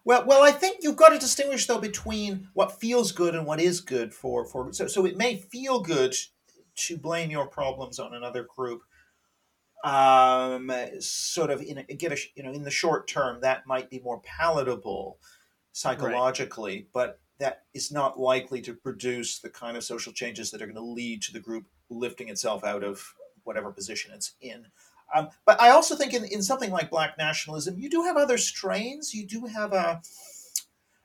Well, 0.07 0.23
well, 0.27 0.43
I 0.43 0.51
think 0.51 0.81
you've 0.81 0.97
got 0.97 1.09
to 1.09 1.17
distinguish 1.17 1.65
though 1.65 1.79
between 1.79 2.49
what 2.53 2.79
feels 2.79 3.11
good 3.11 3.33
and 3.33 3.43
what 3.47 3.59
is 3.59 3.81
good 3.81 4.13
for 4.13 4.45
for 4.45 4.71
so 4.71 4.85
so 4.85 5.03
it 5.03 5.17
may 5.17 5.35
feel 5.35 5.79
good 5.79 6.15
to 6.75 6.95
blame 6.95 7.31
your 7.31 7.47
problems 7.47 7.97
on 7.97 8.13
another 8.13 8.45
group. 8.55 8.83
Um, 9.83 10.71
sort 10.99 11.49
of 11.49 11.63
in 11.63 11.79
a, 11.79 11.83
get 11.85 12.11
a 12.11 12.17
you 12.35 12.43
know 12.43 12.51
in 12.51 12.61
the 12.61 12.69
short 12.69 13.07
term 13.07 13.41
that 13.41 13.65
might 13.65 13.89
be 13.89 13.99
more 13.99 14.21
palatable 14.21 15.17
psychologically, 15.71 16.75
right. 16.75 16.87
but 16.93 17.19
that 17.39 17.63
is 17.73 17.91
not 17.91 18.19
likely 18.19 18.61
to 18.61 18.73
produce 18.73 19.39
the 19.39 19.49
kind 19.49 19.75
of 19.75 19.83
social 19.83 20.13
changes 20.13 20.51
that 20.51 20.61
are 20.61 20.65
going 20.65 20.75
to 20.75 20.81
lead 20.81 21.21
to 21.23 21.33
the 21.33 21.39
group 21.39 21.65
lifting 21.89 22.29
itself 22.29 22.63
out 22.63 22.83
of 22.83 23.13
whatever 23.43 23.71
position 23.71 24.11
it's 24.13 24.33
in. 24.41 24.65
Um, 25.13 25.29
but 25.45 25.61
I 25.61 25.69
also 25.69 25.95
think 25.95 26.13
in, 26.13 26.25
in 26.25 26.41
something 26.41 26.71
like 26.71 26.89
black 26.89 27.17
nationalism, 27.17 27.77
you 27.77 27.89
do 27.89 28.03
have 28.03 28.17
other 28.17 28.37
strains. 28.37 29.13
You 29.13 29.27
do 29.27 29.45
have 29.45 29.73
a, 29.73 30.01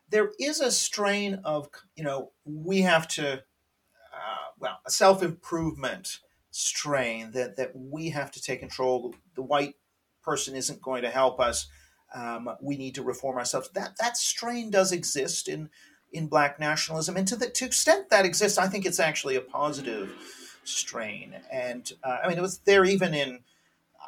there 0.09 0.33
is 0.39 0.61
a 0.61 0.71
strain 0.71 1.41
of, 1.45 1.69
you 1.97 2.05
know, 2.05 2.33
we 2.45 2.81
have 2.83 3.07
to, 3.09 3.35
uh, 3.35 4.47
well, 4.59 4.79
a 4.87 4.91
self 4.91 5.23
improvement 5.23 6.21
strain 6.51 7.31
that, 7.33 7.57
that 7.57 7.73
we 7.75 8.11
have 8.11 8.31
to 8.33 8.43
take 8.43 8.61
control. 8.61 9.15
The 9.35 9.43
white 9.43 9.75
person 10.23 10.57
isn't 10.57 10.83
going 10.83 11.03
to 11.03 11.11
help 11.11 11.41
us. 11.41 11.69
Um, 12.15 12.51
we 12.61 12.77
need 12.77 12.97
to 12.97 13.03
reform 13.03 13.39
ourselves. 13.39 13.71
That 13.75 13.97
that 14.01 14.17
strain 14.17 14.71
does 14.71 14.91
exist 14.91 15.47
in 15.47 15.71
in 16.13 16.27
black 16.27 16.59
nationalism, 16.59 17.17
and 17.17 17.27
to 17.29 17.37
the 17.37 17.49
to 17.49 17.65
extent 17.65 18.11
that 18.11 18.25
exists, 18.25 18.59
I 18.59 18.67
think 18.67 18.85
it's 18.85 19.01
actually 19.01 19.37
a 19.37 19.41
positive 19.41 20.13
strain. 20.65 21.37
And 21.51 21.91
uh, 22.03 22.19
I 22.25 22.29
mean, 22.29 22.39
it 22.39 22.43
was 22.43 22.59
there 22.59 22.85
even 22.85 23.15
in 23.15 23.41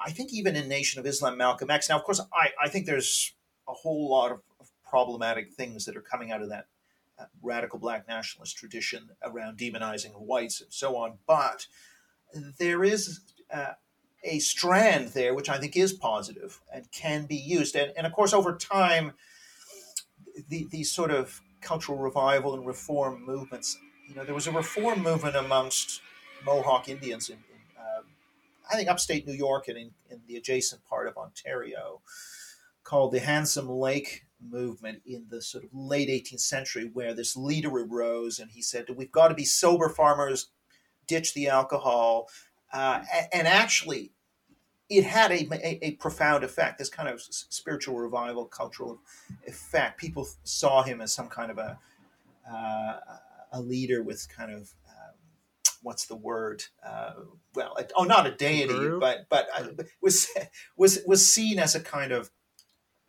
I 0.04 0.10
think 0.10 0.32
even 0.32 0.56
in 0.56 0.68
Nation 0.68 1.00
of 1.00 1.06
Islam, 1.06 1.38
Malcolm 1.38 1.70
X. 1.70 1.88
Now, 1.88 1.96
of 1.96 2.04
course, 2.04 2.20
I, 2.32 2.50
I 2.60 2.68
think 2.68 2.86
there's 2.86 3.32
a 3.68 3.72
whole 3.72 4.10
lot 4.10 4.32
of, 4.32 4.40
of 4.60 4.70
problematic 4.88 5.52
things 5.52 5.84
that 5.84 5.96
are 5.96 6.02
coming 6.02 6.32
out 6.32 6.42
of 6.42 6.48
that 6.48 6.66
uh, 7.18 7.24
radical 7.42 7.78
black 7.78 8.08
nationalist 8.08 8.56
tradition 8.56 9.10
around 9.22 9.58
demonizing 9.58 10.18
whites 10.18 10.60
and 10.60 10.72
so 10.72 10.96
on. 10.96 11.18
But 11.26 11.66
there 12.58 12.82
is 12.82 13.20
uh, 13.52 13.74
a 14.24 14.38
strand 14.38 15.08
there 15.08 15.34
which 15.34 15.48
I 15.48 15.58
think 15.58 15.76
is 15.76 15.92
positive 15.92 16.60
and 16.72 16.90
can 16.90 17.26
be 17.26 17.36
used. 17.36 17.76
And, 17.76 17.92
and 17.96 18.06
of 18.06 18.12
course, 18.12 18.32
over 18.32 18.56
time, 18.56 19.12
the, 20.48 20.66
these 20.70 20.90
sort 20.90 21.10
of 21.10 21.40
cultural 21.62 21.98
revival 21.98 22.54
and 22.54 22.66
reform 22.66 23.24
movements, 23.24 23.78
you 24.08 24.14
know, 24.14 24.24
there 24.24 24.34
was 24.34 24.46
a 24.46 24.52
reform 24.52 25.02
movement 25.02 25.36
amongst 25.36 26.00
Mohawk 26.44 26.88
Indians 26.88 27.30
in, 27.30 27.38
I 28.72 28.76
think 28.76 28.88
upstate 28.88 29.26
New 29.26 29.34
York 29.34 29.68
and 29.68 29.76
in, 29.76 29.90
in 30.10 30.22
the 30.26 30.36
adjacent 30.36 30.84
part 30.84 31.06
of 31.06 31.16
Ontario, 31.16 32.00
called 32.84 33.12
the 33.12 33.20
Handsome 33.20 33.68
Lake 33.68 34.24
movement 34.40 35.02
in 35.06 35.26
the 35.28 35.42
sort 35.42 35.64
of 35.64 35.70
late 35.72 36.08
18th 36.08 36.40
century, 36.40 36.90
where 36.92 37.14
this 37.14 37.36
leader 37.36 37.70
arose 37.70 38.38
and 38.38 38.50
he 38.50 38.62
said, 38.62 38.86
We've 38.96 39.12
got 39.12 39.28
to 39.28 39.34
be 39.34 39.44
sober 39.44 39.88
farmers, 39.88 40.48
ditch 41.06 41.34
the 41.34 41.48
alcohol. 41.48 42.28
Uh, 42.72 43.04
and 43.32 43.46
actually, 43.46 44.12
it 44.98 45.04
had 45.04 45.30
a, 45.30 45.46
a, 45.52 45.86
a, 45.86 45.90
profound 45.92 46.44
effect, 46.44 46.78
this 46.78 46.88
kind 46.88 47.08
of 47.08 47.20
spiritual 47.20 47.98
revival, 47.98 48.44
cultural 48.44 49.00
effect. 49.46 49.98
People 49.98 50.28
saw 50.44 50.82
him 50.82 51.00
as 51.00 51.12
some 51.12 51.28
kind 51.28 51.50
of 51.50 51.58
a, 51.58 51.78
uh, 52.50 52.98
a 53.52 53.60
leader 53.60 54.02
with 54.02 54.28
kind 54.28 54.52
of 54.52 54.72
what's 55.82 56.06
the 56.06 56.16
word? 56.16 56.64
Uh, 56.86 57.12
well, 57.54 57.76
oh, 57.96 58.04
not 58.04 58.26
a 58.26 58.30
deity, 58.30 58.72
Guru? 58.72 59.00
but 59.00 59.26
but 59.28 59.48
uh, 59.56 59.68
was 60.00 60.28
was 60.76 61.00
was 61.06 61.26
seen 61.26 61.58
as 61.58 61.74
a 61.74 61.80
kind 61.80 62.12
of 62.12 62.30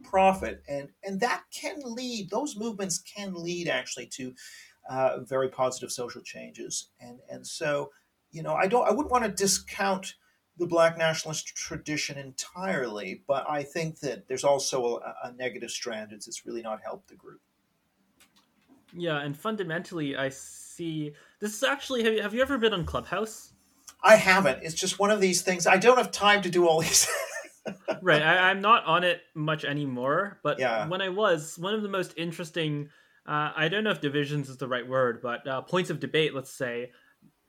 prophet, 0.04 0.64
and 0.68 0.90
and 1.04 1.20
that 1.22 1.44
can 1.54 1.80
lead. 1.84 2.30
Those 2.30 2.58
movements 2.58 3.00
can 3.00 3.34
lead 3.36 3.68
actually 3.68 4.08
to 4.08 4.34
uh, 4.90 5.20
very 5.22 5.50
positive 5.50 5.92
social 5.92 6.22
changes, 6.22 6.90
and 7.00 7.20
and 7.30 7.46
so 7.46 7.92
you 8.32 8.44
know 8.44 8.54
I 8.54 8.68
don't 8.68 8.88
I 8.88 8.92
wouldn't 8.92 9.12
want 9.12 9.24
to 9.26 9.32
discount 9.32 10.16
the 10.58 10.68
black 10.68 10.98
nationalist 10.98 11.48
tradition 11.56 12.18
entirely, 12.18 13.24
but 13.28 13.50
I 13.50 13.64
think 13.64 14.00
that 14.02 14.28
there's 14.28 14.44
also 14.44 14.98
a, 14.98 15.28
a 15.28 15.34
negative 15.34 15.72
strand. 15.72 16.12
It's, 16.12 16.28
it's 16.28 16.46
really 16.46 16.62
not 16.62 16.80
helped 16.84 17.10
the 17.10 17.16
group. 17.16 17.42
Yeah, 18.96 19.20
and 19.20 19.36
fundamentally, 19.36 20.16
I 20.16 20.30
see. 20.30 21.14
This 21.40 21.56
is 21.56 21.64
actually. 21.64 22.04
Have 22.04 22.14
you, 22.14 22.22
have 22.22 22.34
you 22.34 22.42
ever 22.42 22.58
been 22.58 22.74
on 22.74 22.86
Clubhouse? 22.86 23.54
I 24.04 24.16
haven't. 24.16 24.64
It's 24.64 24.76
just 24.76 25.00
one 25.00 25.12
of 25.12 25.22
these 25.22 25.42
things. 25.42 25.66
I 25.66 25.78
don't 25.78 25.98
have 25.98 26.12
time 26.12 26.42
to 26.44 26.50
do 26.50 26.68
all 26.68 26.82
these. 26.82 27.08
right. 28.02 28.22
I, 28.22 28.52
am 28.52 28.62
not 28.62 28.86
on 28.86 29.04
it 29.04 29.22
much 29.34 29.64
anymore, 29.64 30.40
but 30.44 30.60
yeah. 30.60 30.88
when 30.88 31.02
I 31.02 31.10
was, 31.10 31.58
one 31.58 31.74
of 31.74 31.82
the 31.82 31.90
most 31.90 32.14
interesting. 32.18 32.90
Uh, 33.26 33.54
I 33.56 33.70
don't 33.70 33.86
know 33.86 33.92
if 33.92 34.02
divisions 34.02 34.50
is 34.50 34.58
the 34.58 34.68
right 34.68 34.86
word, 34.86 35.22
but 35.22 35.48
uh, 35.48 35.62
points 35.62 35.90
of 35.90 36.02
debate, 36.02 36.36
let's 36.36 36.52
say, 36.52 36.92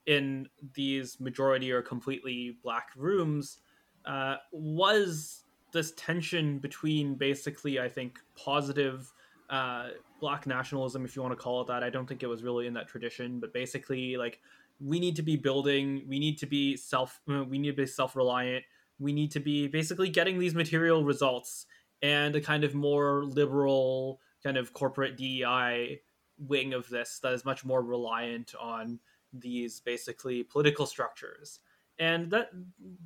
in 0.06 0.48
these 0.74 1.18
majority 1.20 1.72
or 1.72 1.82
completely 1.82 2.58
black 2.62 2.88
rooms, 2.96 3.58
uh, 4.06 4.36
was 4.52 5.44
this 5.72 5.92
tension 5.96 6.58
between 6.58 7.14
basically, 7.14 7.80
I 7.80 7.88
think, 7.88 8.18
positive 8.36 9.12
uh, 9.50 9.88
black 10.20 10.46
nationalism, 10.46 11.04
if 11.04 11.16
you 11.16 11.22
want 11.22 11.32
to 11.32 11.42
call 11.42 11.60
it 11.62 11.66
that. 11.66 11.82
I 11.82 11.90
don't 11.90 12.06
think 12.06 12.22
it 12.22 12.26
was 12.26 12.42
really 12.42 12.66
in 12.66 12.74
that 12.74 12.88
tradition, 12.88 13.40
but 13.40 13.52
basically, 13.52 14.16
like 14.16 14.40
we 14.80 14.98
need 14.98 15.16
to 15.16 15.22
be 15.22 15.36
building, 15.36 16.04
we 16.08 16.18
need 16.18 16.38
to 16.38 16.46
be 16.46 16.76
self, 16.76 17.20
we 17.26 17.58
need 17.58 17.70
to 17.70 17.82
be 17.82 17.86
self 17.86 18.16
reliant, 18.16 18.64
we 18.98 19.12
need 19.12 19.30
to 19.32 19.40
be 19.40 19.66
basically 19.68 20.08
getting 20.08 20.38
these 20.38 20.54
material 20.54 21.04
results 21.04 21.66
and 22.02 22.36
a 22.36 22.40
kind 22.40 22.64
of 22.64 22.74
more 22.74 23.24
liberal 23.24 24.20
kind 24.42 24.56
of 24.56 24.72
corporate 24.72 25.16
DEI 25.16 26.00
wing 26.38 26.74
of 26.74 26.88
this 26.88 27.20
that 27.22 27.32
is 27.32 27.44
much 27.44 27.64
more 27.64 27.82
reliant 27.82 28.54
on 28.60 28.98
these 29.40 29.80
basically 29.80 30.42
political 30.42 30.86
structures. 30.86 31.60
And 31.98 32.30
that 32.30 32.50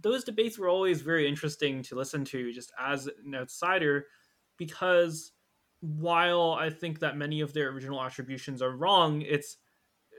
those 0.00 0.24
debates 0.24 0.58
were 0.58 0.68
always 0.68 1.02
very 1.02 1.28
interesting 1.28 1.82
to 1.84 1.94
listen 1.94 2.24
to 2.26 2.52
just 2.52 2.72
as 2.78 3.06
an 3.06 3.34
outsider 3.34 4.06
because 4.56 5.32
while 5.80 6.56
i 6.58 6.68
think 6.68 6.98
that 6.98 7.16
many 7.16 7.40
of 7.40 7.52
their 7.52 7.68
original 7.68 8.02
attributions 8.02 8.60
are 8.60 8.72
wrong 8.72 9.22
it's 9.22 9.58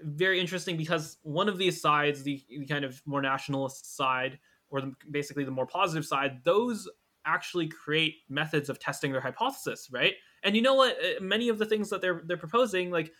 very 0.03 0.39
interesting 0.39 0.77
because 0.77 1.17
one 1.23 1.49
of 1.49 1.57
these 1.57 1.81
sides 1.81 2.23
the, 2.23 2.41
the 2.47 2.65
kind 2.65 2.85
of 2.85 3.01
more 3.05 3.21
nationalist 3.21 3.97
side 3.97 4.39
or 4.69 4.79
the, 4.79 4.93
basically 5.11 5.43
the 5.43 5.51
more 5.51 5.65
positive 5.65 6.05
side 6.05 6.39
those 6.45 6.87
actually 7.25 7.67
create 7.67 8.15
methods 8.29 8.69
of 8.69 8.79
testing 8.79 9.11
their 9.11 9.21
hypothesis 9.21 9.89
right? 9.91 10.13
And 10.43 10.55
you 10.55 10.61
know 10.61 10.75
what? 10.75 10.97
Uh, 10.97 11.21
many 11.21 11.49
of 11.49 11.57
the 11.57 11.65
things 11.65 11.89
that 11.89 12.01
they're 12.01 12.21
they're 12.25 12.37
proposing 12.37 12.91
like 12.91 13.11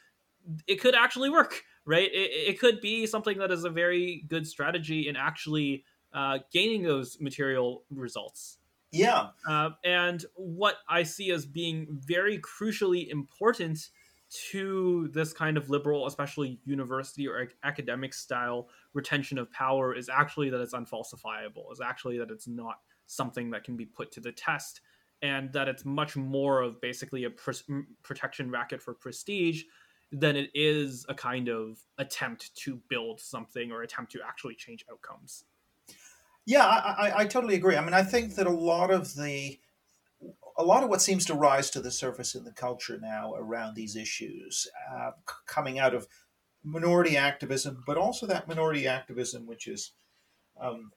it 0.67 0.79
could 0.79 0.95
actually 0.95 1.29
work 1.29 1.61
right? 1.89 2.09
It, 2.13 2.49
it 2.49 2.59
could 2.59 2.81
be 2.81 3.07
something 3.07 3.39
that 3.39 3.49
is 3.49 3.63
a 3.63 3.69
very 3.69 4.23
good 4.27 4.45
strategy 4.45 5.07
in 5.07 5.15
actually 5.15 5.83
uh, 6.13 6.37
gaining 6.53 6.83
those 6.83 7.19
material 7.19 7.83
results. 7.89 8.59
Yeah. 8.91 9.29
Uh, 9.47 9.71
and 9.83 10.23
what 10.35 10.75
I 10.87 11.01
see 11.01 11.31
as 11.31 11.47
being 11.47 11.87
very 11.89 12.39
crucially 12.39 13.09
important 13.09 13.89
to 14.51 15.09
this 15.13 15.33
kind 15.33 15.57
of 15.57 15.71
liberal, 15.71 16.05
especially 16.05 16.59
university 16.63 17.27
or 17.27 17.47
academic 17.63 18.13
style 18.13 18.69
retention 18.93 19.39
of 19.39 19.51
power 19.51 19.95
is 19.95 20.09
actually 20.09 20.51
that 20.51 20.61
it's 20.61 20.75
unfalsifiable, 20.75 21.71
is 21.71 21.81
actually 21.81 22.19
that 22.19 22.29
it's 22.29 22.47
not 22.47 22.75
something 23.07 23.49
that 23.49 23.63
can 23.63 23.75
be 23.75 23.87
put 23.87 24.11
to 24.11 24.19
the 24.19 24.31
test, 24.31 24.81
and 25.23 25.51
that 25.53 25.67
it's 25.67 25.85
much 25.85 26.15
more 26.15 26.61
of 26.61 26.79
basically 26.81 27.23
a 27.23 27.31
pr- 27.31 27.81
protection 28.03 28.51
racket 28.51 28.79
for 28.79 28.93
prestige 28.93 29.63
than 30.11 30.35
it 30.35 30.49
is 30.53 31.05
a 31.07 31.13
kind 31.13 31.49
of 31.49 31.79
attempt 31.97 32.55
to 32.55 32.81
build 32.89 33.19
something 33.19 33.71
or 33.71 33.83
attempt 33.83 34.11
to 34.13 34.19
actually 34.25 34.55
change 34.55 34.85
outcomes. 34.91 35.45
Yeah, 36.45 36.65
I, 36.65 37.09
I, 37.09 37.17
I, 37.19 37.25
totally 37.25 37.55
agree. 37.55 37.75
I 37.75 37.81
mean, 37.81 37.93
I 37.93 38.01
think 38.01 38.35
that 38.35 38.47
a 38.47 38.51
lot 38.51 38.89
of 38.89 39.13
the 39.15 39.59
a 40.57 40.63
lot 40.63 40.83
of 40.83 40.89
what 40.89 41.01
seems 41.01 41.25
to 41.25 41.33
rise 41.33 41.69
to 41.69 41.79
the 41.79 41.91
surface 41.91 42.35
in 42.35 42.43
the 42.43 42.51
culture 42.51 42.99
now 43.01 43.33
around 43.35 43.75
these 43.75 43.95
issues, 43.95 44.67
uh, 44.91 45.11
c- 45.27 45.35
coming 45.45 45.79
out 45.79 45.93
of 45.93 46.07
minority 46.63 47.15
activism, 47.15 47.83
but 47.85 47.97
also 47.97 48.25
that 48.25 48.47
minority 48.47 48.87
activism 48.87 49.45
which 49.45 49.67
is 49.67 49.91
um, 50.59 50.91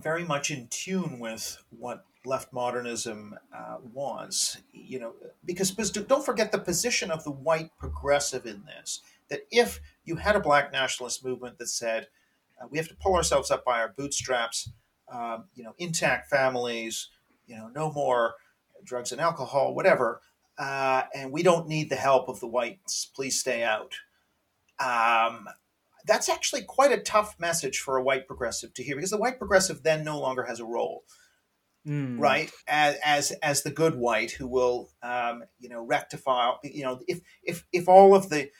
very 0.00 0.24
much 0.24 0.50
in 0.50 0.68
tune 0.68 1.18
with 1.18 1.62
what 1.70 2.04
left 2.24 2.52
modernism 2.52 3.36
uh, 3.54 3.76
was, 3.92 4.58
you 4.72 4.98
know, 4.98 5.14
because 5.44 5.70
don't 5.90 6.24
forget 6.24 6.52
the 6.52 6.58
position 6.58 7.10
of 7.10 7.24
the 7.24 7.30
white 7.30 7.70
progressive 7.78 8.46
in 8.46 8.64
this. 8.64 9.00
That 9.28 9.46
if 9.50 9.80
you 10.04 10.16
had 10.16 10.36
a 10.36 10.40
black 10.40 10.72
nationalist 10.72 11.24
movement 11.24 11.58
that 11.58 11.68
said 11.68 12.08
uh, 12.60 12.66
we 12.70 12.78
have 12.78 12.88
to 12.88 12.96
pull 12.96 13.14
ourselves 13.14 13.50
up 13.50 13.64
by 13.64 13.80
our 13.80 13.92
bootstraps, 13.96 14.70
um, 15.10 15.44
you 15.54 15.64
know, 15.64 15.74
intact 15.78 16.30
families, 16.30 17.08
you 17.46 17.56
know, 17.56 17.68
no 17.74 17.90
more 17.92 18.34
drugs 18.84 19.12
and 19.12 19.20
alcohol, 19.20 19.74
whatever, 19.74 20.20
uh, 20.58 21.02
and 21.14 21.32
we 21.32 21.42
don't 21.42 21.68
need 21.68 21.90
the 21.90 21.96
help 21.96 22.28
of 22.28 22.40
the 22.40 22.46
whites. 22.46 23.10
Please 23.14 23.38
stay 23.38 23.62
out. 23.62 23.94
Um, 24.78 25.48
that's 26.04 26.28
actually 26.28 26.62
quite 26.62 26.92
a 26.92 26.98
tough 26.98 27.36
message 27.38 27.78
for 27.78 27.96
a 27.96 28.02
white 28.02 28.26
progressive 28.26 28.74
to 28.74 28.82
hear 28.82 28.96
because 28.96 29.10
the 29.10 29.16
white 29.16 29.38
progressive 29.38 29.82
then 29.82 30.04
no 30.04 30.18
longer 30.20 30.44
has 30.44 30.60
a 30.60 30.64
role 30.64 31.04
mm. 31.86 32.18
right? 32.18 32.50
As, 32.66 32.96
as 33.04 33.30
as 33.42 33.62
the 33.62 33.70
good 33.70 33.96
white 33.96 34.32
who 34.32 34.46
will, 34.46 34.90
um, 35.02 35.44
you 35.58 35.68
know, 35.68 35.82
rectify. 35.84 36.52
You 36.62 36.84
know, 36.84 37.00
if 37.06 37.20
if 37.42 37.64
if 37.72 37.88
all 37.88 38.14
of 38.14 38.28
the 38.28 38.50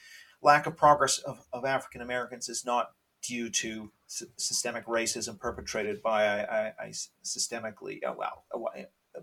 lack 0.43 0.67
of 0.67 0.77
progress 0.77 1.19
of, 1.19 1.47
of 1.53 1.65
African 1.65 2.01
Americans 2.01 2.49
is 2.49 2.65
not 2.65 2.91
due 3.23 3.49
to 3.49 3.93
s- 4.07 4.25
systemic 4.37 4.87
racism 4.87 5.39
perpetrated 5.39 6.03
by 6.03 6.25
a, 6.25 6.43
a, 6.43 6.87
a 6.87 6.93
systemically 7.25 7.99
uh, 8.07 8.13
well 8.17 8.45
a, 8.53 8.59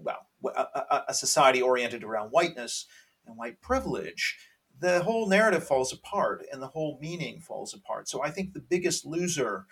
well 0.02 0.28
a, 0.56 1.02
a 1.10 1.14
society 1.14 1.62
oriented 1.62 2.04
around 2.04 2.30
whiteness 2.30 2.86
and 3.26 3.38
white 3.38 3.62
privilege 3.62 4.38
the 4.80 5.04
whole 5.04 5.28
narrative 5.28 5.66
falls 5.66 5.91
apart 5.91 6.45
and 6.52 6.62
the 6.62 6.68
whole 6.68 6.97
meaning 7.02 7.39
falls 7.39 7.74
apart 7.74 8.08
so 8.08 8.24
i 8.24 8.30
think 8.30 8.54
the 8.54 8.60
biggest 8.60 9.06
loser 9.06 9.66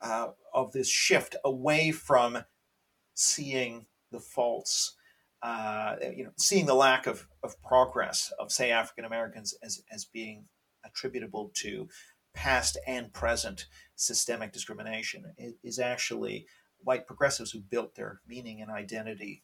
uh, 0.00 0.28
of 0.54 0.72
this 0.72 0.88
shift 0.88 1.36
away 1.44 1.90
from 1.90 2.38
seeing 3.18 3.84
the 4.12 4.20
faults, 4.20 4.94
uh, 5.42 5.96
you 6.16 6.22
know, 6.22 6.30
seeing 6.36 6.66
the 6.66 6.74
lack 6.74 7.08
of, 7.08 7.26
of 7.42 7.60
progress 7.62 8.32
of, 8.38 8.52
say, 8.52 8.70
African 8.70 9.04
Americans 9.04 9.54
as, 9.60 9.82
as 9.90 10.04
being 10.04 10.44
attributable 10.84 11.50
to 11.54 11.88
past 12.32 12.78
and 12.86 13.12
present 13.12 13.66
systemic 13.96 14.52
discrimination 14.52 15.24
is 15.64 15.80
actually 15.80 16.46
white 16.84 17.08
progressives 17.08 17.50
who 17.50 17.58
built 17.58 17.96
their 17.96 18.20
meaning 18.28 18.62
and 18.62 18.70
identity 18.70 19.42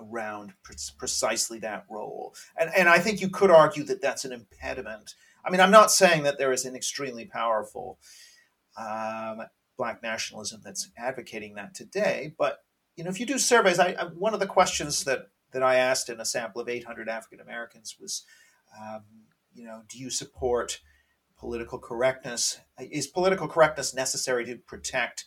around 0.00 0.52
pre- 0.64 0.74
precisely 0.98 1.60
that 1.60 1.84
role. 1.88 2.34
And, 2.58 2.70
and 2.76 2.88
I 2.88 2.98
think 2.98 3.20
you 3.20 3.28
could 3.28 3.52
argue 3.52 3.84
that 3.84 4.02
that's 4.02 4.24
an 4.24 4.32
impediment. 4.32 5.14
I 5.44 5.50
mean, 5.50 5.60
I'm 5.60 5.70
not 5.70 5.92
saying 5.92 6.24
that 6.24 6.38
there 6.38 6.52
is 6.52 6.64
an 6.64 6.74
extremely 6.74 7.26
powerful 7.26 7.98
um, 8.76 9.42
black 9.76 10.02
nationalism 10.02 10.60
that's 10.64 10.90
advocating 10.96 11.54
that 11.54 11.74
today, 11.74 12.34
but 12.36 12.64
you 12.96 13.04
know, 13.04 13.10
if 13.10 13.18
you 13.18 13.26
do 13.26 13.38
surveys, 13.38 13.78
I, 13.78 13.94
I, 13.98 14.04
one 14.04 14.34
of 14.34 14.40
the 14.40 14.46
questions 14.46 15.04
that 15.04 15.28
that 15.52 15.62
I 15.62 15.76
asked 15.76 16.08
in 16.08 16.20
a 16.20 16.24
sample 16.24 16.62
of 16.62 16.68
800 16.68 17.08
African 17.08 17.40
Americans 17.40 17.96
was, 18.00 18.24
um, 18.80 19.02
you 19.52 19.64
know, 19.64 19.82
do 19.86 19.98
you 19.98 20.08
support 20.08 20.80
political 21.38 21.78
correctness? 21.78 22.60
Is 22.78 23.06
political 23.06 23.48
correctness 23.48 23.94
necessary 23.94 24.46
to 24.46 24.56
protect 24.56 25.26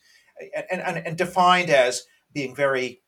and, 0.71 0.81
and, 0.81 0.97
and 1.05 1.17
defined 1.17 1.69
as 1.69 2.05
being 2.33 2.55
very 2.55 3.01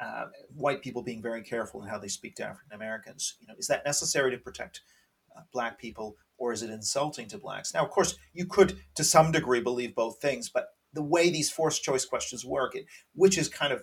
uh, 0.00 0.26
white 0.54 0.82
people 0.82 1.02
being 1.02 1.22
very 1.22 1.42
careful 1.42 1.82
in 1.82 1.88
how 1.88 1.98
they 1.98 2.08
speak 2.08 2.36
to 2.36 2.44
African 2.44 2.74
Americans? 2.74 3.36
You 3.40 3.46
know, 3.46 3.54
is 3.58 3.66
that 3.68 3.84
necessary 3.84 4.30
to 4.30 4.38
protect 4.38 4.80
uh, 5.36 5.42
black 5.52 5.78
people, 5.78 6.16
or 6.38 6.52
is 6.52 6.62
it 6.62 6.70
insulting 6.70 7.28
to 7.28 7.38
blacks? 7.38 7.74
Now, 7.74 7.84
of 7.84 7.90
course, 7.90 8.16
you 8.32 8.46
could 8.46 8.78
to 8.94 9.04
some 9.04 9.30
degree 9.30 9.60
believe 9.60 9.94
both 9.94 10.20
things, 10.20 10.48
but 10.48 10.68
the 10.94 11.02
way 11.02 11.30
these 11.30 11.50
forced 11.50 11.82
choice 11.82 12.04
questions 12.04 12.44
work, 12.44 12.74
it, 12.74 12.86
which 13.14 13.36
is 13.36 13.48
kind 13.48 13.72
of 13.72 13.82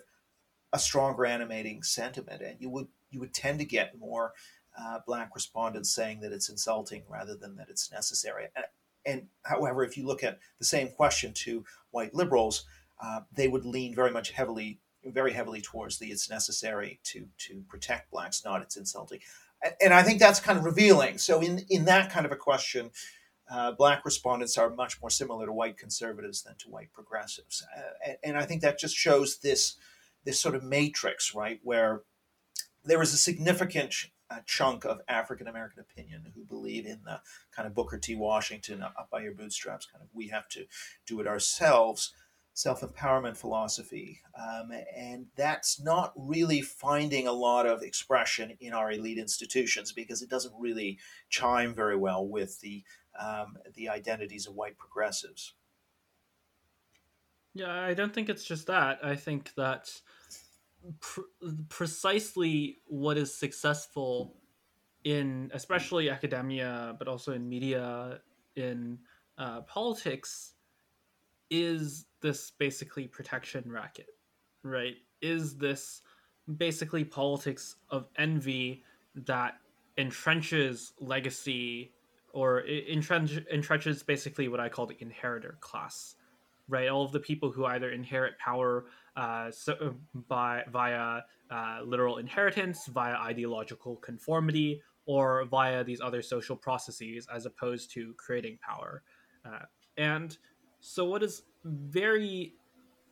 a 0.72 0.78
stronger 0.78 1.26
animating 1.26 1.82
sentiment, 1.82 2.42
and 2.42 2.56
you 2.58 2.70
would 2.70 2.88
you 3.10 3.20
would 3.20 3.34
tend 3.34 3.58
to 3.58 3.64
get 3.64 3.98
more 3.98 4.32
uh, 4.80 4.98
black 5.06 5.30
respondents 5.34 5.94
saying 5.94 6.20
that 6.20 6.32
it's 6.32 6.48
insulting 6.48 7.02
rather 7.08 7.36
than 7.36 7.56
that 7.56 7.68
it's 7.68 7.92
necessary. 7.92 8.46
And, 8.56 8.64
and 9.04 9.26
however, 9.42 9.84
if 9.84 9.96
you 9.98 10.06
look 10.06 10.24
at 10.24 10.38
the 10.58 10.64
same 10.64 10.88
question 10.88 11.32
to 11.34 11.64
white 11.90 12.14
liberals, 12.14 12.64
uh, 13.04 13.20
they 13.34 13.48
would 13.48 13.66
lean 13.66 13.94
very 13.94 14.10
much 14.10 14.30
heavily, 14.30 14.80
very 15.04 15.32
heavily 15.32 15.60
towards 15.60 15.98
the 15.98 16.06
it's 16.06 16.30
necessary 16.30 17.00
to 17.04 17.26
to 17.38 17.62
protect 17.68 18.10
blacks, 18.10 18.44
not 18.44 18.62
it's 18.62 18.76
insulting. 18.76 19.20
And 19.80 19.94
I 19.94 20.02
think 20.02 20.18
that's 20.18 20.40
kind 20.40 20.58
of 20.58 20.64
revealing. 20.64 21.18
So 21.18 21.40
in 21.40 21.64
in 21.68 21.84
that 21.84 22.10
kind 22.10 22.24
of 22.24 22.32
a 22.32 22.36
question, 22.36 22.90
uh, 23.50 23.72
black 23.72 24.04
respondents 24.04 24.56
are 24.56 24.70
much 24.70 25.00
more 25.00 25.10
similar 25.10 25.46
to 25.46 25.52
white 25.52 25.76
conservatives 25.76 26.42
than 26.42 26.54
to 26.58 26.70
white 26.70 26.92
progressives, 26.92 27.64
uh, 27.76 28.12
and, 28.22 28.36
I 28.36 28.44
think 28.44 28.62
that 28.62 28.78
just 28.78 28.96
shows 28.96 29.38
this 29.38 29.76
this 30.24 30.40
sort 30.40 30.54
of 30.54 30.62
matrix, 30.62 31.34
right, 31.34 31.60
where 31.62 32.02
there 32.84 33.02
is 33.02 33.12
a 33.12 33.16
significant 33.16 33.94
uh, 34.30 34.38
chunk 34.46 34.84
of 34.84 35.00
African 35.08 35.46
American 35.46 35.80
opinion 35.80 36.32
who 36.34 36.44
believe 36.44 36.86
in 36.86 37.00
the 37.04 37.20
kind 37.54 37.66
of 37.66 37.74
Booker 37.74 37.98
T. 37.98 38.14
Washington 38.14 38.82
up 38.82 39.08
by 39.10 39.22
your 39.22 39.34
bootstraps, 39.34 39.86
kind 39.86 40.02
of 40.02 40.08
we 40.12 40.28
have 40.28 40.48
to 40.50 40.64
do 41.06 41.20
it 41.20 41.26
ourselves, 41.26 42.14
self 42.54 42.80
empowerment 42.80 43.36
philosophy, 43.36 44.22
um, 44.38 44.70
and 44.96 45.26
that's 45.36 45.80
not 45.80 46.12
really 46.16 46.62
finding 46.62 47.26
a 47.26 47.32
lot 47.32 47.66
of 47.66 47.82
expression 47.82 48.56
in 48.60 48.72
our 48.72 48.92
elite 48.92 49.18
institutions 49.18 49.92
because 49.92 50.22
it 50.22 50.30
doesn't 50.30 50.54
really 50.58 50.98
chime 51.28 51.74
very 51.74 51.96
well 51.96 52.26
with 52.26 52.60
the 52.60 52.82
um, 53.18 53.56
the 53.74 53.88
identities 53.88 54.46
of 54.46 54.54
white 54.54 54.78
progressives. 54.78 55.54
Yeah, 57.54 57.72
I 57.72 57.94
don't 57.94 58.14
think 58.14 58.28
it's 58.28 58.44
just 58.44 58.66
that. 58.68 58.98
I 59.04 59.14
think 59.14 59.54
that 59.56 59.92
pr- 61.00 61.20
precisely 61.68 62.78
what 62.86 63.18
is 63.18 63.34
successful 63.34 64.34
in, 65.04 65.50
especially 65.52 66.08
academia, 66.08 66.96
but 66.98 67.08
also 67.08 67.32
in 67.32 67.48
media, 67.48 68.20
in 68.56 68.98
uh, 69.36 69.60
politics, 69.62 70.54
is 71.50 72.06
this 72.22 72.52
basically 72.52 73.06
protection 73.06 73.70
racket, 73.70 74.08
right? 74.62 74.96
Is 75.20 75.56
this 75.56 76.00
basically 76.56 77.04
politics 77.04 77.76
of 77.90 78.06
envy 78.16 78.82
that 79.14 79.58
entrenches 79.98 80.92
legacy 80.98 81.92
or 82.32 82.62
entrench, 82.66 83.38
entrenches 83.52 84.04
basically 84.04 84.48
what 84.48 84.60
I 84.60 84.68
call 84.68 84.86
the 84.86 84.96
inheritor 85.00 85.56
class, 85.60 86.16
right? 86.68 86.88
All 86.88 87.04
of 87.04 87.12
the 87.12 87.20
people 87.20 87.50
who 87.50 87.64
either 87.66 87.90
inherit 87.90 88.38
power 88.38 88.86
uh, 89.16 89.50
so, 89.50 89.94
by 90.28 90.64
via 90.70 91.20
uh, 91.50 91.80
literal 91.84 92.18
inheritance, 92.18 92.86
via 92.86 93.14
ideological 93.14 93.96
conformity, 93.96 94.80
or 95.04 95.44
via 95.44 95.84
these 95.84 96.00
other 96.00 96.22
social 96.22 96.56
processes, 96.56 97.26
as 97.32 97.44
opposed 97.44 97.90
to 97.92 98.14
creating 98.16 98.58
power. 98.66 99.02
Uh, 99.44 99.64
and 99.96 100.38
so, 100.80 101.04
what 101.04 101.22
is 101.22 101.42
very 101.64 102.54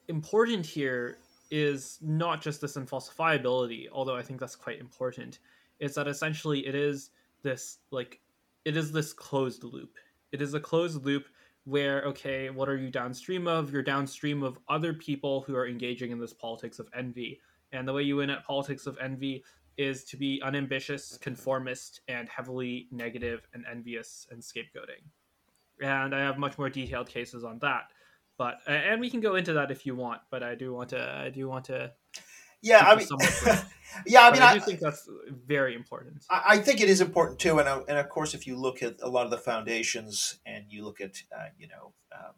important 0.08 0.64
here 0.64 1.18
is 1.50 1.98
not 2.00 2.40
just 2.40 2.60
this 2.60 2.76
infalsifiability, 2.76 3.88
although 3.92 4.16
I 4.16 4.22
think 4.22 4.40
that's 4.40 4.56
quite 4.56 4.80
important. 4.80 5.40
Is 5.78 5.94
that 5.94 6.08
essentially 6.08 6.66
it 6.66 6.74
is 6.74 7.10
this 7.42 7.78
like 7.90 8.20
it 8.64 8.76
is 8.76 8.92
this 8.92 9.12
closed 9.12 9.64
loop. 9.64 9.96
It 10.32 10.42
is 10.42 10.54
a 10.54 10.60
closed 10.60 11.04
loop 11.04 11.26
where 11.64 12.02
okay, 12.02 12.50
what 12.50 12.68
are 12.68 12.76
you 12.76 12.90
downstream 12.90 13.46
of? 13.46 13.72
You're 13.72 13.82
downstream 13.82 14.42
of 14.42 14.58
other 14.68 14.94
people 14.94 15.42
who 15.42 15.54
are 15.56 15.66
engaging 15.66 16.10
in 16.10 16.18
this 16.18 16.32
politics 16.32 16.78
of 16.78 16.88
envy. 16.96 17.40
And 17.72 17.86
the 17.86 17.92
way 17.92 18.02
you 18.02 18.16
win 18.16 18.30
at 18.30 18.44
politics 18.44 18.86
of 18.86 18.98
envy 19.00 19.44
is 19.76 20.04
to 20.04 20.16
be 20.16 20.42
unambitious, 20.44 21.16
conformist, 21.18 22.00
and 22.08 22.28
heavily 22.28 22.88
negative 22.90 23.46
and 23.54 23.64
envious 23.70 24.26
and 24.30 24.42
scapegoating. 24.42 25.04
And 25.80 26.14
I 26.14 26.20
have 26.20 26.38
much 26.38 26.58
more 26.58 26.68
detailed 26.68 27.08
cases 27.08 27.44
on 27.44 27.58
that. 27.60 27.84
But 28.36 28.58
and 28.66 29.00
we 29.00 29.10
can 29.10 29.20
go 29.20 29.34
into 29.34 29.52
that 29.52 29.70
if 29.70 29.84
you 29.84 29.94
want, 29.94 30.22
but 30.30 30.42
I 30.42 30.54
do 30.54 30.72
want 30.72 30.88
to 30.90 31.22
I 31.24 31.28
do 31.28 31.48
want 31.48 31.66
to 31.66 31.92
yeah, 32.62 32.80
I 32.80 32.96
mean, 32.96 33.06
yeah, 34.06 34.22
I 34.22 34.32
mean, 34.32 34.42
I, 34.42 34.50
I, 34.50 34.54
do 34.54 34.60
think 34.60 34.80
that's 34.80 35.08
very 35.46 35.74
important. 35.74 36.24
I, 36.28 36.42
I, 36.48 36.58
think 36.58 36.80
it 36.80 36.90
is 36.90 37.00
important 37.00 37.38
too, 37.38 37.58
and 37.58 37.68
uh, 37.68 37.82
and 37.88 37.98
of 37.98 38.08
course, 38.08 38.34
if 38.34 38.46
you 38.46 38.56
look 38.56 38.82
at 38.82 38.96
a 39.02 39.08
lot 39.08 39.24
of 39.24 39.30
the 39.30 39.38
foundations 39.38 40.38
and 40.44 40.64
you 40.68 40.84
look 40.84 41.00
at 41.00 41.22
uh, 41.34 41.46
you 41.58 41.68
know, 41.68 41.92
um, 42.14 42.32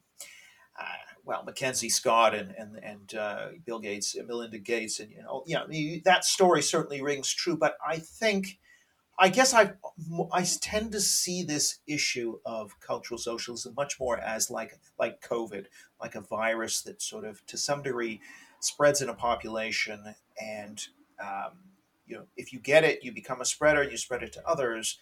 uh, 0.78 0.84
well, 1.24 1.42
Mackenzie 1.44 1.88
Scott 1.88 2.34
and 2.34 2.54
and 2.56 2.76
and 2.82 3.14
uh, 3.14 3.48
Bill 3.64 3.80
Gates, 3.80 4.16
Melinda 4.26 4.58
Gates, 4.58 5.00
and 5.00 5.10
you 5.10 5.22
know, 5.22 5.42
you 5.46 5.56
know, 5.56 6.00
that 6.04 6.24
story 6.24 6.62
certainly 6.62 7.02
rings 7.02 7.32
true. 7.32 7.56
But 7.56 7.76
I 7.86 7.98
think, 7.98 8.58
I 9.18 9.28
guess 9.28 9.54
I 9.54 9.72
I 10.32 10.44
tend 10.60 10.92
to 10.92 11.00
see 11.00 11.42
this 11.42 11.80
issue 11.86 12.38
of 12.46 12.78
cultural 12.80 13.18
socialism 13.18 13.74
much 13.76 13.98
more 14.00 14.18
as 14.18 14.50
like 14.50 14.78
like 14.98 15.20
COVID, 15.20 15.66
like 16.00 16.14
a 16.14 16.20
virus 16.20 16.82
that 16.82 17.02
sort 17.02 17.24
of 17.24 17.44
to 17.46 17.58
some 17.58 17.82
degree 17.82 18.20
spreads 18.64 19.02
in 19.02 19.08
a 19.08 19.14
population, 19.14 20.14
and 20.40 20.86
um, 21.20 21.52
you 22.06 22.16
know 22.16 22.24
if 22.36 22.52
you 22.52 22.60
get 22.60 22.84
it, 22.84 23.04
you 23.04 23.12
become 23.12 23.40
a 23.40 23.44
spreader, 23.44 23.82
you 23.82 23.96
spread 23.96 24.22
it 24.22 24.32
to 24.32 24.48
others. 24.48 24.98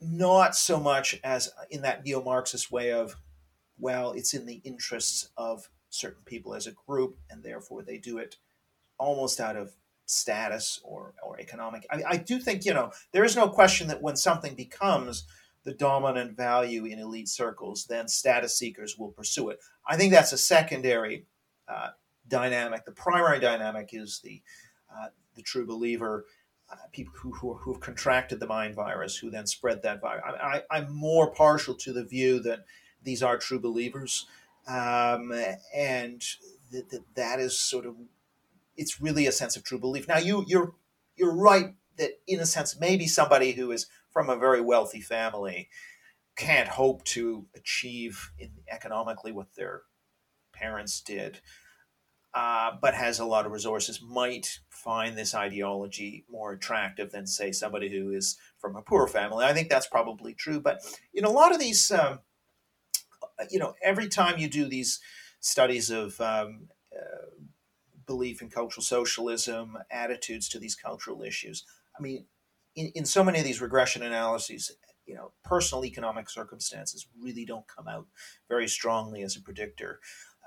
Not 0.00 0.54
so 0.54 0.78
much 0.78 1.18
as 1.24 1.50
in 1.70 1.82
that 1.82 2.04
neo-Marxist 2.04 2.70
way 2.70 2.92
of, 2.92 3.16
well, 3.78 4.12
it's 4.12 4.32
in 4.32 4.46
the 4.46 4.60
interests 4.62 5.30
of 5.36 5.68
certain 5.90 6.22
people 6.24 6.54
as 6.54 6.68
a 6.68 6.76
group, 6.86 7.18
and 7.28 7.42
therefore 7.42 7.82
they 7.82 7.98
do 7.98 8.18
it 8.18 8.36
almost 8.96 9.40
out 9.40 9.56
of 9.56 9.74
status 10.06 10.80
or, 10.84 11.14
or 11.22 11.40
economic. 11.40 11.84
I, 11.90 12.02
I 12.10 12.16
do 12.16 12.38
think, 12.38 12.64
you 12.64 12.74
know, 12.74 12.92
there 13.12 13.24
is 13.24 13.34
no 13.34 13.48
question 13.48 13.88
that 13.88 14.00
when 14.00 14.16
something 14.16 14.54
becomes 14.54 15.24
the 15.64 15.74
dominant 15.74 16.36
value 16.36 16.84
in 16.84 16.98
elite 16.98 17.28
circles, 17.28 17.86
then 17.86 18.06
status 18.08 18.56
seekers 18.56 18.96
will 18.96 19.10
pursue 19.10 19.50
it. 19.50 19.58
I 19.86 19.96
think 19.96 20.12
that's 20.12 20.32
a 20.32 20.38
secondary 20.38 21.26
uh, 21.66 21.90
dynamic. 22.28 22.84
The 22.84 22.92
primary 22.92 23.40
dynamic 23.40 23.90
is 23.92 24.20
the 24.22 24.42
uh, 24.90 25.08
the 25.34 25.42
true 25.42 25.66
believer, 25.66 26.24
uh, 26.70 26.76
people 26.92 27.12
who, 27.16 27.32
who, 27.32 27.54
who 27.54 27.72
have 27.72 27.80
contracted 27.80 28.40
the 28.40 28.46
mind 28.46 28.74
virus, 28.74 29.16
who 29.16 29.30
then 29.30 29.46
spread 29.46 29.82
that 29.82 30.00
virus. 30.00 30.22
I, 30.26 30.62
am 30.70 30.92
more 30.94 31.30
partial 31.30 31.74
to 31.76 31.92
the 31.92 32.04
view 32.04 32.40
that 32.40 32.64
these 33.02 33.22
are 33.22 33.38
true 33.38 33.60
believers, 33.60 34.26
um, 34.66 35.32
and 35.74 36.22
that, 36.72 36.90
that 36.90 37.02
that 37.14 37.40
is 37.40 37.58
sort 37.58 37.86
of 37.86 37.96
it's 38.76 39.00
really 39.00 39.26
a 39.26 39.32
sense 39.32 39.56
of 39.56 39.64
true 39.64 39.78
belief. 39.78 40.06
Now 40.08 40.18
you 40.18 40.44
you're 40.46 40.74
you're 41.16 41.34
right 41.34 41.74
that 41.96 42.20
in 42.26 42.40
a 42.40 42.46
sense 42.46 42.78
maybe 42.78 43.06
somebody 43.06 43.52
who 43.52 43.70
is 43.70 43.86
from 44.10 44.28
a 44.28 44.36
very 44.36 44.60
wealthy 44.60 45.00
family 45.00 45.68
can't 46.36 46.68
hope 46.68 47.04
to 47.04 47.46
achieve 47.56 48.30
economically 48.70 49.32
what 49.32 49.54
their 49.56 49.82
parents 50.52 51.00
did 51.00 51.40
uh, 52.34 52.72
but 52.80 52.94
has 52.94 53.18
a 53.18 53.24
lot 53.24 53.46
of 53.46 53.52
resources 53.52 54.02
might 54.02 54.60
find 54.68 55.16
this 55.16 55.34
ideology 55.34 56.24
more 56.30 56.52
attractive 56.52 57.10
than 57.10 57.26
say 57.26 57.52
somebody 57.52 57.88
who 57.88 58.10
is 58.10 58.36
from 58.58 58.76
a 58.76 58.82
poor 58.82 59.06
family. 59.06 59.44
I 59.44 59.52
think 59.52 59.68
that's 59.68 59.86
probably 59.86 60.34
true 60.34 60.60
but 60.60 60.80
in 61.14 61.24
a 61.24 61.30
lot 61.30 61.52
of 61.52 61.58
these 61.58 61.90
um, 61.90 62.20
you 63.50 63.58
know 63.58 63.74
every 63.82 64.08
time 64.08 64.38
you 64.38 64.48
do 64.48 64.66
these 64.66 65.00
studies 65.40 65.90
of 65.90 66.20
um, 66.20 66.68
uh, 66.94 67.42
belief 68.06 68.42
in 68.42 68.50
cultural 68.50 68.82
socialism 68.82 69.76
attitudes 69.90 70.48
to 70.48 70.58
these 70.58 70.74
cultural 70.74 71.22
issues 71.22 71.64
i 71.98 72.02
mean 72.02 72.24
in, 72.74 72.90
in 72.94 73.04
so 73.04 73.22
many 73.22 73.38
of 73.38 73.44
these 73.44 73.60
regression 73.60 74.02
analyses 74.02 74.72
you 75.06 75.14
know 75.14 75.32
personal 75.44 75.84
economic 75.84 76.28
circumstances 76.28 77.06
really 77.20 77.44
don't 77.44 77.66
come 77.68 77.88
out 77.88 78.06
very 78.48 78.68
strongly 78.68 79.22
as 79.22 79.36
a 79.36 79.42
predictor 79.42 80.00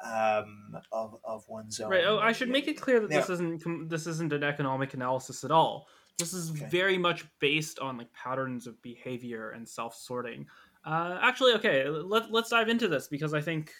um, 0.04 0.78
of, 0.92 1.18
of 1.24 1.48
one's 1.48 1.80
own. 1.80 1.90
Right. 1.90 2.04
Oh, 2.06 2.20
I 2.20 2.32
should 2.32 2.50
make 2.50 2.68
it 2.68 2.80
clear 2.80 3.00
that 3.00 3.10
this 3.10 3.30
isn't 3.30 3.90
this 3.90 4.08
isn't 4.08 4.34
an 4.34 4.44
economic 4.44 4.94
analysis 4.94 5.44
at 5.44 5.52
all. 5.52 5.88
This 6.18 6.34
is 6.34 6.52
okay. 6.52 6.68
very 6.70 6.98
much 6.98 7.26
based 7.40 7.80
on 7.80 7.98
like 7.98 8.12
patterns 8.14 8.68
of 8.68 8.82
behavior 8.82 9.52
and 9.52 9.68
self 9.68 9.96
sorting. 9.96 10.48
Uh, 10.86 11.20
actually, 11.22 11.54
okay, 11.54 11.88
let, 11.88 12.32
let's 12.32 12.50
dive 12.50 12.70
into 12.70 12.88
this 12.88 13.08
because 13.08 13.34
I 13.34 13.42
think, 13.42 13.72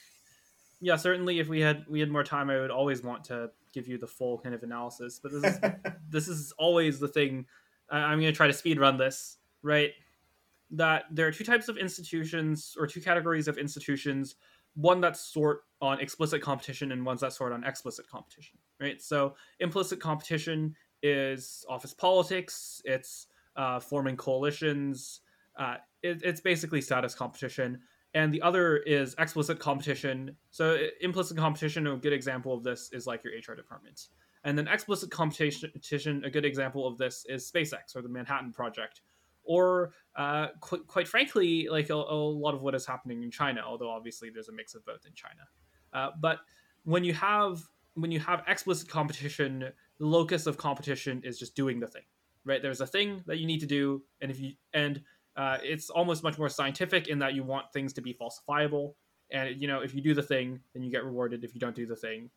yeah, 0.80 0.96
certainly 0.96 1.40
if 1.40 1.48
we 1.50 1.60
had 1.60 1.86
we 1.90 2.00
had 2.00 2.10
more 2.10 2.24
time, 2.24 2.50
I 2.50 2.60
would 2.60 2.72
always 2.72 3.04
want 3.04 3.24
to 3.26 3.50
give 3.74 3.88
you 3.88 3.98
the 3.98 4.08
full 4.08 4.38
kind 4.40 4.54
of 4.54 4.64
analysis. 4.64 5.20
But 5.22 5.32
this 5.32 5.44
is 5.44 5.60
this 6.10 6.28
is 6.28 6.54
always 6.58 7.00
the 7.00 7.08
thing. 7.08 7.46
I, 7.90 7.98
I'm 7.98 8.20
going 8.20 8.32
to 8.32 8.38
try 8.38 8.48
to 8.48 8.54
speed 8.54 8.80
run 8.80 8.98
this, 8.98 9.38
right? 9.64 9.92
That 10.72 11.06
there 11.12 11.28
are 11.28 11.32
two 11.32 11.44
types 11.44 11.68
of 11.68 11.78
institutions 11.78 12.76
or 12.80 12.88
two 12.88 13.02
categories 13.02 13.48
of 13.48 13.58
institutions 13.58 14.36
one 14.76 15.02
that's 15.02 15.20
sort 15.20 15.62
on 15.82 16.00
explicit 16.00 16.42
competition 16.42 16.92
and 16.92 17.06
ones 17.06 17.22
that 17.22 17.34
sort 17.34 17.52
on 17.52 17.64
explicit 17.64 18.08
competition, 18.08 18.58
right? 18.80 19.02
So 19.02 19.36
implicit 19.60 20.00
competition 20.00 20.76
is 21.04 21.66
office 21.70 21.94
politics. 21.94 22.82
It's 22.86 23.28
uh, 23.56 23.80
forming 23.80 24.16
coalitions. 24.16 25.22
Uh, 25.58 25.76
it, 26.04 26.22
it's 26.24 26.42
basically 26.42 26.82
status 26.82 27.16
competition. 27.16 27.80
And 28.14 28.34
the 28.34 28.42
other 28.42 28.78
is 28.78 29.16
explicit 29.20 29.60
competition. 29.60 30.36
So 30.52 30.78
implicit 31.00 31.38
competition, 31.38 31.88
a 31.88 31.96
good 31.96 32.14
example 32.14 32.54
of 32.54 32.64
this 32.64 32.90
is 32.92 33.08
like 33.08 33.24
your 33.24 33.34
HR 33.34 33.56
department. 33.56 34.08
And 34.44 34.58
then 34.58 34.68
explicit 34.68 35.12
competition, 35.12 36.24
a 36.26 36.30
good 36.30 36.46
example 36.46 36.88
of 36.88 36.98
this 36.98 37.26
is 37.30 37.50
SpaceX 37.50 37.96
or 37.96 38.02
the 38.02 38.10
Manhattan 38.10 38.52
Project, 38.52 39.02
or 39.52 39.92
uh, 40.16 40.48
qu- 40.62 40.84
quite 40.86 41.10
frankly, 41.10 41.68
like 41.70 41.90
a, 41.90 41.94
a, 41.94 42.16
lot 42.46 42.54
of 42.54 42.62
what 42.62 42.74
is 42.74 42.86
happening 42.86 43.22
in 43.22 43.30
China. 43.30 43.62
Although 43.66 43.90
obviously 43.90 44.30
there's 44.30 44.48
a 44.48 44.54
mix 44.54 44.76
of 44.76 44.86
both 44.86 45.06
in 45.06 45.14
China. 45.14 45.44
Uh, 45.92 46.12
but 46.22 46.40
when 46.86 47.04
you 47.04 47.14
have 47.14 47.62
when 47.96 48.12
you 48.12 48.20
have 48.22 48.44
explicit 48.48 48.88
competition, 48.88 49.60
the 50.00 50.06
locus 50.06 50.48
of 50.48 50.58
competition 50.58 51.22
is 51.26 51.38
just 51.38 51.54
doing 51.54 51.82
the 51.82 51.88
thing, 51.88 52.06
right? 52.46 52.62
There's 52.62 52.80
a 52.80 52.88
thing 52.88 53.22
that 53.28 53.40
you 53.40 53.46
need 53.46 53.60
to 53.60 53.66
do, 53.66 54.02
and 54.22 54.32
if 54.32 54.40
you 54.40 54.54
and 54.74 55.02
uh, 55.36 55.58
it's 55.62 55.90
almost 55.90 56.24
much 56.24 56.38
more 56.38 56.48
scientific 56.48 57.10
in 57.10 57.20
that 57.20 57.34
you 57.34 57.44
want 57.44 57.66
things 57.74 57.92
to 57.94 58.02
be 58.02 58.14
falsifiable, 58.14 58.94
and 59.32 59.62
you 59.62 59.68
know 59.68 59.82
if 59.82 59.94
you 59.94 60.02
do 60.02 60.14
the 60.14 60.24
thing, 60.24 60.62
then 60.74 60.82
you 60.82 60.92
get 60.92 61.04
rewarded. 61.04 61.44
If 61.44 61.54
you 61.54 61.60
don't 61.60 61.76
do 61.76 61.86
the 61.86 61.98
thing, 61.98 62.30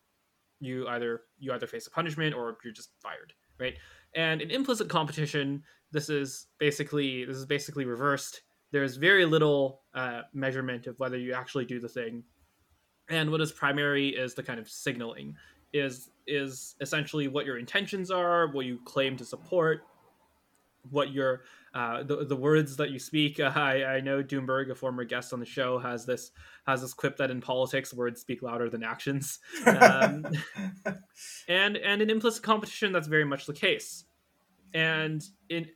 you 0.59 0.85
either 0.89 1.21
you 1.39 1.53
either 1.53 1.67
face 1.67 1.87
a 1.87 1.91
punishment 1.91 2.35
or 2.35 2.57
you're 2.65 2.73
just 2.73 2.89
fired, 3.01 3.31
right? 3.57 3.75
And 4.15 4.41
in 4.41 4.51
implicit 4.51 4.89
competition, 4.89 5.63
this 5.95 6.09
is 6.09 6.47
basically 6.57 7.23
this 7.23 7.37
is 7.37 7.45
basically 7.45 7.85
reversed. 7.85 8.41
There's 8.71 8.97
very 8.97 9.25
little 9.25 9.81
uh, 9.93 10.23
measurement 10.33 10.87
of 10.87 10.99
whether 10.99 11.17
you 11.17 11.33
actually 11.33 11.63
do 11.63 11.79
the 11.79 11.87
thing, 11.87 12.21
and 13.09 13.31
what 13.31 13.39
is 13.39 13.53
primary 13.53 14.09
is 14.09 14.33
the 14.33 14.43
kind 14.43 14.59
of 14.59 14.69
signaling 14.69 15.35
is 15.71 16.09
is 16.27 16.75
essentially 16.81 17.29
what 17.29 17.45
your 17.45 17.57
intentions 17.57 18.11
are, 18.11 18.47
what 18.47 18.65
you 18.65 18.79
claim 18.83 19.15
to 19.15 19.23
support, 19.23 19.83
what 20.89 21.13
your 21.13 21.43
uh, 21.73 22.03
the, 22.03 22.25
the 22.25 22.35
words 22.35 22.75
that 22.75 22.89
you 22.89 22.99
speak. 22.99 23.39
Uh, 23.39 23.53
I, 23.55 23.85
I 23.85 23.99
know 24.01 24.21
Doomberg, 24.21 24.69
a 24.71 24.75
former 24.75 25.05
guest 25.05 25.31
on 25.31 25.39
the 25.39 25.45
show, 25.45 25.79
has 25.79 26.05
this 26.05 26.31
has 26.67 26.81
this 26.81 26.93
quip 26.93 27.15
that 27.17 27.31
in 27.31 27.39
politics 27.39 27.93
words 27.93 28.19
speak 28.19 28.41
louder 28.41 28.69
than 28.69 28.83
actions, 28.83 29.39
um, 29.65 30.25
and 31.47 31.77
and 31.77 32.01
in 32.01 32.09
implicit 32.09 32.43
competition 32.43 32.91
that's 32.91 33.07
very 33.07 33.25
much 33.25 33.45
the 33.45 33.53
case, 33.53 34.03
and 34.73 35.23
in 35.47 35.67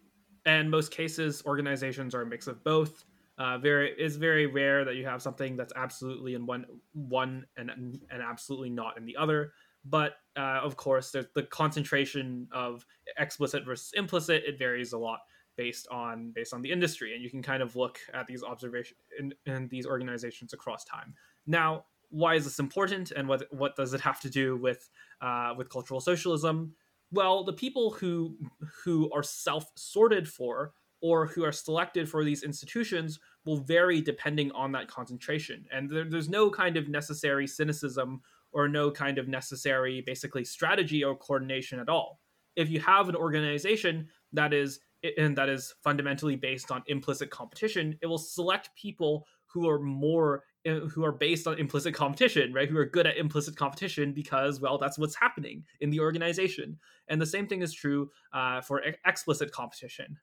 and 0.49 0.69
most 0.69 0.89
cases 0.91 1.43
organizations 1.45 2.15
are 2.15 2.23
a 2.23 2.25
mix 2.25 2.47
of 2.47 2.63
both. 2.63 3.05
Uh, 3.37 3.57
very 3.59 3.93
it's 3.97 4.15
very 4.15 4.47
rare 4.47 4.83
that 4.83 4.95
you 4.95 5.05
have 5.05 5.21
something 5.21 5.55
that's 5.55 5.71
absolutely 5.75 6.33
in 6.33 6.45
one 6.45 6.65
one 6.93 7.45
and 7.55 7.69
and 7.69 8.21
absolutely 8.21 8.69
not 8.69 8.97
in 8.97 9.05
the 9.05 9.15
other. 9.15 9.53
But 9.85 10.13
uh, 10.35 10.59
of 10.63 10.75
course 10.75 11.11
there's 11.11 11.27
the 11.35 11.43
concentration 11.43 12.47
of 12.51 12.85
explicit 13.17 13.63
versus 13.63 13.91
implicit 13.95 14.43
it 14.45 14.57
varies 14.57 14.91
a 14.93 14.97
lot 14.97 15.19
based 15.55 15.87
on 15.89 16.31
based 16.35 16.53
on 16.53 16.61
the 16.63 16.71
industry. 16.71 17.13
And 17.13 17.23
you 17.23 17.29
can 17.29 17.43
kind 17.43 17.61
of 17.61 17.75
look 17.75 17.99
at 18.13 18.25
these 18.25 18.43
observations 18.43 18.99
in, 19.19 19.33
in 19.45 19.67
these 19.69 19.85
organizations 19.85 20.53
across 20.53 20.83
time. 20.83 21.13
Now 21.45 21.85
why 22.09 22.33
is 22.33 22.43
this 22.43 22.57
important 22.57 23.11
and 23.11 23.27
what 23.27 23.43
what 23.51 23.75
does 23.75 23.93
it 23.93 24.01
have 24.01 24.19
to 24.19 24.29
do 24.31 24.57
with 24.57 24.89
uh, 25.21 25.53
with 25.55 25.69
cultural 25.69 26.01
socialism 26.01 26.73
well 27.11 27.43
the 27.43 27.53
people 27.53 27.91
who 27.91 28.35
who 28.83 29.11
are 29.11 29.23
self 29.23 29.65
sorted 29.75 30.27
for 30.27 30.73
or 31.01 31.25
who 31.27 31.43
are 31.43 31.51
selected 31.51 32.09
for 32.09 32.23
these 32.23 32.43
institutions 32.43 33.19
will 33.45 33.57
vary 33.57 34.01
depending 34.01 34.51
on 34.51 34.71
that 34.71 34.87
concentration. 34.87 35.65
And 35.71 35.89
there, 35.89 36.03
there's 36.03 36.29
no 36.29 36.49
kind 36.49 36.77
of 36.77 36.89
necessary 36.89 37.47
cynicism 37.47 38.21
or 38.51 38.67
no 38.67 38.91
kind 38.91 39.17
of 39.17 39.27
necessary 39.27 40.01
basically 40.01 40.43
strategy 40.43 41.03
or 41.03 41.15
coordination 41.15 41.79
at 41.79 41.89
all. 41.89 42.19
If 42.55 42.69
you 42.69 42.79
have 42.81 43.07
an 43.07 43.15
organization 43.15 44.09
that 44.33 44.53
is 44.53 44.79
and 45.17 45.37
that 45.37 45.47
is 45.47 45.73
fundamentally 45.81 46.35
based 46.35 46.71
on 46.71 46.83
implicit 46.87 47.29
competition 47.29 47.97
it 48.01 48.05
will 48.05 48.17
select 48.17 48.69
people 48.75 49.25
who 49.45 49.69
are 49.69 49.79
more 49.79 50.43
who 50.65 51.05
are 51.05 51.11
based 51.11 51.47
on 51.47 51.57
implicit 51.57 51.93
competition 51.93 52.53
right? 52.53 52.69
Who 52.69 52.77
are 52.77 52.85
good 52.85 53.07
at 53.07 53.17
implicit 53.17 53.55
competition 53.55 54.13
because 54.13 54.59
well 54.59 54.77
that's 54.77 54.97
what's 54.97 55.15
happening 55.15 55.63
in 55.81 55.89
the 55.89 55.99
organization. 55.99 56.77
And 57.07 57.21
the 57.21 57.25
same 57.25 57.47
thing 57.47 57.61
is 57.61 57.73
true 57.73 58.09
uh, 58.33 58.61
for 58.61 58.81
explicit 59.05 59.51
competition. 59.51 60.17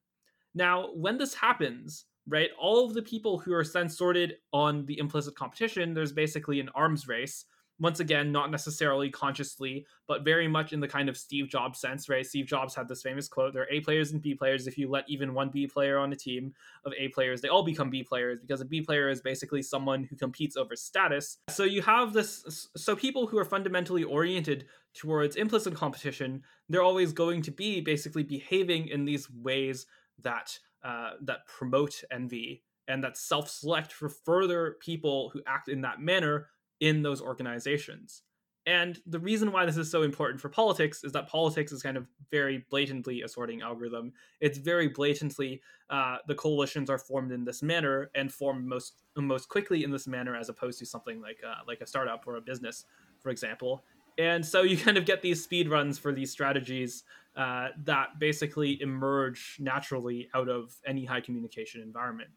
Now 0.54 0.88
when 0.94 1.18
this 1.18 1.34
happens 1.34 2.06
right 2.28 2.50
all 2.60 2.84
of 2.84 2.94
the 2.94 3.02
people 3.02 3.38
who 3.38 3.52
are 3.52 3.64
then 3.64 3.88
sorted 3.88 4.34
on 4.52 4.84
the 4.86 4.98
implicit 4.98 5.36
competition 5.36 5.94
there's 5.94 6.12
basically 6.12 6.60
an 6.60 6.68
arms 6.74 7.06
race 7.06 7.44
once 7.78 8.00
again, 8.00 8.32
not 8.32 8.50
necessarily 8.50 9.10
consciously, 9.10 9.86
but 10.08 10.24
very 10.24 10.48
much 10.48 10.72
in 10.72 10.80
the 10.80 10.88
kind 10.88 11.08
of 11.08 11.16
Steve 11.16 11.48
Jobs 11.48 11.78
sense, 11.78 12.08
right? 12.08 12.24
Steve 12.24 12.46
Jobs 12.46 12.74
had 12.74 12.88
this 12.88 13.02
famous 13.02 13.28
quote 13.28 13.52
there 13.52 13.62
are 13.62 13.70
A 13.70 13.80
players 13.80 14.12
and 14.12 14.22
B 14.22 14.34
players. 14.34 14.66
If 14.66 14.78
you 14.78 14.88
let 14.88 15.04
even 15.08 15.34
one 15.34 15.50
B 15.50 15.66
player 15.66 15.98
on 15.98 16.12
a 16.12 16.16
team 16.16 16.54
of 16.84 16.92
A 16.98 17.08
players, 17.08 17.40
they 17.40 17.48
all 17.48 17.62
become 17.62 17.90
B 17.90 18.02
players 18.02 18.38
because 18.40 18.60
a 18.60 18.64
B 18.64 18.80
player 18.80 19.08
is 19.08 19.20
basically 19.20 19.62
someone 19.62 20.04
who 20.04 20.16
competes 20.16 20.56
over 20.56 20.74
status. 20.74 21.38
So 21.50 21.64
you 21.64 21.82
have 21.82 22.12
this, 22.12 22.68
so 22.76 22.96
people 22.96 23.26
who 23.26 23.38
are 23.38 23.44
fundamentally 23.44 24.04
oriented 24.04 24.66
towards 24.94 25.36
implicit 25.36 25.74
competition, 25.74 26.42
they're 26.68 26.82
always 26.82 27.12
going 27.12 27.42
to 27.42 27.50
be 27.50 27.80
basically 27.80 28.22
behaving 28.22 28.88
in 28.88 29.04
these 29.04 29.30
ways 29.30 29.86
that 30.22 30.58
uh, 30.82 31.10
that 31.22 31.46
promote 31.46 32.04
envy 32.12 32.62
and 32.88 33.02
that 33.02 33.16
self-select 33.16 33.92
for 33.92 34.08
further 34.08 34.76
people 34.80 35.30
who 35.30 35.42
act 35.46 35.68
in 35.68 35.80
that 35.80 36.00
manner 36.00 36.46
in 36.80 37.02
those 37.02 37.20
organizations. 37.20 38.22
And 38.66 38.98
the 39.06 39.20
reason 39.20 39.52
why 39.52 39.64
this 39.64 39.76
is 39.76 39.88
so 39.88 40.02
important 40.02 40.40
for 40.40 40.48
politics 40.48 41.04
is 41.04 41.12
that 41.12 41.28
politics 41.28 41.70
is 41.70 41.84
kind 41.84 41.96
of 41.96 42.08
very 42.32 42.64
blatantly 42.68 43.22
a 43.22 43.28
sorting 43.28 43.62
algorithm. 43.62 44.12
It's 44.40 44.58
very 44.58 44.88
blatantly 44.88 45.62
uh, 45.88 46.16
the 46.26 46.34
coalitions 46.34 46.90
are 46.90 46.98
formed 46.98 47.30
in 47.30 47.44
this 47.44 47.62
manner 47.62 48.10
and 48.16 48.32
formed 48.32 48.66
most 48.66 48.94
most 49.16 49.48
quickly 49.48 49.84
in 49.84 49.92
this 49.92 50.08
manner, 50.08 50.34
as 50.34 50.48
opposed 50.48 50.80
to 50.80 50.86
something 50.86 51.20
like 51.20 51.38
uh, 51.46 51.62
like 51.68 51.80
a 51.80 51.86
startup 51.86 52.26
or 52.26 52.36
a 52.36 52.40
business, 52.40 52.84
for 53.20 53.30
example. 53.30 53.84
And 54.18 54.44
so 54.44 54.62
you 54.62 54.76
kind 54.84 54.96
of 54.96 55.04
get 55.04 55.22
these 55.22 55.44
speed 55.44 55.68
runs 55.70 55.96
for 55.96 56.12
these 56.12 56.32
strategies 56.32 57.04
uh, 57.36 57.68
that 57.84 58.18
basically 58.18 58.82
emerge 58.82 59.58
naturally 59.60 60.28
out 60.34 60.48
of 60.48 60.74
any 60.84 61.04
high 61.04 61.20
communication 61.20 61.82
environment. 61.82 62.30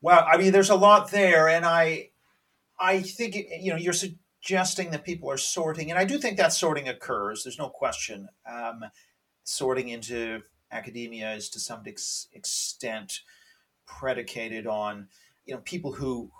Well, 0.00 0.26
I 0.26 0.38
mean, 0.38 0.52
there's 0.52 0.70
a 0.70 0.76
lot 0.76 1.10
there, 1.10 1.48
and 1.48 1.64
I 1.64 2.10
I 2.78 3.00
think 3.00 3.34
you 3.34 3.70
know 3.70 3.76
you're 3.78 3.92
suggesting 3.92 4.90
that 4.90 5.04
people 5.04 5.30
are 5.30 5.38
sorting, 5.38 5.90
and 5.90 5.98
I 5.98 6.04
do 6.04 6.18
think 6.18 6.36
that 6.36 6.52
sorting 6.52 6.88
occurs. 6.88 7.44
There's 7.44 7.58
no 7.58 7.68
question. 7.68 8.28
Um, 8.50 8.84
sorting 9.44 9.88
into 9.88 10.42
academia 10.70 11.32
is 11.34 11.48
to 11.50 11.60
some 11.60 11.82
ex- 11.86 12.28
extent 12.32 13.20
predicated 13.86 14.66
on 14.66 15.08
you 15.44 15.54
know 15.54 15.60
people 15.64 15.92
who 15.92 16.30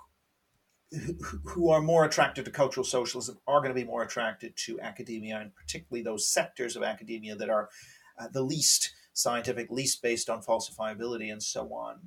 who 1.43 1.69
are 1.69 1.81
more 1.81 2.05
attracted 2.05 2.45
to 2.45 2.51
cultural 2.51 2.85
socialism 2.85 3.37
are 3.45 3.59
going 3.59 3.73
to 3.73 3.79
be 3.79 3.83
more 3.83 4.03
attracted 4.03 4.55
to 4.55 4.79
academia, 4.79 5.39
and 5.39 5.53
particularly 5.55 6.01
those 6.01 6.27
sectors 6.27 6.75
of 6.75 6.83
academia 6.83 7.35
that 7.35 7.49
are 7.49 7.69
uh, 8.17 8.27
the 8.31 8.41
least 8.41 8.93
scientific, 9.13 9.69
least 9.69 10.01
based 10.01 10.29
on 10.29 10.41
falsifiability, 10.41 11.31
and 11.31 11.43
so 11.43 11.73
on. 11.73 11.99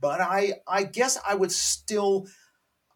But 0.00 0.20
I, 0.20 0.54
I 0.66 0.84
guess 0.84 1.18
I 1.26 1.34
would 1.34 1.52
still 1.52 2.26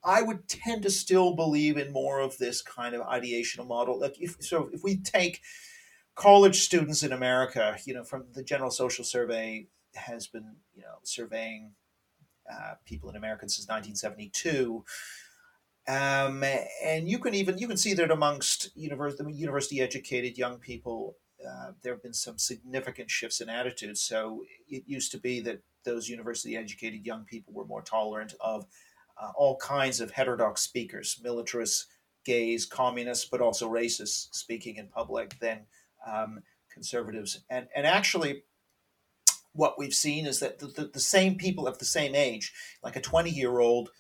I 0.05 0.23
would 0.23 0.49
tend 0.49 0.83
to 0.85 0.91
still 0.91 1.35
believe 1.35 1.77
in 1.77 1.93
more 1.93 2.21
of 2.21 2.39
this 2.39 2.63
kind 2.63 2.95
of 2.95 3.03
ideational 3.03 3.67
model. 3.67 3.99
Like 3.99 4.21
if 4.21 4.37
so, 4.41 4.71
if 4.73 4.83
we 4.83 4.97
take 4.97 5.41
college 6.15 6.61
students 6.61 7.03
in 7.03 7.13
America, 7.13 7.77
you 7.85 7.95
know, 7.95 8.05
from 8.05 8.25
the 8.33 8.43
General 8.43 8.71
Social 8.71 9.05
Survey 9.05 9.67
has 9.95 10.27
been, 10.27 10.57
you 10.75 10.83
know, 10.83 10.99
surveying 11.03 11.73
uh, 12.51 12.75
people 12.85 13.11
in 13.11 13.17
America 13.17 13.49
since 13.49 13.69
1972. 13.69 14.85
Um, 15.87 16.45
and 16.85 17.09
you 17.09 17.19
can 17.19 17.35
even 17.35 17.57
you 17.57 17.67
can 17.67 17.77
see 17.77 17.95
that 17.95 18.11
amongst 18.11 18.77
university 18.77 19.33
university 19.33 19.81
educated 19.81 20.37
young 20.37 20.59
people, 20.59 21.17
uh, 21.47 21.73
there 21.83 21.95
have 21.95 22.03
been 22.03 22.13
some 22.13 22.39
significant 22.39 23.11
shifts 23.11 23.41
in 23.41 23.49
attitudes. 23.49 24.01
So 24.01 24.45
it 24.69 24.83
used 24.87 25.13
to 25.13 25.19
be 25.19 25.41
that 25.41 25.63
those 25.85 26.09
university 26.09 26.57
educated 26.57 27.07
young 27.07 27.25
people 27.25 27.55
were 27.55 27.65
more 27.65 27.83
tolerant 27.83 28.35
of 28.41 28.67
uh, 29.21 29.31
all 29.37 29.57
kinds 29.57 30.01
of 30.01 30.13
heterodox 30.13 30.63
speakers, 30.63 31.21
militarists, 31.23 31.87
gays, 32.25 32.67
communists, 32.67 33.25
but 33.25 33.41
also 33.41 33.71
racists 33.71 34.29
speaking 34.33 34.77
in 34.77 34.89
public 34.89 35.39
then 35.41 35.61
um, 36.07 36.41
conservatives. 36.73 37.41
And, 37.49 37.69
and 37.75 37.87
actually, 37.87 38.45
what 39.53 39.79
we've 39.79 39.95
seen 39.95 40.27
is 40.27 40.41
that 40.41 40.59
the, 40.59 40.67
the, 40.67 40.85
the 40.95 41.01
same 41.01 41.37
people 41.37 41.67
of 41.67 41.79
the 41.79 41.85
same 41.85 42.15
age, 42.15 42.53
like 42.83 42.97
a 42.97 43.01
20 43.01 43.31
year 43.31 43.59
old, 43.59 43.91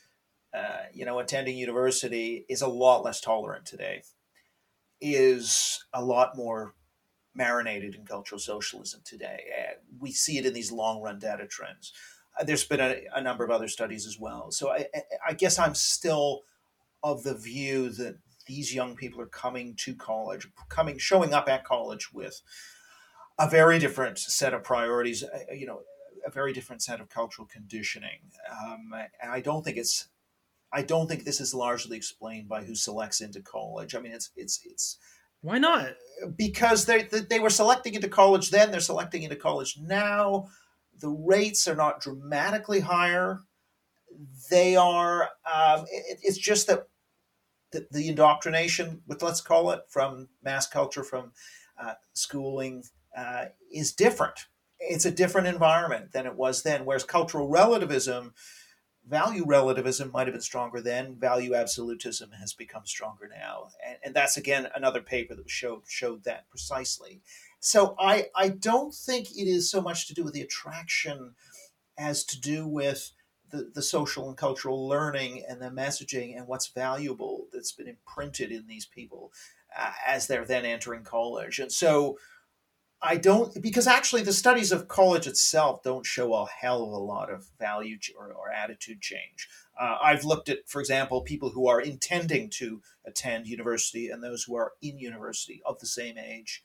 uh, 0.54 0.84
you 0.92 1.04
know, 1.04 1.18
attending 1.18 1.56
university, 1.56 2.44
is 2.48 2.62
a 2.62 2.68
lot 2.68 3.04
less 3.04 3.20
tolerant 3.20 3.66
today, 3.66 4.02
is 5.00 5.84
a 5.92 6.04
lot 6.04 6.36
more 6.36 6.74
marinated 7.34 7.94
in 7.94 8.04
cultural 8.04 8.38
socialism 8.38 9.00
today. 9.04 9.40
We 9.98 10.12
see 10.12 10.38
it 10.38 10.46
in 10.46 10.52
these 10.52 10.72
long 10.72 11.00
run 11.00 11.18
data 11.18 11.46
trends. 11.46 11.92
There's 12.44 12.64
been 12.64 12.80
a, 12.80 13.02
a, 13.14 13.20
number 13.20 13.44
of 13.44 13.50
other 13.50 13.68
studies 13.68 14.06
as 14.06 14.18
well. 14.18 14.50
So 14.50 14.70
I, 14.70 14.86
I 15.26 15.32
guess 15.32 15.58
I'm 15.58 15.74
still 15.74 16.42
of 17.02 17.22
the 17.22 17.34
view 17.34 17.90
that 17.90 18.18
these 18.46 18.74
young 18.74 18.96
people 18.96 19.20
are 19.20 19.26
coming 19.26 19.74
to 19.76 19.94
college, 19.94 20.48
coming, 20.68 20.98
showing 20.98 21.34
up 21.34 21.48
at 21.48 21.64
college 21.64 22.12
with 22.12 22.40
a 23.38 23.48
very 23.48 23.78
different 23.78 24.18
set 24.18 24.54
of 24.54 24.64
priorities. 24.64 25.22
Uh, 25.22 25.52
you 25.52 25.66
know, 25.66 25.82
a 26.26 26.30
very 26.30 26.52
different 26.52 26.82
set 26.82 27.00
of 27.00 27.08
cultural 27.08 27.46
conditioning. 27.50 28.20
Um, 28.50 28.92
and 29.22 29.30
I 29.30 29.40
don't 29.40 29.64
think 29.64 29.76
it's, 29.76 30.08
I 30.72 30.82
don't 30.82 31.08
think 31.08 31.24
this 31.24 31.40
is 31.40 31.54
largely 31.54 31.96
explained 31.96 32.48
by 32.48 32.64
who 32.64 32.74
selects 32.74 33.20
into 33.20 33.40
college. 33.40 33.94
I 33.94 34.00
mean, 34.00 34.12
it's 34.12 34.30
it's 34.36 34.60
it's. 34.64 34.98
Why 35.40 35.58
not? 35.58 35.94
Because 36.36 36.84
they 36.84 37.02
they 37.02 37.38
were 37.38 37.48
selecting 37.48 37.94
into 37.94 38.08
college 38.08 38.50
then. 38.50 38.70
They're 38.70 38.80
selecting 38.80 39.22
into 39.22 39.36
college 39.36 39.78
now 39.80 40.48
the 41.00 41.10
rates 41.10 41.68
are 41.68 41.76
not 41.76 42.00
dramatically 42.00 42.80
higher. 42.80 43.40
They 44.50 44.76
are. 44.76 45.30
Um, 45.52 45.84
it, 45.90 46.18
it's 46.22 46.38
just 46.38 46.66
that 46.66 46.88
the, 47.72 47.86
the, 47.90 48.08
indoctrination, 48.08 49.02
let's 49.06 49.40
call 49.40 49.70
it, 49.70 49.82
from 49.88 50.28
mass 50.42 50.66
culture, 50.66 51.04
from 51.04 51.32
uh, 51.80 51.94
schooling, 52.14 52.84
uh, 53.16 53.46
is 53.72 53.92
different. 53.92 54.46
It's 54.80 55.04
a 55.04 55.10
different 55.10 55.48
environment 55.48 56.12
than 56.12 56.26
it 56.26 56.34
was 56.34 56.62
then. 56.62 56.84
Whereas 56.84 57.04
cultural 57.04 57.48
relativism, 57.48 58.32
value 59.06 59.44
relativism 59.46 60.10
might 60.12 60.26
have 60.26 60.34
been 60.34 60.40
stronger 60.40 60.80
then. 60.80 61.16
Value 61.16 61.54
absolutism 61.54 62.30
has 62.40 62.54
become 62.54 62.86
stronger 62.86 63.28
now, 63.28 63.68
and, 63.86 63.98
and 64.04 64.14
that's 64.14 64.36
again 64.36 64.68
another 64.74 65.00
paper 65.00 65.34
that 65.34 65.50
showed 65.50 65.82
showed 65.86 66.24
that 66.24 66.48
precisely. 66.48 67.22
So 67.60 67.94
I 67.98 68.26
I 68.34 68.48
don't 68.48 68.94
think 68.94 69.30
it 69.30 69.48
is 69.48 69.70
so 69.70 69.80
much 69.80 70.06
to 70.06 70.14
do 70.14 70.24
with 70.24 70.34
the 70.34 70.42
attraction 70.42 71.34
as 71.98 72.24
to 72.24 72.40
do 72.40 72.66
with 72.66 73.12
the, 73.50 73.70
the 73.74 73.82
social 73.82 74.28
and 74.28 74.36
cultural 74.36 74.88
learning 74.88 75.42
and 75.48 75.60
the 75.60 75.70
messaging 75.70 76.36
and 76.36 76.46
what's 76.46 76.68
valuable 76.68 77.46
that's 77.52 77.72
been 77.72 77.88
imprinted 77.88 78.52
in 78.52 78.66
these 78.66 78.86
people 78.86 79.32
uh, 79.76 79.92
as 80.06 80.26
they're 80.26 80.44
then 80.44 80.64
entering 80.64 81.02
college. 81.02 81.58
And 81.58 81.72
so 81.72 82.18
I 83.00 83.16
don't, 83.16 83.62
because 83.62 83.86
actually 83.86 84.22
the 84.22 84.32
studies 84.32 84.72
of 84.72 84.88
college 84.88 85.26
itself 85.26 85.82
don't 85.82 86.04
show 86.04 86.34
a 86.34 86.46
hell 86.46 86.82
of 86.82 86.90
a 86.90 86.96
lot 86.96 87.30
of 87.30 87.48
value 87.58 87.96
or, 88.18 88.32
or 88.32 88.50
attitude 88.50 89.00
change. 89.00 89.48
Uh, 89.80 89.96
I've 90.02 90.24
looked 90.24 90.48
at, 90.48 90.68
for 90.68 90.80
example, 90.80 91.20
people 91.22 91.50
who 91.50 91.68
are 91.68 91.80
intending 91.80 92.50
to 92.50 92.82
attend 93.06 93.46
university 93.46 94.08
and 94.08 94.22
those 94.22 94.44
who 94.44 94.56
are 94.56 94.72
in 94.82 94.98
university 94.98 95.62
of 95.64 95.78
the 95.78 95.86
same 95.86 96.18
age 96.18 96.62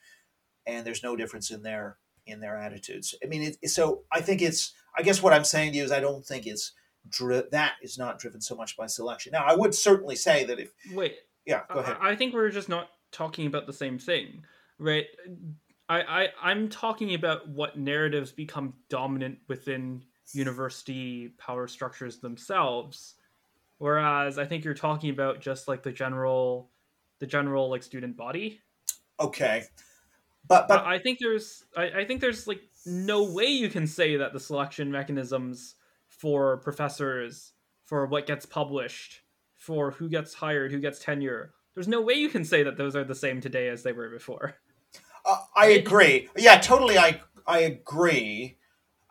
and 0.66 0.86
there's 0.86 1.04
no 1.04 1.16
difference 1.16 1.52
in 1.52 1.64
their 1.64 1.98
in 2.26 2.40
their 2.40 2.58
attitudes. 2.58 3.16
I 3.24 3.28
mean, 3.28 3.56
it, 3.62 3.70
so 3.70 4.04
I 4.12 4.22
think 4.22 4.42
it's. 4.42 4.74
I 4.96 5.02
guess 5.02 5.24
what 5.24 5.34
I'm 5.34 5.44
saying 5.44 5.72
to 5.72 5.80
you 5.80 5.84
is 5.84 5.92
I 5.92 6.00
don't 6.00 6.24
think 6.24 6.46
it's 6.46 6.74
dri- 7.10 7.44
that 7.52 7.74
is 7.82 7.98
not 7.98 8.20
driven 8.20 8.42
so 8.42 8.56
much 8.56 8.78
by 8.78 8.86
selection. 8.86 9.32
Now, 9.32 9.44
I 9.44 9.56
would 9.56 9.74
certainly 9.76 10.16
say 10.16 10.44
that 10.46 10.60
if 10.60 10.72
wait, 10.94 11.16
yeah, 11.46 11.62
go 11.72 11.80
ahead. 11.80 11.98
I, 12.00 12.12
I 12.12 12.16
think 12.16 12.34
we're 12.34 12.50
just 12.50 12.70
not 12.70 12.90
talking 13.12 13.48
about 13.48 13.68
the 13.68 13.74
same 13.74 13.98
thing, 13.98 14.44
right? 14.78 15.06
I, 15.90 16.02
I 16.02 16.28
I'm 16.42 16.70
talking 16.70 17.14
about 17.14 17.48
what 17.50 17.78
narratives 17.78 18.32
become 18.32 18.74
dominant 18.90 19.40
within 19.48 20.04
university 20.34 21.30
power 21.38 21.68
structures 21.68 22.20
themselves, 22.20 23.16
whereas 23.78 24.38
I 24.38 24.46
think 24.46 24.64
you're 24.64 24.74
talking 24.74 25.10
about 25.10 25.42
just 25.42 25.68
like 25.68 25.84
the 25.84 25.92
general, 25.92 26.70
the 27.20 27.28
general 27.28 27.70
like 27.70 27.84
student 27.84 28.16
body. 28.16 28.62
Okay, 29.20 29.66
but 30.48 30.68
but 30.68 30.86
I 30.86 31.00
think 31.00 31.20
there's 31.20 31.64
I, 31.76 31.90
I 32.02 32.06
think 32.06 32.22
there's 32.22 32.48
like 32.48 32.62
no 32.86 33.24
way 33.24 33.46
you 33.46 33.70
can 33.70 33.88
say 33.88 34.18
that 34.18 34.34
the 34.34 34.40
selection 34.40 34.92
mechanisms 34.92 35.76
for 36.08 36.58
professors 36.58 37.54
for 37.84 38.06
what 38.06 38.28
gets 38.28 38.46
published 38.46 39.22
for 39.56 39.92
who 39.92 40.10
gets 40.10 40.34
hired 40.34 40.72
who 40.72 40.80
gets 40.80 41.00
tenure 41.00 41.54
there's 41.76 41.88
no 41.88 42.02
way 42.02 42.14
you 42.14 42.30
can 42.30 42.46
say 42.46 42.64
that 42.64 42.78
those 42.78 42.96
are 42.96 43.04
the 43.04 43.16
same 43.16 43.42
today 43.42 43.68
as 43.68 43.82
they 43.82 43.92
were 43.94 44.10
before. 44.10 44.56
Uh, 45.26 45.38
i 45.56 45.68
agree. 45.68 46.30
Yeah 46.38 46.58
totally 46.60 46.98
i 46.98 47.22
i 47.48 47.60
agree. 47.60 48.58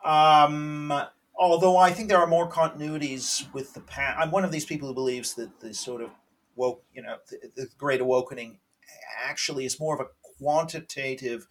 Um 0.03 0.93
although 1.35 1.77
i 1.77 1.91
think 1.91 2.09
there 2.09 2.19
are 2.19 2.27
more 2.27 2.47
continuities 2.49 3.51
with 3.53 3.73
the 3.73 3.81
past 3.81 4.19
i'm 4.19 4.29
one 4.29 4.45
of 4.45 4.51
these 4.51 4.65
people 4.65 4.87
who 4.87 4.93
believes 4.93 5.33
that 5.33 5.59
the 5.61 5.73
sort 5.73 6.01
of 6.01 6.11
woke 6.55 6.83
you 6.93 7.01
know 7.01 7.17
the, 7.29 7.51
the 7.55 7.67
great 7.77 8.01
awakening 8.01 8.59
actually 9.25 9.65
is 9.65 9.79
more 9.79 9.95
of 9.95 10.01
a 10.01 10.09
quantitative 10.43 11.47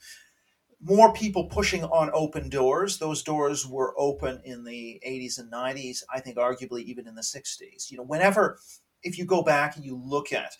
more 0.84 1.12
people 1.12 1.44
pushing 1.44 1.84
on 1.84 2.10
open 2.12 2.48
doors. 2.48 2.98
Those 2.98 3.22
doors 3.22 3.66
were 3.66 3.94
open 3.96 4.40
in 4.44 4.64
the 4.64 5.00
80s 5.06 5.38
and 5.38 5.50
90s, 5.50 6.02
I 6.12 6.20
think 6.20 6.36
arguably 6.36 6.82
even 6.82 7.06
in 7.06 7.14
the 7.14 7.22
60s. 7.22 7.90
You 7.90 7.98
know, 7.98 8.02
whenever, 8.02 8.58
if 9.02 9.16
you 9.16 9.24
go 9.24 9.42
back 9.42 9.76
and 9.76 9.84
you 9.84 9.96
look 9.96 10.32
at 10.32 10.56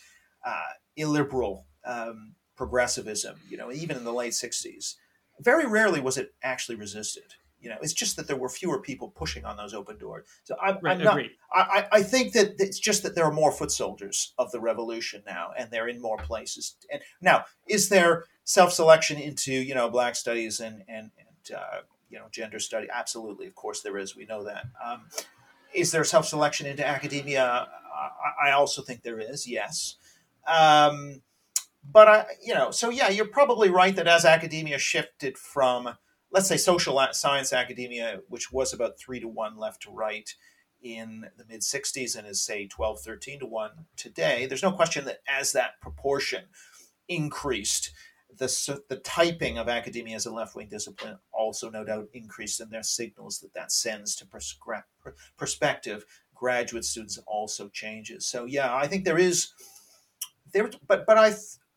uh, 0.47 0.75
illiberal 0.97 1.67
um, 1.85 2.35
progressivism, 2.57 3.37
you 3.49 3.57
know, 3.57 3.73
even 3.73 3.97
in 3.97 4.05
the 4.05 4.13
late 4.13 4.33
60s, 4.33 4.95
very 5.41 5.67
rarely 5.67 6.01
was 6.01 6.17
it 6.17 6.35
actually 6.43 6.77
resisted. 6.77 7.35
You 7.63 7.71
know, 7.71 7.77
it's 7.81 7.93
just 7.93 8.17
that 8.17 8.27
there 8.27 8.37
were 8.37 8.49
fewer 8.49 8.81
people 8.81 9.09
pushing 9.09 9.45
on 9.45 9.57
those 9.57 9.73
open 9.73 9.97
doors. 9.97 10.27
So 10.45 10.57
I'm, 10.61 10.79
right, 10.83 10.99
I'm 10.99 11.05
not. 11.05 11.21
I, 11.55 11.87
I 11.93 12.03
think 12.03 12.33
that 12.33 12.57
it's 12.59 12.79
just 12.79 13.03
that 13.05 13.15
there 13.15 13.25
are 13.25 13.33
more 13.33 13.53
foot 13.53 13.71
soldiers 13.71 14.35
of 14.37 14.51
the 14.51 14.61
revolution 14.61 15.23
now, 15.27 15.53
and 15.57 15.71
they're 15.71 15.89
in 15.89 16.03
more 16.03 16.19
places. 16.19 16.77
And 16.93 17.01
now, 17.21 17.45
is 17.69 17.89
there 17.89 18.25
self-selection 18.45 19.19
into 19.19 19.53
you 19.53 19.75
know 19.75 19.89
black 19.89 20.17
studies 20.17 20.61
and 20.61 20.83
and, 20.89 21.11
and 21.19 21.57
uh, 21.57 21.81
you 22.11 22.19
know 22.19 22.27
gender 22.31 22.59
study 22.59 22.87
absolutely 22.93 23.47
of 23.47 23.55
course 23.55 23.81
there 23.83 23.97
is 23.97 24.17
we 24.17 24.27
know 24.27 24.45
that 24.45 24.67
um, 24.85 25.03
is 25.75 25.91
there 25.91 26.05
self-selection 26.05 26.67
into 26.67 26.87
academia 26.87 27.69
I, 27.95 28.49
I, 28.49 28.53
also 28.53 28.83
think 28.83 29.03
there 29.03 29.21
is 29.21 29.49
yes 29.49 29.97
um, 30.47 31.23
but 31.91 32.09
i 32.09 32.27
you 32.45 32.55
know 32.55 32.71
so 32.71 32.91
yeah 32.91 33.09
you're 33.09 33.27
probably 33.27 33.71
right 33.71 33.95
that 33.97 34.07
as 34.07 34.25
academia 34.25 34.79
shifted 34.79 35.39
from 35.39 35.97
let's 36.33 36.49
say 36.49 36.57
social 36.57 37.01
science 37.13 37.53
academia 37.53 38.21
which 38.29 38.53
was 38.53 38.73
about 38.73 38.99
three 38.99 39.21
to 39.21 39.29
one 39.29 39.57
left 39.57 39.83
to 39.83 39.91
right 39.91 40.35
in 40.83 41.27
the 41.37 41.45
mid 41.49 41.61
60s 41.61 42.17
and 42.17 42.27
is 42.27 42.43
say 42.43 42.67
12 42.67 43.01
13 43.01 43.41
to 43.41 43.47
1 43.47 43.71
today 43.97 44.47
there's 44.47 44.63
no 44.63 44.73
question 44.73 45.05
that 45.05 45.19
as 45.29 45.53
that 45.53 45.81
proportion 45.81 46.45
increased 47.09 47.93
the, 48.39 48.83
the 48.89 48.97
typing 48.97 49.59
of 49.59 49.69
academia 49.69 50.17
as 50.17 50.27
a 50.27 50.33
left 50.33 50.55
wing 50.55 50.69
discipline 50.69 51.19
also, 51.33 51.71
no 51.71 51.85
doubt, 51.85 52.09
increased 52.13 52.61
in 52.61 52.71
their 52.71 52.83
signals 52.83 53.41
that 53.41 53.55
that 53.55 53.73
sends 53.73 54.17
to 54.17 54.27
prescri- 54.27 54.83
perspective 55.37 56.05
graduate 56.35 56.85
students 56.85 57.19
also 57.27 57.69
changes. 57.69 58.27
So 58.27 58.45
yeah, 58.45 58.75
I 58.75 58.87
think 58.87 59.05
there 59.05 59.19
is 59.19 59.53
there, 60.53 60.71
but 60.87 61.07
but 61.07 61.19
I. 61.19 61.35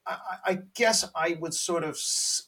I, 0.08 0.18
I 0.45 0.60
guess 0.74 1.10
I 1.16 1.38
would 1.39 1.53
sort 1.53 1.84
of 1.84 1.99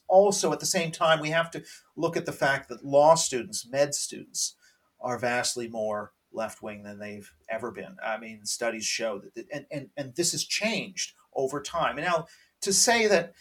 also 0.08 0.52
at 0.52 0.60
the 0.60 0.66
same 0.66 0.92
time 0.92 1.20
we 1.20 1.30
have 1.30 1.50
to 1.52 1.62
look 1.96 2.16
at 2.16 2.26
the 2.26 2.32
fact 2.32 2.68
that 2.68 2.84
law 2.84 3.14
students, 3.14 3.66
med 3.68 3.94
students, 3.94 4.54
are 5.00 5.18
vastly 5.18 5.68
more 5.68 6.12
left 6.32 6.62
wing 6.62 6.82
than 6.82 6.98
they've 6.98 7.32
ever 7.48 7.70
been. 7.70 7.96
I 8.04 8.18
mean, 8.18 8.44
studies 8.44 8.84
show 8.84 9.20
that, 9.20 9.46
and, 9.52 9.66
and, 9.70 9.88
and 9.96 10.14
this 10.14 10.32
has 10.32 10.44
changed 10.44 11.14
over 11.34 11.60
time. 11.60 11.98
And 11.98 12.06
now 12.06 12.26
to 12.62 12.72
say 12.72 13.06
that 13.06 13.34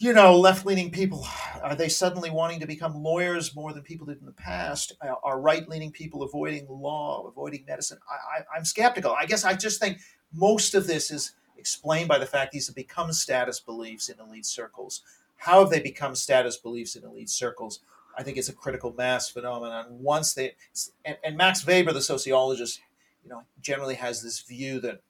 you 0.00 0.14
know, 0.14 0.34
left 0.34 0.64
leaning 0.64 0.90
people, 0.90 1.26
are 1.62 1.74
they 1.74 1.90
suddenly 1.90 2.30
wanting 2.30 2.58
to 2.58 2.66
become 2.66 3.02
lawyers 3.02 3.54
more 3.54 3.74
than 3.74 3.82
people 3.82 4.06
did 4.06 4.18
in 4.18 4.24
the 4.24 4.32
past? 4.32 4.94
Are 5.22 5.38
right 5.38 5.68
leaning 5.68 5.92
people 5.92 6.22
avoiding 6.22 6.66
law, 6.70 7.26
avoiding 7.28 7.66
medicine? 7.68 7.98
I, 8.10 8.40
I, 8.54 8.56
am 8.56 8.64
skeptical. 8.64 9.12
I 9.12 9.26
guess 9.26 9.44
I 9.44 9.52
just 9.52 9.78
think 9.78 9.98
most 10.32 10.74
of 10.74 10.86
this 10.86 11.10
is 11.10 11.34
explained 11.60 12.08
by 12.08 12.18
the 12.18 12.26
fact 12.26 12.52
these 12.52 12.66
have 12.66 12.74
become 12.74 13.12
status 13.12 13.60
beliefs 13.60 14.08
in 14.08 14.18
elite 14.18 14.46
circles. 14.46 15.02
How 15.36 15.60
have 15.60 15.70
they 15.70 15.80
become 15.80 16.14
status 16.14 16.56
beliefs 16.56 16.96
in 16.96 17.04
elite 17.04 17.30
circles? 17.30 17.80
I 18.18 18.22
think 18.22 18.36
it's 18.36 18.48
a 18.48 18.54
critical 18.54 18.92
mass 18.92 19.28
phenomenon. 19.30 19.86
Once 19.90 20.34
they, 20.34 20.54
and, 21.04 21.16
and 21.22 21.36
Max 21.36 21.66
Weber, 21.66 21.92
the 21.92 22.02
sociologist, 22.02 22.80
you 23.22 23.30
know, 23.30 23.42
generally 23.60 23.94
has 23.94 24.22
this 24.22 24.40
view 24.40 24.80
that, 24.80 25.02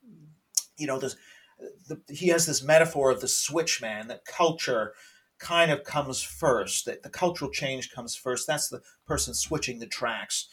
you 0.76 0.86
know, 0.86 0.98
there's 0.98 1.16
the, 1.88 2.00
he 2.08 2.28
has 2.28 2.46
this 2.46 2.62
metaphor 2.62 3.10
of 3.10 3.20
the 3.20 3.28
switch 3.28 3.80
man 3.80 4.08
that 4.08 4.24
culture 4.24 4.94
kind 5.38 5.70
of 5.70 5.84
comes 5.84 6.22
first 6.22 6.84
that 6.84 7.02
the 7.02 7.08
cultural 7.08 7.50
change 7.50 7.90
comes 7.90 8.14
first 8.14 8.46
that's 8.46 8.68
the 8.68 8.80
person 9.06 9.32
switching 9.34 9.78
the 9.78 9.86
tracks 9.86 10.48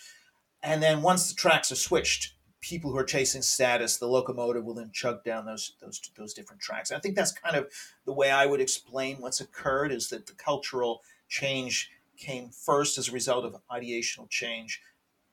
and 0.63 0.81
then 0.81 1.01
once 1.01 1.29
the 1.29 1.35
tracks 1.35 1.71
are 1.71 1.75
switched 1.75 2.33
people 2.60 2.91
who 2.91 2.97
are 2.97 3.03
chasing 3.03 3.41
status 3.41 3.97
the 3.97 4.08
locomotive 4.08 4.64
will 4.64 4.74
then 4.74 4.91
chug 4.91 5.24
down 5.24 5.45
those 5.45 5.74
those 5.80 6.01
those 6.18 6.34
different 6.34 6.62
tracks 6.62 6.91
i 6.91 6.99
think 6.99 7.16
that's 7.16 7.32
kind 7.32 7.55
of 7.55 7.68
the 8.05 8.14
way 8.14 8.32
i 8.32 8.45
would 8.45 8.62
explain 8.62 9.18
what's 9.18 9.41
occurred 9.41 9.91
is 9.91 10.10
that 10.10 10.26
the 10.26 10.34
cultural 10.34 11.01
change 11.30 11.91
came 12.18 12.49
first 12.49 12.97
as 12.97 13.10
a 13.10 13.12
result 13.12 13.45
of 13.45 13.55
ideational 13.72 14.30
change 14.30 14.82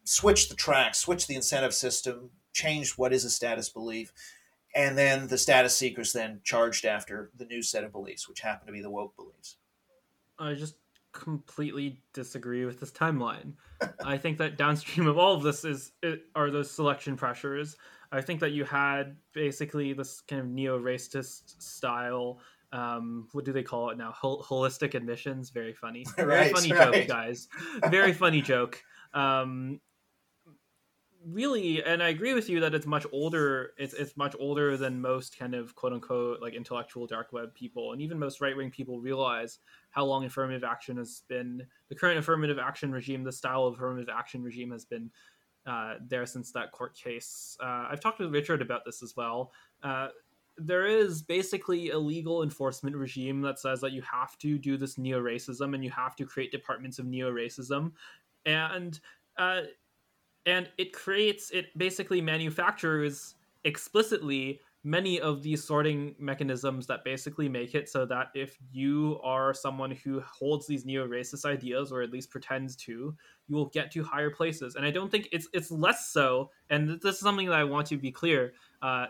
switched 0.04 0.50
the 0.50 0.54
tracks 0.54 0.98
switched 0.98 1.28
the 1.28 1.34
incentive 1.34 1.72
system 1.72 2.30
changed 2.52 2.98
what 2.98 3.12
is 3.12 3.24
a 3.24 3.30
status 3.30 3.68
belief 3.68 4.12
and 4.74 4.98
then 4.98 5.28
the 5.28 5.38
status 5.38 5.76
seekers 5.76 6.12
then 6.12 6.40
charged 6.42 6.84
after 6.84 7.30
the 7.36 7.44
new 7.44 7.62
set 7.62 7.84
of 7.84 7.92
beliefs, 7.92 8.28
which 8.28 8.40
happen 8.40 8.66
to 8.66 8.72
be 8.72 8.82
the 8.82 8.90
woke 8.90 9.14
beliefs. 9.16 9.56
I 10.38 10.54
just 10.54 10.74
completely 11.14 12.00
disagree 12.12 12.66
with 12.66 12.80
this 12.80 12.90
timeline. 12.90 13.54
I 14.04 14.18
think 14.18 14.36
that 14.38 14.58
downstream 14.58 15.06
of 15.06 15.16
all 15.16 15.34
of 15.34 15.42
this 15.42 15.64
is 15.64 15.92
are 16.34 16.50
those 16.50 16.70
selection 16.70 17.16
pressures. 17.16 17.76
I 18.12 18.20
think 18.20 18.40
that 18.40 18.52
you 18.52 18.64
had 18.64 19.16
basically 19.32 19.92
this 19.92 20.20
kind 20.20 20.40
of 20.40 20.48
neo-racist 20.48 21.60
style. 21.62 22.40
Um, 22.72 23.28
what 23.32 23.44
do 23.44 23.52
they 23.52 23.62
call 23.62 23.90
it 23.90 23.98
now? 23.98 24.12
Hol- 24.12 24.44
holistic 24.44 24.94
admissions. 24.94 25.50
Very 25.50 25.72
funny. 25.72 26.04
Very 26.16 26.28
right, 26.28 26.52
funny 26.52 26.72
right. 26.72 26.92
joke, 26.92 27.08
guys. 27.08 27.48
Very 27.90 28.12
funny 28.12 28.42
joke. 28.42 28.82
Um, 29.14 29.80
really 31.26 31.82
and 31.84 32.02
i 32.02 32.08
agree 32.08 32.34
with 32.34 32.48
you 32.48 32.60
that 32.60 32.74
it's 32.74 32.86
much 32.86 33.06
older 33.12 33.72
it's, 33.78 33.94
it's 33.94 34.16
much 34.16 34.34
older 34.38 34.76
than 34.76 35.00
most 35.00 35.38
kind 35.38 35.54
of 35.54 35.74
quote 35.74 35.92
unquote 35.92 36.40
like 36.42 36.54
intellectual 36.54 37.06
dark 37.06 37.32
web 37.32 37.54
people 37.54 37.92
and 37.92 38.02
even 38.02 38.18
most 38.18 38.40
right-wing 38.40 38.70
people 38.70 39.00
realize 39.00 39.58
how 39.90 40.04
long 40.04 40.24
affirmative 40.24 40.64
action 40.64 40.96
has 40.96 41.22
been 41.28 41.64
the 41.88 41.94
current 41.94 42.18
affirmative 42.18 42.58
action 42.58 42.92
regime 42.92 43.22
the 43.22 43.32
style 43.32 43.64
of 43.64 43.74
affirmative 43.74 44.08
action 44.14 44.42
regime 44.42 44.70
has 44.70 44.84
been 44.84 45.10
uh, 45.66 45.94
there 46.08 46.26
since 46.26 46.52
that 46.52 46.72
court 46.72 46.94
case. 46.94 47.56
Uh, 47.62 47.86
i've 47.90 48.00
talked 48.00 48.18
with 48.18 48.32
richard 48.32 48.60
about 48.60 48.84
this 48.84 49.02
as 49.02 49.16
well. 49.16 49.52
Uh, 49.82 50.08
there 50.56 50.86
is 50.86 51.22
basically 51.22 51.90
a 51.90 51.98
legal 51.98 52.42
enforcement 52.42 52.94
regime 52.94 53.40
that 53.40 53.58
says 53.58 53.80
that 53.80 53.92
you 53.92 54.02
have 54.02 54.38
to 54.38 54.56
do 54.58 54.76
this 54.76 54.98
neo-racism 54.98 55.74
and 55.74 55.82
you 55.82 55.90
have 55.90 56.14
to 56.14 56.24
create 56.24 56.52
departments 56.52 56.98
of 56.98 57.06
neo-racism 57.06 57.90
and 58.46 59.00
uh, 59.38 59.62
and 60.46 60.68
it 60.78 60.92
creates 60.92 61.50
it 61.50 61.76
basically 61.76 62.20
manufactures 62.20 63.34
explicitly 63.64 64.60
many 64.86 65.18
of 65.18 65.42
these 65.42 65.64
sorting 65.64 66.14
mechanisms 66.18 66.86
that 66.86 67.02
basically 67.04 67.48
make 67.48 67.74
it 67.74 67.88
so 67.88 68.04
that 68.04 68.26
if 68.34 68.58
you 68.70 69.18
are 69.24 69.54
someone 69.54 69.90
who 69.90 70.20
holds 70.20 70.66
these 70.66 70.84
neo-racist 70.84 71.46
ideas 71.46 71.90
or 71.90 72.02
at 72.02 72.10
least 72.10 72.30
pretends 72.30 72.76
to 72.76 73.16
you 73.48 73.56
will 73.56 73.70
get 73.70 73.90
to 73.90 74.04
higher 74.04 74.30
places. 74.30 74.76
And 74.76 74.84
i 74.84 74.90
don't 74.90 75.10
think 75.10 75.28
it's 75.32 75.48
it's 75.52 75.70
less 75.70 76.08
so 76.08 76.50
and 76.68 77.00
this 77.00 77.14
is 77.14 77.20
something 77.20 77.48
that 77.48 77.58
i 77.58 77.64
want 77.64 77.86
to 77.88 77.96
be 77.96 78.12
clear 78.12 78.52
uh, 78.82 79.06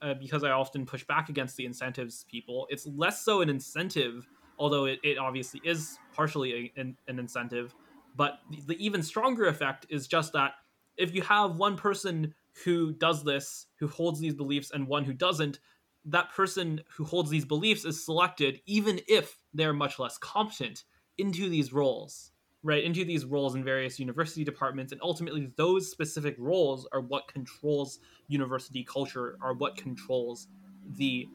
uh, 0.00 0.14
because 0.14 0.44
i 0.44 0.50
often 0.50 0.86
push 0.86 1.04
back 1.04 1.28
against 1.28 1.56
the 1.56 1.66
incentives 1.66 2.24
people. 2.30 2.68
It's 2.70 2.86
less 2.86 3.24
so 3.24 3.40
an 3.40 3.48
incentive 3.48 4.28
although 4.60 4.86
it, 4.86 4.98
it 5.02 5.18
obviously 5.18 5.60
is 5.64 5.98
partially 6.12 6.72
a, 6.76 6.80
an, 6.80 6.96
an 7.08 7.18
incentive 7.18 7.74
but 8.16 8.40
the, 8.50 8.74
the 8.74 8.84
even 8.84 9.02
stronger 9.02 9.46
effect 9.46 9.86
is 9.88 10.06
just 10.06 10.32
that 10.32 10.52
if 10.98 11.14
you 11.14 11.22
have 11.22 11.56
one 11.56 11.76
person 11.76 12.34
who 12.64 12.92
does 12.92 13.24
this, 13.24 13.66
who 13.78 13.88
holds 13.88 14.20
these 14.20 14.34
beliefs, 14.34 14.70
and 14.72 14.86
one 14.86 15.04
who 15.04 15.12
doesn't, 15.12 15.60
that 16.04 16.32
person 16.32 16.80
who 16.96 17.04
holds 17.04 17.30
these 17.30 17.44
beliefs 17.44 17.84
is 17.84 18.04
selected, 18.04 18.60
even 18.66 19.00
if 19.08 19.38
they're 19.54 19.72
much 19.72 19.98
less 19.98 20.18
competent, 20.18 20.84
into 21.18 21.48
these 21.48 21.72
roles, 21.72 22.32
right? 22.62 22.84
Into 22.84 23.04
these 23.04 23.24
roles 23.24 23.54
in 23.54 23.64
various 23.64 23.98
university 23.98 24.44
departments. 24.44 24.92
And 24.92 25.00
ultimately, 25.02 25.52
those 25.56 25.90
specific 25.90 26.34
roles 26.38 26.86
are 26.92 27.00
what 27.00 27.28
controls 27.28 28.00
university 28.28 28.84
culture, 28.84 29.36
are 29.40 29.54
what 29.54 29.76
controls 29.76 30.48
the 30.96 31.26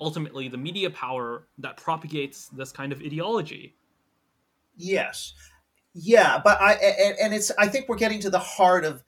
ultimately 0.00 0.48
the 0.48 0.58
media 0.58 0.90
power 0.90 1.48
that 1.58 1.76
propagates 1.76 2.48
this 2.48 2.72
kind 2.72 2.92
of 2.92 3.00
ideology. 3.00 3.76
Yes, 4.76 5.34
yeah, 5.94 6.40
but 6.42 6.60
I 6.60 6.72
and, 6.74 7.16
and 7.20 7.34
it's 7.34 7.50
I 7.58 7.68
think 7.68 7.88
we're 7.88 7.96
getting 7.96 8.20
to 8.20 8.30
the 8.30 8.38
heart 8.38 8.84
of 8.84 9.02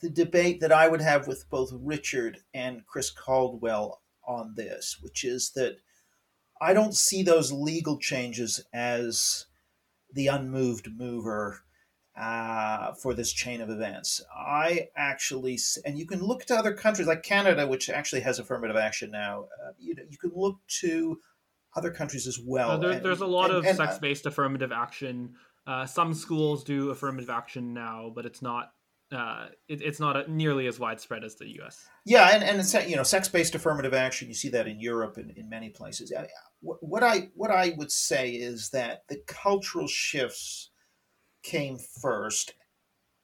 the 0.00 0.10
debate 0.10 0.60
that 0.60 0.72
I 0.72 0.88
would 0.88 1.00
have 1.00 1.26
with 1.26 1.48
both 1.50 1.70
Richard 1.72 2.38
and 2.54 2.86
Chris 2.86 3.10
Caldwell 3.10 4.00
on 4.26 4.54
this, 4.56 4.98
which 5.00 5.24
is 5.24 5.52
that 5.56 5.76
I 6.60 6.72
don't 6.72 6.94
see 6.94 7.22
those 7.22 7.52
legal 7.52 7.98
changes 7.98 8.64
as 8.72 9.46
the 10.12 10.28
unmoved 10.28 10.88
mover 10.96 11.62
uh, 12.16 12.92
for 12.94 13.14
this 13.14 13.32
chain 13.32 13.60
of 13.60 13.70
events. 13.70 14.22
I 14.34 14.88
actually, 14.96 15.58
and 15.84 15.98
you 15.98 16.06
can 16.06 16.22
look 16.22 16.44
to 16.46 16.54
other 16.54 16.74
countries 16.74 17.08
like 17.08 17.22
Canada, 17.22 17.66
which 17.66 17.88
actually 17.88 18.22
has 18.22 18.38
affirmative 18.38 18.76
action 18.76 19.10
now. 19.10 19.46
Uh, 19.64 19.72
you 19.78 19.94
know, 19.94 20.02
you 20.08 20.18
can 20.18 20.32
look 20.34 20.58
to 20.80 21.18
other 21.76 21.90
countries 21.90 22.26
as 22.26 22.38
well. 22.38 22.72
Uh, 22.72 22.76
there, 22.78 22.90
and, 22.90 23.02
there's 23.04 23.20
a 23.20 23.26
lot 23.26 23.50
and, 23.50 23.66
of 23.66 23.76
sex-based 23.76 24.26
affirmative 24.26 24.72
action. 24.72 25.34
Uh, 25.70 25.86
some 25.86 26.12
schools 26.12 26.64
do 26.64 26.90
affirmative 26.90 27.30
action 27.30 27.72
now, 27.72 28.10
but 28.12 28.26
it's 28.26 28.42
not 28.42 28.72
uh, 29.12 29.46
it, 29.68 29.80
it's 29.82 30.00
not 30.00 30.16
a, 30.16 30.30
nearly 30.30 30.66
as 30.66 30.80
widespread 30.80 31.22
as 31.22 31.36
the 31.36 31.46
U.S. 31.56 31.88
Yeah, 32.04 32.30
and 32.32 32.42
and 32.42 32.58
it's, 32.58 32.74
you 32.88 32.96
know, 32.96 33.04
sex-based 33.04 33.54
affirmative 33.54 33.94
action. 33.94 34.26
You 34.26 34.34
see 34.34 34.48
that 34.48 34.66
in 34.66 34.80
Europe 34.80 35.16
and 35.16 35.30
in 35.36 35.48
many 35.48 35.68
places. 35.68 36.12
What 36.60 37.04
I 37.04 37.28
what 37.34 37.52
I 37.52 37.74
would 37.76 37.92
say 37.92 38.30
is 38.30 38.70
that 38.70 39.04
the 39.08 39.22
cultural 39.28 39.86
shifts 39.86 40.70
came 41.44 41.78
first 41.78 42.54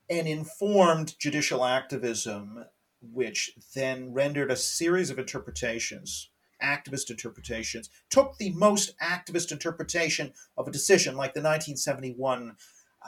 and 0.09 0.28
informed 0.28 1.18
judicial 1.18 1.64
activism, 1.64 2.64
which 3.01 3.51
then 3.74 4.12
rendered 4.12 4.52
a 4.52 4.56
series 4.56 5.10
of 5.10 5.18
interpretations, 5.18 6.31
activist 6.62 7.10
interpretations, 7.10 7.90
took 8.10 8.36
the 8.38 8.50
most 8.50 8.98
activist 8.98 9.52
interpretation 9.52 10.32
of 10.56 10.68
a 10.68 10.70
decision, 10.70 11.16
like 11.16 11.34
the 11.34 11.40
1971 11.40 12.56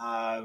uh, 0.01 0.43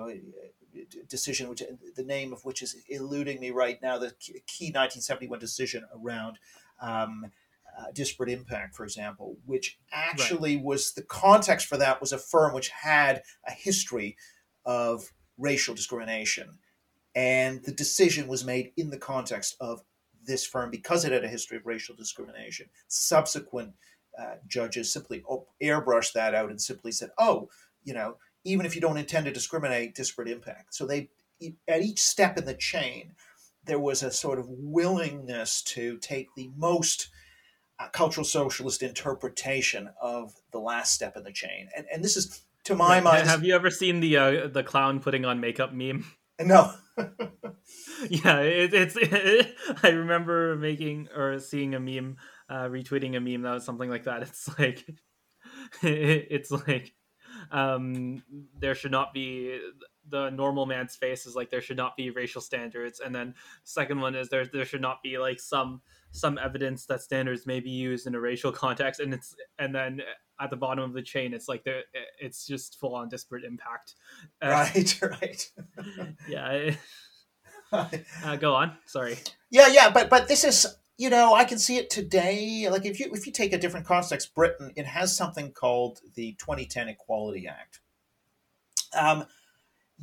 decision, 1.08 1.50
which 1.50 1.64
the 1.96 2.04
name 2.04 2.34
of 2.34 2.44
which 2.46 2.62
is 2.62 2.76
eluding 2.90 3.40
me 3.40 3.52
right 3.52 3.82
now, 3.82 3.98
the 3.98 4.14
key 4.20 4.68
1971 4.68 5.40
decision 5.40 5.84
around 5.96 6.40
um, 6.82 7.32
uh, 7.78 7.86
disparate 7.94 8.30
impact, 8.30 8.76
for 8.76 8.84
example, 8.84 9.38
which 9.46 9.80
actually 9.92 10.58
right. 10.58 10.66
was 10.66 10.94
the 10.94 11.02
context 11.02 11.68
for 11.68 11.78
that 11.78 12.00
was 12.00 12.12
a 12.12 12.18
firm 12.18 12.54
which 12.54 12.70
had 12.70 13.24
a 13.48 13.52
history 13.52 14.16
of 14.66 15.12
racial 15.38 15.74
discrimination. 15.74 16.60
And 17.16 17.64
the 17.64 17.72
decision 17.72 18.28
was 18.28 18.44
made 18.46 18.72
in 18.76 18.90
the 18.90 18.98
context 18.98 19.56
of 19.60 19.84
this 20.26 20.46
firm 20.46 20.70
because 20.72 21.06
it 21.06 21.12
had 21.12 21.24
a 21.24 21.30
history 21.30 21.58
of 21.58 21.66
racial 21.66 21.96
discrimination. 21.96 22.68
Subsequent 22.88 23.74
uh, 24.18 24.36
judges 24.48 24.92
simply 24.92 25.24
airbrushed 25.62 26.14
that 26.14 26.36
out 26.36 26.50
and 26.50 26.62
simply 26.62 26.92
said, 26.92 27.10
oh, 27.18 27.50
you 27.84 27.94
know, 27.94 28.18
even 28.44 28.66
if 28.66 28.76
you 28.76 28.82
don't 28.82 28.98
intend 28.98 29.26
to 29.26 29.32
discriminate, 29.32 29.96
disparate 29.96 30.30
impact. 30.30 30.76
So 30.76 30.86
they, 30.86 31.10
at 31.68 31.82
each 31.82 32.02
step 32.02 32.38
in 32.38 32.46
the 32.46 32.54
chain, 32.54 33.14
there 33.66 33.80
was 33.80 34.04
a 34.04 34.12
sort 34.12 34.40
of 34.40 34.46
willingness 34.50 35.62
to 35.62 35.98
take 35.98 36.28
the 36.36 36.50
most 36.56 37.10
uh, 37.80 37.88
cultural 37.90 38.26
socialist 38.26 38.84
interpretation 38.84 39.90
of 40.02 40.34
the 40.52 40.60
last 40.60 40.94
step 40.94 41.18
in 41.18 41.24
the 41.24 41.32
chain, 41.32 41.70
and 41.76 41.86
and 41.92 42.04
this 42.04 42.16
is 42.16 42.44
to 42.66 42.76
my 42.76 43.00
mind. 43.00 43.28
Have 43.28 43.44
you 43.44 43.56
ever 43.56 43.70
seen 43.70 44.00
the 44.00 44.18
uh, 44.18 44.48
the 44.48 44.64
clown 44.64 45.00
putting 45.00 45.26
on 45.26 45.40
makeup 45.40 45.74
meme? 45.74 46.06
No. 46.40 46.74
yeah, 48.10 48.40
it, 48.42 48.74
it's. 48.74 48.96
It, 48.96 49.56
I 49.84 49.90
remember 49.90 50.56
making 50.56 51.08
or 51.16 51.40
seeing 51.40 51.74
a 51.76 51.80
meme, 51.80 52.18
uh, 52.50 52.66
retweeting 52.66 53.16
a 53.16 53.20
meme 53.20 53.44
that 53.44 53.54
was 53.54 53.66
something 53.66 53.90
like 53.90 54.04
that. 54.04 54.24
It's 54.24 54.50
like, 54.60 54.84
it, 55.82 56.28
it's 56.32 56.52
like 56.52 56.94
um, 57.52 58.24
there 58.60 58.76
should 58.76 58.92
not 58.92 59.14
be 59.14 59.60
the 60.10 60.30
normal 60.30 60.66
man's 60.66 60.96
face 60.96 61.26
is 61.26 61.36
like 61.36 61.50
there 61.50 61.62
should 61.62 61.78
not 61.78 61.96
be 61.96 62.10
racial 62.10 62.42
standards 62.42 63.00
and 63.00 63.16
then 63.16 63.34
second 63.64 64.02
one 64.02 64.16
is 64.16 64.28
there 64.30 64.46
there 64.46 64.66
should 64.66 64.82
not 64.82 65.02
be 65.02 65.18
like 65.18 65.40
some 65.40 65.82
some 66.14 66.38
evidence 66.38 66.86
that 66.86 67.02
standards 67.02 67.46
may 67.46 67.60
be 67.60 67.70
used 67.70 68.08
in 68.08 68.16
a 68.16 68.20
racial 68.20 68.52
context 68.64 69.00
and 69.00 69.14
it's 69.14 69.36
and 69.60 69.76
then 69.76 70.02
at 70.40 70.50
the 70.50 70.56
bottom 70.56 70.84
of 70.84 70.94
the 70.94 71.02
chain 71.02 71.34
it's 71.34 71.48
like 71.48 71.64
there 71.64 71.82
it's 72.20 72.48
just 72.48 72.80
full 72.80 72.96
on 72.96 73.10
disparate 73.10 73.44
impact 73.44 73.96
uh, 74.42 74.50
right 74.50 75.00
right 75.22 75.52
yeah 76.28 76.74
uh, 77.72 78.36
go 78.38 78.54
on 78.54 78.72
sorry 78.86 79.18
yeah 79.50 79.68
yeah 79.68 79.90
but 79.90 80.10
but 80.10 80.28
this 80.28 80.44
is 80.44 80.68
you 80.98 81.10
know, 81.10 81.34
I 81.34 81.44
can 81.44 81.58
see 81.58 81.78
it 81.78 81.90
today. 81.90 82.68
Like 82.70 82.86
if 82.86 83.00
you 83.00 83.10
if 83.14 83.26
you 83.26 83.34
take 83.34 83.54
a 83.54 83.58
different 83.58 83.86
context, 83.86 84.36
Britain, 84.36 84.72
it 84.76 84.86
has 84.86 85.16
something 85.16 85.52
called 85.52 86.00
the 86.16 86.34
2010 86.34 86.90
Equality 86.90 87.48
Act. 87.48 87.80
Um, 88.98 89.26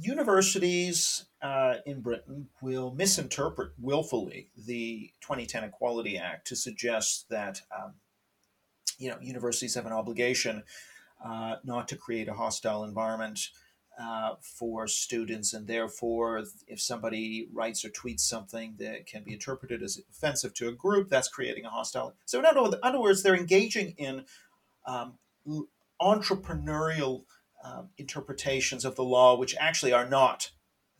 universities 0.00 1.26
uh, 1.42 1.74
in 1.86 2.00
Britain 2.00 2.48
will 2.60 2.92
misinterpret 2.92 3.72
willfully 3.78 4.50
the 4.66 5.10
2010 5.20 5.64
Equality 5.64 6.16
Act 6.16 6.46
to 6.48 6.56
suggest 6.56 7.28
that 7.28 7.60
um, 7.76 7.94
you 8.98 9.10
know 9.10 9.16
universities 9.20 9.74
have 9.74 9.86
an 9.86 9.92
obligation 9.92 10.62
uh, 11.24 11.56
not 11.64 11.88
to 11.88 11.96
create 11.96 12.28
a 12.28 12.34
hostile 12.34 12.84
environment 12.84 13.50
uh, 14.00 14.34
for 14.40 14.86
students, 14.86 15.52
and 15.52 15.66
therefore, 15.66 16.44
if 16.66 16.80
somebody 16.80 17.48
writes 17.52 17.84
or 17.84 17.90
tweets 17.90 18.20
something 18.20 18.74
that 18.78 19.04
can 19.06 19.22
be 19.22 19.32
interpreted 19.32 19.82
as 19.82 20.00
offensive 20.10 20.54
to 20.54 20.68
a 20.68 20.72
group, 20.72 21.10
that's 21.10 21.28
creating 21.28 21.66
a 21.66 21.70
hostile. 21.70 22.14
So, 22.24 22.38
in 22.38 22.46
other, 22.46 23.00
words, 23.00 23.22
they're 23.22 23.36
engaging 23.36 23.94
in 23.98 24.24
um, 24.86 25.18
entrepreneurial 26.00 27.24
um, 27.64 27.88
interpretations 27.98 28.84
of 28.84 28.96
the 28.96 29.04
law, 29.04 29.36
which 29.36 29.56
actually 29.58 29.92
are 29.92 30.08
not 30.08 30.50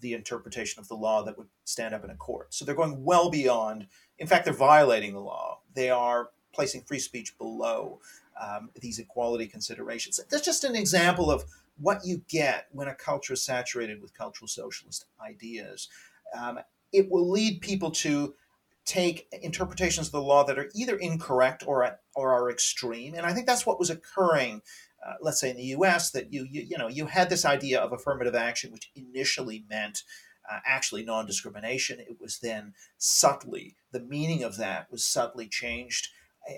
the 0.00 0.14
interpretation 0.14 0.80
of 0.80 0.88
the 0.88 0.94
law 0.94 1.22
that 1.22 1.36
would 1.36 1.48
stand 1.64 1.94
up 1.94 2.04
in 2.04 2.10
a 2.10 2.14
court. 2.14 2.54
So, 2.54 2.64
they're 2.64 2.74
going 2.74 3.04
well 3.04 3.30
beyond. 3.30 3.86
In 4.18 4.26
fact, 4.26 4.44
they're 4.44 4.54
violating 4.54 5.12
the 5.12 5.20
law. 5.20 5.60
They 5.74 5.90
are 5.90 6.30
placing 6.52 6.82
free 6.82 6.98
speech 6.98 7.36
below 7.38 8.00
um, 8.40 8.70
these 8.80 8.98
equality 8.98 9.46
considerations. 9.46 10.20
That's 10.30 10.44
just 10.44 10.64
an 10.64 10.74
example 10.74 11.30
of 11.30 11.44
what 11.78 12.04
you 12.04 12.22
get 12.28 12.66
when 12.72 12.88
a 12.88 12.94
culture 12.94 13.34
is 13.34 13.42
saturated 13.42 14.00
with 14.00 14.16
cultural 14.16 14.48
socialist 14.48 15.06
ideas. 15.20 15.88
Um, 16.36 16.60
it 16.92 17.10
will 17.10 17.28
lead 17.28 17.60
people 17.60 17.90
to 17.90 18.34
take 18.84 19.28
interpretations 19.42 20.08
of 20.08 20.12
the 20.12 20.22
law 20.22 20.42
that 20.44 20.58
are 20.58 20.70
either 20.74 20.96
incorrect 20.96 21.62
or 21.66 21.98
or 22.14 22.32
are 22.32 22.50
extreme, 22.50 23.14
and 23.14 23.24
I 23.24 23.32
think 23.32 23.46
that's 23.46 23.66
what 23.66 23.78
was 23.78 23.90
occurring. 23.90 24.62
Uh, 25.06 25.14
let's 25.20 25.40
say 25.40 25.50
in 25.50 25.56
the 25.56 25.62
U.S., 25.62 26.10
that 26.10 26.32
you, 26.32 26.46
you 26.50 26.62
you 26.62 26.78
know 26.78 26.88
you 26.88 27.06
had 27.06 27.30
this 27.30 27.44
idea 27.44 27.80
of 27.80 27.92
affirmative 27.92 28.34
action, 28.34 28.72
which 28.72 28.90
initially 28.94 29.64
meant 29.68 30.02
uh, 30.50 30.58
actually 30.66 31.04
non-discrimination. 31.04 32.00
It 32.00 32.18
was 32.20 32.38
then 32.38 32.74
subtly 32.98 33.76
the 33.92 34.00
meaning 34.00 34.42
of 34.42 34.56
that 34.56 34.90
was 34.90 35.04
subtly 35.04 35.48
changed 35.48 36.08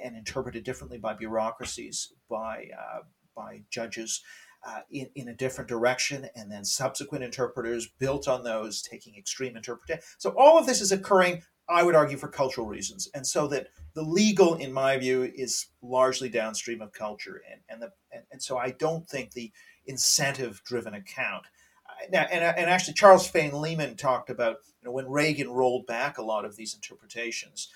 and 0.03 0.17
interpreted 0.17 0.65
differently 0.65 0.99
by 0.99 1.15
bureaucracies, 1.15 2.13
by 2.29 2.69
uh, 2.77 3.01
by 3.35 3.63
judges 3.71 4.23
uh, 4.65 4.81
in, 4.91 5.09
in 5.15 5.29
a 5.29 5.35
different 5.35 5.69
direction, 5.69 6.29
and 6.37 6.51
then 6.51 6.65
subsequent 6.65 7.25
interpreters 7.25 7.89
built 7.99 8.29
on 8.29 8.45
those 8.45 8.83
taking 8.83 9.17
extreme 9.17 9.57
interpretation. 9.57 10.03
So 10.19 10.35
all 10.37 10.59
of 10.59 10.67
this 10.67 10.81
is 10.81 10.93
occurring, 10.93 11.43
I 11.69 11.83
would 11.83 11.95
argue, 11.95 12.17
for 12.17 12.29
cultural 12.29 12.67
reasons, 12.67 13.09
and 13.15 13.27
so 13.27 13.47
that 13.49 13.69
the 13.95 14.03
legal, 14.03 14.55
in 14.55 14.73
my 14.73 14.97
view, 14.97 15.31
is 15.35 15.67
largely 15.83 16.29
downstream 16.29 16.83
of 16.83 16.93
culture, 16.93 17.43
and 17.51 17.61
and 17.69 17.83
the 17.83 17.93
and, 18.11 18.25
and 18.33 18.43
so 18.43 18.59
I 18.59 18.71
don't 18.71 19.09
think 19.09 19.33
the 19.33 19.53
incentive-driven 19.87 20.95
account. 20.95 21.47
Uh, 21.87 22.07
now, 22.11 22.23
and, 22.31 22.45
and 22.45 22.71
actually, 22.71 22.95
Charles 22.95 23.29
Fain 23.29 23.61
Lehman 23.61 23.97
talked 23.97 24.31
about 24.31 24.59
you 24.81 24.87
know 24.87 24.93
when 24.93 25.09
Reagan 25.09 25.51
rolled 25.51 25.87
back 25.87 26.19
a 26.19 26.25
lot 26.25 26.45
of 26.45 26.57
these 26.57 26.75
interpretations. 26.75 27.69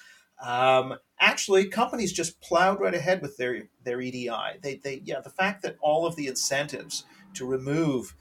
Um, 0.44 0.96
actually, 1.18 1.68
companies 1.68 2.12
just 2.12 2.40
plowed 2.40 2.80
right 2.80 2.94
ahead 2.94 3.22
with 3.22 3.36
their 3.36 3.68
their 3.84 4.00
EDI. 4.00 4.58
They, 4.60 4.76
they 4.76 5.02
yeah, 5.04 5.20
the 5.20 5.30
fact 5.30 5.62
that 5.62 5.76
all 5.80 6.06
of 6.06 6.16
the 6.16 6.26
incentives 6.26 7.04
to 7.34 7.46
remove 7.46 8.14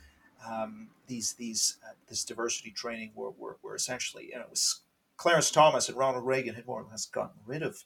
um, 0.47 0.87
these 1.07 1.33
these 1.33 1.77
uh, 1.83 1.93
this 2.07 2.23
diversity 2.23 2.71
training 2.71 3.11
were, 3.15 3.31
were, 3.31 3.57
were 3.61 3.75
essentially 3.75 4.27
you 4.29 4.35
know 4.35 4.41
it 4.41 4.49
was 4.49 4.81
Clarence 5.17 5.51
Thomas 5.51 5.89
and 5.89 5.97
Ronald 5.97 6.25
Reagan 6.25 6.55
had 6.55 6.67
more 6.67 6.81
or 6.81 6.87
less 6.89 7.05
gotten 7.05 7.39
rid 7.45 7.63
of 7.63 7.77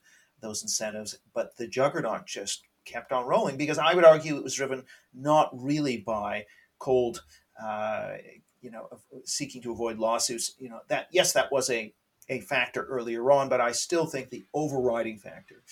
those 0.41 0.61
incentives, 0.61 1.19
but 1.33 1.57
the 1.57 1.67
juggernaut 1.67 2.25
just 2.25 2.63
kept 2.85 3.11
on 3.11 3.25
rolling 3.25 3.57
because 3.57 3.77
I 3.77 3.93
would 3.93 4.05
argue 4.05 4.37
it 4.37 4.43
was 4.43 4.55
driven 4.55 4.83
not 5.13 5.49
really 5.53 5.97
by 5.97 6.45
cold, 6.79 7.23
uh, 7.61 8.13
you 8.61 8.71
know, 8.71 8.87
seeking 9.25 9.61
to 9.63 9.71
avoid 9.71 9.99
lawsuits. 9.99 10.55
You 10.59 10.69
know 10.69 10.79
that 10.87 11.07
yes, 11.11 11.33
that 11.33 11.51
was 11.51 11.69
a 11.69 11.93
a 12.29 12.41
factor 12.41 12.85
earlier 12.85 13.31
on, 13.31 13.49
but 13.49 13.61
I 13.61 13.71
still 13.71 14.05
think 14.05 14.29
the 14.29 14.45
overriding 14.53 15.17
factor 15.17 15.63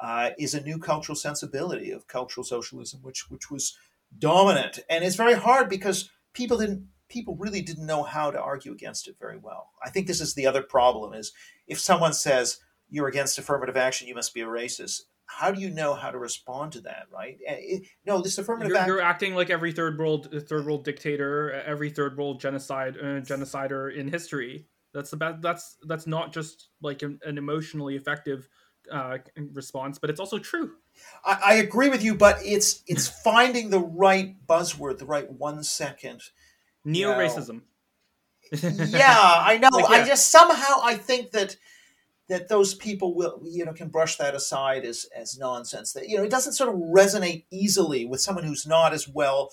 uh, 0.00 0.30
is 0.38 0.54
a 0.54 0.62
new 0.62 0.78
cultural 0.78 1.16
sensibility 1.16 1.90
of 1.90 2.08
cultural 2.08 2.44
socialism, 2.44 3.00
which 3.02 3.30
which 3.30 3.50
was 3.50 3.76
dominant, 4.18 4.80
and 4.90 5.04
it's 5.04 5.16
very 5.16 5.34
hard 5.34 5.68
because 5.68 6.10
people 6.32 6.58
didn't 6.58 6.88
people 7.08 7.36
really 7.36 7.62
didn't 7.62 7.86
know 7.86 8.02
how 8.02 8.30
to 8.30 8.40
argue 8.40 8.72
against 8.72 9.08
it 9.08 9.16
very 9.20 9.38
well. 9.38 9.70
I 9.84 9.90
think 9.90 10.06
this 10.06 10.20
is 10.20 10.34
the 10.34 10.46
other 10.46 10.62
problem: 10.62 11.14
is 11.14 11.32
if 11.66 11.78
someone 11.78 12.12
says 12.12 12.58
you're 12.88 13.08
against 13.08 13.38
affirmative 13.38 13.76
action, 13.76 14.08
you 14.08 14.14
must 14.14 14.34
be 14.34 14.42
a 14.42 14.46
racist. 14.46 15.02
how 15.26 15.50
do 15.50 15.60
you 15.60 15.70
know 15.70 15.94
how 15.94 16.10
to 16.10 16.18
respond 16.18 16.72
to 16.72 16.80
that 16.80 17.06
right 17.12 17.36
it, 17.40 17.82
no 18.06 18.22
this 18.22 18.38
affirmative 18.38 18.70
you're, 18.70 18.78
act 18.78 18.86
you're, 18.86 19.00
acting 19.00 19.34
like 19.34 19.50
every 19.50 19.72
third 19.72 19.98
world 19.98 20.28
third 20.48 20.64
world 20.64 20.84
dictator 20.84 21.52
every 21.66 21.90
third 21.90 22.16
world 22.16 22.40
genocide 22.40 22.96
uh, 22.96 23.20
genocider 23.20 23.94
in 23.94 24.08
history 24.08 24.66
that's 24.94 25.10
the 25.10 25.16
best 25.16 25.42
that's 25.42 25.76
that's 25.86 26.06
not 26.06 26.32
just 26.32 26.68
like 26.80 27.02
an, 27.02 27.18
an 27.24 27.38
emotionally 27.38 27.96
effective 27.96 28.48
uh, 28.90 29.18
response 29.52 29.98
but 29.98 30.10
it's 30.10 30.20
also 30.20 30.38
true 30.38 30.72
I, 31.24 31.40
I, 31.44 31.54
agree 31.54 31.88
with 31.88 32.04
you 32.04 32.14
but 32.14 32.38
it's 32.44 32.84
it's 32.86 33.08
finding 33.08 33.70
the 33.70 33.80
right 33.80 34.36
buzzword 34.46 34.98
the 34.98 35.06
right 35.06 35.28
one 35.30 35.64
second 35.64 36.22
neo-racism 36.86 37.62
yeah 38.52 38.62
i 39.44 39.58
know. 39.58 39.68
Like, 39.72 39.90
yeah. 39.90 39.96
i 39.96 40.06
just 40.06 40.30
somehow 40.30 40.80
i 40.82 40.94
think 40.94 41.32
that 41.32 41.56
that 42.28 42.48
those 42.48 42.74
people 42.74 43.14
will 43.14 43.40
you 43.44 43.64
know 43.64 43.72
can 43.72 43.88
brush 43.88 44.16
that 44.16 44.34
aside 44.34 44.84
as 44.84 45.06
as 45.16 45.38
nonsense. 45.38 45.92
That 45.92 46.08
you 46.08 46.16
know 46.16 46.24
it 46.24 46.30
doesn't 46.30 46.54
sort 46.54 46.70
of 46.70 46.76
resonate 46.76 47.44
easily 47.50 48.04
with 48.04 48.20
someone 48.20 48.44
who's 48.44 48.66
not 48.66 48.92
as 48.92 49.08
well 49.08 49.50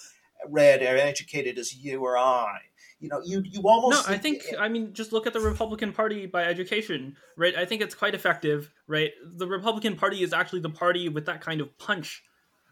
read 0.50 0.82
or 0.82 0.98
educated 0.98 1.58
as 1.58 1.76
you 1.76 2.04
or 2.04 2.18
i. 2.18 2.60
You 3.00 3.10
know 3.10 3.22
you 3.24 3.44
you 3.46 3.62
almost 3.64 4.08
no 4.08 4.14
i 4.14 4.18
think 4.18 4.44
i 4.58 4.70
mean 4.70 4.94
just 4.94 5.12
look 5.12 5.28
at 5.28 5.34
the 5.34 5.42
republican 5.42 5.92
party 5.92 6.26
by 6.26 6.46
education 6.46 7.18
right? 7.36 7.54
I 7.54 7.66
think 7.66 7.82
it's 7.82 7.96
quite 7.96 8.16
effective 8.16 8.72
right? 8.88 9.12
The 9.26 9.46
republican 9.46 9.98
party 9.98 10.24
is 10.24 10.32
actually 10.32 10.62
the 10.62 10.70
party 10.70 11.10
with 11.10 11.26
that 11.26 11.42
kind 11.42 11.60
of 11.60 11.78
punch 11.78 12.24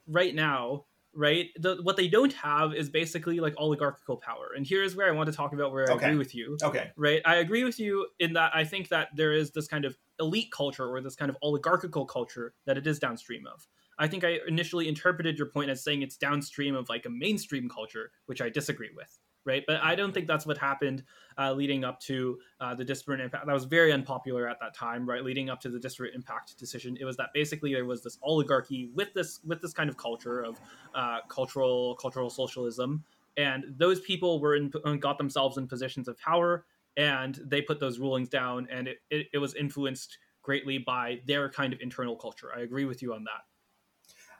right 0.07 0.33
now 0.33 0.85
right? 1.13 1.49
The, 1.59 1.77
what 1.81 1.97
they 1.97 2.07
don't 2.07 2.33
have 2.33 2.73
is 2.73 2.89
basically 2.89 3.39
like 3.39 3.53
oligarchical 3.57 4.17
power. 4.17 4.51
And 4.55 4.65
here's 4.65 4.95
where 4.95 5.07
I 5.07 5.11
want 5.11 5.29
to 5.29 5.35
talk 5.35 5.53
about 5.53 5.71
where 5.71 5.89
I 5.89 5.93
okay. 5.95 6.05
agree 6.07 6.17
with 6.17 6.33
you. 6.33 6.57
Okay. 6.63 6.91
Right? 6.95 7.21
I 7.25 7.35
agree 7.35 7.63
with 7.63 7.79
you 7.79 8.07
in 8.19 8.33
that 8.33 8.51
I 8.55 8.63
think 8.63 8.89
that 8.89 9.09
there 9.15 9.33
is 9.33 9.51
this 9.51 9.67
kind 9.67 9.85
of 9.85 9.97
elite 10.19 10.51
culture 10.51 10.87
or 10.87 11.01
this 11.01 11.15
kind 11.15 11.29
of 11.29 11.37
oligarchical 11.41 12.05
culture 12.05 12.53
that 12.65 12.77
it 12.77 12.87
is 12.87 12.99
downstream 12.99 13.45
of. 13.47 13.67
I 13.99 14.07
think 14.07 14.23
I 14.23 14.39
initially 14.47 14.87
interpreted 14.87 15.37
your 15.37 15.47
point 15.47 15.69
as 15.69 15.83
saying 15.83 16.01
it's 16.01 16.17
downstream 16.17 16.75
of 16.75 16.89
like 16.89 17.05
a 17.05 17.09
mainstream 17.09 17.69
culture, 17.69 18.11
which 18.25 18.41
I 18.41 18.49
disagree 18.49 18.89
with 18.95 19.19
right? 19.45 19.63
But 19.67 19.81
I 19.81 19.95
don't 19.95 20.13
think 20.13 20.27
that's 20.27 20.45
what 20.45 20.57
happened 20.57 21.03
uh, 21.37 21.53
leading 21.53 21.83
up 21.83 21.99
to 22.01 22.37
uh, 22.59 22.75
the 22.75 22.85
disparate 22.85 23.19
impact. 23.19 23.45
That 23.45 23.53
was 23.53 23.65
very 23.65 23.91
unpopular 23.91 24.47
at 24.47 24.59
that 24.59 24.75
time, 24.75 25.07
right? 25.07 25.23
Leading 25.23 25.49
up 25.49 25.59
to 25.61 25.69
the 25.69 25.79
disparate 25.79 26.13
impact 26.13 26.57
decision, 26.57 26.97
it 26.99 27.05
was 27.05 27.17
that 27.17 27.29
basically 27.33 27.73
there 27.73 27.85
was 27.85 28.03
this 28.03 28.17
oligarchy 28.21 28.89
with 28.93 29.13
this 29.13 29.39
with 29.45 29.61
this 29.61 29.73
kind 29.73 29.89
of 29.89 29.97
culture 29.97 30.41
of 30.41 30.59
uh, 30.95 31.19
cultural 31.27 31.95
cultural 31.95 32.29
socialism, 32.29 33.03
and 33.37 33.65
those 33.77 33.99
people 34.01 34.39
were 34.39 34.55
in, 34.55 34.71
got 34.99 35.17
themselves 35.17 35.57
in 35.57 35.67
positions 35.67 36.07
of 36.07 36.17
power, 36.19 36.65
and 36.97 37.39
they 37.45 37.61
put 37.61 37.79
those 37.79 37.99
rulings 37.99 38.29
down, 38.29 38.67
and 38.71 38.87
it, 38.87 38.97
it, 39.09 39.27
it 39.33 39.37
was 39.37 39.55
influenced 39.55 40.17
greatly 40.41 40.77
by 40.77 41.19
their 41.25 41.49
kind 41.49 41.73
of 41.73 41.79
internal 41.81 42.15
culture. 42.15 42.49
I 42.55 42.61
agree 42.61 42.85
with 42.85 43.01
you 43.01 43.13
on 43.13 43.23
that. 43.23 43.45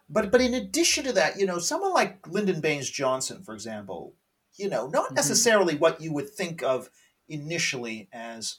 But 0.10 0.32
but 0.32 0.41
in 0.41 0.53
addition 0.53 1.06
to 1.06 1.14
that, 1.14 1.40
you 1.40 1.45
know, 1.45 1.57
someone 1.57 1.94
like 1.94 2.28
Lyndon 2.28 2.60
Baines 2.60 2.90
Johnson, 2.90 3.44
for 3.44 3.53
example, 3.53 4.14
you 4.57 4.69
know, 4.69 4.88
not 4.88 5.06
mm-hmm. 5.06 5.15
necessarily 5.15 5.73
mm-hmm. 5.73 5.82
what 5.82 6.02
you 6.02 6.14
would 6.14 6.30
think 6.30 6.64
of 6.64 6.90
initially 7.28 8.10
as, 8.11 8.57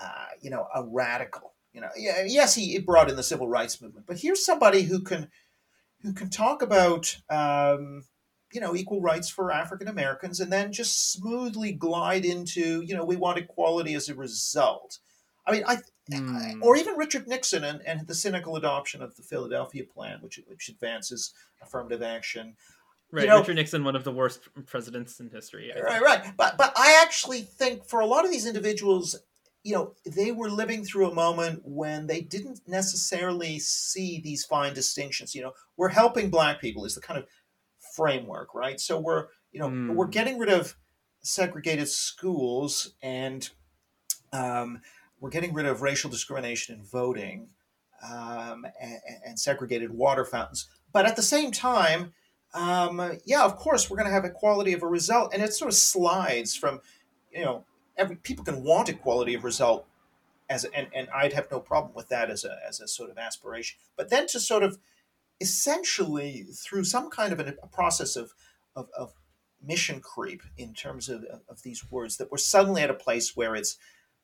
uh, 0.00 0.26
you 0.40 0.50
know, 0.50 0.66
a 0.74 0.84
radical. 0.84 1.52
You 1.72 1.80
know, 1.80 1.90
yeah, 1.96 2.24
yes, 2.26 2.54
he 2.54 2.78
brought 2.78 3.10
in 3.10 3.16
the 3.16 3.22
civil 3.22 3.48
rights 3.48 3.80
movement, 3.80 4.06
but 4.06 4.18
here's 4.18 4.44
somebody 4.44 4.82
who 4.82 5.00
can, 5.02 5.28
who 6.02 6.12
can 6.12 6.28
talk 6.28 6.62
about, 6.62 7.16
um, 7.30 8.04
you 8.52 8.60
know, 8.60 8.74
equal 8.74 9.00
rights 9.00 9.30
for 9.30 9.52
African 9.52 9.86
Americans, 9.86 10.40
and 10.40 10.52
then 10.52 10.72
just 10.72 11.12
smoothly 11.12 11.70
glide 11.72 12.24
into, 12.24 12.82
you 12.82 12.96
know, 12.96 13.04
we 13.04 13.14
want 13.14 13.38
equality 13.38 13.94
as 13.94 14.08
a 14.08 14.14
result. 14.16 14.98
I 15.46 15.52
mean, 15.52 15.62
I, 15.66 15.78
mm. 16.10 16.60
or 16.60 16.76
even 16.76 16.96
Richard 16.96 17.28
Nixon 17.28 17.62
and, 17.62 17.80
and 17.86 18.06
the 18.06 18.14
cynical 18.14 18.56
adoption 18.56 19.02
of 19.02 19.14
the 19.14 19.22
Philadelphia 19.22 19.84
Plan, 19.84 20.18
which 20.20 20.40
which 20.48 20.68
advances 20.68 21.32
affirmative 21.62 22.02
action. 22.02 22.56
Right, 23.12 23.24
you 23.24 23.28
know, 23.28 23.38
Richard 23.38 23.56
Nixon, 23.56 23.82
one 23.82 23.96
of 23.96 24.04
the 24.04 24.12
worst 24.12 24.48
presidents 24.66 25.18
in 25.18 25.30
history. 25.30 25.72
Right, 25.82 26.00
right. 26.00 26.32
But 26.36 26.56
but 26.56 26.72
I 26.76 27.00
actually 27.02 27.42
think 27.42 27.86
for 27.86 28.00
a 28.00 28.06
lot 28.06 28.24
of 28.24 28.30
these 28.30 28.46
individuals, 28.46 29.18
you 29.64 29.74
know, 29.74 29.94
they 30.06 30.30
were 30.30 30.48
living 30.48 30.84
through 30.84 31.10
a 31.10 31.14
moment 31.14 31.62
when 31.64 32.06
they 32.06 32.20
didn't 32.20 32.60
necessarily 32.68 33.58
see 33.58 34.20
these 34.20 34.44
fine 34.44 34.74
distinctions. 34.74 35.34
You 35.34 35.42
know, 35.42 35.52
we're 35.76 35.88
helping 35.88 36.30
black 36.30 36.60
people 36.60 36.84
is 36.84 36.94
the 36.94 37.00
kind 37.00 37.18
of 37.18 37.26
framework, 37.96 38.54
right? 38.54 38.78
So 38.80 38.98
we're 39.00 39.26
you 39.52 39.60
know 39.60 39.68
mm. 39.68 39.94
we're 39.94 40.06
getting 40.06 40.38
rid 40.38 40.50
of 40.50 40.76
segregated 41.22 41.88
schools 41.88 42.94
and 43.02 43.50
um, 44.32 44.80
we're 45.20 45.30
getting 45.30 45.52
rid 45.52 45.66
of 45.66 45.82
racial 45.82 46.10
discrimination 46.10 46.76
in 46.76 46.84
voting 46.84 47.48
um, 48.02 48.66
and, 48.80 48.98
and 49.26 49.38
segregated 49.38 49.90
water 49.90 50.24
fountains. 50.24 50.68
But 50.92 51.06
at 51.06 51.16
the 51.16 51.22
same 51.22 51.50
time, 51.50 52.12
um, 52.52 53.18
yeah, 53.24 53.44
of 53.44 53.56
course, 53.56 53.88
we're 53.88 53.96
going 53.96 54.08
to 54.08 54.12
have 54.12 54.24
equality 54.24 54.72
of 54.72 54.82
a 54.82 54.86
result, 54.86 55.32
and 55.32 55.42
it 55.42 55.52
sort 55.54 55.70
of 55.70 55.76
slides 55.76 56.56
from, 56.56 56.80
you 57.30 57.44
know, 57.44 57.64
every 57.96 58.16
people 58.16 58.44
can 58.44 58.64
want 58.64 58.88
equality 58.88 59.34
of 59.34 59.44
result, 59.44 59.86
as 60.48 60.64
and 60.64 60.88
and 60.94 61.08
I'd 61.14 61.32
have 61.32 61.50
no 61.50 61.60
problem 61.60 61.94
with 61.94 62.08
that 62.08 62.28
as 62.30 62.44
a 62.44 62.56
as 62.66 62.80
a 62.80 62.88
sort 62.88 63.10
of 63.10 63.18
aspiration, 63.18 63.78
but 63.96 64.10
then 64.10 64.26
to 64.28 64.40
sort 64.40 64.64
of 64.64 64.78
essentially 65.40 66.46
through 66.52 66.84
some 66.84 67.08
kind 67.08 67.32
of 67.32 67.40
a, 67.40 67.54
a 67.62 67.66
process 67.68 68.16
of, 68.16 68.32
of 68.74 68.88
of 68.98 69.12
mission 69.62 70.00
creep 70.00 70.42
in 70.56 70.74
terms 70.74 71.08
of 71.08 71.24
of 71.48 71.62
these 71.62 71.90
words 71.90 72.16
that 72.16 72.32
we're 72.32 72.38
suddenly 72.38 72.82
at 72.82 72.90
a 72.90 72.94
place 72.94 73.36
where 73.36 73.54
it's 73.54 73.76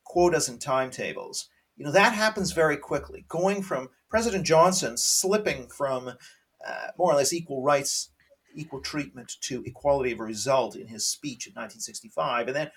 quotas 0.04 0.48
and 0.48 0.60
timetables. 0.60 1.48
You 1.76 1.84
know 1.84 1.92
that 1.92 2.14
happens 2.14 2.52
very 2.52 2.76
quickly, 2.76 3.24
going 3.28 3.62
from 3.62 3.90
President 4.10 4.44
Johnson 4.44 4.96
slipping 4.96 5.68
from 5.68 6.08
uh, 6.08 6.88
more 6.98 7.12
or 7.12 7.16
less 7.16 7.32
equal 7.32 7.62
rights 7.62 8.10
equal 8.56 8.80
treatment 8.80 9.36
to 9.42 9.62
equality 9.64 10.12
of 10.12 10.20
result 10.20 10.74
in 10.76 10.88
his 10.88 11.06
speech 11.06 11.46
in 11.46 11.52
1965. 11.52 12.48
And 12.48 12.56
then 12.56 12.70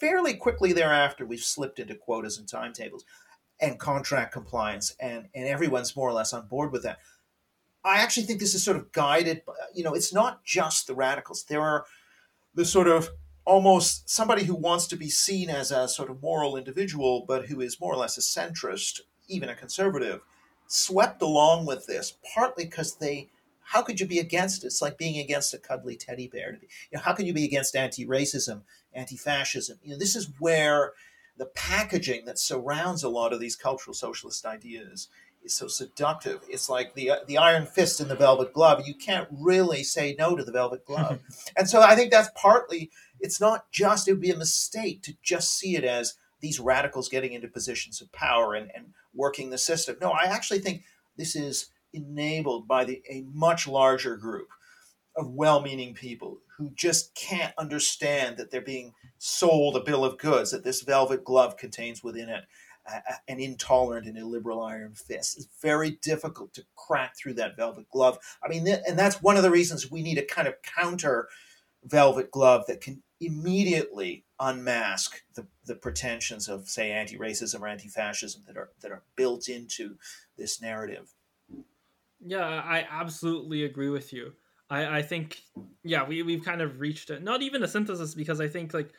fairly 0.00 0.34
quickly 0.34 0.72
thereafter, 0.72 1.26
we've 1.26 1.40
slipped 1.40 1.78
into 1.78 1.94
quotas 1.94 2.38
and 2.38 2.48
timetables 2.48 3.04
and 3.60 3.78
contract 3.78 4.32
compliance, 4.32 4.94
and, 5.00 5.28
and 5.34 5.46
everyone's 5.46 5.94
more 5.94 6.08
or 6.08 6.12
less 6.12 6.32
on 6.32 6.46
board 6.46 6.72
with 6.72 6.82
that. 6.82 6.98
I 7.84 7.98
actually 7.98 8.24
think 8.24 8.40
this 8.40 8.54
is 8.54 8.64
sort 8.64 8.76
of 8.76 8.90
guided, 8.92 9.44
by, 9.44 9.52
you 9.74 9.84
know, 9.84 9.94
it's 9.94 10.12
not 10.12 10.44
just 10.44 10.86
the 10.86 10.94
radicals. 10.94 11.44
There 11.44 11.60
are 11.60 11.84
the 12.54 12.64
sort 12.64 12.88
of 12.88 13.10
almost 13.44 14.08
somebody 14.08 14.44
who 14.44 14.54
wants 14.54 14.86
to 14.88 14.96
be 14.96 15.10
seen 15.10 15.50
as 15.50 15.70
a 15.70 15.86
sort 15.86 16.10
of 16.10 16.22
moral 16.22 16.56
individual, 16.56 17.24
but 17.28 17.46
who 17.46 17.60
is 17.60 17.80
more 17.80 17.92
or 17.92 17.96
less 17.96 18.16
a 18.16 18.20
centrist, 18.20 19.00
even 19.28 19.48
a 19.48 19.54
conservative, 19.54 20.20
swept 20.66 21.22
along 21.22 21.66
with 21.66 21.86
this, 21.86 22.14
partly 22.34 22.64
because 22.64 22.96
they 22.96 23.28
how 23.64 23.82
could 23.82 24.00
you 24.00 24.06
be 24.06 24.18
against 24.18 24.62
it? 24.62 24.68
It's 24.68 24.82
like 24.82 24.98
being 24.98 25.18
against 25.18 25.54
a 25.54 25.58
cuddly 25.58 25.96
teddy 25.96 26.28
bear. 26.28 26.58
You 26.60 26.68
know, 26.92 27.00
how 27.00 27.12
can 27.12 27.26
you 27.26 27.32
be 27.32 27.44
against 27.44 27.74
anti-racism, 27.74 28.62
anti-fascism? 28.92 29.78
You 29.82 29.92
know, 29.92 29.98
this 29.98 30.14
is 30.14 30.30
where 30.38 30.92
the 31.36 31.46
packaging 31.46 32.26
that 32.26 32.38
surrounds 32.38 33.02
a 33.02 33.08
lot 33.08 33.32
of 33.32 33.40
these 33.40 33.56
cultural 33.56 33.94
socialist 33.94 34.46
ideas 34.46 35.08
is 35.42 35.54
so 35.54 35.68
seductive. 35.68 36.40
It's 36.48 36.68
like 36.68 36.94
the 36.94 37.10
uh, 37.10 37.16
the 37.26 37.38
iron 37.38 37.66
fist 37.66 38.00
in 38.00 38.08
the 38.08 38.14
velvet 38.14 38.52
glove. 38.52 38.86
You 38.86 38.94
can't 38.94 39.28
really 39.30 39.82
say 39.82 40.14
no 40.18 40.36
to 40.36 40.44
the 40.44 40.52
velvet 40.52 40.84
glove. 40.86 41.20
and 41.56 41.68
so 41.68 41.80
I 41.82 41.94
think 41.96 42.10
that's 42.10 42.30
partly. 42.34 42.90
It's 43.20 43.40
not 43.40 43.70
just. 43.70 44.08
It 44.08 44.12
would 44.12 44.20
be 44.20 44.30
a 44.30 44.36
mistake 44.36 45.02
to 45.02 45.14
just 45.22 45.58
see 45.58 45.76
it 45.76 45.84
as 45.84 46.14
these 46.40 46.60
radicals 46.60 47.08
getting 47.08 47.32
into 47.32 47.48
positions 47.48 48.00
of 48.00 48.12
power 48.12 48.54
and, 48.54 48.70
and 48.74 48.92
working 49.14 49.50
the 49.50 49.58
system. 49.58 49.96
No, 50.00 50.10
I 50.10 50.24
actually 50.24 50.58
think 50.58 50.82
this 51.16 51.34
is 51.36 51.70
enabled 51.94 52.68
by 52.68 52.84
the, 52.84 53.02
a 53.08 53.24
much 53.32 53.66
larger 53.66 54.16
group 54.16 54.48
of 55.16 55.30
well-meaning 55.30 55.94
people 55.94 56.40
who 56.58 56.70
just 56.74 57.14
can't 57.14 57.54
understand 57.56 58.36
that 58.36 58.50
they're 58.50 58.60
being 58.60 58.92
sold 59.18 59.76
a 59.76 59.80
bill 59.80 60.04
of 60.04 60.18
goods 60.18 60.50
that 60.50 60.64
this 60.64 60.82
velvet 60.82 61.24
glove 61.24 61.56
contains 61.56 62.02
within 62.02 62.28
it 62.28 62.44
an 63.28 63.40
intolerant 63.40 64.06
and 64.06 64.18
illiberal 64.18 64.62
iron 64.62 64.94
fist. 64.94 65.38
It's 65.38 65.48
very 65.62 65.92
difficult 66.02 66.52
to 66.54 66.64
crack 66.76 67.16
through 67.16 67.34
that 67.34 67.56
velvet 67.56 67.88
glove. 67.90 68.18
I 68.42 68.48
mean, 68.48 68.68
and 68.68 68.98
that's 68.98 69.22
one 69.22 69.38
of 69.38 69.42
the 69.42 69.50
reasons 69.50 69.90
we 69.90 70.02
need 70.02 70.18
a 70.18 70.24
kind 70.24 70.46
of 70.46 70.60
counter 70.60 71.28
velvet 71.82 72.30
glove 72.30 72.66
that 72.66 72.82
can 72.82 73.02
immediately 73.20 74.24
unmask 74.38 75.22
the, 75.34 75.46
the 75.64 75.74
pretensions 75.74 76.48
of, 76.48 76.68
say, 76.68 76.90
anti-racism 76.90 77.60
or 77.60 77.68
anti-fascism 77.68 78.42
that 78.46 78.56
are 78.56 78.70
that 78.82 78.90
are 78.90 79.02
built 79.16 79.48
into 79.48 79.96
this 80.36 80.60
narrative. 80.60 81.13
Yeah, 82.24 82.46
I 82.46 82.86
absolutely 82.90 83.64
agree 83.64 83.90
with 83.90 84.12
you. 84.12 84.32
I, 84.70 84.98
I 84.98 85.02
think 85.02 85.42
yeah, 85.82 86.06
we, 86.06 86.22
we've 86.22 86.44
kind 86.44 86.62
of 86.62 86.80
reached 86.80 87.10
it. 87.10 87.22
not 87.22 87.42
even 87.42 87.62
a 87.62 87.68
synthesis 87.68 88.14
because 88.14 88.40
I 88.40 88.48
think 88.48 88.72
like 88.72 88.90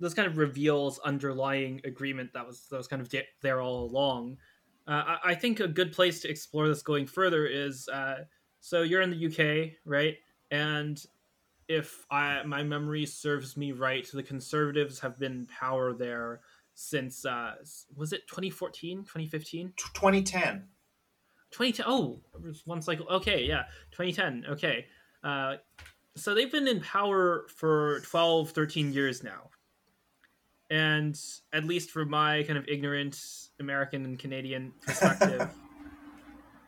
this 0.00 0.12
kind 0.12 0.28
of 0.28 0.36
reveals 0.36 0.98
underlying 0.98 1.80
agreement 1.84 2.32
that 2.34 2.46
was 2.46 2.66
that 2.70 2.76
was 2.76 2.88
kind 2.88 3.00
of 3.00 3.12
there 3.42 3.60
all 3.60 3.84
along. 3.84 4.36
Uh, 4.86 5.16
I, 5.24 5.30
I, 5.30 5.34
think 5.34 5.60
a 5.60 5.68
good 5.68 5.92
place 5.92 6.20
to 6.20 6.28
explore 6.28 6.68
this 6.68 6.82
going 6.82 7.06
further 7.06 7.46
is 7.46 7.88
uh, 7.88 8.24
so 8.60 8.82
you're 8.82 9.00
in 9.00 9.10
the 9.10 9.26
UK, 9.26 9.72
right? 9.86 10.16
And 10.50 11.02
if 11.68 12.04
I, 12.10 12.42
my 12.42 12.62
memory 12.62 13.06
serves 13.06 13.56
me 13.56 13.72
right, 13.72 14.06
the 14.12 14.22
Conservatives 14.22 15.00
have 15.00 15.18
been 15.18 15.32
in 15.32 15.46
power 15.46 15.94
there 15.94 16.40
since 16.74 17.24
uh, 17.24 17.54
was 17.96 18.12
it 18.12 18.26
2014, 18.28 18.98
2015, 19.04 19.72
2010. 19.76 20.64
2010. 21.54 21.86
Oh, 21.88 22.20
one 22.64 22.82
cycle. 22.82 23.06
Okay, 23.08 23.44
yeah, 23.44 23.64
2010. 23.92 24.52
Okay. 24.52 24.86
Uh, 25.22 25.56
so 26.16 26.34
they've 26.34 26.50
been 26.50 26.66
in 26.66 26.80
power 26.80 27.46
for 27.48 28.00
12, 28.00 28.50
13 28.50 28.92
years 28.92 29.22
now. 29.22 29.50
And 30.68 31.18
at 31.52 31.64
least 31.64 31.90
for 31.90 32.04
my 32.04 32.42
kind 32.42 32.58
of 32.58 32.66
ignorant 32.66 33.20
American 33.60 34.04
and 34.04 34.18
Canadian 34.18 34.72
perspective, 34.86 35.48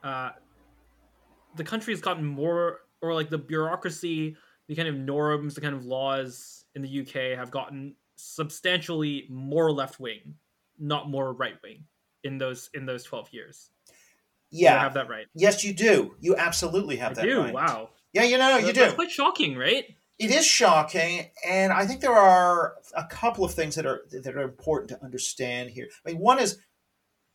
uh, 0.05 0.31
the 1.57 1.65
country 1.65 1.93
has 1.93 2.01
gotten 2.01 2.25
more, 2.25 2.81
or 3.03 3.13
like 3.13 3.29
the 3.29 3.39
bureaucracy, 3.39 4.37
the 4.69 4.77
kind 4.77 4.89
of 4.89 4.95
norms, 4.95 5.57
the 5.57 5.61
kind 5.61 5.75
of 5.75 5.85
laws 5.85 6.65
in 6.77 6.83
the 6.83 7.01
UK 7.01 7.37
have 7.37 7.51
gotten 7.51 7.97
substantially 8.15 9.27
more 9.29 9.73
left 9.73 9.99
wing, 9.99 10.35
not 10.79 11.11
more 11.11 11.33
right 11.33 11.57
wing 11.65 11.85
in 12.23 12.39
those 12.39 12.71
in 12.75 12.87
those 12.87 13.03
12 13.03 13.31
years. 13.33 13.71
Yeah, 14.51 14.81
have 14.81 14.95
that 14.95 15.09
right. 15.09 15.27
Yes, 15.35 15.65
you 15.65 15.75
do. 15.75 16.15
You 16.21 16.37
absolutely 16.37 16.97
have 16.97 17.13
I 17.13 17.15
that 17.15 17.23
do. 17.27 17.39
right. 17.41 17.55
Wow. 17.55 17.91
Yeah, 18.13 18.25
you 18.25 18.39
know, 18.39 18.57
you 18.57 18.73
That's 18.73 18.93
do. 18.93 18.97
quite 18.97 19.11
shocking, 19.11 19.57
right? 19.57 19.85
It 20.19 20.31
is 20.31 20.47
shocking, 20.47 21.31
and 21.47 21.71
I 21.73 21.85
think 21.85 22.01
there 22.01 22.15
are 22.15 22.77
a 22.97 23.05
couple 23.05 23.45
of 23.45 23.53
things 23.53 23.75
that 23.75 23.85
are 23.85 24.01
that 24.11 24.35
are 24.35 24.43
important 24.43 24.89
to 24.91 25.05
understand 25.05 25.71
here. 25.71 25.89
I 26.07 26.13
mean, 26.13 26.21
one 26.21 26.39
is 26.39 26.59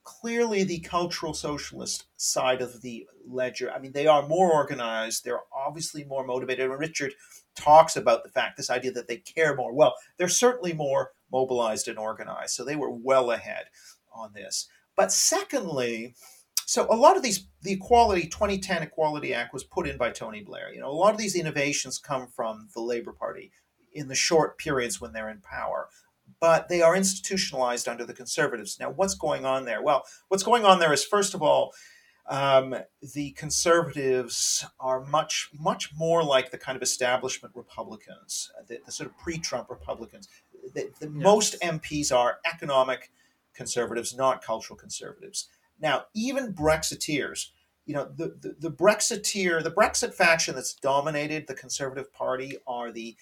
clearly 0.03 0.63
the 0.63 0.79
cultural 0.79 1.33
socialist 1.33 2.05
side 2.17 2.61
of 2.61 2.81
the 2.81 3.07
ledger. 3.27 3.71
I 3.71 3.79
mean, 3.79 3.91
they 3.91 4.07
are 4.07 4.27
more 4.27 4.51
organized. 4.51 5.23
They're 5.23 5.41
obviously 5.55 6.03
more 6.03 6.25
motivated. 6.25 6.69
And 6.69 6.79
Richard 6.79 7.13
talks 7.55 7.95
about 7.95 8.23
the 8.23 8.29
fact, 8.29 8.57
this 8.57 8.69
idea 8.69 8.91
that 8.93 9.07
they 9.07 9.17
care 9.17 9.55
more. 9.55 9.73
Well, 9.73 9.93
they're 10.17 10.27
certainly 10.27 10.73
more 10.73 11.11
mobilized 11.31 11.88
and 11.88 11.99
organized. 11.99 12.55
So 12.55 12.63
they 12.63 12.75
were 12.75 12.91
well 12.91 13.31
ahead 13.31 13.65
on 14.13 14.33
this. 14.33 14.67
But 14.95 15.11
secondly, 15.11 16.15
so 16.72 16.88
a 16.89 16.95
lot 16.95 17.18
of 17.18 17.23
these, 17.23 17.48
the 17.61 17.73
Equality 17.73 18.27
2010 18.27 18.84
Equality 18.84 19.34
Act 19.34 19.53
was 19.53 19.64
put 19.64 19.88
in 19.88 19.98
by 19.98 20.10
Tony 20.11 20.41
Blair. 20.41 20.73
You 20.73 20.80
know, 20.80 20.89
a 20.89 20.93
lot 20.93 21.14
of 21.14 21.19
these 21.19 21.35
innovations 21.35 21.99
come 21.99 22.27
from 22.27 22.69
the 22.73 22.81
Labor 22.81 23.11
Party 23.11 23.52
in 23.93 24.07
the 24.07 24.15
short 24.15 24.57
periods 24.57 25.02
when 25.02 25.11
they're 25.11 25.30
in 25.30 25.41
power 25.41 25.89
but 26.39 26.69
they 26.69 26.81
are 26.81 26.95
institutionalized 26.95 27.88
under 27.88 28.06
the 28.06 28.14
conservatives. 28.14 28.80
Now, 28.80 28.89
what's 28.89 29.15
going 29.15 29.45
on 29.45 29.65
there? 29.65 29.81
Well, 29.81 30.03
what's 30.30 30.43
going 30.43 30.65
on 30.65 30.80
there 30.80 30.93
is, 30.93 31.03
first 31.03 31.34
of 31.34 31.41
all, 31.41 31.73
um, 32.30 32.76
the 33.14 33.31
conservatives 33.31 34.65
are 34.80 35.03
much, 35.03 35.49
much 35.60 35.91
more 35.95 36.23
like 36.23 36.52
the 36.52 36.57
kind 36.57 36.76
of 36.76 36.81
establishment 36.81 37.53
Republicans, 37.56 38.52
the, 38.68 38.80
the 38.85 38.91
sort 38.91 39.10
of 39.10 39.18
pre-Trump 39.18 39.69
Republicans. 39.69 40.30
The, 40.73 40.89
the 40.99 41.07
yes. 41.07 41.11
Most 41.11 41.60
MPs 41.61 42.15
are 42.15 42.39
economic 42.45 43.11
conservatives, 43.53 44.15
not 44.15 44.43
cultural 44.43 44.77
conservatives. 44.77 45.49
Now, 45.81 46.05
even 46.13 46.53
Brexiteers, 46.53 47.47
you 47.85 47.95
know, 47.95 48.09
the, 48.15 48.35
the, 48.39 48.55
the 48.59 48.71
Brexiteer, 48.71 49.63
the 49.63 49.71
Brexit 49.71 50.13
faction 50.13 50.55
that's 50.55 50.75
dominated 50.75 51.47
the 51.47 51.55
Conservative 51.55 52.13
Party 52.13 52.57
are 52.67 52.91
the 52.91 53.15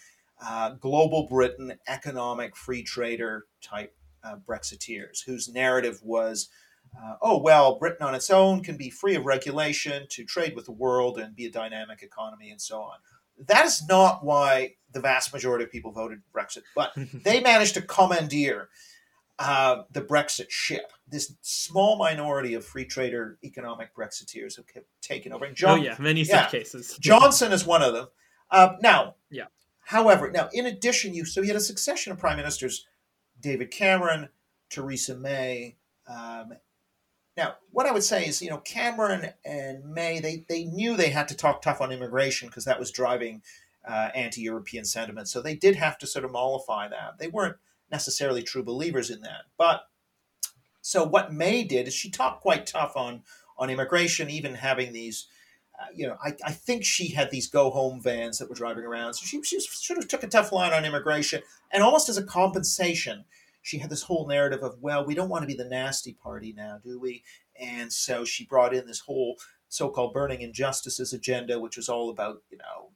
uh, 0.46 0.72
global 0.72 1.28
Britain 1.28 1.74
economic 1.88 2.56
free 2.56 2.84
trader 2.84 3.46
type 3.62 3.96
uh, 4.24 4.36
Brexiteers, 4.48 5.24
whose 5.26 5.50
narrative 5.50 6.00
was, 6.04 6.50
uh, 6.98 7.16
oh, 7.22 7.38
well, 7.38 7.80
Britain 7.80 8.06
on 8.06 8.16
its 8.16 8.30
own 8.30 8.62
can 8.62 8.78
be 8.78 8.90
free 8.90 9.16
of 9.16 9.26
regulation 9.26 10.06
to 10.10 10.26
trade 10.26 10.56
with 10.56 10.66
the 10.66 10.72
world 10.72 11.18
and 11.18 11.36
be 11.36 11.46
a 11.46 11.52
dynamic 11.52 12.02
economy 12.04 12.52
and 12.52 12.62
so 12.62 12.82
on. 12.82 12.98
That 13.48 13.66
is 13.66 13.88
not 13.88 14.26
why 14.26 14.76
the 14.92 15.00
vast 15.00 15.32
majority 15.34 15.64
of 15.64 15.72
people 15.72 15.92
voted 15.92 16.22
Brexit, 16.36 16.64
but 16.76 16.92
they 17.24 17.40
managed 17.40 17.76
to 17.76 17.82
commandeer 17.82 18.70
uh, 19.40 19.84
the 19.92 20.02
Brexit 20.02 20.50
ship. 20.50 20.92
This 21.08 21.34
small 21.42 21.98
minority 21.98 22.54
of 22.54 22.66
free 22.66 22.86
trader 22.86 23.40
economic 23.44 23.96
Brexiteers 23.96 24.58
have 24.58 24.66
taken 25.02 25.32
over. 25.32 25.46
And 25.46 25.56
John, 25.56 25.80
oh 25.80 25.82
yeah, 25.82 25.96
many 25.98 26.22
yeah, 26.22 26.44
such 26.44 26.52
cases. 26.52 26.98
Johnson 27.02 27.52
is 27.52 27.66
one 27.66 27.82
of 27.82 27.94
them. 27.94 28.08
Uh, 28.52 28.74
now, 28.82 29.16
yeah. 29.32 29.46
However, 29.86 30.30
now 30.30 30.50
in 30.54 30.66
addition, 30.66 31.14
you 31.14 31.26
so 31.26 31.42
you 31.42 31.48
had 31.48 31.56
a 31.56 31.62
succession 31.62 32.12
of 32.12 32.20
prime 32.20 32.38
ministers: 32.38 32.86
David 33.40 33.72
Cameron, 33.72 34.30
Theresa 34.70 35.16
May. 35.16 35.78
Um, 36.06 36.54
now, 37.38 37.56
what 37.72 37.86
I 37.86 37.94
would 37.94 38.04
say 38.04 38.28
is, 38.28 38.42
you 38.42 38.50
know, 38.50 38.58
Cameron 38.58 39.32
and 39.46 39.86
May, 39.86 40.20
they 40.20 40.44
they 40.50 40.66
knew 40.66 40.98
they 40.98 41.10
had 41.10 41.30
to 41.30 41.36
talk 41.36 41.62
tough 41.62 41.80
on 41.80 41.94
immigration 41.94 42.50
because 42.50 42.66
that 42.66 42.78
was 42.78 42.92
driving 42.92 43.42
uh, 43.88 44.10
anti-European 44.14 44.84
sentiment. 44.84 45.30
So 45.30 45.42
they 45.42 45.56
did 45.56 45.78
have 45.78 45.98
to 46.00 46.08
sort 46.08 46.26
of 46.26 46.32
mollify 46.32 46.90
that. 46.90 47.18
They 47.18 47.30
weren't 47.30 47.56
necessarily 47.92 48.44
true 48.44 48.64
believers 48.64 49.10
in 49.10 49.22
that, 49.22 49.44
but 49.58 49.84
so 50.82 51.04
what 51.04 51.34
May 51.34 51.64
did 51.64 51.88
is 51.88 51.94
she 51.94 52.10
talked 52.10 52.42
quite 52.42 52.66
tough 52.66 52.96
on 52.96 53.24
on 53.58 53.70
immigration, 53.70 54.30
even 54.30 54.56
having 54.56 54.94
these 54.94 55.28
uh, 55.80 55.86
you 55.96 56.06
know, 56.06 56.18
I, 56.22 56.34
I 56.46 56.52
think 56.52 56.84
she 56.84 57.10
had 57.10 57.32
these 57.32 57.48
go 57.48 57.70
home 57.70 58.02
vans 58.02 58.38
that 58.38 58.50
were 58.50 58.56
driving 58.56 58.84
around. 58.84 59.14
So 59.14 59.26
she, 59.26 59.42
she 59.44 59.60
sort 59.62 59.98
of 59.98 60.10
took 60.10 60.24
a 60.24 60.28
tough 60.28 60.52
line 60.52 60.74
on 60.74 60.84
immigration. 60.84 61.42
And 61.72 61.82
almost 61.82 62.10
as 62.10 62.18
a 62.18 62.24
compensation, 62.24 63.24
she 63.62 63.78
had 63.78 63.90
this 63.90 64.04
whole 64.04 64.28
narrative 64.28 64.62
of, 64.62 64.82
well, 64.82 65.06
we 65.06 65.16
don't 65.16 65.30
want 65.30 65.44
to 65.44 65.48
be 65.48 65.54
the 65.54 65.70
nasty 65.70 66.14
party 66.14 66.54
now, 66.56 66.80
do 66.84 67.00
we? 67.00 67.24
And 67.60 67.94
so 67.94 68.26
she 68.26 68.46
brought 68.46 68.74
in 68.74 68.88
this 68.88 69.00
whole 69.00 69.38
so 69.70 69.90
called 69.90 70.14
burning 70.14 70.42
injustices 70.42 71.14
agenda, 71.14 71.60
which 71.60 71.78
was 71.78 71.88
all 71.88 72.10
about, 72.10 72.42
you 72.50 72.58
know, 72.58 72.90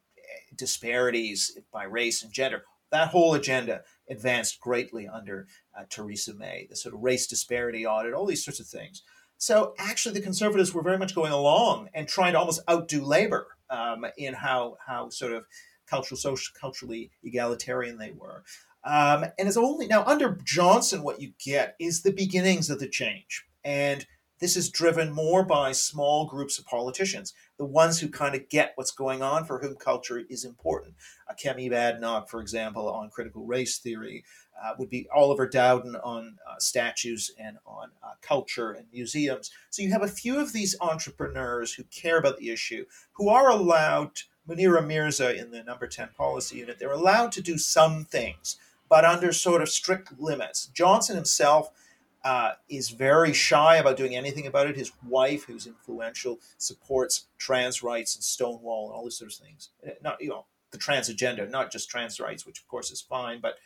disparities 0.55 1.57
by 1.71 1.83
race 1.83 2.21
and 2.21 2.33
gender. 2.33 2.63
That 2.91 3.09
whole 3.09 3.33
agenda 3.33 3.83
advanced 4.09 4.59
greatly 4.59 5.07
under 5.07 5.47
uh, 5.77 5.83
Theresa 5.89 6.33
May, 6.33 6.67
the 6.69 6.75
sort 6.75 6.95
of 6.95 7.01
race 7.01 7.27
disparity 7.27 7.85
audit, 7.85 8.13
all 8.13 8.25
these 8.25 8.43
sorts 8.43 8.59
of 8.59 8.67
things. 8.67 9.03
So 9.37 9.73
actually, 9.77 10.13
the 10.13 10.21
conservatives 10.21 10.73
were 10.73 10.83
very 10.83 10.97
much 10.97 11.15
going 11.15 11.31
along 11.31 11.89
and 11.93 12.07
trying 12.07 12.33
to 12.33 12.39
almost 12.39 12.61
outdo 12.69 13.03
Labor 13.03 13.47
um, 13.69 14.05
in 14.17 14.33
how 14.33 14.77
how 14.85 15.09
sort 15.09 15.33
of 15.33 15.45
cultural, 15.89 16.17
social, 16.17 16.53
culturally 16.59 17.11
egalitarian 17.23 17.97
they 17.97 18.11
were. 18.11 18.43
Um, 18.85 19.25
and 19.37 19.47
it's 19.47 19.57
only 19.57 19.87
now 19.87 20.03
under 20.05 20.39
Johnson, 20.43 21.03
what 21.03 21.21
you 21.21 21.33
get 21.43 21.75
is 21.79 22.01
the 22.01 22.11
beginnings 22.11 22.69
of 22.69 22.79
the 22.79 22.87
change, 22.87 23.45
and 23.63 24.05
this 24.43 24.57
is 24.57 24.69
driven 24.69 25.09
more 25.09 25.41
by 25.41 25.71
small 25.71 26.25
groups 26.25 26.59
of 26.59 26.65
politicians, 26.65 27.33
the 27.57 27.63
ones 27.63 28.01
who 28.01 28.09
kind 28.09 28.35
of 28.35 28.49
get 28.49 28.73
what's 28.75 28.91
going 28.91 29.21
on, 29.21 29.45
for 29.45 29.59
whom 29.59 29.73
culture 29.73 30.23
is 30.29 30.43
important. 30.43 30.95
Uh, 31.29 31.33
Kemi 31.33 32.27
for 32.27 32.41
example, 32.41 32.89
on 32.89 33.09
critical 33.09 33.45
race 33.45 33.77
theory, 33.77 34.25
uh, 34.61 34.73
would 34.77 34.89
be 34.89 35.07
Oliver 35.15 35.47
Dowden 35.47 35.95
on 35.95 36.39
uh, 36.45 36.55
statues 36.59 37.31
and 37.39 37.57
on 37.65 37.91
uh, 38.03 38.15
culture 38.21 38.73
and 38.73 38.85
museums. 38.91 39.49
So 39.69 39.81
you 39.81 39.91
have 39.91 40.03
a 40.03 40.09
few 40.09 40.37
of 40.41 40.51
these 40.51 40.75
entrepreneurs 40.81 41.73
who 41.75 41.83
care 41.85 42.17
about 42.17 42.37
the 42.37 42.49
issue, 42.49 42.83
who 43.13 43.29
are 43.29 43.49
allowed, 43.49 44.23
Munira 44.45 44.85
Mirza 44.85 45.33
in 45.39 45.51
the 45.51 45.63
number 45.63 45.87
10 45.87 46.09
policy 46.17 46.57
unit, 46.57 46.79
they're 46.79 46.91
allowed 46.91 47.31
to 47.31 47.41
do 47.41 47.57
some 47.57 48.03
things, 48.03 48.57
but 48.89 49.05
under 49.05 49.31
sort 49.31 49.61
of 49.61 49.69
strict 49.69 50.19
limits. 50.19 50.65
Johnson 50.65 51.15
himself 51.15 51.71
uh, 52.23 52.53
is 52.69 52.89
very 52.89 53.33
shy 53.33 53.77
about 53.77 53.97
doing 53.97 54.15
anything 54.15 54.47
about 54.47 54.67
it. 54.67 54.77
His 54.77 54.91
wife, 55.05 55.43
who's 55.43 55.67
influential, 55.67 56.39
supports 56.57 57.27
trans 57.37 57.83
rights 57.83 58.15
and 58.15 58.23
Stonewall 58.23 58.87
and 58.87 58.95
all 58.95 59.03
these 59.03 59.17
sorts 59.17 59.39
of 59.39 59.45
things. 59.45 59.69
Uh, 59.85 59.91
not, 60.01 60.21
you 60.21 60.29
know, 60.29 60.45
the 60.71 60.77
trans 60.77 61.09
agenda, 61.09 61.47
not 61.47 61.71
just 61.71 61.89
trans 61.89 62.19
rights, 62.19 62.45
which 62.45 62.59
of 62.59 62.67
course 62.67 62.91
is 62.91 63.01
fine, 63.01 63.39
but 63.41 63.57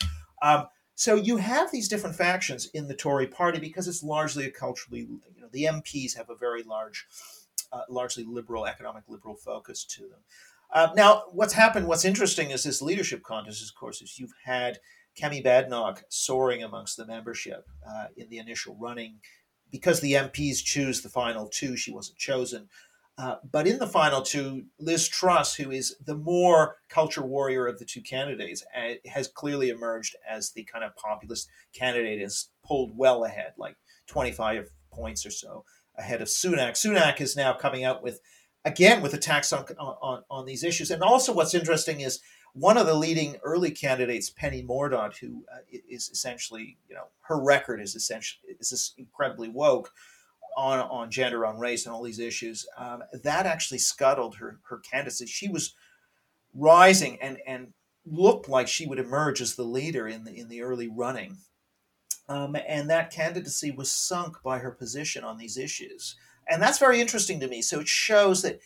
um, 0.42 0.68
so 0.96 1.14
you 1.14 1.38
have 1.38 1.72
these 1.72 1.88
different 1.88 2.16
factions 2.16 2.66
in 2.74 2.88
the 2.88 2.96
Tory 2.96 3.28
party 3.28 3.60
because 3.60 3.88
it's 3.88 4.02
largely 4.02 4.46
a 4.46 4.52
culturally, 4.52 5.02
you 5.02 5.42
know, 5.42 5.48
the 5.52 5.66
MPs 5.66 6.18
have 6.18 6.32
a 6.32 6.36
very 6.36 6.64
large, 6.64 7.06
uh, 7.72 7.84
largely 7.88 8.24
liberal, 8.24 8.66
economic 8.66 9.04
liberal 9.08 9.36
focus 9.36 9.84
to 9.86 10.02
them. 10.02 10.20
Uh, 10.72 10.90
now, 10.96 11.24
what's 11.32 11.54
happened, 11.54 11.88
what's 11.88 12.04
interesting 12.04 12.50
is 12.50 12.64
this 12.64 12.82
leadership 12.82 13.22
contest, 13.22 13.70
of 13.70 13.76
course, 13.76 14.02
is 14.02 14.20
you've 14.20 14.34
had 14.44 14.80
Kemi 15.20 15.44
Badenoch 15.44 16.04
soaring 16.10 16.64
amongst 16.64 16.98
the 16.98 17.06
membership 17.06 17.66
uh, 17.88 18.06
in 18.16 18.30
the 18.30 18.38
initial 18.38 18.76
running. 18.80 19.20
Because 19.70 20.00
the 20.00 20.14
MPs 20.14 20.64
choose 20.64 21.02
the 21.02 21.10
final 21.10 21.48
two, 21.48 21.76
she 21.76 21.92
wasn't 21.92 22.18
chosen. 22.18 22.70
Uh, 23.18 23.38
but 23.52 23.66
in 23.66 23.80
the 23.80 23.88
final 23.88 24.22
two, 24.22 24.66
Liz 24.80 25.08
Truss, 25.08 25.56
who 25.56 25.72
is 25.72 25.96
the 26.06 26.16
more 26.16 26.78
culture 26.88 27.24
warrior 27.24 27.66
of 27.66 27.80
the 27.80 27.86
two 27.86 28.02
candidates, 28.02 28.64
uh, 28.78 28.94
has 29.10 29.28
clearly 29.28 29.70
emerged 29.70 30.16
as 30.30 30.52
the 30.52 30.64
kind 30.66 30.86
of 30.86 30.96
populist 30.96 31.50
candidate, 31.74 32.22
is 32.22 32.50
pulled 32.64 32.96
well 32.96 33.26
ahead, 33.26 33.54
like 33.58 33.76
25 34.06 34.70
points 34.92 35.26
or 35.26 35.32
so 35.32 35.66
ahead 35.98 36.22
of 36.22 36.28
Sunak. 36.28 36.74
Sunak 36.74 37.20
is 37.20 37.36
now 37.36 37.54
coming 37.54 37.84
out 37.84 38.04
with, 38.04 38.20
again, 38.64 39.02
with 39.02 39.16
attacks 39.16 39.52
on, 39.52 39.66
on, 39.80 40.22
on 40.30 40.46
these 40.46 40.64
issues. 40.64 40.92
And 40.92 41.02
also, 41.02 41.34
what's 41.34 41.56
interesting 41.56 42.02
is 42.02 42.20
one 42.60 42.78
of 42.78 42.88
the 42.88 42.94
leading 42.94 43.36
early 43.44 43.70
candidates, 43.70 44.30
Penny 44.32 44.64
Mordaunt, 44.64 45.18
who 45.18 45.46
uh, 45.54 45.60
is 45.90 46.10
essentially, 46.10 46.78
you 46.90 46.96
know, 46.96 47.06
her 47.22 47.40
record 47.40 47.80
is 47.80 47.96
essentially 47.96 48.56
is 48.60 48.94
incredibly 48.98 49.50
woke 49.50 49.92
on 50.56 50.80
on 50.80 51.12
gender, 51.12 51.46
on 51.46 51.60
race, 51.60 51.86
and 51.86 51.94
all 51.94 52.02
these 52.02 52.20
issues. 52.20 52.66
Um, 52.78 53.04
that 53.24 53.46
actually 53.46 53.78
scuttled 53.78 54.36
her 54.38 54.60
her 54.70 54.80
candidacy. 54.80 55.28
She 55.28 55.50
was 55.50 55.76
rising 56.54 57.20
and 57.22 57.38
and 57.46 57.74
looked 58.06 58.50
like 58.50 58.68
she 58.68 58.88
would 58.88 59.00
emerge 59.00 59.40
as 59.42 59.56
the 59.56 59.64
leader 59.64 60.08
in 60.08 60.24
the 60.24 60.34
in 60.34 60.50
the 60.50 60.62
early 60.62 60.88
running. 60.88 61.38
Um, 62.30 62.58
and 62.68 62.90
that 62.90 63.12
candidacy 63.12 63.72
was 63.72 63.92
sunk 63.92 64.42
by 64.44 64.60
her 64.60 64.72
position 64.72 65.24
on 65.24 65.38
these 65.38 65.58
issues. 65.58 66.18
and 66.50 66.62
that's 66.62 66.80
very 66.80 67.00
interesting 67.00 67.40
to 67.40 67.48
me. 67.48 67.62
So 67.62 67.80
it 67.80 67.88
shows 67.88 68.42
that 68.42 68.60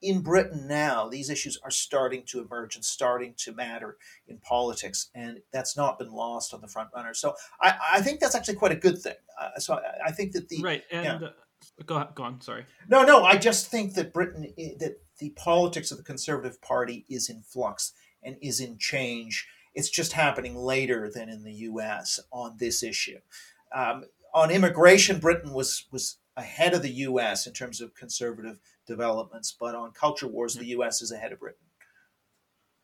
in 0.00 0.20
Britain 0.20 0.66
now, 0.68 1.08
these 1.08 1.30
issues 1.30 1.58
are 1.62 1.70
starting 1.70 2.22
to 2.26 2.40
emerge 2.40 2.76
and 2.76 2.84
starting 2.84 3.34
to 3.38 3.52
matter 3.52 3.96
in 4.28 4.38
politics, 4.38 5.10
and 5.14 5.40
that's 5.52 5.76
not 5.76 5.98
been 5.98 6.12
lost 6.12 6.54
on 6.54 6.60
the 6.60 6.68
front 6.68 6.90
runner. 6.94 7.14
So 7.14 7.34
I, 7.60 7.74
I 7.94 8.00
think 8.00 8.20
that's 8.20 8.34
actually 8.34 8.56
quite 8.56 8.72
a 8.72 8.76
good 8.76 8.98
thing. 8.98 9.16
Uh, 9.40 9.58
so 9.58 9.74
I, 9.74 10.08
I, 10.08 10.10
think 10.12 10.32
that 10.32 10.48
the 10.48 10.62
right 10.62 10.84
and 10.92 11.04
yeah. 11.04 11.28
uh, 11.28 11.30
go 11.84 11.96
on, 11.96 12.08
go 12.14 12.22
on. 12.22 12.40
Sorry. 12.40 12.64
No, 12.88 13.04
no. 13.04 13.24
I 13.24 13.36
just 13.36 13.68
think 13.68 13.94
that 13.94 14.12
Britain 14.12 14.52
that 14.78 15.00
the 15.18 15.30
politics 15.30 15.90
of 15.90 15.98
the 15.98 16.04
Conservative 16.04 16.60
Party 16.62 17.04
is 17.08 17.28
in 17.28 17.42
flux 17.42 17.92
and 18.22 18.36
is 18.40 18.60
in 18.60 18.78
change. 18.78 19.48
It's 19.74 19.90
just 19.90 20.12
happening 20.12 20.56
later 20.56 21.10
than 21.12 21.28
in 21.28 21.42
the 21.42 21.52
U.S. 21.52 22.20
on 22.32 22.56
this 22.58 22.82
issue. 22.82 23.18
Um, 23.74 24.04
on 24.32 24.50
immigration, 24.50 25.18
Britain 25.18 25.52
was 25.52 25.86
was 25.90 26.18
ahead 26.36 26.72
of 26.72 26.82
the 26.82 26.92
U.S. 26.92 27.48
in 27.48 27.52
terms 27.52 27.80
of 27.80 27.94
conservative 27.94 28.60
developments, 28.88 29.56
but 29.58 29.76
on 29.76 29.92
culture 29.92 30.26
wars, 30.26 30.54
the 30.54 30.66
U.S. 30.66 31.00
is 31.00 31.12
ahead 31.12 31.32
of 31.32 31.38
Britain. 31.38 31.60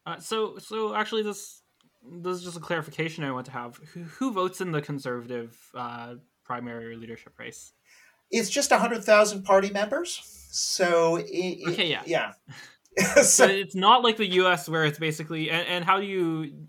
Uh, 0.06 0.18
so, 0.18 0.58
so 0.58 0.94
actually, 0.94 1.22
this 1.22 1.62
this 2.06 2.36
is 2.36 2.44
just 2.44 2.56
a 2.56 2.60
clarification 2.60 3.24
I 3.24 3.32
want 3.32 3.46
to 3.46 3.52
have. 3.52 3.76
Who, 3.94 4.02
who 4.02 4.32
votes 4.32 4.60
in 4.60 4.70
the 4.70 4.82
conservative 4.82 5.58
uh, 5.74 6.14
primary 6.44 6.96
leadership 6.96 7.32
race? 7.38 7.72
It's 8.30 8.50
just 8.50 8.70
hundred 8.70 9.02
thousand 9.04 9.42
party 9.42 9.70
members. 9.70 10.20
So, 10.50 11.16
it, 11.16 11.58
okay, 11.72 11.90
yeah, 11.90 12.02
yeah. 12.06 12.32
so 13.22 13.46
it's 13.46 13.74
not 13.74 14.04
like 14.04 14.18
the 14.18 14.26
U.S. 14.34 14.68
where 14.68 14.84
it's 14.84 14.98
basically 14.98 15.50
and, 15.50 15.66
and 15.66 15.84
how 15.84 15.98
do 15.98 16.06
you? 16.06 16.68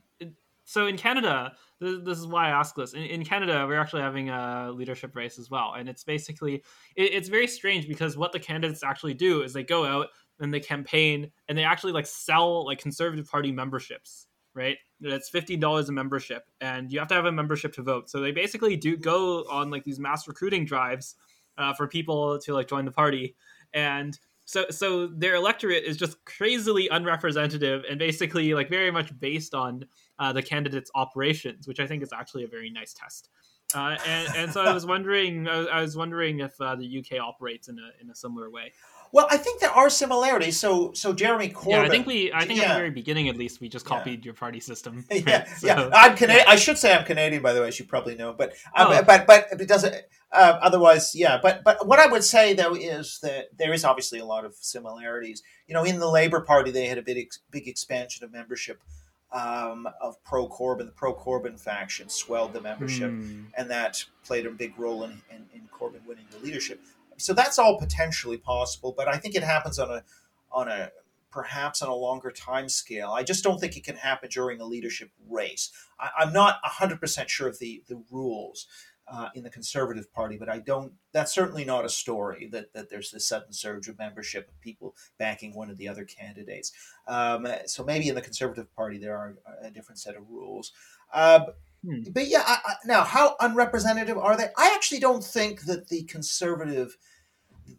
So 0.63 0.87
in 0.87 0.97
Canada, 0.97 1.53
this, 1.79 1.99
this 2.03 2.17
is 2.17 2.27
why 2.27 2.47
I 2.47 2.49
ask 2.51 2.75
this. 2.75 2.93
In, 2.93 3.03
in, 3.03 3.25
Canada, 3.25 3.65
we're 3.67 3.79
actually 3.79 4.01
having 4.01 4.29
a 4.29 4.71
leadership 4.71 5.15
race 5.15 5.37
as 5.37 5.49
well, 5.49 5.73
and 5.77 5.89
it's 5.89 6.03
basically 6.03 6.55
it, 6.95 7.13
it's 7.13 7.27
very 7.27 7.47
strange 7.47 7.87
because 7.87 8.17
what 8.17 8.31
the 8.31 8.39
candidates 8.39 8.83
actually 8.83 9.13
do 9.13 9.41
is 9.41 9.53
they 9.53 9.63
go 9.63 9.85
out 9.85 10.07
and 10.39 10.53
they 10.53 10.59
campaign 10.59 11.31
and 11.47 11.57
they 11.57 11.63
actually 11.63 11.93
like 11.93 12.07
sell 12.07 12.65
like 12.65 12.79
Conservative 12.79 13.29
Party 13.29 13.51
memberships, 13.51 14.27
right? 14.53 14.77
It's 15.01 15.29
fifteen 15.29 15.59
dollars 15.59 15.89
a 15.89 15.91
membership, 15.91 16.43
and 16.61 16.91
you 16.91 16.99
have 16.99 17.07
to 17.09 17.15
have 17.15 17.25
a 17.25 17.31
membership 17.31 17.73
to 17.73 17.83
vote. 17.83 18.09
So 18.09 18.19
they 18.21 18.31
basically 18.31 18.77
do 18.77 18.95
go 18.95 19.45
on 19.49 19.69
like 19.69 19.83
these 19.83 19.99
mass 19.99 20.27
recruiting 20.27 20.65
drives 20.65 21.15
uh, 21.57 21.73
for 21.73 21.87
people 21.87 22.39
to 22.39 22.53
like 22.53 22.67
join 22.67 22.85
the 22.85 22.91
party, 22.91 23.35
and 23.73 24.17
so 24.45 24.65
so 24.69 25.07
their 25.07 25.35
electorate 25.35 25.83
is 25.83 25.97
just 25.97 26.23
crazily 26.25 26.87
unrepresentative 26.89 27.83
and 27.89 27.97
basically 27.97 28.53
like 28.53 28.69
very 28.69 28.91
much 28.91 29.17
based 29.19 29.53
on 29.53 29.85
uh, 30.19 30.31
the 30.31 30.41
candidate's 30.41 30.91
operations, 30.95 31.67
which 31.67 31.79
I 31.79 31.87
think 31.87 32.03
is 32.03 32.13
actually 32.13 32.43
a 32.43 32.47
very 32.47 32.69
nice 32.69 32.93
test. 32.93 33.29
Uh, 33.73 33.97
and, 34.05 34.35
and, 34.35 34.53
so 34.53 34.61
I 34.61 34.71
was 34.71 34.85
wondering, 34.93 35.47
I 35.47 35.81
was 35.81 35.97
wondering 35.97 36.39
if 36.39 36.59
uh, 36.61 36.75
the 36.75 36.99
UK 36.99 37.19
operates 37.19 37.67
in 37.67 37.79
a 37.79 38.01
in 38.01 38.09
a 38.09 38.15
similar 38.15 38.49
way. 38.49 38.71
Well, 39.15 39.27
I 39.31 39.37
think 39.37 39.61
there 39.61 39.71
are 39.71 39.89
similarities. 39.89 40.59
So, 40.59 40.91
so 40.91 41.13
Jeremy 41.13 41.47
Corbyn. 41.47 41.69
Yeah, 41.69 41.81
I 41.83 41.87
think 41.87 42.05
we. 42.05 42.33
I 42.33 42.45
think 42.45 42.59
yeah. 42.59 42.65
at 42.65 42.67
the 42.73 42.79
very 42.79 42.89
beginning, 42.89 43.29
at 43.29 43.37
least, 43.37 43.61
we 43.61 43.69
just 43.69 43.85
copied 43.85 44.19
yeah. 44.19 44.25
your 44.25 44.33
party 44.33 44.59
system. 44.59 45.05
yeah, 45.09 45.45
so, 45.45 45.67
yeah. 45.67 45.89
I'm 45.93 46.17
Canadian. 46.17 46.45
I 46.49 46.57
should 46.57 46.77
say 46.77 46.93
I'm 46.93 47.05
Canadian, 47.05 47.41
by 47.41 47.53
the 47.53 47.61
way, 47.61 47.69
as 47.69 47.79
you 47.79 47.85
probably 47.85 48.15
know. 48.15 48.33
But, 48.33 48.49
um, 48.75 48.87
oh. 48.89 49.03
but, 49.03 49.25
but 49.25 49.47
it 49.53 49.69
doesn't. 49.69 49.95
Uh, 50.33 50.59
otherwise, 50.61 51.15
yeah. 51.15 51.39
But, 51.41 51.63
but 51.63 51.87
what 51.87 51.97
I 51.97 52.07
would 52.07 52.25
say 52.25 52.55
though 52.55 52.75
is 52.75 53.19
that 53.23 53.57
there 53.57 53.71
is 53.71 53.85
obviously 53.85 54.19
a 54.19 54.25
lot 54.25 54.43
of 54.43 54.53
similarities. 54.55 55.43
You 55.65 55.75
know, 55.75 55.85
in 55.85 55.99
the 55.99 56.09
Labour 56.09 56.41
Party, 56.41 56.71
they 56.71 56.87
had 56.87 56.97
a 56.97 57.01
big, 57.01 57.29
big 57.51 57.69
expansion 57.69 58.25
of 58.25 58.33
membership 58.33 58.83
um, 59.31 59.87
of 60.01 60.21
pro 60.23 60.47
Corbyn. 60.49 60.87
The 60.87 60.91
pro 60.91 61.13
Corbyn 61.13 61.57
faction 61.57 62.09
swelled 62.09 62.51
the 62.51 62.61
membership, 62.61 63.11
mm. 63.11 63.45
and 63.57 63.69
that 63.69 64.03
played 64.25 64.45
a 64.45 64.51
big 64.51 64.77
role 64.77 65.03
in, 65.03 65.21
in, 65.29 65.45
in, 65.53 65.69
Corbyn 65.73 66.05
winning 66.05 66.25
the 66.31 66.37
leadership. 66.39 66.81
So 67.17 67.33
that's 67.33 67.59
all 67.59 67.79
potentially 67.79 68.37
possible, 68.37 68.93
but 68.95 69.07
I 69.07 69.17
think 69.17 69.35
it 69.35 69.43
happens 69.43 69.79
on 69.79 69.89
a 69.89 70.03
on 70.51 70.67
a 70.67 70.91
perhaps 71.35 71.81
on 71.81 71.89
a 71.89 71.95
longer 71.95 72.31
time 72.31 72.69
scale. 72.69 73.11
I 73.11 73.21
just 73.23 73.43
don't 73.43 73.59
think 73.59 73.75
it 73.75 73.83
can 73.83 73.97
happen 73.97 74.29
during 74.29 74.61
a 74.61 74.65
leadership 74.65 75.11
race. 75.29 75.69
I, 75.99 76.23
am 76.23 76.31
not 76.31 76.63
100% 76.63 77.27
sure 77.27 77.49
of 77.49 77.59
the, 77.59 77.83
the 77.89 78.01
rules 78.09 78.67
uh, 79.07 79.27
in 79.35 79.43
the 79.43 79.49
Conservative 79.49 80.11
Party, 80.13 80.37
but 80.37 80.49
I 80.49 80.59
don't. 80.59 80.93
That's 81.11 81.33
certainly 81.33 81.65
not 81.65 81.85
a 81.85 81.89
story 81.89 82.47
that, 82.53 82.73
that 82.73 82.89
there's 82.89 83.11
this 83.11 83.27
sudden 83.27 83.51
surge 83.51 83.87
of 83.87 83.99
membership 83.99 84.47
of 84.47 84.59
people 84.61 84.95
backing 85.17 85.53
one 85.53 85.69
of 85.69 85.77
the 85.77 85.89
other 85.89 86.05
candidates. 86.05 86.71
Um, 87.07 87.47
so 87.65 87.83
maybe 87.83 88.07
in 88.07 88.15
the 88.15 88.21
Conservative 88.21 88.73
Party 88.73 88.97
there 88.97 89.15
are 89.15 89.35
a 89.61 89.69
different 89.69 89.99
set 89.99 90.15
of 90.15 90.29
rules. 90.29 90.71
Uh, 91.13 91.47
hmm. 91.85 92.11
But 92.11 92.27
yeah, 92.27 92.43
I, 92.45 92.57
I, 92.65 92.73
now 92.85 93.03
how 93.03 93.35
unrepresentative 93.39 94.17
are 94.17 94.35
they? 94.35 94.49
I 94.57 94.73
actually 94.75 94.99
don't 94.99 95.23
think 95.23 95.61
that 95.61 95.89
the 95.89 96.03
Conservative 96.03 96.97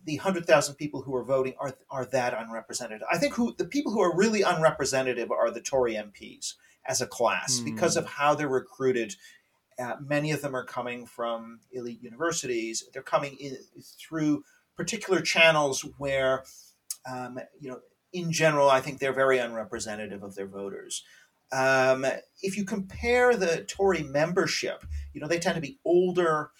the 0.05 0.17
hundred 0.17 0.47
thousand 0.47 0.77
people 0.77 1.03
who 1.03 1.15
are 1.15 1.25
voting 1.25 1.55
are 1.59 1.77
are 1.91 2.05
that 2.07 2.35
unrepresented. 2.35 3.03
I 3.11 3.19
think 3.19 3.35
who 3.35 3.55
the 3.57 3.65
people 3.65 3.93
who 3.93 4.01
are 4.01 4.17
really 4.17 4.43
unrepresentative 4.43 5.31
are 5.31 5.51
the 5.51 5.61
Tory 5.61 5.95
MPs 5.95 6.55
as 6.89 7.01
a 7.01 7.07
class 7.07 7.61
mm. 7.61 7.65
because 7.65 7.97
of 7.97 8.07
how 8.07 8.35
they're 8.35 8.49
recruited 8.49 9.17
uh, 9.79 9.97
many 10.01 10.31
of 10.33 10.41
them 10.41 10.55
are 10.55 10.65
coming 10.65 11.07
from 11.07 11.61
elite 11.73 12.03
universities. 12.03 12.85
They're 12.93 13.03
coming 13.03 13.37
in 13.39 13.59
through 13.99 14.45
particular 14.77 15.21
channels 15.21 15.85
where, 15.99 16.45
um, 17.11 17.39
you 17.61 17.71
know, 17.71 17.81
in 18.13 18.33
general, 18.33 18.71
I 18.71 18.81
think 18.81 18.99
they're 18.99 19.13
very 19.13 19.39
unrepresentative 19.39 20.23
of 20.23 20.35
their 20.35 20.47
voters. 20.47 21.05
Um, 21.53 22.05
if 22.43 22.57
you 22.57 22.65
compare 22.65 23.37
the 23.37 23.65
Tory 23.65 24.03
membership, 24.03 24.85
you 25.13 25.21
know, 25.21 25.29
they 25.29 25.39
tend 25.39 25.55
to 25.55 25.61
be 25.61 25.79
older. 25.85 26.51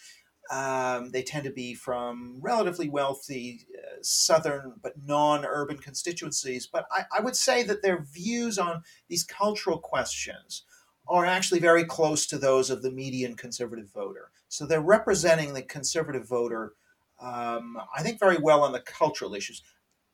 Um, 0.51 1.11
they 1.11 1.23
tend 1.23 1.45
to 1.45 1.51
be 1.51 1.75
from 1.75 2.39
relatively 2.41 2.89
wealthy 2.89 3.67
uh, 3.77 3.97
southern 4.01 4.75
but 4.81 4.93
non-urban 5.05 5.79
constituencies. 5.79 6.69
But 6.69 6.87
I, 6.93 7.05
I, 7.17 7.21
would 7.21 7.35
say 7.35 7.65
that 7.65 7.83
their 7.83 8.05
views 8.05 8.57
on 8.57 8.85
these 9.09 9.25
cultural 9.25 9.79
questions 9.79 10.63
are 11.09 11.27
actually 11.27 11.61
very 11.61 11.85
close 11.85 12.27
to 12.27 12.39
those 12.39 12.71
of 12.71 12.83
the 12.83 12.93
median 12.93 13.35
conservative 13.35 13.91
voter. 13.93 14.31
So 14.49 14.67
they're 14.67 14.81
representing 14.81 15.53
the 15.53 15.63
conservative 15.63 16.29
voter, 16.29 16.75
um, 17.21 17.77
I 17.95 18.03
think, 18.03 18.21
very 18.21 18.39
well 18.39 18.63
on 18.63 18.73
the 18.73 18.81
cultural 18.81 19.35
issues. 19.35 19.63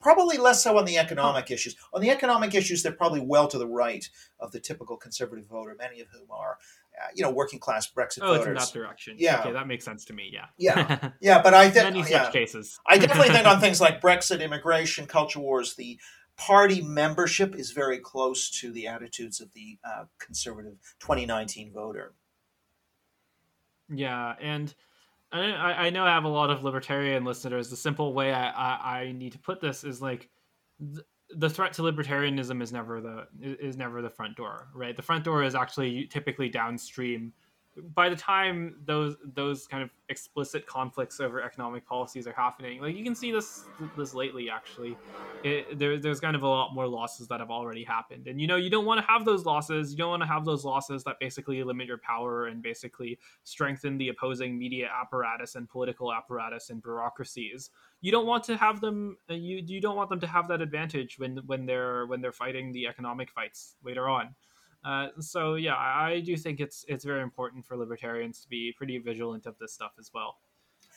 Probably 0.03 0.37
less 0.37 0.63
so 0.63 0.77
on 0.79 0.85
the 0.85 0.99
economic 0.99 1.51
issues. 1.51 1.77
On 1.93 2.01
the 2.01 2.11
economic 2.11 2.55
issues, 2.55 2.83
they're 2.83 2.93
probably 2.93 3.21
well 3.21 3.49
to 3.49 3.59
the 3.59 3.67
right 3.67 4.09
of 4.41 4.53
the 4.53 4.61
typical 4.61 4.97
conservative 4.97 5.47
voter, 5.47 5.77
many 5.79 6.01
of 6.01 6.09
whom 6.09 6.27
are, 6.31 6.59
uh, 7.01 7.07
you 7.15 7.23
know, 7.23 7.31
working 7.31 7.59
class 7.59 7.91
Brexit 7.91 8.19
oh, 8.23 8.35
voters. 8.35 8.39
Oh, 8.39 8.41
it's 8.41 8.47
in 8.47 8.55
that 8.55 8.73
direction. 8.73 9.17
Yeah, 9.19 9.41
okay, 9.41 9.53
that 9.53 9.67
makes 9.67 9.85
sense 9.85 10.05
to 10.07 10.13
me. 10.13 10.31
Yeah, 10.33 10.47
yeah, 10.59 11.11
yeah. 11.21 11.41
But 11.41 11.55
I 11.55 11.71
think 11.71 11.85
many 11.85 12.01
yeah, 12.01 12.25
such 12.25 12.33
cases. 12.33 12.79
I 12.87 12.99
definitely 12.99 13.33
think 13.33 13.47
on 13.47 13.61
things 13.61 13.81
like 13.81 14.01
Brexit, 14.01 14.43
immigration, 14.43 15.07
culture 15.07 15.41
wars, 15.41 15.75
the 15.77 15.99
party 16.37 16.83
membership 16.83 17.55
is 17.55 17.71
very 17.71 17.99
close 17.99 18.51
to 18.51 18.73
the 18.73 18.87
attitudes 18.89 19.41
of 19.41 19.53
the 19.53 19.79
uh, 19.85 20.05
conservative 20.19 20.79
2019 21.01 21.73
voter. 21.73 22.15
Yeah, 23.89 24.35
and 24.41 24.75
I, 25.33 25.87
I 25.87 25.91
know 25.91 26.05
I 26.05 26.11
have 26.11 26.25
a 26.25 26.29
lot 26.29 26.51
of 26.51 26.63
libertarian 26.63 27.25
listeners. 27.25 27.71
The 27.71 27.77
simple 27.77 28.13
way 28.13 28.33
I, 28.33 28.51
I, 28.51 29.01
I 29.01 29.13
need 29.13 29.33
to 29.33 29.39
put 29.39 29.61
this 29.61 29.83
is 29.83 30.03
like 30.03 30.29
th- 30.79 31.07
the 31.35 31.49
threat 31.49 31.73
to 31.75 31.83
libertarianism 31.83 32.63
is 32.63 32.73
never 32.73 33.01
the 33.01 33.27
is 33.41 33.77
never 33.77 34.03
the 34.03 34.11
front 34.11 34.37
door, 34.37 34.69
right? 34.75 34.95
The 34.95 35.03
front 35.03 35.25
door 35.25 35.43
is 35.43 35.55
actually 35.55 36.07
typically 36.07 36.49
downstream 36.49 37.33
by 37.95 38.09
the 38.11 38.17
time 38.17 38.77
those 38.85 39.17
those 39.35 39.67
kind 39.67 39.83
of 39.83 39.91
explicit 40.11 40.67
conflicts 40.67 41.21
over 41.21 41.43
economic 41.43 41.87
policies 41.87 42.27
are 42.27 42.33
happening, 42.33 42.81
like 42.83 42.95
you 42.95 43.03
can 43.03 43.15
see 43.15 43.33
this 43.33 43.65
this 43.97 44.13
lately. 44.13 44.51
Actually, 44.51 44.97
it, 45.43 45.79
there, 45.79 45.99
there's 45.99 46.21
kind 46.21 46.37
of 46.37 46.43
a 46.43 46.49
lot 46.49 46.75
more 46.75 46.87
losses 46.87 47.29
that 47.29 47.41
have 47.41 47.51
already 47.51 47.83
happened, 47.83 48.27
and 48.27 48.41
you 48.41 48.47
know 48.47 48.57
you 48.57 48.69
don't 48.69 48.85
want 48.85 49.01
to 49.01 49.07
have 49.07 49.25
those 49.25 49.47
losses. 49.47 49.91
You 49.91 49.97
don't 49.97 50.11
want 50.11 50.23
to 50.23 50.29
have 50.29 50.45
those 50.45 50.65
losses 50.65 51.03
that 51.05 51.19
basically 51.19 51.63
limit 51.65 51.87
your 51.87 51.99
power 51.99 52.47
and 52.47 52.63
basically 52.63 53.19
strengthen 53.45 53.97
the 53.97 54.09
opposing 54.09 54.59
media 54.59 54.91
apparatus 55.01 55.55
and 55.55 55.67
political 55.69 56.13
apparatus 56.13 56.69
and 56.69 56.83
bureaucracies. 56.83 57.71
You 58.03 58.13
don't 58.13 58.27
want 58.27 58.45
to 58.45 58.57
have 58.57 58.83
them. 58.83 59.17
Uh, 59.31 59.35
you 59.35 59.63
you 59.67 59.81
don't 59.81 59.97
want 59.97 60.11
them 60.11 60.21
to 60.21 60.27
have 60.27 60.47
that 60.49 60.61
advantage 60.61 61.19
when 61.19 61.39
when 61.47 61.65
they're 61.65 62.05
when 62.07 62.21
they're 62.21 62.33
fighting 62.33 62.73
the 62.73 62.87
economic 62.87 63.31
fights 63.31 63.77
later 63.83 64.11
on. 64.11 64.35
Uh, 64.85 65.09
so 65.21 65.55
yeah, 65.55 65.77
I, 65.77 66.21
do 66.25 66.37
think 66.37 66.61
it's 66.61 66.85
it's 66.89 67.05
very 67.05 67.23
important 67.23 67.65
for 67.65 67.77
libertarians 67.77 68.41
to 68.41 68.49
be 68.49 68.73
pretty 68.77 68.99
vigilant 68.99 69.47
of 69.47 69.57
this 69.59 69.73
stuff 69.73 69.93
as 69.99 70.11
well. 70.13 70.39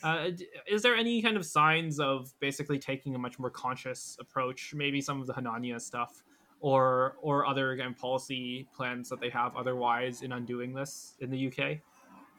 Uh, 0.03 0.29
is 0.67 0.81
there 0.81 0.95
any 0.95 1.21
kind 1.21 1.37
of 1.37 1.45
signs 1.45 1.99
of 1.99 2.33
basically 2.39 2.79
taking 2.79 3.15
a 3.15 3.19
much 3.19 3.37
more 3.37 3.49
conscious 3.49 4.17
approach? 4.19 4.73
Maybe 4.75 5.01
some 5.01 5.21
of 5.21 5.27
the 5.27 5.33
Hanania 5.33 5.79
stuff, 5.79 6.23
or 6.59 7.15
or 7.21 7.45
other 7.45 7.71
again 7.71 7.93
policy 7.93 8.67
plans 8.75 9.07
that 9.09 9.19
they 9.19 9.29
have 9.29 9.55
otherwise 9.55 10.23
in 10.23 10.31
undoing 10.31 10.73
this 10.73 11.15
in 11.19 11.29
the 11.29 11.47
UK. 11.47 11.79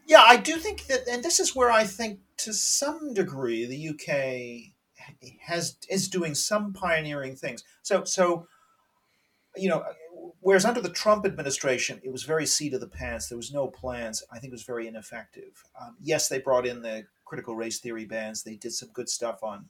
Yeah, 0.07 0.23
I 0.23 0.37
do 0.37 0.57
think 0.57 0.87
that, 0.87 1.09
and 1.09 1.23
this 1.23 1.41
is 1.41 1.55
where 1.55 1.71
I 1.71 1.85
think 1.85 2.21
to 2.39 2.53
some 2.53 3.15
degree 3.15 3.67
the 3.67 3.89
UK 3.91 4.73
has 5.43 5.77
is 5.89 6.09
doing 6.09 6.35
some 6.35 6.73
pioneering 6.73 7.37
things. 7.37 7.63
So 7.83 8.05
so 8.05 8.47
you 9.57 9.69
know 9.69 9.85
whereas 10.47 10.65
under 10.65 10.81
the 10.81 10.89
Trump 10.89 11.27
administration, 11.27 12.01
it 12.05 12.13
was 12.13 12.23
very 12.23 12.47
seat 12.47 12.73
of 12.73 12.79
the 12.81 12.87
pants. 12.87 13.29
There 13.29 13.37
was 13.37 13.53
no 13.53 13.67
plans. 13.67 14.23
I 14.31 14.39
think 14.39 14.53
it 14.53 14.55
was 14.55 14.63
very 14.63 14.87
ineffective. 14.87 15.65
Um, 15.81 15.97
yes, 16.01 16.29
they 16.29 16.39
brought 16.39 16.65
in 16.65 16.83
the 16.83 17.05
critical 17.25 17.57
race 17.57 17.81
theory 17.81 18.05
bans. 18.05 18.45
They 18.45 18.55
did 18.55 18.73
some 18.73 18.91
good 18.93 19.09
stuff 19.09 19.43
on 19.43 19.65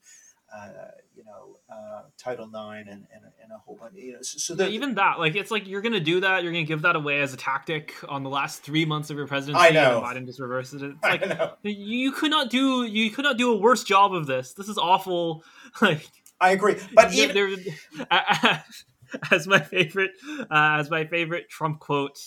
uh, 0.54 0.68
you 1.16 1.24
know, 1.24 1.56
uh, 1.74 2.02
Title 2.18 2.44
IX 2.44 2.88
and, 2.90 3.06
and, 3.10 3.24
and, 3.42 3.52
a 3.52 3.58
whole 3.58 3.76
bunch. 3.80 3.94
You 3.96 4.12
know, 4.12 4.18
so, 4.20 4.54
so 4.54 4.66
even 4.66 4.94
that, 4.96 5.18
like, 5.18 5.34
it's 5.34 5.50
like 5.50 5.66
you're 5.66 5.80
going 5.80 5.94
to 5.94 6.00
do 6.00 6.20
that. 6.20 6.42
You're 6.42 6.52
going 6.52 6.64
to 6.64 6.68
give 6.68 6.82
that 6.82 6.94
away 6.94 7.20
as 7.22 7.32
a 7.32 7.38
tactic 7.38 7.94
on 8.06 8.22
the 8.22 8.30
last 8.30 8.62
three 8.62 8.84
months 8.84 9.08
of 9.08 9.16
your 9.16 9.26
presidency. 9.26 9.66
I 9.66 9.70
know. 9.70 10.04
And 10.04 10.24
Biden 10.24 10.26
just 10.26 10.38
reverses 10.38 10.82
it. 10.82 10.92
It's 11.02 11.02
like 11.40 11.56
you 11.62 12.12
could 12.12 12.30
not 12.30 12.50
do 12.50 12.84
you 12.84 13.10
could 13.10 13.24
not 13.24 13.38
do 13.38 13.50
a 13.50 13.56
worse 13.56 13.82
job 13.82 14.14
of 14.14 14.26
this. 14.26 14.52
This 14.52 14.68
is 14.68 14.76
awful. 14.76 15.42
Like 15.82 16.08
I 16.40 16.52
agree, 16.52 16.76
but 16.94 17.12
even 17.12 17.64
as 19.30 19.46
my 19.46 19.60
favorite, 19.60 20.12
uh, 20.50 20.78
as 20.78 20.90
my 20.90 21.04
favorite 21.04 21.48
Trump 21.48 21.80
quote. 21.80 22.18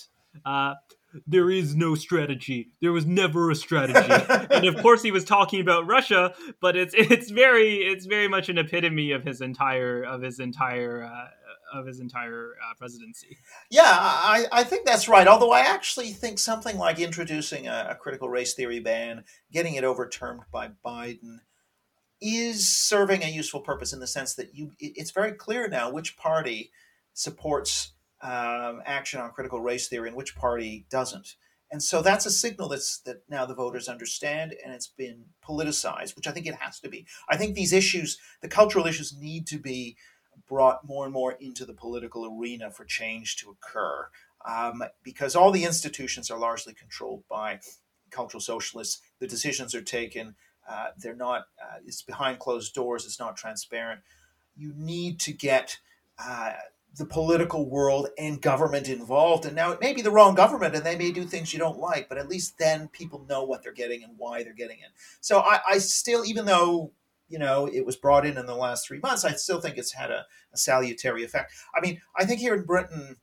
Uh, 0.46 0.76
there 1.26 1.50
is 1.50 1.76
no 1.76 1.96
strategy. 1.96 2.70
There 2.82 2.92
was 2.92 3.06
never 3.06 3.50
a 3.50 3.56
strategy. 3.56 4.14
and 4.52 4.66
of 4.66 4.78
course 4.82 5.02
he 5.02 5.12
was 5.12 5.26
talking 5.26 5.60
about 5.60 5.88
Russia, 5.88 6.34
but 6.62 6.76
it's 6.76 6.94
it's 6.96 7.32
very 7.32 7.78
it's 7.78 8.06
very 8.06 8.28
much 8.28 8.50
an 8.50 8.58
epitome 8.58 9.12
of 9.12 9.24
his 9.24 9.42
entire 9.42 10.04
of 10.04 10.22
his 10.22 10.40
entire 10.40 11.04
uh, 11.04 11.78
of 11.80 11.86
his 11.86 12.00
entire 12.00 12.56
uh, 12.64 12.74
presidency. 12.78 13.38
Yeah, 13.70 13.84
I, 13.86 14.46
I 14.52 14.64
think 14.64 14.86
that's 14.86 15.08
right. 15.08 15.28
Although 15.28 15.52
I 15.52 15.62
actually 15.62 16.12
think 16.12 16.40
something 16.40 16.78
like 16.78 17.00
introducing 17.00 17.68
a, 17.68 17.88
a 17.92 17.96
critical 17.96 18.30
race 18.30 18.54
theory 18.54 18.80
ban, 18.80 19.24
getting 19.52 19.76
it 19.76 19.84
overturned 19.84 20.42
by 20.52 20.70
Biden, 20.86 21.40
is 22.22 22.68
serving 22.68 23.24
a 23.24 23.30
useful 23.30 23.62
purpose 23.62 23.94
in 23.94 24.00
the 24.00 24.08
sense 24.08 24.34
that 24.36 24.54
you 24.54 24.72
it's 24.80 25.12
very 25.12 25.32
clear 25.32 25.68
now 25.70 25.90
which 25.90 26.18
party 26.18 26.72
supports 27.14 27.94
um, 28.22 28.82
action 28.86 29.20
on 29.22 29.32
critical 29.32 29.62
race 29.62 29.88
theory 29.88 30.10
and 30.10 30.18
which 30.18 30.36
party 30.36 30.86
doesn't. 30.90 31.36
And 31.72 31.82
so 31.84 32.02
that's 32.02 32.26
a 32.26 32.32
signal 32.32 32.70
that's 32.70 33.00
that 33.02 33.24
now 33.30 33.46
the 33.46 33.54
voters 33.54 33.88
understand 33.88 34.56
and 34.64 34.74
it's 34.74 34.88
been 34.88 35.26
politicized, 35.48 36.16
which 36.16 36.28
I 36.28 36.32
think 36.32 36.48
it 36.48 36.56
has 36.56 36.80
to 36.80 36.90
be. 36.90 37.06
I 37.30 37.38
think 37.38 37.56
these 37.56 37.74
issues, 37.74 38.18
the 38.42 38.48
cultural 38.48 38.88
issues, 38.88 39.16
need 39.16 39.46
to 39.48 39.60
be 39.60 39.96
brought 40.48 40.88
more 40.88 41.06
and 41.06 41.14
more 41.14 41.34
into 41.34 41.66
the 41.66 41.74
political 41.74 42.26
arena 42.26 42.72
for 42.72 42.86
change 42.86 43.38
to 43.38 43.52
occur. 43.52 44.08
Um, 44.48 44.84
because 45.04 45.36
all 45.36 45.52
the 45.52 45.66
institutions 45.66 46.32
are 46.32 46.40
largely 46.40 46.74
controlled 46.74 47.24
by 47.30 47.60
cultural 48.10 48.42
socialists. 48.42 49.02
The 49.20 49.28
decisions 49.28 49.76
are 49.76 49.82
taken. 49.82 50.36
Uh, 50.70 50.88
they're 50.98 51.16
not. 51.16 51.48
Uh, 51.62 51.78
it's 51.86 52.02
behind 52.02 52.40
closed 52.40 52.74
doors. 52.74 53.06
It's 53.06 53.20
not 53.20 53.36
transparent. 53.36 54.02
You 54.56 54.74
need 54.76 55.20
to 55.22 55.34
get 55.34 55.78
uh, 56.24 56.54
the 56.98 57.06
political 57.06 57.70
world 57.70 58.10
and 58.18 58.42
government 58.42 58.90
involved. 58.90 59.46
And 59.46 59.56
now 59.56 59.72
it 59.72 59.82
may 59.82 59.94
be 59.94 60.02
the 60.02 60.12
wrong 60.12 60.36
government 60.36 60.76
and 60.76 60.86
they 60.86 60.98
may 60.98 61.12
do 61.12 61.24
things 61.24 61.54
you 61.54 61.60
don't 61.60 61.80
like, 61.80 62.10
but 62.10 62.18
at 62.18 62.30
least 62.30 62.58
then 62.58 62.88
people 62.90 63.26
know 63.30 63.44
what 63.44 63.64
they're 63.64 63.72
getting 63.72 64.04
and 64.04 64.14
why 64.18 64.44
they're 64.44 64.54
getting 64.54 64.80
it. 64.80 64.92
So 65.22 65.40
I, 65.40 65.60
I 65.68 65.78
still, 65.78 66.26
even 66.26 66.46
though, 66.46 66.92
you 67.28 67.40
know, 67.40 67.68
it 67.68 67.86
was 67.86 67.96
brought 67.96 68.26
in 68.26 68.38
in 68.38 68.48
the 68.48 68.56
last 68.56 68.88
three 68.88 69.00
months, 69.00 69.24
I 69.24 69.32
still 69.34 69.62
think 69.62 69.78
it's 69.78 69.94
had 69.94 70.12
a, 70.12 70.26
a 70.52 70.58
salutary 70.58 71.24
effect. 71.24 71.54
I 71.76 71.80
mean, 71.80 72.02
I 72.18 72.26
think 72.26 72.40
here 72.40 72.56
in 72.56 72.64
Britain, 72.64 73.18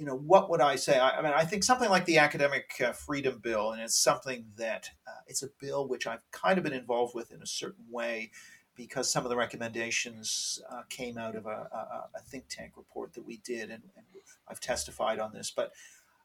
you 0.00 0.06
know, 0.06 0.16
what 0.16 0.48
would 0.48 0.62
I 0.62 0.76
say? 0.76 0.98
I, 0.98 1.18
I 1.18 1.22
mean, 1.22 1.34
I 1.34 1.44
think 1.44 1.62
something 1.62 1.90
like 1.90 2.06
the 2.06 2.16
Academic 2.16 2.72
uh, 2.82 2.92
Freedom 2.92 3.38
Bill, 3.38 3.72
and 3.72 3.82
it's 3.82 4.02
something 4.02 4.46
that 4.56 4.88
uh, 5.06 5.20
it's 5.26 5.42
a 5.42 5.50
bill 5.60 5.86
which 5.86 6.06
I've 6.06 6.22
kind 6.32 6.56
of 6.56 6.64
been 6.64 6.72
involved 6.72 7.14
with 7.14 7.30
in 7.30 7.42
a 7.42 7.46
certain 7.46 7.84
way 7.90 8.30
because 8.74 9.12
some 9.12 9.26
of 9.26 9.28
the 9.28 9.36
recommendations 9.36 10.58
uh, 10.72 10.80
came 10.88 11.18
out 11.18 11.36
of 11.36 11.44
a, 11.44 11.50
a, 11.50 12.08
a, 12.16 12.20
think 12.30 12.44
tank 12.48 12.78
report 12.78 13.12
that 13.12 13.26
we 13.26 13.42
did, 13.44 13.64
and, 13.64 13.82
and, 13.94 14.06
I've 14.48 14.58
testified 14.58 15.18
on 15.18 15.34
this. 15.34 15.52
But 15.54 15.70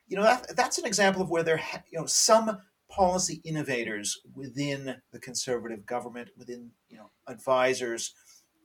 you 0.08 0.16
know, 0.16 0.24
that, 0.24 0.56
that's 0.56 0.78
an 0.78 0.86
example 0.86 1.22
of 1.22 1.30
where 1.30 1.44
there, 1.44 1.58
ha- 1.58 1.84
you 1.92 2.00
know, 2.00 2.06
some 2.06 2.60
policy 2.90 3.42
innovators 3.44 4.22
within 4.34 5.02
the 5.12 5.20
conservative 5.20 5.86
government, 5.86 6.30
within 6.38 6.72
you 6.88 6.96
know 6.96 7.10
advisors, 7.28 8.14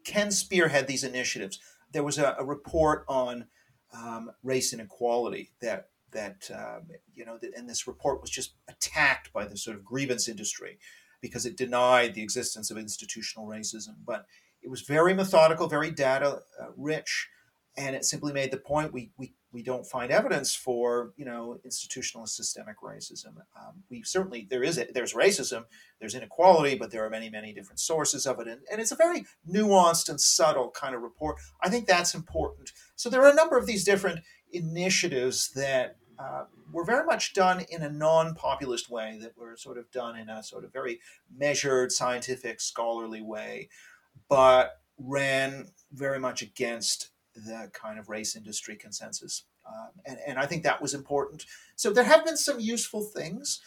can 0.05 0.31
spearhead 0.31 0.87
these 0.87 1.03
initiatives. 1.03 1.59
There 1.93 2.05
was 2.05 2.17
a, 2.17 2.37
a 2.39 2.45
report 2.45 3.05
on 3.09 3.47
um, 3.93 4.31
race 4.43 4.73
inequality 4.73 5.51
that 5.61 5.89
that 6.13 6.51
um, 6.53 6.89
you 7.15 7.25
know, 7.25 7.39
and 7.57 7.69
this 7.69 7.87
report 7.87 8.21
was 8.21 8.31
just 8.31 8.55
attacked 8.69 9.33
by 9.33 9.45
the 9.45 9.57
sort 9.57 9.77
of 9.77 9.85
grievance 9.85 10.29
industry 10.29 10.79
because 11.21 11.47
it 11.47 11.57
denied 11.57 12.15
the 12.15 12.23
existence 12.23 12.71
of 12.71 12.79
institutional 12.79 13.47
racism. 13.47 13.95
But 14.05 14.27
it 14.63 14.71
was 14.71 14.83
very 14.83 15.15
methodical, 15.15 15.69
very 15.69 15.91
data 15.91 16.41
uh, 16.61 16.67
rich, 16.77 17.29
and 17.77 17.95
it 17.95 18.05
simply 18.05 18.33
made 18.33 18.51
the 18.51 18.59
point 18.59 18.93
we, 18.93 19.11
we, 19.17 19.35
we 19.53 19.63
don't 19.63 19.87
find 19.87 20.13
evidence 20.13 20.55
for 20.55 21.13
you 21.17 21.25
know 21.25 21.59
institutional 21.65 22.27
systemic 22.27 22.81
racism. 22.81 23.37
Um, 23.57 23.83
we 23.91 24.03
certainly 24.03 24.47
there 24.49 24.63
is 24.63 24.83
there's 24.95 25.15
racism, 25.15 25.65
there's 25.99 26.15
inequality, 26.15 26.77
but 26.77 26.91
there 26.91 27.05
are 27.05 27.11
many 27.11 27.31
many 27.31 27.53
different 27.53 27.81
sources 27.81 28.27
of 28.27 28.41
it, 28.41 28.49
and, 28.49 28.61
and 28.71 28.81
it's 28.81 28.93
a 28.93 28.97
very 28.97 29.25
nuanced 29.49 30.09
and 30.09 30.21
subtle 30.21 30.71
kind 30.71 30.95
of 30.95 31.03
report. 31.03 31.37
I 31.63 31.69
think 31.69 31.87
that's 31.87 32.15
important. 32.15 32.73
So 32.97 33.11
there 33.11 33.23
are 33.23 33.31
a 33.31 33.35
number 33.35 33.57
of 33.57 33.67
these 33.67 33.85
different 33.85 34.21
initiatives 34.53 35.51
that 35.53 35.97
uh, 36.19 36.45
were 36.73 36.85
very 36.85 37.05
much 37.05 37.33
done 37.35 37.65
in 37.71 37.83
a 37.83 37.91
non-populist 37.91 38.91
way 38.91 39.19
that 39.23 39.37
were 39.39 39.57
sort 39.57 39.79
of 39.79 39.91
done 39.91 40.17
in 40.17 40.29
a 40.29 40.43
sort 40.43 40.65
of 40.65 40.73
very 40.73 41.01
measured 41.35 41.93
scientific 41.93 42.61
scholarly 42.61 43.23
way 43.23 43.69
but 44.29 44.81
ran 44.99 45.69
very 45.93 46.19
much 46.19 46.41
against 46.41 47.11
the 47.45 47.71
kind 47.73 47.99
of 47.99 48.09
race 48.09 48.37
industry 48.37 48.77
consensus 48.77 49.45
um, 49.67 49.91
and, 50.07 50.19
and 50.27 50.39
i 50.39 50.47
think 50.47 50.63
that 50.63 50.81
was 50.81 50.95
important 50.95 51.45
so 51.77 51.93
there 51.93 52.05
have 52.05 52.25
been 52.25 52.37
some 52.37 52.61
useful 52.61 53.03
things 53.03 53.61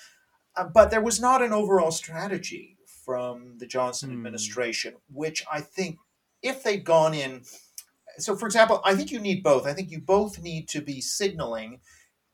uh, 0.55 0.63
but 0.63 0.91
there 0.91 1.01
was 1.01 1.19
not 1.19 1.41
an 1.41 1.53
overall 1.53 1.91
strategy 1.91 2.77
from 3.05 3.57
the 3.57 3.67
johnson 3.67 4.09
mm. 4.09 4.13
administration 4.13 4.93
which 5.11 5.43
i 5.51 5.59
think 5.59 5.97
if 6.41 6.63
they'd 6.63 6.85
gone 6.85 7.13
in 7.13 7.41
so 8.17 8.35
for 8.35 8.45
example 8.45 8.81
i 8.85 8.95
think 8.95 9.11
you 9.11 9.19
need 9.19 9.43
both 9.43 9.65
i 9.65 9.73
think 9.73 9.91
you 9.91 9.99
both 9.99 10.41
need 10.41 10.67
to 10.67 10.81
be 10.81 11.01
signaling 11.01 11.79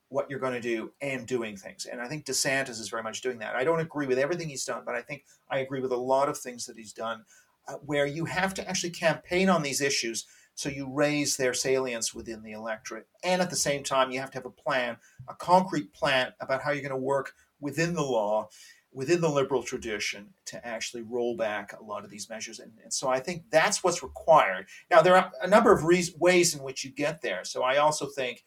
what 0.09 0.29
you're 0.29 0.39
going 0.39 0.53
to 0.53 0.59
do 0.59 0.91
and 1.01 1.27
doing 1.27 1.55
things. 1.55 1.85
And 1.85 2.01
I 2.01 2.07
think 2.07 2.25
DeSantis 2.25 2.81
is 2.81 2.89
very 2.89 3.03
much 3.03 3.21
doing 3.21 3.39
that. 3.39 3.55
I 3.55 3.63
don't 3.63 3.79
agree 3.79 4.07
with 4.07 4.17
everything 4.17 4.49
he's 4.49 4.65
done, 4.65 4.81
but 4.85 4.95
I 4.95 5.01
think 5.01 5.23
I 5.49 5.59
agree 5.59 5.81
with 5.81 5.91
a 5.91 5.97
lot 5.97 6.29
of 6.29 6.37
things 6.37 6.65
that 6.65 6.77
he's 6.77 6.93
done 6.93 7.23
uh, 7.67 7.75
where 7.85 8.07
you 8.07 8.25
have 8.25 8.53
to 8.55 8.67
actually 8.67 8.89
campaign 8.89 9.49
on 9.49 9.61
these 9.61 9.81
issues 9.81 10.25
so 10.59 10.67
you 10.67 10.91
raise 10.91 11.37
their 11.37 11.53
salience 11.53 12.13
within 12.13 12.43
the 12.43 12.51
electorate. 12.51 13.07
And 13.23 13.41
at 13.41 13.49
the 13.49 13.55
same 13.55 13.81
time, 13.81 14.11
you 14.11 14.19
have 14.19 14.29
to 14.31 14.37
have 14.39 14.45
a 14.45 14.49
plan, 14.49 14.97
a 15.29 15.33
concrete 15.33 15.93
plan 15.93 16.33
about 16.41 16.61
how 16.61 16.71
you're 16.71 16.81
going 16.81 16.89
to 16.89 16.97
work 16.97 17.31
within 17.61 17.93
the 17.93 18.03
law, 18.03 18.49
within 18.91 19.21
the 19.21 19.29
liberal 19.29 19.63
tradition 19.63 20.33
to 20.47 20.67
actually 20.67 21.03
roll 21.03 21.37
back 21.37 21.71
a 21.71 21.81
lot 21.81 22.03
of 22.03 22.09
these 22.09 22.29
measures. 22.29 22.59
And, 22.59 22.73
and 22.83 22.93
so 22.93 23.07
I 23.07 23.21
think 23.21 23.43
that's 23.49 23.85
what's 23.85 24.03
required. 24.03 24.65
Now, 24.91 25.01
there 25.01 25.15
are 25.15 25.31
a 25.41 25.47
number 25.47 25.71
of 25.71 25.85
re- 25.85 26.13
ways 26.17 26.53
in 26.53 26.61
which 26.61 26.83
you 26.83 26.91
get 26.91 27.21
there. 27.21 27.45
So 27.45 27.63
I 27.63 27.77
also 27.77 28.07
think 28.07 28.43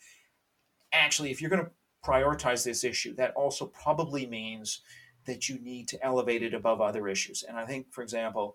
actually, 0.93 1.31
if 1.31 1.41
you're 1.41 1.49
going 1.49 1.65
to 1.65 1.71
prioritize 2.05 2.63
this 2.63 2.85
issue, 2.85 3.15
that 3.15 3.33
also 3.37 3.65
probably 3.65 4.27
means 4.27 4.83
that 5.25 5.49
you 5.49 5.59
need 5.61 5.89
to 5.89 6.05
elevate 6.05 6.43
it 6.43 6.53
above 6.53 6.83
other 6.83 7.09
issues. 7.09 7.43
And 7.43 7.57
I 7.57 7.65
think, 7.65 7.91
for 7.91 8.03
example, 8.03 8.55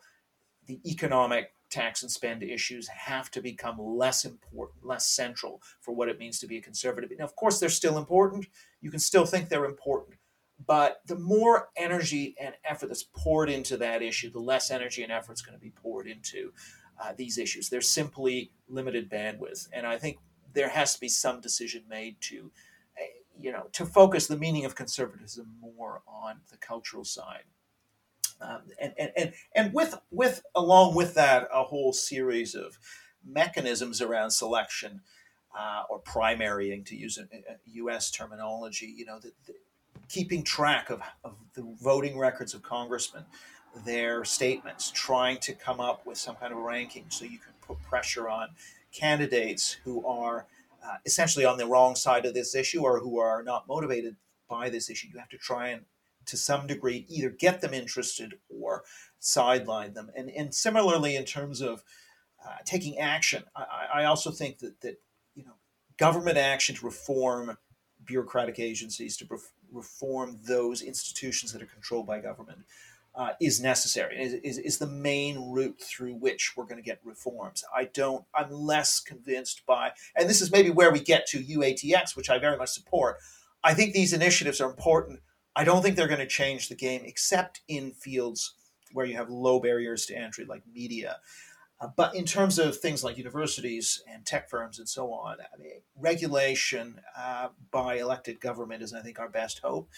the 0.67 0.79
economic 0.85 1.53
tax 1.69 2.02
and 2.02 2.11
spend 2.11 2.44
issues 2.44 2.88
have 2.88 3.30
to 3.31 3.41
become 3.41 3.77
less 3.80 4.26
important, 4.26 4.85
less 4.85 5.07
central 5.07 5.61
for 5.81 5.94
what 5.94 6.10
it 6.10 6.19
means 6.19 6.39
to 6.39 6.48
be 6.48 6.57
a 6.57 6.61
conservative. 6.61 7.11
Now, 7.18 7.26
of 7.26 7.35
course, 7.35 7.60
they're 7.60 7.69
still 7.69 7.98
important. 7.98 8.48
You 8.81 8.91
can 8.91 8.99
still 8.99 9.26
think 9.26 9.49
they're 9.49 9.65
important. 9.65 10.18
But 10.65 11.02
the 11.06 11.18
more 11.18 11.69
energy 11.76 12.35
and 12.39 12.56
effort 12.65 12.88
that's 12.88 13.06
poured 13.15 13.49
into 13.49 13.77
that 13.77 14.02
issue, 14.02 14.31
the 14.31 14.39
less 14.39 14.72
energy 14.72 15.03
and 15.03 15.11
effort 15.11 15.34
is 15.34 15.41
going 15.41 15.57
to 15.57 15.61
be 15.61 15.69
poured 15.69 16.07
into 16.07 16.52
uh, 16.99 17.14
these 17.15 17.38
issues. 17.38 17.69
There's 17.69 17.89
simply 17.89 18.52
limited 18.68 19.10
bandwidth. 19.10 19.68
And 19.72 19.85
I 19.85 19.98
think 19.98 20.18
there 20.53 20.69
has 20.69 20.95
to 20.95 20.99
be 20.99 21.10
some 21.10 21.41
decision 21.41 21.84
made 21.88 22.19
to, 22.22 22.52
eh, 22.98 23.06
you 23.38 23.52
know, 23.52 23.68
to 23.73 23.85
focus 23.85 24.26
the 24.26 24.38
meaning 24.38 24.65
of 24.65 24.73
conservatism 24.73 25.56
more 25.61 26.02
on 26.07 26.38
the 26.49 26.57
cultural 26.57 27.03
side. 27.03 27.44
Um, 28.41 28.61
and, 28.80 28.93
and, 28.97 29.11
and, 29.18 29.34
and 29.55 29.73
with, 29.73 29.95
with, 30.11 30.43
along 30.55 30.95
with 30.95 31.15
that, 31.15 31.47
a 31.53 31.64
whole 31.64 31.93
series 31.93 32.55
of 32.55 32.77
mechanisms 33.26 34.01
around 34.01 34.31
selection 34.31 35.01
uh, 35.57 35.84
or 35.89 36.01
primarying, 36.01 36.85
to 36.85 36.95
use 36.95 37.18
a, 37.18 37.23
a 37.23 37.55
U.S. 37.73 38.11
terminology, 38.11 38.93
you 38.95 39.05
know, 39.05 39.19
the, 39.19 39.31
the, 39.47 39.53
keeping 40.07 40.43
track 40.43 40.89
of, 40.89 41.01
of 41.23 41.35
the 41.53 41.76
voting 41.81 42.18
records 42.18 42.53
of 42.53 42.61
congressmen, 42.61 43.26
their 43.85 44.23
statements, 44.23 44.91
trying 44.91 45.38
to 45.39 45.53
come 45.53 45.80
up 45.80 46.05
with 46.05 46.18
some 46.18 46.35
kind 46.35 46.53
of 46.53 46.59
ranking 46.59 47.05
so 47.09 47.26
you 47.26 47.39
can 47.39 47.53
put 47.61 47.81
pressure 47.84 48.30
on 48.30 48.49
candidates 48.91 49.77
who 49.84 50.05
are 50.05 50.45
uh, 50.85 50.95
essentially 51.05 51.45
on 51.45 51.57
the 51.57 51.65
wrong 51.65 51.95
side 51.95 52.26
of 52.26 52.34
this 52.34 52.55
issue 52.55 52.81
or 52.81 52.99
who 52.99 53.19
are 53.19 53.43
not 53.43 53.68
motivated 53.68 54.15
by 54.49 54.69
this 54.69 54.89
issue. 54.89 55.07
You 55.11 55.19
have 55.19 55.30
to 55.30 55.38
try 55.38 55.69
and, 55.69 55.81
to 56.27 56.37
some 56.37 56.67
degree, 56.67 57.05
either 57.09 57.29
get 57.29 57.61
them 57.61 57.73
interested 57.73 58.35
or 58.49 58.83
sideline 59.19 59.93
them. 59.93 60.11
And, 60.15 60.29
and 60.29 60.53
similarly, 60.53 61.15
in 61.15 61.25
terms 61.25 61.61
of 61.61 61.83
uh, 62.45 62.57
taking 62.65 62.99
action, 62.99 63.43
I, 63.55 64.01
I 64.01 64.03
also 64.05 64.31
think 64.31 64.59
that, 64.59 64.81
that 64.81 65.01
you 65.33 65.43
know 65.43 65.55
government 65.97 66.37
action 66.37 66.75
to 66.75 66.85
reform 66.85 67.57
bureaucratic 68.05 68.59
agencies, 68.59 69.17
to 69.17 69.25
re- 69.29 69.37
reform 69.71 70.39
those 70.47 70.81
institutions 70.81 71.51
that 71.51 71.61
are 71.61 71.67
controlled 71.67 72.07
by 72.07 72.19
government, 72.19 72.59
uh, 73.15 73.31
is 73.41 73.59
necessary. 73.59 74.21
Is, 74.21 74.33
is, 74.33 74.57
is 74.59 74.77
the 74.77 74.87
main 74.87 75.51
route 75.51 75.81
through 75.81 76.13
which 76.13 76.53
we're 76.55 76.65
going 76.65 76.77
to 76.77 76.83
get 76.83 76.99
reforms. 77.03 77.63
I 77.75 77.85
don't. 77.85 78.23
I'm 78.33 78.51
less 78.51 78.99
convinced 78.99 79.65
by, 79.65 79.91
and 80.15 80.29
this 80.29 80.41
is 80.41 80.51
maybe 80.51 80.69
where 80.69 80.91
we 80.91 80.99
get 80.99 81.25
to 81.27 81.43
UATX, 81.43 82.15
which 82.15 82.29
I 82.29 82.37
very 82.37 82.57
much 82.57 82.69
support. 82.69 83.17
I 83.63 83.73
think 83.73 83.93
these 83.93 84.13
initiatives 84.13 84.61
are 84.61 84.69
important. 84.69 85.19
I 85.57 85.63
don't 85.63 85.81
think 85.81 85.95
they're 85.95 86.07
going 86.07 86.19
to 86.19 86.27
change 86.27 86.69
the 86.69 86.75
game, 86.75 87.01
except 87.03 87.61
in 87.67 87.91
fields 87.91 88.53
where 88.93 89.07
you 89.07 89.15
have 89.15 89.31
low 89.31 89.59
barriers 89.59 90.05
to 90.05 90.15
entry, 90.15 90.45
like 90.45 90.61
media. 90.71 91.17
Uh, 91.81 91.88
but 91.95 92.13
in 92.13 92.25
terms 92.25 92.59
of 92.59 92.77
things 92.77 93.03
like 93.03 93.17
universities 93.17 94.03
and 94.07 94.23
tech 94.23 94.51
firms 94.51 94.77
and 94.77 94.88
so 94.88 95.11
on, 95.11 95.38
I 95.41 95.59
mean, 95.59 95.81
regulation 95.95 97.01
uh, 97.17 97.49
by 97.71 97.95
elected 97.95 98.39
government 98.39 98.84
is, 98.84 98.93
I 98.93 99.01
think, 99.01 99.19
our 99.19 99.29
best 99.29 99.59
hope. 99.63 99.89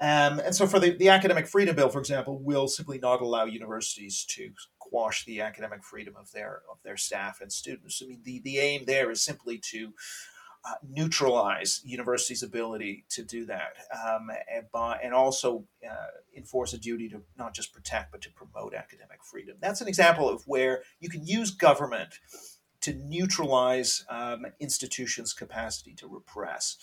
Um, 0.00 0.40
and 0.40 0.56
so, 0.56 0.66
for 0.66 0.80
the, 0.80 0.90
the 0.90 1.10
Academic 1.10 1.46
Freedom 1.46 1.76
Bill, 1.76 1.88
for 1.88 2.00
example, 2.00 2.40
will 2.40 2.66
simply 2.66 2.98
not 2.98 3.20
allow 3.20 3.44
universities 3.44 4.24
to 4.30 4.50
quash 4.78 5.24
the 5.24 5.40
academic 5.40 5.84
freedom 5.84 6.14
of 6.18 6.32
their 6.32 6.62
of 6.70 6.78
their 6.82 6.96
staff 6.96 7.40
and 7.40 7.52
students. 7.52 8.02
I 8.02 8.08
mean, 8.08 8.22
the, 8.24 8.40
the 8.40 8.58
aim 8.58 8.86
there 8.86 9.10
is 9.10 9.22
simply 9.22 9.58
to 9.70 9.92
uh, 10.64 10.74
neutralize 10.88 11.80
universities' 11.84 12.42
ability 12.42 13.04
to 13.08 13.22
do 13.22 13.46
that, 13.46 13.76
um, 14.06 14.30
and, 14.54 14.70
by, 14.70 14.98
and 15.02 15.14
also 15.14 15.64
uh, 15.88 16.06
enforce 16.36 16.74
a 16.74 16.78
duty 16.78 17.08
to 17.08 17.22
not 17.38 17.54
just 17.54 17.72
protect 17.72 18.12
but 18.12 18.20
to 18.20 18.30
promote 18.30 18.74
academic 18.74 19.24
freedom. 19.24 19.56
That's 19.60 19.80
an 19.80 19.88
example 19.88 20.28
of 20.28 20.42
where 20.46 20.82
you 21.00 21.08
can 21.08 21.26
use 21.26 21.50
government 21.50 22.18
to 22.82 22.94
neutralize 22.94 24.04
um, 24.08 24.46
institutions' 24.58 25.32
capacity 25.32 25.94
to 25.94 26.08
repress. 26.08 26.76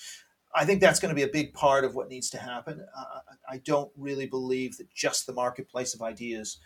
I 0.55 0.65
think 0.65 0.81
that's 0.81 0.99
going 0.99 1.09
to 1.09 1.15
be 1.15 1.23
a 1.23 1.31
big 1.31 1.53
part 1.53 1.85
of 1.85 1.93
what 1.93 2.09
needs 2.09 2.29
to 2.31 2.37
happen. 2.37 2.85
Uh, 2.95 3.19
I 3.49 3.57
don't 3.57 3.91
really 3.95 4.25
believe 4.25 4.77
that 4.77 4.91
just 4.93 5.27
the 5.27 5.33
marketplace 5.33 5.93
of 5.93 6.01
ideas, 6.01 6.57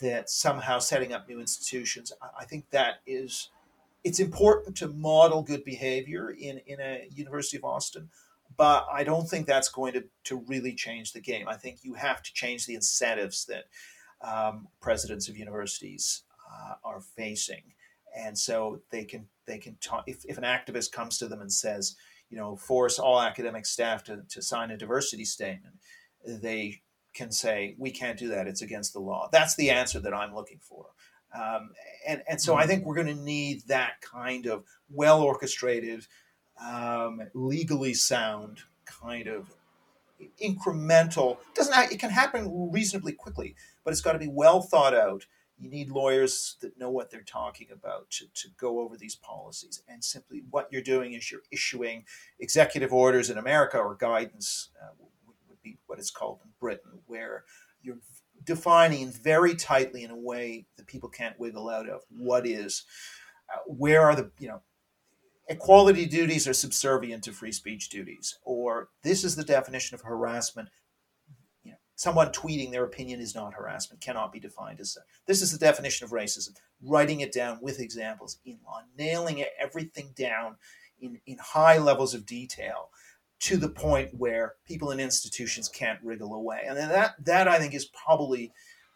that 0.00 0.30
somehow 0.30 0.78
setting 0.78 1.12
up 1.12 1.28
new 1.28 1.40
institutions, 1.40 2.12
I 2.38 2.44
think 2.44 2.70
that 2.70 2.96
is 3.06 3.50
it's 4.08 4.20
important 4.20 4.74
to 4.78 4.88
model 4.88 5.42
good 5.42 5.64
behavior 5.64 6.30
in, 6.30 6.62
in 6.66 6.80
a 6.80 7.06
University 7.10 7.58
of 7.58 7.64
Austin, 7.64 8.08
but 8.56 8.86
I 8.90 9.04
don't 9.04 9.28
think 9.28 9.46
that's 9.46 9.68
going 9.68 9.92
to, 9.92 10.04
to 10.24 10.36
really 10.46 10.74
change 10.74 11.12
the 11.12 11.20
game. 11.20 11.46
I 11.46 11.56
think 11.56 11.80
you 11.82 11.92
have 11.92 12.22
to 12.22 12.32
change 12.32 12.64
the 12.64 12.74
incentives 12.74 13.44
that 13.44 13.64
um, 14.26 14.68
presidents 14.80 15.28
of 15.28 15.36
universities 15.36 16.22
uh, 16.50 16.74
are 16.82 17.02
facing. 17.02 17.74
And 18.16 18.36
so 18.38 18.80
they 18.90 19.04
can 19.04 19.26
they 19.46 19.58
can 19.58 19.76
talk 19.82 20.04
if, 20.06 20.24
if 20.24 20.38
an 20.38 20.44
activist 20.44 20.90
comes 20.90 21.18
to 21.18 21.28
them 21.28 21.42
and 21.42 21.52
says, 21.52 21.94
you 22.30 22.38
know, 22.38 22.56
force 22.56 22.98
all 22.98 23.20
academic 23.20 23.66
staff 23.66 24.02
to, 24.04 24.22
to 24.30 24.40
sign 24.40 24.70
a 24.70 24.78
diversity 24.78 25.26
statement, 25.26 25.74
they 26.26 26.80
can 27.12 27.30
say, 27.30 27.76
we 27.78 27.90
can't 27.90 28.18
do 28.18 28.28
that. 28.28 28.48
It's 28.48 28.62
against 28.62 28.94
the 28.94 29.00
law. 29.00 29.28
That's 29.30 29.54
the 29.56 29.68
answer 29.68 30.00
that 30.00 30.14
I'm 30.14 30.34
looking 30.34 30.60
for. 30.62 30.86
Um, 31.34 31.70
and, 32.06 32.22
and 32.28 32.40
so 32.40 32.54
I 32.54 32.60
mm-hmm. 32.60 32.68
think 32.70 32.84
we're 32.84 32.94
going 32.94 33.06
to 33.06 33.22
need 33.22 33.62
that 33.68 34.00
kind 34.00 34.46
of 34.46 34.64
well 34.90 35.22
orchestrated, 35.22 36.06
um, 36.64 37.22
legally 37.34 37.94
sound 37.94 38.60
kind 38.84 39.28
of 39.28 39.54
incremental 40.42 41.38
doesn't 41.54 41.92
it 41.92 42.00
can 42.00 42.10
happen 42.10 42.70
reasonably 42.72 43.12
quickly 43.12 43.54
but 43.84 43.92
it's 43.92 44.00
got 44.00 44.12
to 44.12 44.18
be 44.18 44.28
well 44.28 44.60
thought 44.60 44.94
out 44.94 45.26
you 45.60 45.68
need 45.70 45.90
lawyers 45.90 46.56
that 46.60 46.78
know 46.78 46.90
what 46.90 47.10
they're 47.10 47.22
talking 47.22 47.68
about 47.72 48.08
to, 48.10 48.26
to 48.34 48.48
go 48.56 48.80
over 48.80 48.96
these 48.96 49.14
policies 49.14 49.82
and 49.88 50.02
simply 50.02 50.42
what 50.50 50.68
you're 50.72 50.82
doing 50.82 51.12
is 51.12 51.30
you're 51.30 51.42
issuing 51.52 52.04
executive 52.40 52.92
orders 52.92 53.30
in 53.30 53.38
america 53.38 53.78
or 53.78 53.94
guidance 53.94 54.70
uh, 54.82 54.88
would 55.48 55.62
be 55.62 55.78
what 55.86 56.00
it's 56.00 56.10
called 56.10 56.40
in 56.42 56.50
britain 56.58 56.98
where 57.06 57.44
you're 57.82 57.98
defining 58.48 59.12
very 59.12 59.54
tightly 59.54 60.04
in 60.04 60.10
a 60.10 60.16
way 60.16 60.64
that 60.78 60.86
people 60.86 61.10
can't 61.10 61.38
wiggle 61.38 61.68
out 61.68 61.86
of 61.86 62.00
what 62.08 62.46
is 62.46 62.84
uh, 63.52 63.58
where 63.66 64.00
are 64.00 64.16
the 64.16 64.30
you 64.38 64.48
know 64.48 64.62
equality 65.48 66.06
duties 66.06 66.48
are 66.48 66.54
subservient 66.54 67.22
to 67.22 67.30
free 67.30 67.52
speech 67.52 67.90
duties 67.90 68.38
or 68.44 68.88
this 69.02 69.22
is 69.22 69.36
the 69.36 69.44
definition 69.44 69.94
of 69.94 70.00
harassment. 70.00 70.70
You 71.62 71.72
know 71.72 71.76
someone 71.94 72.28
tweeting 72.28 72.70
their 72.72 72.84
opinion 72.84 73.20
is 73.20 73.34
not 73.34 73.52
harassment 73.52 74.00
cannot 74.00 74.32
be 74.32 74.40
defined 74.40 74.80
as 74.80 74.96
this 75.26 75.42
is 75.42 75.52
the 75.52 75.58
definition 75.58 76.06
of 76.06 76.10
racism. 76.10 76.54
Writing 76.82 77.20
it 77.20 77.32
down 77.32 77.58
with 77.60 77.80
examples 77.80 78.38
in 78.46 78.58
law 78.64 78.80
nailing 78.96 79.38
it, 79.38 79.50
everything 79.60 80.14
down 80.16 80.56
in, 81.02 81.20
in 81.26 81.36
high 81.38 81.76
levels 81.76 82.14
of 82.14 82.24
detail 82.24 82.88
to 83.40 83.56
the 83.56 83.68
point 83.68 84.10
where 84.14 84.54
people 84.66 84.90
in 84.90 85.00
institutions 85.00 85.68
can't 85.68 86.00
wriggle 86.02 86.34
away. 86.34 86.62
And 86.66 86.76
that 86.76 87.14
that 87.24 87.48
I 87.48 87.58
think 87.58 87.74
is 87.74 87.86
probably 87.86 88.52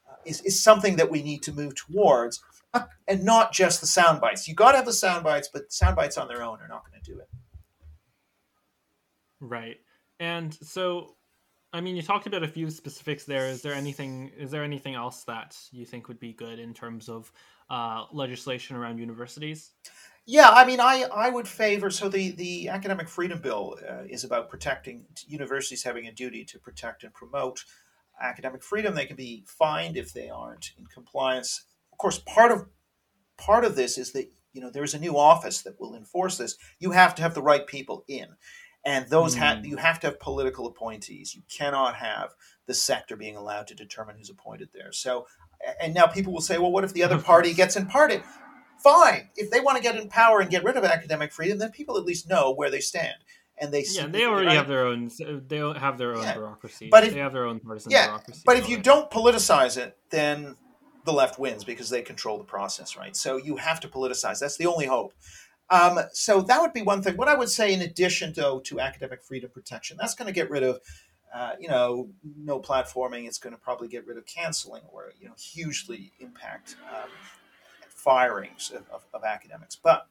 uh, 0.08 0.16
is, 0.24 0.40
is 0.42 0.62
something 0.62 0.96
that 0.96 1.10
we 1.10 1.22
need 1.22 1.42
to 1.42 1.52
move 1.52 1.74
towards, 1.74 2.42
uh, 2.74 2.84
and 3.06 3.24
not 3.24 3.52
just 3.52 3.80
the 3.80 3.86
sound 3.86 4.20
bites. 4.20 4.48
You 4.48 4.54
got 4.54 4.72
to 4.72 4.78
have 4.78 4.86
the 4.86 4.92
sound 4.92 5.24
bites, 5.24 5.48
but 5.52 5.72
sound 5.72 5.96
bites 5.96 6.18
on 6.18 6.28
their 6.28 6.42
own 6.42 6.60
are 6.60 6.68
not 6.68 6.82
going 6.90 7.00
to 7.00 7.12
do 7.12 7.18
it. 7.18 7.28
Right. 9.40 9.78
And 10.20 10.54
so, 10.54 11.16
I 11.72 11.80
mean, 11.80 11.96
you 11.96 12.02
talked 12.02 12.26
about 12.26 12.42
a 12.42 12.48
few 12.48 12.70
specifics 12.70 13.24
there. 13.24 13.46
Is 13.46 13.62
there 13.62 13.74
anything? 13.74 14.30
Is 14.36 14.50
there 14.50 14.64
anything 14.64 14.94
else 14.94 15.24
that 15.24 15.56
you 15.70 15.84
think 15.84 16.08
would 16.08 16.20
be 16.20 16.32
good 16.32 16.58
in 16.58 16.74
terms 16.74 17.08
of 17.08 17.32
uh, 17.70 18.04
legislation 18.12 18.76
around 18.76 18.98
universities? 18.98 19.70
Yeah, 20.24 20.50
I 20.50 20.64
mean, 20.64 20.78
I, 20.78 21.04
I 21.12 21.30
would 21.30 21.48
favor 21.48 21.90
so 21.90 22.08
the, 22.08 22.30
the 22.30 22.68
academic 22.68 23.08
freedom 23.08 23.40
bill 23.40 23.76
uh, 23.88 24.04
is 24.08 24.22
about 24.22 24.48
protecting 24.48 25.04
universities 25.26 25.82
having 25.82 26.06
a 26.06 26.12
duty 26.12 26.44
to 26.44 26.60
protect 26.60 27.02
and 27.02 27.12
promote 27.12 27.64
academic 28.20 28.62
freedom. 28.62 28.94
They 28.94 29.06
can 29.06 29.16
be 29.16 29.44
fined 29.46 29.96
if 29.96 30.12
they 30.12 30.30
aren't 30.30 30.72
in 30.78 30.86
compliance. 30.86 31.64
Of 31.90 31.98
course, 31.98 32.18
part 32.20 32.52
of 32.52 32.66
part 33.36 33.64
of 33.64 33.74
this 33.74 33.98
is 33.98 34.12
that 34.12 34.30
you 34.52 34.60
know 34.60 34.70
there's 34.70 34.94
a 34.94 34.98
new 35.00 35.18
office 35.18 35.62
that 35.62 35.80
will 35.80 35.96
enforce 35.96 36.38
this. 36.38 36.56
You 36.78 36.92
have 36.92 37.14
to 37.16 37.22
have 37.22 37.34
the 37.34 37.42
right 37.42 37.66
people 37.66 38.04
in, 38.06 38.28
and 38.84 39.08
those 39.08 39.34
mm. 39.34 39.38
have 39.38 39.66
you 39.66 39.76
have 39.76 39.98
to 40.00 40.06
have 40.06 40.20
political 40.20 40.66
appointees. 40.68 41.34
You 41.34 41.42
cannot 41.54 41.96
have 41.96 42.30
the 42.66 42.74
sector 42.74 43.16
being 43.16 43.36
allowed 43.36 43.66
to 43.68 43.74
determine 43.74 44.16
who's 44.16 44.30
appointed 44.30 44.68
there. 44.72 44.92
So, 44.92 45.26
and 45.80 45.92
now 45.92 46.06
people 46.06 46.32
will 46.32 46.40
say, 46.40 46.58
well, 46.58 46.70
what 46.70 46.84
if 46.84 46.92
the 46.92 47.02
other 47.02 47.18
party 47.22 47.54
gets 47.54 47.76
imparted? 47.76 48.22
Fine. 48.82 49.28
If 49.36 49.50
they 49.50 49.60
want 49.60 49.76
to 49.76 49.82
get 49.82 49.96
in 49.96 50.08
power 50.08 50.40
and 50.40 50.50
get 50.50 50.64
rid 50.64 50.76
of 50.76 50.84
academic 50.84 51.32
freedom, 51.32 51.58
then 51.58 51.70
people 51.70 51.96
at 51.96 52.04
least 52.04 52.28
know 52.28 52.52
where 52.52 52.70
they 52.70 52.80
stand. 52.80 53.16
And 53.58 53.72
they 53.72 53.84
yeah, 53.90 54.06
they 54.06 54.24
already 54.24 54.48
right? 54.48 54.56
have 54.56 54.66
their 54.66 54.86
own. 54.86 55.10
They 55.18 55.58
have 55.58 55.98
their 55.98 56.14
own 56.14 56.22
yeah. 56.22 56.32
bureaucracy. 56.32 56.88
But 56.90 57.04
if, 57.04 57.12
they 57.12 57.20
have 57.20 57.32
their 57.32 57.44
own 57.44 57.60
partisan 57.60 57.92
yeah, 57.92 58.06
bureaucracy. 58.06 58.42
But 58.44 58.56
if 58.56 58.68
you 58.68 58.78
don't 58.78 59.10
politicize 59.10 59.76
it, 59.76 59.96
then 60.10 60.56
the 61.04 61.12
left 61.12 61.38
wins 61.38 61.64
because 61.64 61.90
they 61.90 62.02
control 62.02 62.38
the 62.38 62.44
process, 62.44 62.96
right? 62.96 63.14
So 63.14 63.36
you 63.36 63.56
have 63.56 63.80
to 63.80 63.88
politicize. 63.88 64.38
That's 64.40 64.56
the 64.56 64.66
only 64.66 64.86
hope. 64.86 65.12
Um, 65.70 66.00
so 66.12 66.42
that 66.42 66.60
would 66.60 66.72
be 66.72 66.82
one 66.82 67.02
thing. 67.02 67.16
What 67.16 67.28
I 67.28 67.34
would 67.34 67.48
say, 67.48 67.72
in 67.72 67.80
addition, 67.82 68.32
though, 68.34 68.60
to 68.60 68.80
academic 68.80 69.22
freedom 69.22 69.50
protection, 69.50 69.96
that's 69.98 70.14
going 70.14 70.26
to 70.26 70.32
get 70.32 70.50
rid 70.50 70.62
of, 70.62 70.80
uh, 71.34 71.52
you 71.58 71.68
know, 71.68 72.10
no 72.36 72.60
platforming. 72.60 73.26
It's 73.26 73.38
going 73.38 73.54
to 73.54 73.60
probably 73.60 73.88
get 73.88 74.06
rid 74.06 74.18
of 74.18 74.26
canceling, 74.26 74.82
or 74.92 75.12
you 75.18 75.28
know, 75.28 75.34
hugely 75.38 76.12
impact 76.20 76.76
um, 76.90 77.08
firings 78.04 78.70
of, 78.74 78.88
of, 78.90 79.04
of 79.14 79.24
academics. 79.24 79.76
But 79.76 80.06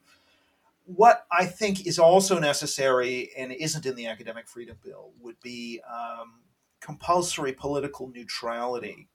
what 0.85 1.25
I 1.31 1.45
think 1.45 1.85
is 1.85 1.99
also 1.99 2.39
necessary 2.39 3.31
and 3.37 3.51
isn't 3.51 3.85
in 3.85 3.95
the 3.95 4.07
academic 4.07 4.47
freedom 4.47 4.77
bill 4.83 5.11
would 5.19 5.39
be 5.41 5.81
um, 5.89 6.41
compulsory 6.79 7.53
political 7.53 8.07
neutrality 8.07 9.07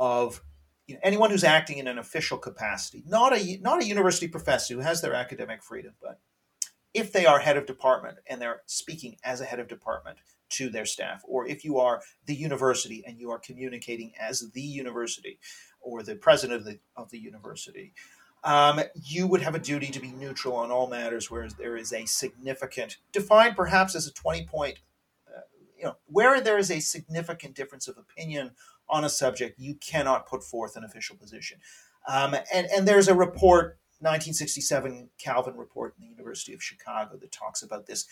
of 0.00 0.42
you 0.86 0.94
know, 0.94 1.00
anyone 1.02 1.30
who's 1.30 1.44
acting 1.44 1.78
in 1.78 1.86
an 1.86 1.98
official 1.98 2.38
capacity, 2.38 3.04
not 3.06 3.36
a 3.36 3.58
not 3.58 3.82
a 3.82 3.86
university 3.86 4.26
professor 4.26 4.74
who 4.74 4.80
has 4.80 5.00
their 5.00 5.14
academic 5.14 5.62
freedom, 5.62 5.92
but 6.00 6.18
if 6.94 7.12
they 7.12 7.26
are 7.26 7.38
head 7.38 7.56
of 7.56 7.66
department 7.66 8.18
and 8.26 8.40
they're 8.40 8.62
speaking 8.66 9.16
as 9.22 9.40
a 9.40 9.44
head 9.44 9.60
of 9.60 9.68
department 9.68 10.18
to 10.50 10.70
their 10.70 10.86
staff, 10.86 11.22
or 11.26 11.46
if 11.46 11.64
you 11.64 11.78
are 11.78 12.00
the 12.24 12.34
university 12.34 13.04
and 13.06 13.18
you 13.18 13.30
are 13.30 13.38
communicating 13.38 14.12
as 14.18 14.50
the 14.52 14.62
university, 14.62 15.38
or 15.80 16.02
the 16.02 16.14
president 16.16 16.60
of 16.60 16.64
the, 16.64 16.78
of 16.96 17.10
the 17.10 17.18
university, 17.18 17.92
um, 18.44 18.80
you 18.94 19.26
would 19.26 19.42
have 19.42 19.54
a 19.54 19.58
duty 19.58 19.88
to 19.88 20.00
be 20.00 20.12
neutral 20.12 20.54
on 20.54 20.70
all 20.70 20.86
matters 20.86 21.30
where 21.30 21.48
there 21.48 21.76
is 21.76 21.92
a 21.92 22.06
significant, 22.06 22.98
defined 23.12 23.56
perhaps 23.56 23.94
as 23.94 24.06
a 24.06 24.12
20 24.12 24.46
point, 24.46 24.78
uh, 25.28 25.40
you 25.76 25.84
know, 25.84 25.96
where 26.06 26.40
there 26.40 26.58
is 26.58 26.70
a 26.70 26.80
significant 26.80 27.54
difference 27.54 27.88
of 27.88 27.98
opinion 27.98 28.52
on 28.88 29.04
a 29.04 29.08
subject, 29.08 29.58
you 29.58 29.74
cannot 29.74 30.26
put 30.26 30.42
forth 30.42 30.76
an 30.76 30.84
official 30.84 31.16
position. 31.16 31.58
Um, 32.06 32.34
and, 32.52 32.66
and 32.74 32.88
there's 32.88 33.08
a 33.08 33.14
report, 33.14 33.78
1967 34.00 35.10
Kalven 35.22 35.58
report 35.58 35.94
in 35.98 36.04
the 36.04 36.10
University 36.10 36.54
of 36.54 36.62
Chicago, 36.62 37.16
that 37.16 37.32
talks 37.32 37.62
about 37.62 37.86
this. 37.86 38.06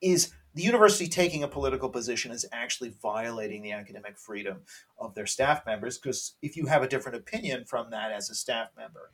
Is 0.00 0.32
the 0.54 0.62
university 0.62 1.08
taking 1.08 1.42
a 1.42 1.48
political 1.48 1.88
position 1.88 2.30
is 2.30 2.46
actually 2.52 2.94
violating 3.02 3.62
the 3.62 3.72
academic 3.72 4.18
freedom 4.18 4.58
of 4.98 5.14
their 5.14 5.26
staff 5.26 5.64
members 5.66 5.98
because 5.98 6.36
if 6.42 6.56
you 6.56 6.66
have 6.66 6.82
a 6.82 6.88
different 6.88 7.16
opinion 7.16 7.64
from 7.64 7.90
that 7.90 8.12
as 8.12 8.30
a 8.30 8.34
staff 8.34 8.68
member 8.76 9.10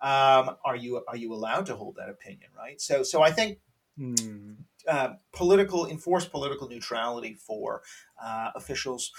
um, 0.00 0.56
are 0.64 0.76
you 0.76 1.02
are 1.08 1.16
you 1.16 1.32
allowed 1.32 1.66
to 1.66 1.74
hold 1.74 1.96
that 1.96 2.08
opinion 2.08 2.50
right 2.56 2.80
so 2.80 3.02
so 3.02 3.22
i 3.22 3.30
think 3.30 3.58
mm. 3.98 4.56
uh, 4.86 5.14
political 5.32 5.86
enforce 5.88 6.24
political 6.24 6.68
neutrality 6.68 7.34
for 7.34 7.82
uh, 8.22 8.50
officials. 8.54 9.12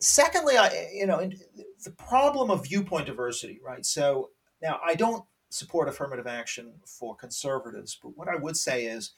Secondly, 0.00 0.56
I 0.56 0.88
you 0.92 1.06
know 1.06 1.30
the 1.84 1.90
problem 1.92 2.50
of 2.50 2.64
viewpoint 2.64 3.06
diversity, 3.06 3.60
right? 3.64 3.86
So 3.86 4.30
now 4.62 4.80
I 4.84 4.94
don't 4.94 5.24
support 5.50 5.88
affirmative 5.88 6.26
action 6.26 6.72
for 6.84 7.14
conservatives, 7.14 7.96
but 8.02 8.16
what 8.16 8.28
I 8.28 8.36
would 8.36 8.56
say 8.56 8.86
is 8.86 9.12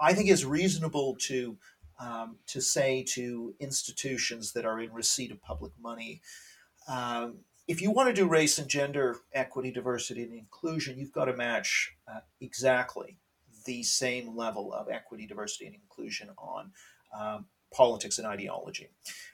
I 0.00 0.14
think 0.14 0.30
it's 0.30 0.44
reasonable 0.44 1.16
to 1.26 1.58
um, 2.00 2.36
to 2.46 2.60
say 2.62 3.04
to 3.10 3.54
institutions 3.60 4.52
that 4.52 4.64
are 4.64 4.80
in 4.80 4.92
receipt 4.92 5.30
of 5.30 5.42
public 5.42 5.72
money. 5.78 6.22
Um, 6.88 7.40
if 7.68 7.82
you 7.82 7.90
want 7.90 8.08
to 8.08 8.14
do 8.14 8.26
race 8.26 8.58
and 8.58 8.68
gender 8.68 9.18
equity, 9.34 9.70
diversity, 9.70 10.22
and 10.22 10.32
inclusion, 10.32 10.98
you've 10.98 11.12
got 11.12 11.26
to 11.26 11.36
match 11.36 11.92
uh, 12.08 12.20
exactly 12.40 13.18
the 13.66 13.82
same 13.82 14.34
level 14.34 14.72
of 14.72 14.88
equity, 14.88 15.26
diversity, 15.26 15.66
and 15.66 15.74
inclusion 15.74 16.30
on 16.38 16.72
um, 17.16 17.44
politics 17.72 18.18
and 18.18 18.26
ideology. 18.26 18.88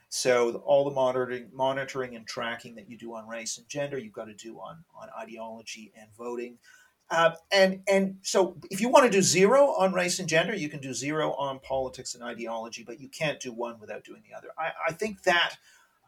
So 0.09 0.63
all 0.65 0.85
the 0.85 0.91
monitoring, 0.91 1.51
monitoring 1.53 2.17
and 2.17 2.27
tracking 2.27 2.75
that 2.75 2.91
you 2.91 2.99
do 2.99 3.15
on 3.15 3.29
race 3.29 3.59
and 3.59 3.69
gender, 3.69 3.99
you've 3.99 4.13
got 4.13 4.27
to 4.27 4.35
do 4.35 4.57
on 4.57 4.85
on 5.01 5.09
ideology 5.21 5.93
and 5.99 6.09
voting. 6.17 6.59
Uh, 7.09 7.31
and 7.53 7.83
and 7.87 8.17
so 8.23 8.57
if 8.71 8.81
you 8.81 8.89
want 8.89 9.05
to 9.05 9.11
do 9.11 9.23
zero 9.23 9.75
on 9.79 9.93
race 9.93 10.19
and 10.19 10.29
gender, 10.29 10.55
you 10.55 10.69
can 10.69 10.81
do 10.81 10.93
zero 10.93 11.33
on 11.35 11.61
politics 11.61 12.15
and 12.15 12.25
ideology, 12.25 12.83
but 12.85 13.01
you 13.01 13.09
can't 13.09 13.39
do 13.39 13.53
one 13.53 13.79
without 13.79 14.03
doing 14.03 14.23
the 14.29 14.37
other. 14.37 14.49
I, 14.59 14.73
I 14.89 14.93
think 14.93 15.23
that 15.23 15.57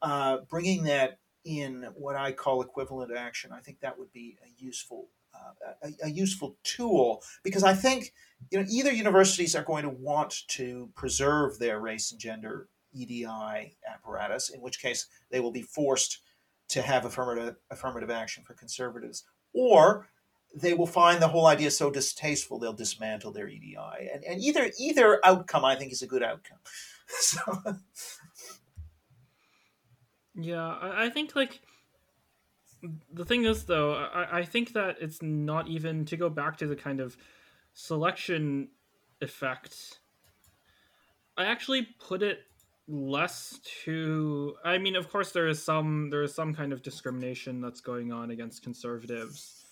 uh, 0.02 0.38
bringing 0.48 0.82
that 0.84 1.18
in 1.44 1.86
what 1.94 2.16
I 2.16 2.32
call 2.32 2.62
equivalent 2.62 3.12
action, 3.16 3.52
I 3.52 3.60
think 3.60 3.80
that 3.80 3.98
would 3.98 4.12
be 4.12 4.38
a 4.44 4.62
useful 4.62 5.08
uh, 5.34 5.72
a, 5.82 6.06
a, 6.06 6.10
useful 6.10 6.56
tool 6.64 7.22
because 7.44 7.62
I 7.62 7.74
think 7.74 8.12
you 8.50 8.58
know 8.58 8.66
either 8.68 8.90
universities 8.90 9.54
are 9.54 9.62
going 9.62 9.84
to 9.84 9.90
want 9.90 10.48
to 10.48 10.90
preserve 10.96 11.58
their 11.58 11.80
race 11.80 12.10
and 12.10 12.20
gender 12.20 12.68
EDI 12.92 13.76
apparatus, 13.88 14.50
in 14.50 14.60
which 14.60 14.80
case 14.80 15.06
they 15.30 15.38
will 15.38 15.52
be 15.52 15.62
forced 15.62 16.22
to 16.70 16.82
have 16.82 17.04
affirmative 17.04 17.56
affirmative 17.70 18.10
action 18.10 18.42
for 18.44 18.54
conservatives, 18.54 19.24
or 19.52 20.08
they 20.54 20.74
will 20.74 20.86
find 20.86 21.20
the 21.22 21.28
whole 21.28 21.46
idea 21.46 21.70
so 21.70 21.90
distasteful 21.90 22.58
they'll 22.58 22.72
dismantle 22.72 23.32
their 23.32 23.48
EDI. 23.48 23.76
And, 24.12 24.24
and 24.24 24.42
either 24.42 24.70
either 24.78 25.20
outcome 25.24 25.64
I 25.64 25.76
think 25.76 25.92
is 25.92 26.02
a 26.02 26.06
good 26.06 26.22
outcome. 26.22 26.58
so 27.06 27.40
Yeah, 30.34 30.78
I, 30.80 31.10
think 31.10 31.34
like 31.34 31.60
the 33.12 33.24
thing 33.24 33.44
is 33.44 33.64
though, 33.64 33.94
I, 33.94 34.38
I 34.38 34.44
think 34.44 34.72
that 34.72 34.96
it's 35.00 35.20
not 35.22 35.68
even 35.68 36.04
to 36.06 36.16
go 36.16 36.30
back 36.30 36.56
to 36.58 36.66
the 36.66 36.76
kind 36.76 37.00
of 37.00 37.16
selection 37.74 38.68
effect. 39.20 40.00
I 41.36 41.44
actually 41.44 41.88
put 41.98 42.22
it 42.22 42.40
less 42.90 43.60
to 43.84 44.54
I 44.64 44.78
mean 44.78 44.96
of 44.96 45.10
course 45.10 45.30
there 45.32 45.46
is 45.46 45.62
some 45.62 46.08
there 46.08 46.22
is 46.22 46.34
some 46.34 46.54
kind 46.54 46.72
of 46.72 46.82
discrimination 46.82 47.60
that's 47.60 47.82
going 47.82 48.12
on 48.12 48.30
against 48.30 48.62
conservatives 48.62 49.67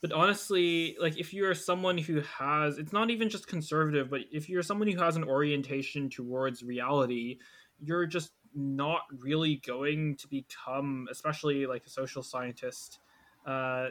but 0.00 0.12
honestly 0.12 0.96
like 1.00 1.18
if 1.18 1.32
you're 1.34 1.54
someone 1.54 1.98
who 1.98 2.20
has 2.20 2.78
it's 2.78 2.92
not 2.92 3.10
even 3.10 3.28
just 3.28 3.46
conservative 3.46 4.10
but 4.10 4.20
if 4.32 4.48
you're 4.48 4.62
someone 4.62 4.88
who 4.88 4.98
has 4.98 5.16
an 5.16 5.24
orientation 5.24 6.08
towards 6.08 6.62
reality 6.62 7.38
you're 7.80 8.06
just 8.06 8.32
not 8.54 9.02
really 9.18 9.60
going 9.66 10.16
to 10.16 10.26
become 10.28 11.06
especially 11.10 11.66
like 11.66 11.84
a 11.86 11.90
social 11.90 12.22
scientist 12.22 13.00
uh, 13.46 13.88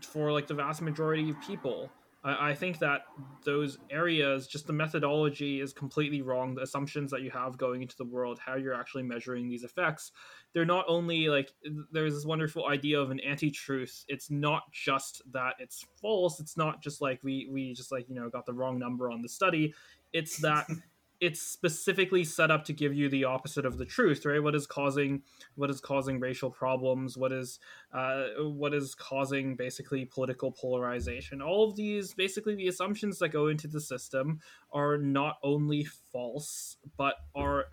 for 0.00 0.32
like 0.32 0.46
the 0.46 0.54
vast 0.54 0.82
majority 0.82 1.30
of 1.30 1.40
people 1.40 1.90
I, 2.26 2.50
I 2.50 2.54
think 2.54 2.78
that 2.80 3.02
those 3.44 3.78
areas, 3.90 4.46
just 4.46 4.66
the 4.66 4.72
methodology 4.72 5.60
is 5.60 5.72
completely 5.72 6.20
wrong. 6.20 6.54
The 6.54 6.62
assumptions 6.62 7.10
that 7.12 7.22
you 7.22 7.30
have 7.30 7.56
going 7.56 7.82
into 7.82 7.96
the 7.96 8.04
world, 8.04 8.38
how 8.44 8.56
you're 8.56 8.74
actually 8.74 9.04
measuring 9.04 9.48
these 9.48 9.62
effects, 9.62 10.12
they're 10.52 10.64
not 10.64 10.84
only 10.88 11.28
like 11.28 11.52
there's 11.92 12.14
this 12.14 12.26
wonderful 12.26 12.66
idea 12.66 13.00
of 13.00 13.10
an 13.10 13.20
anti-truth. 13.20 14.04
It's 14.08 14.30
not 14.30 14.70
just 14.72 15.22
that 15.32 15.54
it's 15.58 15.86
false. 16.00 16.40
It's 16.40 16.56
not 16.56 16.82
just 16.82 17.00
like 17.00 17.20
we 17.22 17.48
we 17.50 17.72
just 17.72 17.92
like 17.92 18.08
you 18.08 18.14
know 18.14 18.28
got 18.28 18.44
the 18.44 18.54
wrong 18.54 18.78
number 18.78 19.10
on 19.10 19.22
the 19.22 19.28
study. 19.28 19.72
It's 20.12 20.38
that 20.38 20.66
it's 21.20 21.40
specifically 21.40 22.24
set 22.24 22.50
up 22.50 22.64
to 22.64 22.72
give 22.72 22.94
you 22.94 23.08
the 23.08 23.24
opposite 23.24 23.64
of 23.64 23.78
the 23.78 23.84
truth 23.84 24.24
right? 24.26 24.42
What 24.42 24.54
is 24.54 24.66
causing 24.66 25.22
what 25.54 25.70
is 25.70 25.80
causing 25.80 26.20
racial 26.20 26.50
problems? 26.50 27.16
What 27.16 27.32
is 27.32 27.58
uh, 27.92 28.26
what 28.38 28.74
is 28.74 28.94
causing 28.94 29.56
basically 29.56 30.04
political 30.04 30.52
polarization? 30.52 31.40
All 31.40 31.68
of 31.68 31.76
these 31.76 32.14
basically 32.14 32.54
the 32.54 32.68
assumptions 32.68 33.18
that 33.18 33.28
go 33.28 33.48
into 33.48 33.68
the 33.68 33.80
system 33.80 34.40
are 34.72 34.98
not 34.98 35.36
only 35.42 35.84
false 36.12 36.76
but 36.96 37.16
are 37.34 37.66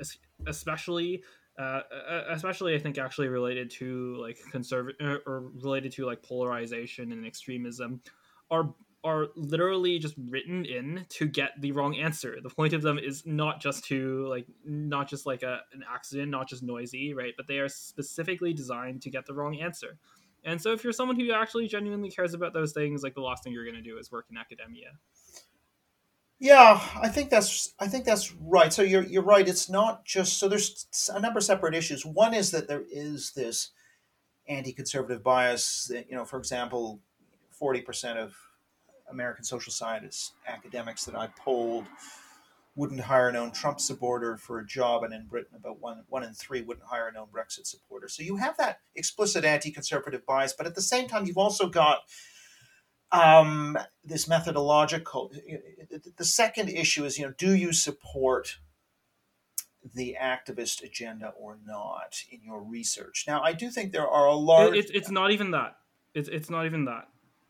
especially 0.48 1.24
uh, 1.58 1.82
especially 2.30 2.76
I 2.76 2.80
think 2.80 2.98
actually 2.98 3.28
related 3.28 3.70
to 3.72 4.16
like 4.20 4.40
conservative 4.52 5.22
or 5.26 5.52
related 5.62 5.92
to 5.94 6.06
like 6.06 6.24
polarization 6.24 7.12
and 7.12 7.26
extremism 7.26 8.02
are 8.50 8.74
are 9.04 9.28
literally 9.36 10.00
just 10.00 10.16
written 10.30 10.66
in 10.66 11.06
to 11.10 11.28
get 11.28 11.52
the 11.60 11.72
wrong 11.74 11.96
answer. 11.98 12.38
The 12.42 12.50
point 12.50 12.74
of 12.74 12.82
them 12.82 12.98
is 12.98 13.26
not 13.26 13.60
just 13.60 13.84
to 13.86 14.26
like 14.28 14.48
not 14.66 15.10
just 15.10 15.26
like 15.26 15.44
a, 15.44 15.60
an 15.74 15.84
accident, 15.94 16.32
not 16.32 16.48
just 16.48 16.64
noisy, 16.64 17.14
right? 17.14 17.34
But 17.36 17.48
they 17.48 17.60
are 17.60 17.70
specifically 17.70 18.54
designed 18.54 19.02
to 19.02 19.10
get 19.10 19.26
the 19.26 19.34
wrong 19.34 19.60
answer. 19.60 19.98
And 20.46 20.62
so 20.62 20.72
if 20.72 20.84
you're 20.84 20.94
someone 20.94 21.20
who 21.20 21.32
actually 21.32 21.68
genuinely 21.68 22.10
cares 22.10 22.34
about 22.34 22.54
those 22.54 22.74
things, 22.74 23.04
like 23.04 23.14
the 23.14 23.22
last 23.22 23.44
thing 23.44 23.54
you're 23.54 23.66
going 23.66 23.76
to 23.76 23.82
do 23.82 23.98
is 23.98 24.12
work 24.12 24.26
in 24.30 24.38
academia. 24.38 24.92
Yeah, 26.40 26.82
I 27.02 27.08
think 27.08 27.30
that's 27.30 27.74
I 27.80 27.88
think 27.88 28.06
that's 28.06 28.34
right. 28.34 28.74
So 28.74 28.82
you're 28.82 29.04
you're 29.04 29.24
right. 29.24 29.48
It's 29.48 29.70
not 29.70 30.04
just 30.06 30.40
so 30.40 30.50
there's 30.50 30.88
a 31.14 31.20
number 31.20 31.38
of 31.38 31.44
separate 31.44 31.76
issues. 31.76 32.06
One 32.06 32.34
is 32.34 32.52
that 32.52 32.68
there 32.68 32.84
is 32.92 33.32
this 33.34 33.72
anti-conservative 34.50 35.24
bias 35.24 35.86
that 35.90 36.10
you 36.10 36.18
know, 36.18 36.26
for 36.26 36.38
example, 36.38 37.00
forty 37.52 37.82
percent 37.82 38.20
of 38.20 38.36
American 39.14 39.44
social 39.44 39.72
scientists, 39.72 40.34
academics 40.48 41.06
that 41.06 41.16
I 41.16 41.28
polled 41.28 41.86
wouldn't 42.76 43.02
hire 43.02 43.30
a 43.30 43.32
known 43.32 43.52
Trump 43.52 43.80
supporter 43.80 44.36
for 44.36 44.60
a 44.60 44.66
job, 44.66 45.04
and 45.04 45.14
in 45.14 45.28
Britain, 45.28 45.56
about 45.56 45.80
one 45.80 46.04
one 46.10 46.24
in 46.24 46.34
three 46.34 46.62
wouldn't 46.62 46.88
hire 46.88 47.08
a 47.08 47.14
known 47.14 47.28
Brexit 47.32 47.68
supporter. 47.68 48.08
So 48.08 48.24
you 48.24 48.38
have 48.38 48.58
that 48.58 48.80
explicit 48.96 49.46
anti-conservative 49.46 50.26
bias, 50.26 50.54
but 50.58 50.66
at 50.66 50.76
the 50.76 50.82
same 50.82 51.08
time, 51.08 51.26
you've 51.26 51.38
also 51.38 51.68
got 51.68 52.00
um, 53.12 53.78
this 54.04 54.28
methodological. 54.28 55.32
The 56.18 56.26
second 56.26 56.70
issue 56.70 57.06
is, 57.06 57.20
you 57.20 57.28
know, 57.28 57.34
do 57.38 57.54
you 57.54 57.74
support 57.74 58.58
the 59.94 60.18
activist 60.20 60.84
agenda 60.84 61.32
or 61.40 61.60
not 61.64 62.24
in 62.32 62.40
your 62.44 62.64
research? 62.64 63.26
Now, 63.28 63.44
I 63.44 63.54
do 63.54 63.70
think 63.70 63.92
there 63.92 64.08
are 64.08 64.26
a 64.26 64.36
large. 64.36 64.76
It, 64.76 64.92
it's 64.96 65.12
not 65.12 65.30
even 65.30 65.52
that. 65.52 65.76
It's 66.16 66.28
it's 66.28 66.50
not 66.50 66.66
even 66.66 66.86
that. 66.86 67.08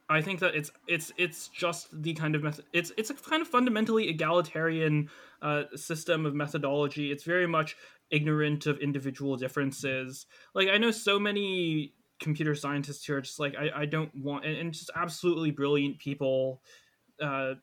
I 0.10 0.22
think 0.22 0.40
that 0.42 0.54
it's 0.54 0.72
it's 0.88 1.12
it's 1.18 1.48
just 1.48 1.88
the 2.04 2.14
kind 2.14 2.36
of 2.36 2.44
method. 2.44 2.66
It's 2.74 2.92
it's 2.98 3.10
a 3.10 3.14
kind 3.14 3.42
of 3.42 3.48
fundamentally 3.48 4.10
egalitarian 4.10 5.10
uh, 5.42 5.64
system 5.76 6.26
of 6.26 6.36
methodology. 6.36 7.12
It's 7.12 7.24
very 7.24 7.48
much 7.48 7.78
ignorant 8.12 8.66
of 8.68 8.80
individual 8.80 9.38
differences. 9.38 10.26
Like 10.54 10.68
I 10.68 10.78
know 10.78 10.92
so 10.92 11.20
many 11.20 11.94
computer 12.20 12.54
scientists 12.54 13.06
who 13.06 13.16
are 13.16 13.22
just 13.22 13.40
like 13.40 13.56
I, 13.58 13.82
I 13.82 13.86
don't 13.86 14.14
want 14.16 14.46
and, 14.46 14.58
and 14.58 14.74
just 14.74 14.92
absolutely 14.96 15.52
brilliant 15.52 16.00
people. 16.00 16.62
Uh, 17.22 17.56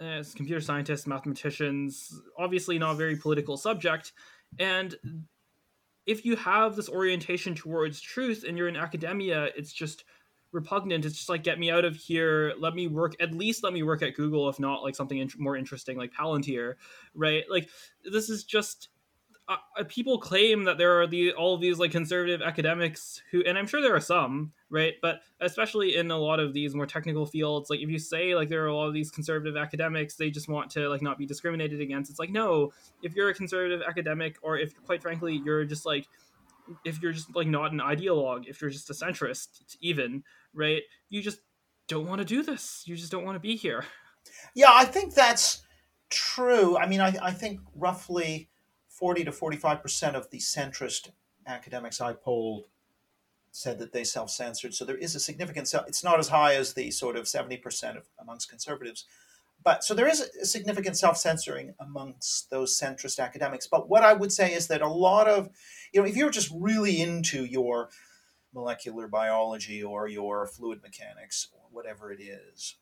as 0.00 0.34
computer 0.34 0.60
scientists, 0.60 1.06
mathematicians, 1.06 2.20
obviously 2.36 2.78
not 2.78 2.92
a 2.92 2.96
very 2.96 3.14
political 3.16 3.56
subject, 3.56 4.12
and 4.58 4.96
if 6.06 6.24
you 6.24 6.34
have 6.36 6.74
this 6.74 6.88
orientation 6.88 7.54
towards 7.54 8.00
truth 8.00 8.44
and 8.46 8.58
you're 8.58 8.68
in 8.68 8.76
academia, 8.76 9.48
it's 9.56 9.72
just 9.72 10.04
repugnant. 10.52 11.04
It's 11.04 11.16
just 11.16 11.28
like 11.28 11.42
get 11.42 11.58
me 11.58 11.70
out 11.70 11.84
of 11.84 11.96
here. 11.96 12.52
Let 12.58 12.74
me 12.74 12.86
work. 12.86 13.14
At 13.20 13.34
least 13.34 13.64
let 13.64 13.72
me 13.72 13.82
work 13.82 14.02
at 14.02 14.14
Google, 14.14 14.48
if 14.48 14.60
not 14.60 14.82
like 14.82 14.94
something 14.94 15.30
more 15.38 15.56
interesting 15.56 15.96
like 15.96 16.12
Palantir, 16.12 16.74
right? 17.14 17.44
Like 17.50 17.68
this 18.10 18.30
is 18.30 18.44
just. 18.44 18.88
Uh, 19.48 19.56
uh, 19.76 19.82
people 19.88 20.18
claim 20.18 20.62
that 20.62 20.78
there 20.78 21.00
are 21.00 21.06
the 21.06 21.32
all 21.32 21.58
these 21.58 21.76
like 21.76 21.90
conservative 21.90 22.40
academics 22.40 23.20
who, 23.32 23.42
and 23.44 23.58
I'm 23.58 23.66
sure 23.66 23.82
there 23.82 23.94
are 23.94 24.00
some, 24.00 24.52
right? 24.70 24.94
But 25.02 25.22
especially 25.40 25.96
in 25.96 26.12
a 26.12 26.16
lot 26.16 26.38
of 26.38 26.52
these 26.52 26.76
more 26.76 26.86
technical 26.86 27.26
fields, 27.26 27.68
like 27.68 27.80
if 27.80 27.88
you 27.90 27.98
say 27.98 28.36
like 28.36 28.48
there 28.48 28.62
are 28.62 28.68
a 28.68 28.76
lot 28.76 28.86
of 28.86 28.94
these 28.94 29.10
conservative 29.10 29.56
academics, 29.56 30.14
they 30.14 30.30
just 30.30 30.48
want 30.48 30.70
to 30.70 30.88
like 30.88 31.02
not 31.02 31.18
be 31.18 31.26
discriminated 31.26 31.80
against. 31.80 32.08
It's 32.08 32.20
like 32.20 32.30
no, 32.30 32.72
if 33.02 33.16
you're 33.16 33.30
a 33.30 33.34
conservative 33.34 33.82
academic, 33.82 34.36
or 34.42 34.58
if 34.58 34.80
quite 34.84 35.02
frankly 35.02 35.42
you're 35.44 35.64
just 35.64 35.84
like 35.84 36.06
if 36.84 37.02
you're 37.02 37.12
just 37.12 37.34
like 37.34 37.46
not 37.46 37.72
an 37.72 37.78
ideologue, 37.78 38.46
if 38.46 38.60
you're 38.60 38.70
just 38.70 38.90
a 38.90 38.92
centrist, 38.92 39.76
even 39.80 40.22
right, 40.54 40.82
you 41.08 41.22
just 41.22 41.40
don't 41.88 42.06
want 42.06 42.20
to 42.20 42.24
do 42.24 42.42
this. 42.42 42.82
You 42.86 42.96
just 42.96 43.10
don't 43.10 43.24
want 43.24 43.36
to 43.36 43.40
be 43.40 43.56
here. 43.56 43.84
Yeah, 44.54 44.70
I 44.70 44.84
think 44.84 45.14
that's 45.14 45.62
true. 46.10 46.76
I 46.76 46.86
mean, 46.86 47.00
I, 47.00 47.16
I 47.20 47.32
think 47.32 47.60
roughly 47.74 48.50
40 48.88 49.24
to 49.24 49.32
45% 49.32 50.14
of 50.14 50.30
the 50.30 50.38
centrist 50.38 51.10
academics 51.46 52.00
I 52.00 52.12
polled 52.12 52.66
said 53.50 53.78
that 53.78 53.92
they 53.92 54.04
self 54.04 54.30
censored. 54.30 54.74
So 54.74 54.84
there 54.84 54.96
is 54.96 55.14
a 55.14 55.20
significant, 55.20 55.72
it's 55.86 56.04
not 56.04 56.18
as 56.18 56.28
high 56.28 56.54
as 56.54 56.72
the 56.72 56.90
sort 56.90 57.16
of 57.16 57.24
70% 57.24 57.96
of 57.96 58.08
amongst 58.18 58.48
conservatives, 58.48 59.04
but 59.64 59.84
so 59.84 59.94
there 59.94 60.08
is 60.08 60.20
a 60.20 60.44
significant 60.46 60.96
self-censoring 60.96 61.74
amongst 61.78 62.50
those 62.50 62.78
centrist 62.78 63.18
academics. 63.18 63.66
But 63.66 63.88
what 63.88 64.02
I 64.02 64.12
would 64.12 64.32
say 64.32 64.52
is 64.52 64.68
that 64.68 64.82
a 64.82 64.88
lot 64.88 65.28
of, 65.28 65.50
you 65.92 66.00
know, 66.00 66.06
if 66.06 66.16
you're 66.16 66.30
just 66.30 66.50
really 66.54 67.00
into 67.00 67.44
your 67.44 67.88
molecular 68.54 69.08
biology 69.08 69.82
or 69.82 70.08
your 70.08 70.46
fluid 70.46 70.80
mechanics 70.82 71.48
or 71.52 71.60
whatever 71.70 72.12
it 72.12 72.20
is, 72.20 72.76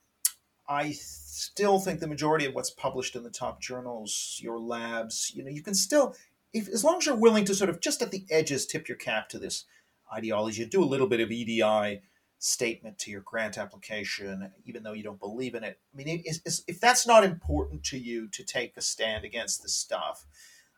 I 0.69 0.93
still 0.93 1.81
think 1.81 1.99
the 1.99 2.07
majority 2.07 2.47
of 2.47 2.55
what's 2.55 2.71
published 2.71 3.17
in 3.17 3.25
the 3.25 3.31
top 3.31 3.61
journals, 3.61 4.39
your 4.41 4.59
labs, 4.59 5.33
you 5.35 5.43
know, 5.43 5.51
you 5.51 5.63
can 5.63 5.75
still, 5.75 6.15
if 6.53 6.69
as 6.69 6.85
long 6.85 6.99
as 6.99 7.07
you're 7.07 7.17
willing 7.17 7.45
to 7.47 7.55
sort 7.55 7.71
of 7.71 7.81
just 7.81 8.03
at 8.03 8.13
the 8.13 8.25
edges 8.31 8.67
tip 8.67 8.89
your 8.89 8.97
cap 8.97 9.29
to 9.31 9.39
this 9.39 9.65
ideology, 10.13 10.65
do 10.65 10.83
a 10.83 10.85
little 10.85 11.09
bit 11.09 11.21
of 11.21 11.31
EDI 11.31 12.03
statement 12.41 12.99
to 12.99 13.11
your 13.11 13.21
grant 13.21 13.59
application, 13.59 14.51
even 14.65 14.83
though 14.83 14.95
you 14.95 15.03
don't 15.03 15.21
believe 15.21 15.55
in 15.55 15.63
it. 15.63 15.79
I 15.93 15.97
mean, 15.97 16.25
if 16.25 16.81
that's 16.81 17.07
not 17.07 17.23
important 17.23 17.85
to 17.85 17.99
you 17.99 18.29
to 18.29 18.43
take 18.43 18.77
a 18.77 18.81
stand 18.81 19.25
against 19.25 19.63
this 19.63 19.75
stuff, 19.75 20.27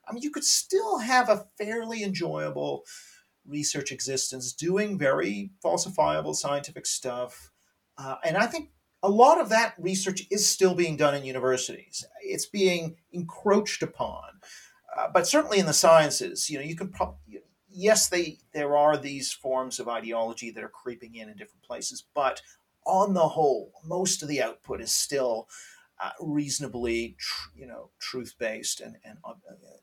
I 0.06 0.12
mean, 0.12 0.24
you 0.24 0.30
could 0.30 0.44
still 0.44 0.98
have 0.98 1.28
a 1.28 1.46
fairly 1.56 2.02
enjoyable 2.02 2.82
research 3.46 3.92
existence 3.92 4.52
doing 4.52 4.98
very 4.98 5.52
falsifiable 5.64 6.34
scientific 6.34 6.84
stuff. 6.84 7.52
Uh, 7.96 8.16
and 8.24 8.36
I 8.36 8.46
think 8.46 8.70
a 9.00 9.08
lot 9.08 9.40
of 9.40 9.48
that 9.50 9.74
research 9.78 10.26
is 10.32 10.44
still 10.44 10.74
being 10.74 10.96
done 10.96 11.14
in 11.14 11.24
universities. 11.24 12.04
It's 12.22 12.46
being 12.46 12.96
encroached 13.12 13.84
upon. 13.84 14.24
Uh, 14.96 15.08
but 15.14 15.28
certainly 15.28 15.60
in 15.60 15.66
the 15.66 15.72
sciences, 15.72 16.50
you 16.50 16.58
know, 16.58 16.64
you 16.64 16.74
can 16.74 16.88
probably 16.88 17.40
yes, 17.72 18.08
they 18.08 18.38
there 18.52 18.76
are 18.76 18.96
these 18.96 19.32
forms 19.32 19.80
of 19.80 19.88
ideology 19.88 20.50
that 20.50 20.64
are 20.64 20.68
creeping 20.68 21.14
in 21.14 21.28
in 21.28 21.36
different 21.36 21.62
places, 21.62 22.04
but 22.14 22.42
on 22.84 23.14
the 23.14 23.28
whole, 23.28 23.72
most 23.84 24.22
of 24.22 24.28
the 24.28 24.42
output 24.42 24.80
is 24.80 24.92
still 24.92 25.48
uh, 26.00 26.10
reasonably, 26.20 27.16
tr- 27.18 27.50
you 27.54 27.66
know, 27.66 27.90
truth 28.00 28.34
based, 28.38 28.80
and 28.80 28.96
and 29.04 29.18
uh, 29.24 29.34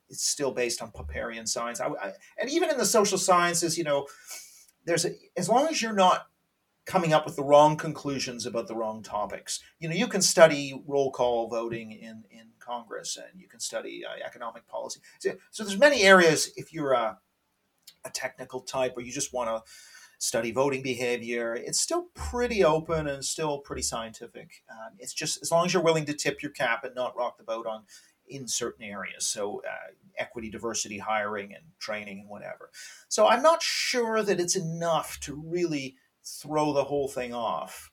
it's 0.09 0.27
still 0.27 0.51
based 0.51 0.81
on 0.81 0.91
Popperian 0.91 1.47
science. 1.47 1.79
I, 1.79 1.87
I, 1.87 2.13
and 2.37 2.49
even 2.49 2.69
in 2.69 2.77
the 2.77 2.85
social 2.85 3.17
sciences, 3.17 3.77
you 3.77 3.83
know, 3.83 4.07
there's 4.85 5.05
a, 5.05 5.11
as 5.37 5.47
long 5.47 5.67
as 5.67 5.81
you're 5.81 5.93
not 5.93 6.27
coming 6.85 7.13
up 7.13 7.23
with 7.23 7.35
the 7.35 7.43
wrong 7.43 7.77
conclusions 7.77 8.47
about 8.47 8.67
the 8.67 8.75
wrong 8.75 9.03
topics. 9.03 9.61
You 9.79 9.87
know, 9.87 9.95
you 9.95 10.07
can 10.07 10.23
study 10.23 10.81
roll 10.87 11.11
call 11.11 11.47
voting 11.47 11.91
in 11.91 12.23
in 12.31 12.47
Congress, 12.59 13.17
and 13.17 13.39
you 13.39 13.47
can 13.47 13.59
study 13.59 14.03
uh, 14.05 14.25
economic 14.25 14.67
policy. 14.67 14.99
So, 15.19 15.31
so, 15.51 15.63
there's 15.63 15.79
many 15.79 16.03
areas 16.03 16.51
if 16.57 16.73
you're 16.73 16.93
a 16.93 17.17
a 18.09 18.11
technical 18.11 18.61
type 18.61 18.93
or 18.97 19.01
you 19.01 19.11
just 19.11 19.33
want 19.33 19.49
to 19.49 19.71
study 20.19 20.51
voting 20.51 20.83
behavior, 20.83 21.55
it's 21.55 21.79
still 21.79 22.07
pretty 22.13 22.63
open 22.63 23.07
and 23.07 23.23
still 23.23 23.59
pretty 23.59 23.81
scientific. 23.81 24.63
Um, 24.69 24.93
it's 24.99 25.13
just 25.13 25.41
as 25.41 25.51
long 25.51 25.65
as 25.65 25.73
you're 25.73 25.83
willing 25.83 26.05
to 26.05 26.13
tip 26.13 26.41
your 26.43 26.51
cap 26.51 26.83
and 26.83 26.93
not 26.93 27.17
rock 27.17 27.37
the 27.37 27.43
boat 27.43 27.65
on 27.65 27.83
in 28.27 28.47
certain 28.47 28.83
areas. 28.83 29.25
So 29.25 29.61
uh, 29.67 29.93
equity, 30.17 30.49
diversity, 30.49 30.99
hiring, 30.99 31.53
and 31.53 31.63
training, 31.79 32.19
and 32.19 32.29
whatever. 32.29 32.69
So 33.07 33.27
I'm 33.27 33.41
not 33.41 33.63
sure 33.63 34.21
that 34.21 34.39
it's 34.39 34.55
enough 34.55 35.19
to 35.21 35.33
really 35.33 35.95
throw 36.23 36.73
the 36.73 36.83
whole 36.83 37.07
thing 37.07 37.33
off. 37.33 37.88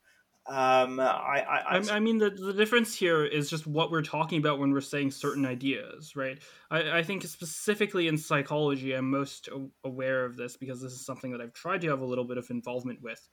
Um, 0.49 1.01
I, 1.01 1.43
I, 1.49 1.77
I, 1.77 1.95
I, 1.95 1.99
mean, 1.99 2.19
the, 2.19 2.29
the 2.29 2.53
difference 2.53 2.95
here 2.95 3.25
is 3.25 3.49
just 3.49 3.67
what 3.67 3.91
we're 3.91 4.01
talking 4.01 4.39
about 4.39 4.59
when 4.59 4.71
we're 4.71 4.79
saying 4.79 5.11
certain 5.11 5.45
ideas, 5.45 6.15
right? 6.15 6.39
I, 6.71 6.99
I 6.99 7.03
think 7.03 7.23
specifically 7.23 8.07
in 8.07 8.17
psychology, 8.17 8.93
I'm 8.93 9.11
most 9.11 9.49
aware 9.83 10.23
of 10.23 10.37
this 10.37 10.55
because 10.55 10.81
this 10.81 10.93
is 10.93 11.05
something 11.05 11.31
that 11.31 11.41
I've 11.41 11.53
tried 11.53 11.81
to 11.81 11.89
have 11.89 11.99
a 11.99 12.05
little 12.05 12.23
bit 12.23 12.37
of 12.37 12.49
involvement 12.49 13.01
with. 13.01 13.27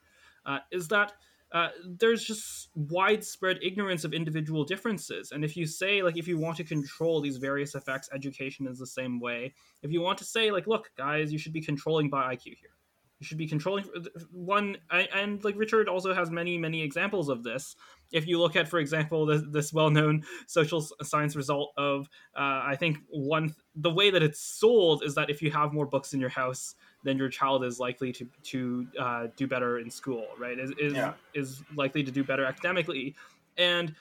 Uh, 0.45 0.59
is 0.73 0.89
that 0.89 1.13
uh, 1.53 1.69
there's 1.87 2.25
just 2.25 2.71
widespread 2.75 3.61
ignorance 3.63 4.03
of 4.03 4.13
individual 4.13 4.65
differences. 4.65 5.31
And 5.31 5.45
if 5.45 5.57
you 5.57 5.67
say, 5.67 6.03
like, 6.03 6.17
if 6.17 6.27
you 6.27 6.37
want 6.37 6.57
to 6.57 6.65
control 6.65 7.21
these 7.21 7.37
various 7.37 7.77
effects, 7.77 8.11
education 8.13 8.67
is 8.67 8.81
the 8.81 8.89
same 8.89 9.21
way. 9.21 9.55
If 9.83 9.93
you 9.93 10.01
want 10.01 10.19
to 10.19 10.25
say, 10.25 10.51
like, 10.51 10.67
look, 10.67 10.91
guys, 10.99 11.33
you 11.33 11.39
should 11.39 11.53
be 11.53 11.61
controlling 11.61 12.11
by 12.11 12.35
IQ 12.35 12.57
here 12.61 12.74
you 13.21 13.27
should 13.27 13.39
be 13.39 13.47
controlling 13.47 13.85
one 14.33 14.77
and 14.91 15.43
like 15.45 15.57
richard 15.57 15.89
also 15.89 16.13
has 16.15 16.31
many 16.31 16.59
many 16.59 16.83
examples 16.83 17.29
of 17.29 17.43
this. 17.43 17.77
If 18.13 18.29
you 18.29 18.39
look 18.39 18.55
at 18.55 18.69
for 18.69 18.79
example 18.79 19.27
this, 19.27 19.43
this 19.51 19.73
well-known 19.73 20.25
social 20.47 20.87
science 21.03 21.35
result 21.37 21.73
of 21.77 22.09
uh, 22.37 22.63
i 22.65 22.77
think 22.79 22.99
one 23.09 23.55
the 23.75 23.91
way 23.91 24.11
that 24.11 24.23
it's 24.23 24.41
sold 24.41 25.03
is 25.03 25.15
that 25.15 25.31
if 25.31 25.43
you 25.43 25.51
have 25.51 25.73
more 25.73 25.87
books 25.87 26.13
in 26.13 26.21
your 26.21 26.29
house 26.29 26.75
then 27.03 27.19
your 27.19 27.29
child 27.29 27.65
is 27.65 27.81
likely 27.81 28.13
to 28.13 28.29
to 28.43 28.87
uh, 28.99 29.27
do 29.37 29.47
better 29.47 29.79
in 29.79 29.91
school 29.91 30.27
right? 30.39 30.59
Is 30.59 30.73
is, 30.79 30.93
yeah. 30.95 31.13
is 31.35 31.63
likely 31.77 32.03
to 32.03 32.11
do 32.11 32.25
better 32.25 32.45
academically. 32.45 33.15
And 33.57 33.95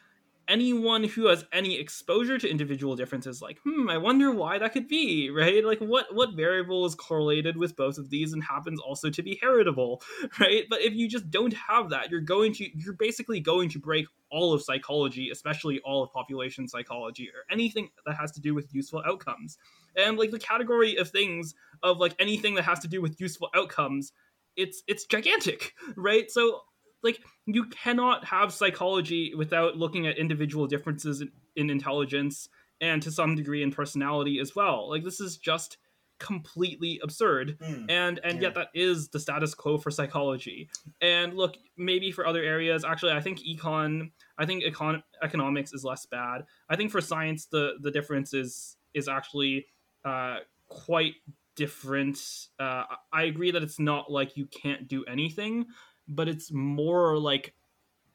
anyone 0.48 1.04
who 1.04 1.28
has 1.28 1.46
any 1.54 1.80
exposure 1.80 2.38
to 2.38 2.50
individual 2.50 2.96
differences 2.96 3.42
like 3.42 3.60
hmm 3.64 3.90
i 3.90 3.98
wonder 3.98 4.32
why 4.32 4.58
that 4.58 4.74
could 4.74 4.88
be 4.88 5.30
right? 5.30 5.64
Like 5.66 5.80
what 5.80 6.14
what 6.14 6.34
variable 6.34 6.86
is 6.86 6.96
correlated 6.96 7.58
with 7.58 7.76
both 7.76 7.98
of 7.98 8.10
these 8.10 8.34
and 8.34 8.44
happens 8.44 8.80
also 8.80 9.10
to 9.10 9.24
be 9.24 9.40
heritable 9.42 10.02
right? 10.40 10.64
But 10.70 10.82
if 10.82 10.94
you 10.94 11.08
just 11.08 11.30
don't 11.30 11.54
have 11.54 11.90
that 11.90 12.10
you're 12.10 12.22
going 12.22 12.54
to 12.54 12.68
you're 12.78 12.94
basically 12.94 13.40
going 13.40 13.70
to 13.70 13.80
break 13.80 14.06
all 14.30 14.54
of 14.54 14.64
psychology 14.64 15.30
especially 15.30 15.80
all 15.82 16.04
of 16.04 16.12
population 16.12 16.68
psychology 16.68 17.30
or 17.30 17.44
anything 17.52 17.90
that 18.06 18.16
has 18.16 18.32
to 18.34 18.42
do 18.42 18.54
with 18.54 18.74
useful 18.74 19.04
outcomes. 19.06 19.58
And 19.96 20.18
like 20.18 20.32
the 20.32 20.40
category 20.40 20.96
of 20.96 21.10
things 21.10 21.54
of 21.84 21.98
like 21.98 22.16
anything 22.20 22.56
that 22.56 22.64
has 22.64 22.80
to 22.80 22.88
do 22.88 23.02
with 23.02 23.20
useful 23.20 23.50
outcomes 23.56 24.12
it's 24.56 24.84
it's 24.88 25.06
gigantic 25.06 25.74
right? 25.96 26.30
So 26.30 26.62
like 27.04 27.20
you 27.46 27.66
cannot 27.66 28.26
have 28.26 28.54
psychology 28.54 29.34
without 29.36 29.78
looking 29.78 30.08
at 30.08 30.18
individual 30.18 30.68
differences 30.68 31.22
in, 31.22 31.32
in 31.56 31.70
intelligence 31.70 32.50
and 32.82 33.02
to 33.02 33.12
some 33.12 33.36
degree 33.36 33.64
in 33.64 33.72
personality 33.72 34.40
as 34.40 34.56
well. 34.56 34.90
Like 34.90 35.04
this 35.04 35.20
is 35.20 35.38
just 35.38 35.78
completely 36.20 37.00
absurd. 37.04 37.58
Mm, 37.60 37.86
and 37.90 38.20
and 38.24 38.36
yeah. 38.36 38.44
yet 38.44 38.56
that 38.56 38.68
is 38.74 39.10
the 39.10 39.20
status 39.20 39.54
quo 39.54 39.78
for 39.78 39.92
psychology. 39.92 40.70
And 41.02 41.34
look 41.34 41.56
maybe 41.78 42.12
for 42.12 42.26
other 42.26 42.42
areas 42.42 42.86
actually 42.86 43.12
i 43.12 43.20
think 43.20 43.40
econ 43.40 44.12
i 44.38 44.46
think 44.46 44.64
econ 44.64 45.02
economics 45.22 45.74
is 45.74 45.84
less 45.84 46.06
bad. 46.06 46.44
I 46.70 46.76
think 46.76 46.92
for 46.92 47.02
science 47.02 47.48
the 47.48 47.74
the 47.82 47.92
difference 47.92 48.34
is 48.34 48.78
is 48.94 49.08
actually 49.08 49.68
uh 50.06 50.38
quite 50.70 51.16
different. 51.56 52.20
Uh 52.60 52.84
i 53.12 53.24
agree 53.24 53.52
that 53.52 53.64
it's 53.64 53.80
not 53.80 54.12
like 54.12 54.38
you 54.38 54.46
can't 54.46 54.88
do 54.88 55.04
anything 55.06 55.66
but 56.08 56.28
it's 56.28 56.52
more 56.52 57.18
like 57.18 57.54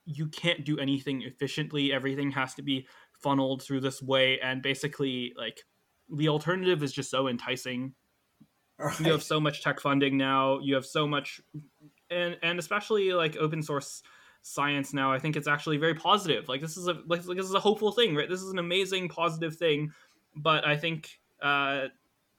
you 0.05 0.27
can't 0.29 0.65
do 0.65 0.79
anything 0.79 1.23
efficiently. 1.23 1.93
Everything 1.93 2.31
has 2.33 2.55
to 2.55 2.63
be 2.63 2.87
funneled 3.13 3.63
through 3.63 3.81
this 3.81 4.03
way, 4.03 4.39
and 4.41 4.63
basically, 4.63 5.35
like 5.37 5.63
the 6.11 6.29
alternative 6.29 6.83
is 6.83 6.93
just 6.93 7.11
so 7.11 7.29
enticing. 7.29 7.95
Right. 8.79 9.01
You 9.01 9.13
have 9.13 9.23
so 9.23 9.41
much 9.41 9.63
tech 9.63 9.81
funding 9.81 10.17
now. 10.17 10.61
You 10.61 10.75
have 10.77 10.87
so 10.87 11.07
much, 11.07 11.41
and 12.11 12.39
and 12.43 12.59
especially 12.59 13.13
like 13.13 13.37
open 13.37 13.63
source 13.63 14.03
science 14.43 14.95
now. 14.95 15.13
I 15.13 15.19
think 15.19 15.37
it's 15.37 15.49
actually 15.49 15.77
very 15.79 15.95
positive. 15.95 16.49
Like 16.49 16.61
this 16.61 16.77
is 16.77 16.87
a 16.87 16.95
like, 17.07 17.27
like 17.27 17.37
this 17.37 17.47
is 17.47 17.55
a 17.55 17.61
hopeful 17.61 17.93
thing, 17.93 18.15
right? 18.15 18.29
This 18.29 18.41
is 18.41 18.51
an 18.51 18.59
amazing 18.59 19.09
positive 19.09 19.57
thing. 19.57 19.93
But 20.37 20.67
I 20.67 20.77
think 20.77 21.11
uh, 21.43 21.89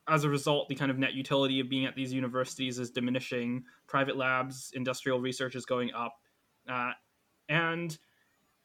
as 0.10 0.24
a 0.24 0.30
result, 0.30 0.68
the 0.70 0.76
kind 0.76 0.92
of 0.92 0.98
net 0.98 1.14
utility 1.14 1.60
of 1.60 1.70
being 1.70 1.86
at 1.86 1.96
these 1.96 2.12
universities 2.12 2.80
is 2.80 2.90
diminishing. 2.90 3.64
Private 3.88 4.18
labs, 4.18 4.72
industrial 4.74 5.20
research 5.20 5.56
is 5.56 5.66
going 5.66 5.94
up, 5.94 6.16
uh, 6.68 6.92
and 7.48 7.98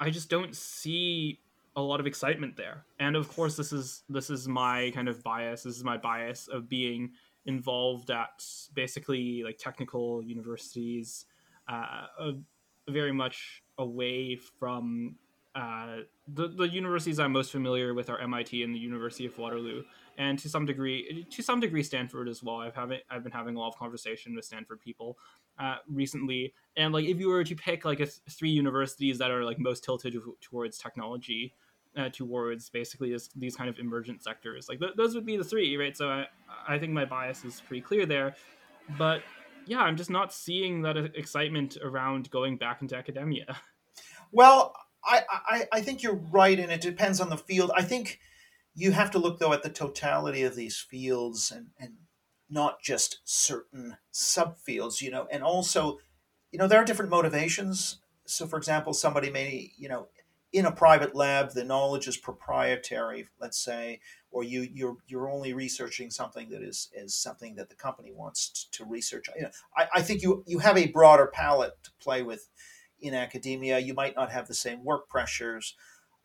I 0.00 0.10
just 0.10 0.28
don't 0.30 0.54
see 0.56 1.40
a 1.76 1.82
lot 1.82 2.00
of 2.00 2.06
excitement 2.06 2.56
there. 2.56 2.84
And 2.98 3.16
of 3.16 3.28
course, 3.28 3.56
this 3.56 3.72
is 3.72 4.02
this 4.08 4.30
is 4.30 4.48
my 4.48 4.90
kind 4.94 5.08
of 5.08 5.22
bias. 5.22 5.62
This 5.62 5.76
is 5.76 5.84
my 5.84 5.96
bias 5.96 6.48
of 6.48 6.68
being 6.68 7.12
involved 7.46 8.10
at 8.10 8.44
basically 8.74 9.42
like 9.42 9.58
technical 9.58 10.22
universities, 10.22 11.26
uh, 11.68 12.06
very 12.88 13.12
much 13.12 13.62
away 13.78 14.36
from 14.36 15.16
uh, 15.54 15.98
the 16.26 16.48
the 16.48 16.68
universities 16.68 17.18
I'm 17.18 17.32
most 17.32 17.52
familiar 17.52 17.94
with 17.94 18.10
are 18.10 18.18
MIT 18.18 18.62
and 18.62 18.74
the 18.74 18.78
University 18.78 19.26
of 19.26 19.36
Waterloo 19.38 19.84
and 20.18 20.38
to 20.38 20.48
some 20.48 20.66
degree 20.66 21.26
to 21.30 21.42
some 21.42 21.60
degree 21.60 21.82
Stanford 21.82 22.28
as 22.28 22.42
well. 22.42 22.56
I've 22.56 22.74
having 22.74 23.00
I've 23.10 23.22
been 23.22 23.32
having 23.32 23.56
a 23.56 23.58
lot 23.58 23.68
of 23.68 23.76
conversation 23.76 24.34
with 24.34 24.44
Stanford 24.44 24.80
people 24.80 25.18
uh, 25.58 25.76
recently, 25.88 26.54
and 26.76 26.92
like 26.92 27.04
if 27.04 27.18
you 27.18 27.28
were 27.28 27.44
to 27.44 27.54
pick 27.54 27.84
like 27.84 28.00
a 28.00 28.06
th- 28.06 28.20
three 28.30 28.50
universities 28.50 29.18
that 29.18 29.30
are 29.30 29.44
like 29.44 29.58
most 29.58 29.84
tilted 29.84 30.12
to, 30.12 30.36
towards 30.40 30.78
technology. 30.78 31.54
Uh, 31.96 32.08
towards 32.08 32.70
basically 32.70 33.12
this, 33.12 33.30
these 33.36 33.54
kind 33.54 33.70
of 33.70 33.78
emergent 33.78 34.20
sectors, 34.20 34.68
like 34.68 34.80
th- 34.80 34.94
those 34.96 35.14
would 35.14 35.24
be 35.24 35.36
the 35.36 35.44
three, 35.44 35.76
right? 35.76 35.96
So 35.96 36.08
I, 36.08 36.26
I 36.66 36.76
think 36.76 36.92
my 36.92 37.04
bias 37.04 37.44
is 37.44 37.60
pretty 37.60 37.82
clear 37.82 38.04
there, 38.04 38.34
but 38.98 39.22
yeah, 39.66 39.78
I'm 39.78 39.96
just 39.96 40.10
not 40.10 40.32
seeing 40.32 40.82
that 40.82 40.96
excitement 40.96 41.76
around 41.82 42.30
going 42.30 42.56
back 42.56 42.82
into 42.82 42.96
academia. 42.96 43.56
Well, 44.32 44.74
I, 45.04 45.22
I, 45.30 45.64
I 45.72 45.80
think 45.80 46.02
you're 46.02 46.20
right, 46.32 46.58
and 46.58 46.72
it 46.72 46.80
depends 46.80 47.20
on 47.20 47.28
the 47.28 47.36
field. 47.36 47.70
I 47.76 47.82
think 47.82 48.18
you 48.74 48.92
have 48.92 49.10
to 49.12 49.18
look 49.18 49.38
though 49.38 49.52
at 49.52 49.62
the 49.62 49.70
totality 49.70 50.42
of 50.42 50.56
these 50.56 50.78
fields 50.78 51.50
and, 51.50 51.68
and 51.78 51.94
not 52.50 52.80
just 52.82 53.20
certain 53.24 53.96
subfields, 54.12 55.00
you 55.00 55.10
know, 55.10 55.26
and 55.30 55.42
also, 55.42 55.98
you 56.50 56.58
know, 56.58 56.66
there 56.66 56.80
are 56.80 56.84
different 56.84 57.10
motivations. 57.10 58.00
So, 58.26 58.46
for 58.46 58.56
example, 58.56 58.92
somebody 58.92 59.30
may, 59.30 59.72
you 59.76 59.88
know, 59.88 60.08
in 60.52 60.66
a 60.66 60.72
private 60.72 61.16
lab, 61.16 61.50
the 61.50 61.64
knowledge 61.64 62.06
is 62.06 62.16
proprietary, 62.16 63.26
let's 63.40 63.62
say, 63.62 64.00
or 64.30 64.44
you 64.44 64.60
you're 64.72 64.96
you're 65.08 65.28
only 65.28 65.52
researching 65.52 66.10
something 66.10 66.48
that 66.50 66.62
is 66.62 66.90
is 66.94 67.14
something 67.14 67.56
that 67.56 67.70
the 67.70 67.74
company 67.74 68.12
wants 68.12 68.48
to, 68.48 68.78
to 68.78 68.84
research. 68.88 69.26
You 69.34 69.42
know, 69.42 69.50
I, 69.76 69.86
I 69.96 70.02
think 70.02 70.22
you 70.22 70.44
you 70.46 70.60
have 70.60 70.78
a 70.78 70.86
broader 70.86 71.26
palette 71.26 71.82
to 71.82 71.90
play 72.00 72.22
with 72.22 72.48
in 73.00 73.14
academia. 73.14 73.80
You 73.80 73.94
might 73.94 74.14
not 74.14 74.30
have 74.30 74.46
the 74.46 74.54
same 74.54 74.84
work 74.84 75.08
pressures. 75.08 75.74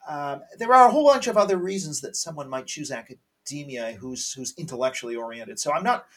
Um, 0.10 0.41
there 0.57 0.73
are 0.73 0.88
a 0.88 0.91
whole 0.91 1.06
bunch 1.06 1.27
of 1.27 1.38
other 1.38 1.57
reasons 1.57 2.02
that 2.02 2.15
someone 2.15 2.49
might 2.49 2.65
choose 2.65 2.91
academia 2.91 3.94
who's 3.99 4.34
who's 4.34 4.56
intellectually 4.57 5.15
oriented. 5.15 5.60
So 5.60 5.72
I'm 5.72 5.84
not 5.84 6.07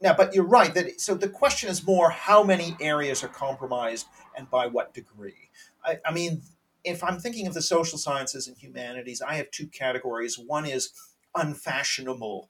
now, 0.00 0.14
but 0.16 0.34
you're 0.34 0.44
right 0.44 0.72
that 0.74 1.00
so 1.00 1.14
the 1.14 1.28
question 1.28 1.68
is 1.68 1.86
more 1.86 2.10
how 2.10 2.42
many 2.42 2.76
areas 2.80 3.22
are 3.22 3.28
compromised 3.28 4.06
and 4.36 4.50
by 4.50 4.66
what 4.66 4.94
degree. 4.94 5.50
I, 5.84 5.98
I 6.04 6.12
mean, 6.12 6.42
if 6.82 7.04
I'm 7.04 7.18
thinking 7.18 7.46
of 7.46 7.54
the 7.54 7.62
social 7.62 7.98
sciences 7.98 8.48
and 8.48 8.56
humanities, 8.56 9.20
I 9.20 9.34
have 9.34 9.50
two 9.50 9.66
categories. 9.66 10.38
One 10.38 10.66
is 10.66 10.92
unfashionable 11.34 12.48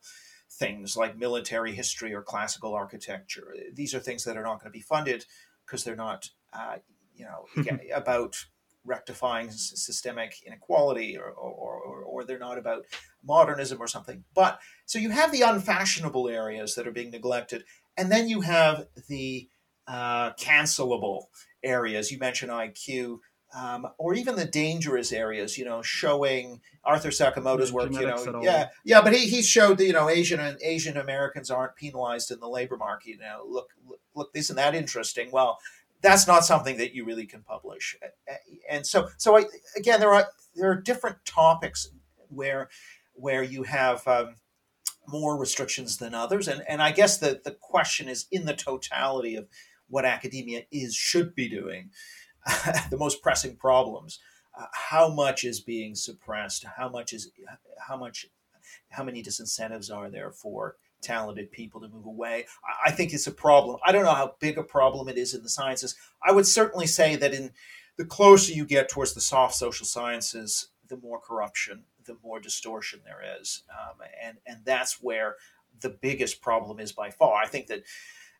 things 0.48 0.96
like 0.96 1.18
military 1.18 1.74
history 1.74 2.14
or 2.14 2.22
classical 2.22 2.74
architecture. 2.74 3.54
These 3.74 3.94
are 3.94 4.00
things 4.00 4.24
that 4.24 4.36
are 4.36 4.42
not 4.42 4.60
going 4.60 4.70
to 4.72 4.78
be 4.78 4.80
funded 4.80 5.24
because 5.64 5.84
they're 5.84 5.96
not, 5.96 6.30
uh, 6.52 6.76
you 7.14 7.26
know, 7.26 7.46
about 7.94 8.46
rectifying 8.86 9.50
systemic 9.50 10.42
inequality 10.46 11.18
or, 11.18 11.30
or, 11.30 11.74
or, 11.74 12.02
or, 12.02 12.24
they're 12.24 12.38
not 12.38 12.58
about 12.58 12.86
modernism 13.24 13.80
or 13.80 13.86
something. 13.86 14.24
But 14.34 14.60
so 14.86 14.98
you 14.98 15.10
have 15.10 15.32
the 15.32 15.42
unfashionable 15.42 16.28
areas 16.28 16.74
that 16.74 16.86
are 16.86 16.92
being 16.92 17.10
neglected, 17.10 17.64
and 17.96 18.10
then 18.10 18.28
you 18.28 18.42
have 18.42 18.86
the 19.08 19.48
uh, 19.86 20.32
cancelable 20.34 21.24
areas. 21.62 22.10
You 22.10 22.18
mentioned 22.18 22.52
IQ 22.52 23.18
um, 23.54 23.86
or 23.98 24.14
even 24.14 24.36
the 24.36 24.44
dangerous 24.44 25.12
areas, 25.12 25.56
you 25.56 25.64
know, 25.64 25.80
showing 25.80 26.60
Arthur 26.84 27.08
Sakamoto's 27.08 27.72
work, 27.72 27.92
you 27.92 28.06
know, 28.06 28.40
yeah, 28.42 28.68
yeah, 28.84 29.00
but 29.00 29.14
he, 29.14 29.28
he 29.28 29.40
showed 29.40 29.78
that 29.78 29.86
you 29.86 29.92
know 29.92 30.10
Asian 30.10 30.40
and 30.40 30.58
Asian 30.62 30.96
Americans 30.96 31.50
aren't 31.50 31.76
penalized 31.76 32.30
in 32.30 32.40
the 32.40 32.48
labor 32.48 32.76
market. 32.76 33.08
You 33.10 33.18
know, 33.18 33.44
look, 33.48 33.68
look, 33.86 34.00
look, 34.14 34.30
isn't 34.34 34.56
that 34.56 34.74
interesting? 34.74 35.30
Well, 35.30 35.58
that's 36.06 36.26
not 36.26 36.44
something 36.44 36.76
that 36.78 36.94
you 36.94 37.04
really 37.04 37.26
can 37.26 37.42
publish, 37.42 37.96
and 38.70 38.86
so 38.86 39.08
so 39.16 39.36
I, 39.36 39.44
again, 39.76 39.98
there 39.98 40.14
are 40.14 40.28
there 40.54 40.70
are 40.70 40.80
different 40.80 41.24
topics 41.24 41.88
where 42.28 42.68
where 43.14 43.42
you 43.42 43.64
have. 43.64 44.06
Um, 44.06 44.36
more 45.08 45.36
restrictions 45.36 45.98
than 45.98 46.14
others, 46.14 46.48
and 46.48 46.64
and 46.68 46.82
I 46.82 46.90
guess 46.90 47.18
the 47.18 47.40
the 47.44 47.52
question 47.52 48.08
is 48.08 48.26
in 48.32 48.44
the 48.44 48.54
totality 48.54 49.36
of 49.36 49.46
what 49.88 50.04
academia 50.04 50.62
is 50.72 50.96
should 50.96 51.32
be 51.34 51.48
doing 51.48 51.90
the 52.90 52.96
most 52.98 53.22
pressing 53.22 53.54
problems. 53.56 54.18
Uh, 54.58 54.66
how 54.72 55.08
much 55.08 55.44
is 55.44 55.60
being 55.60 55.94
suppressed? 55.94 56.64
How 56.76 56.88
much 56.88 57.12
is 57.12 57.30
how 57.86 57.96
much 57.96 58.26
how 58.90 59.04
many 59.04 59.22
disincentives 59.22 59.94
are 59.94 60.10
there 60.10 60.32
for 60.32 60.76
talented 61.02 61.50
people 61.50 61.80
to 61.80 61.88
move 61.88 62.06
away? 62.06 62.46
I, 62.84 62.90
think 62.90 63.12
it's 63.12 63.26
a 63.26 63.32
problem. 63.32 63.78
I 63.84 63.92
don't 63.92 64.04
know 64.04 64.14
how 64.14 64.34
big 64.40 64.58
a 64.58 64.62
problem 64.62 65.08
it 65.08 65.18
is 65.18 65.34
in 65.34 65.42
the 65.42 65.48
sciences. 65.48 65.94
I 66.22 66.32
would 66.32 66.46
certainly 66.46 66.86
say 66.86 67.16
that 67.16 67.34
in 67.34 67.52
the 67.96 68.04
closer 68.04 68.52
you 68.52 68.64
get 68.64 68.88
towards 68.88 69.14
the 69.14 69.20
soft 69.20 69.54
social 69.54 69.86
sciences, 69.86 70.68
the 70.88 70.96
more 70.96 71.20
corruption, 71.20 71.84
the 72.04 72.16
more 72.22 72.40
distortion 72.40 73.00
there 73.04 73.22
is, 73.40 73.64
um, 73.70 73.96
and 74.22 74.36
and 74.46 74.60
that's 74.64 75.02
where 75.02 75.36
the 75.80 75.90
biggest 75.90 76.40
problem 76.40 76.78
is 76.78 76.92
by 76.92 77.10
far. 77.10 77.42
I 77.42 77.46
think 77.46 77.66
that 77.66 77.82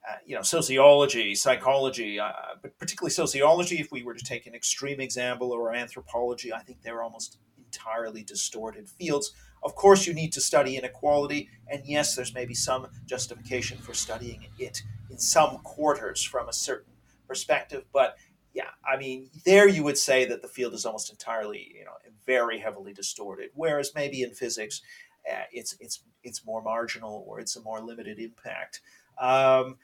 uh, 0.09 0.15
you 0.25 0.37
know, 0.37 0.43
sociology, 0.43 1.35
psychology, 1.35 2.21
uh, 2.21 2.31
but 2.63 2.79
particularly 2.79 3.11
sociology, 3.11 3.81
if 3.81 3.91
we 3.91 4.05
were 4.05 4.15
to 4.15 4.25
take 4.25 4.47
an 4.47 4.55
extreme 4.55 5.01
example, 5.01 5.51
or 5.51 5.75
anthropology, 5.75 6.53
I 6.53 6.61
think 6.61 6.83
they're 6.83 7.03
almost 7.03 7.39
entirely 7.59 8.23
distorted 8.23 8.89
fields. 8.89 9.33
Of 9.67 9.75
course, 9.75 10.07
you 10.07 10.15
need 10.15 10.33
to 10.35 10.41
study 10.41 10.77
inequality, 10.77 11.49
and 11.67 11.83
yes, 11.85 12.15
there's 12.15 12.33
maybe 12.33 12.55
some 12.55 12.87
justification 13.05 13.79
for 13.79 13.95
studying 13.95 14.47
it 14.59 14.83
in 15.11 15.19
some 15.19 15.59
quarters 15.59 16.23
from 16.23 16.49
a 16.49 16.53
certain 16.53 16.93
perspective, 17.27 17.85
but 17.93 18.17
yeah, 18.55 18.71
I 18.87 18.97
mean, 18.97 19.29
there 19.45 19.69
you 19.69 19.83
would 19.83 19.99
say 19.99 20.25
that 20.27 20.41
the 20.41 20.49
field 20.49 20.73
is 20.73 20.87
almost 20.87 21.11
entirely, 21.11 21.75
you 21.77 21.85
know, 21.85 21.93
very 22.25 22.61
heavily 22.61 22.95
distorted. 22.95 23.51
Whereas 23.55 23.93
maybe 23.95 24.23
in 24.23 24.31
physics, 24.31 24.83
uh, 25.31 25.43
it's 25.53 25.77
it's 25.81 26.01
it's 26.23 26.47
more 26.47 26.63
marginal 26.63 27.25
or 27.27 27.41
it's 27.41 27.57
a 27.57 27.63
more 27.63 27.81
limited 27.81 28.19
impact. 28.19 28.81
Um, 29.21 29.77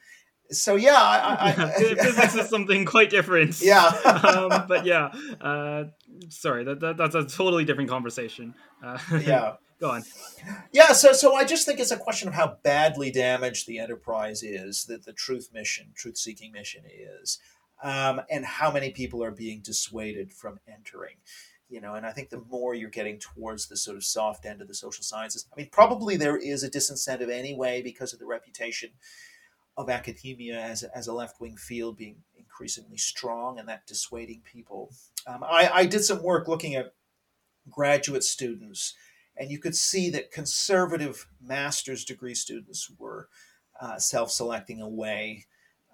so 0.49 0.75
yeah, 0.75 0.95
I, 0.95 1.49
I, 1.57 1.71
physics 1.77 2.35
is 2.35 2.49
something 2.49 2.85
quite 2.85 3.09
different. 3.09 3.61
Yeah, 3.61 3.85
um, 4.05 4.65
but 4.67 4.85
yeah, 4.85 5.11
uh, 5.39 5.85
sorry, 6.29 6.63
that, 6.63 6.79
that, 6.79 6.97
that's 6.97 7.15
a 7.15 7.25
totally 7.25 7.65
different 7.65 7.89
conversation. 7.89 8.55
Uh, 8.83 8.97
yeah, 9.23 9.53
go 9.83 9.91
on. 9.91 10.03
Yeah, 10.71 10.93
so 10.93 11.13
so 11.13 11.35
I 11.35 11.43
just 11.43 11.65
think 11.65 11.79
it's 11.79 11.91
a 11.91 11.97
question 11.97 12.27
of 12.27 12.33
how 12.33 12.57
badly 12.63 13.11
damaged 13.11 13.67
the 13.67 13.79
enterprise 13.79 14.41
is, 14.41 14.85
that 14.85 15.05
the 15.05 15.13
truth 15.13 15.49
mission, 15.53 15.87
truth 15.93 16.17
seeking 16.17 16.51
mission 16.51 16.83
is, 16.87 17.39
um, 17.83 18.21
and 18.29 18.45
how 18.45 18.71
many 18.71 18.91
people 18.91 19.23
are 19.23 19.31
being 19.31 19.61
dissuaded 19.61 20.33
from 20.33 20.59
entering 20.67 21.15
you 21.69 21.79
know 21.79 21.95
and 21.95 22.05
i 22.05 22.11
think 22.11 22.29
the 22.29 22.43
more 22.49 22.75
you're 22.75 22.89
getting 22.89 23.17
towards 23.17 23.67
the 23.67 23.77
sort 23.77 23.95
of 23.95 24.03
soft 24.03 24.45
end 24.45 24.61
of 24.61 24.67
the 24.67 24.73
social 24.73 25.01
sciences 25.01 25.47
i 25.51 25.55
mean 25.55 25.69
probably 25.71 26.17
there 26.17 26.35
is 26.35 26.61
a 26.61 26.69
disincentive 26.69 27.31
anyway 27.31 27.81
because 27.81 28.11
of 28.11 28.19
the 28.19 28.25
reputation 28.25 28.89
of 29.77 29.89
academia 29.89 30.59
as 30.59 30.83
as 30.83 31.07
a 31.07 31.13
left-wing 31.13 31.55
field 31.55 31.95
being 31.95 32.17
increasingly 32.37 32.97
strong 32.97 33.57
and 33.57 33.67
that 33.69 33.87
dissuading 33.87 34.41
people 34.43 34.91
um, 35.25 35.41
I, 35.41 35.69
I 35.73 35.85
did 35.85 36.03
some 36.03 36.21
work 36.21 36.49
looking 36.49 36.75
at 36.75 36.93
graduate 37.69 38.25
students 38.25 38.93
and 39.37 39.51
you 39.51 39.59
could 39.59 39.75
see 39.75 40.09
that 40.11 40.31
conservative 40.31 41.27
master's 41.41 42.05
degree 42.05 42.35
students 42.35 42.89
were 42.97 43.29
uh, 43.81 43.97
self-selecting 43.97 44.81
away 44.81 45.45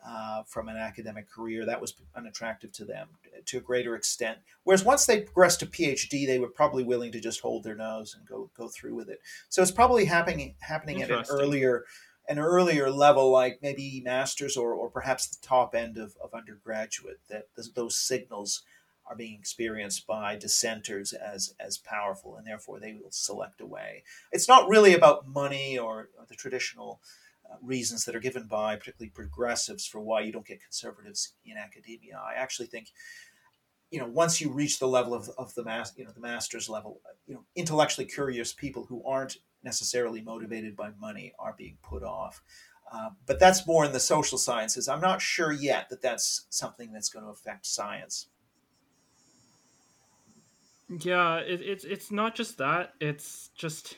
uh, 0.07 0.43
from 0.43 0.69
an 0.69 0.77
academic 0.77 1.29
career, 1.29 1.65
that 1.65 1.81
was 1.81 1.93
unattractive 2.15 2.71
to 2.71 2.85
them 2.85 3.07
to 3.45 3.57
a 3.57 3.61
greater 3.61 3.95
extent. 3.95 4.37
Whereas 4.63 4.83
once 4.83 5.05
they 5.05 5.21
progressed 5.21 5.59
to 5.59 5.65
PhD, 5.65 6.25
they 6.25 6.39
were 6.39 6.47
probably 6.49 6.83
willing 6.83 7.11
to 7.11 7.19
just 7.19 7.41
hold 7.41 7.63
their 7.63 7.75
nose 7.75 8.15
and 8.17 8.27
go 8.27 8.49
go 8.57 8.69
through 8.69 8.95
with 8.95 9.09
it. 9.09 9.19
So 9.49 9.61
it's 9.61 9.71
probably 9.71 10.05
happening 10.05 10.55
happening 10.59 11.01
at 11.01 11.11
an 11.11 11.25
earlier 11.29 11.85
an 12.27 12.39
earlier 12.39 12.91
level, 12.91 13.31
like 13.31 13.59
maybe 13.61 14.01
masters 14.05 14.55
or, 14.55 14.73
or 14.73 14.89
perhaps 14.89 15.27
the 15.27 15.45
top 15.45 15.73
end 15.73 15.97
of, 15.97 16.15
of 16.23 16.33
undergraduate, 16.33 17.19
that 17.27 17.47
those 17.73 17.97
signals 17.97 18.63
are 19.09 19.15
being 19.15 19.33
experienced 19.33 20.05
by 20.05 20.35
dissenters 20.35 21.13
as 21.13 21.55
as 21.59 21.77
powerful, 21.79 22.37
and 22.37 22.45
therefore 22.45 22.79
they 22.79 22.93
will 22.93 23.11
select 23.11 23.59
away. 23.59 24.03
It's 24.31 24.47
not 24.47 24.69
really 24.69 24.93
about 24.93 25.27
money 25.27 25.77
or, 25.77 26.09
or 26.17 26.25
the 26.27 26.35
traditional 26.35 27.01
uh, 27.49 27.55
reasons 27.61 28.05
that 28.05 28.15
are 28.15 28.19
given 28.19 28.45
by 28.47 28.75
particularly 28.75 29.09
progressives 29.09 29.87
for 29.87 29.99
why 29.99 30.21
you 30.21 30.31
don't 30.31 30.45
get 30.45 30.61
conservatives 30.61 31.33
in 31.43 31.57
academia. 31.57 32.21
I 32.23 32.35
actually 32.35 32.67
think, 32.67 32.91
you 33.89 33.99
know, 33.99 34.07
once 34.07 34.39
you 34.39 34.51
reach 34.51 34.77
the 34.77 34.87
level 34.87 35.15
of, 35.15 35.29
of 35.37 35.55
the 35.55 35.63
mass, 35.63 35.91
you 35.97 36.05
know, 36.05 36.11
the 36.11 36.21
master's 36.21 36.69
level, 36.69 37.01
you 37.25 37.33
know, 37.33 37.43
intellectually 37.55 38.05
curious 38.05 38.53
people 38.53 38.85
who 38.85 39.03
aren't 39.03 39.37
necessarily 39.63 40.21
motivated 40.21 40.75
by 40.75 40.91
money 41.01 41.33
are 41.39 41.55
being 41.57 41.77
put 41.81 42.03
off. 42.03 42.41
Uh, 42.91 43.09
but 43.25 43.39
that's 43.39 43.67
more 43.67 43.85
in 43.85 43.91
the 43.91 43.99
social 43.99 44.37
sciences. 44.37 44.87
I'm 44.87 45.01
not 45.01 45.21
sure 45.21 45.51
yet 45.51 45.89
that 45.89 46.01
that's 46.01 46.47
something 46.49 46.91
that's 46.91 47.09
going 47.09 47.25
to 47.25 47.31
affect 47.31 47.65
science. 47.65 48.27
Yeah, 50.89 51.37
it, 51.37 51.61
it's 51.61 51.83
it's 51.83 52.11
not 52.11 52.35
just 52.35 52.57
that. 52.57 52.93
It's 52.99 53.49
just 53.55 53.97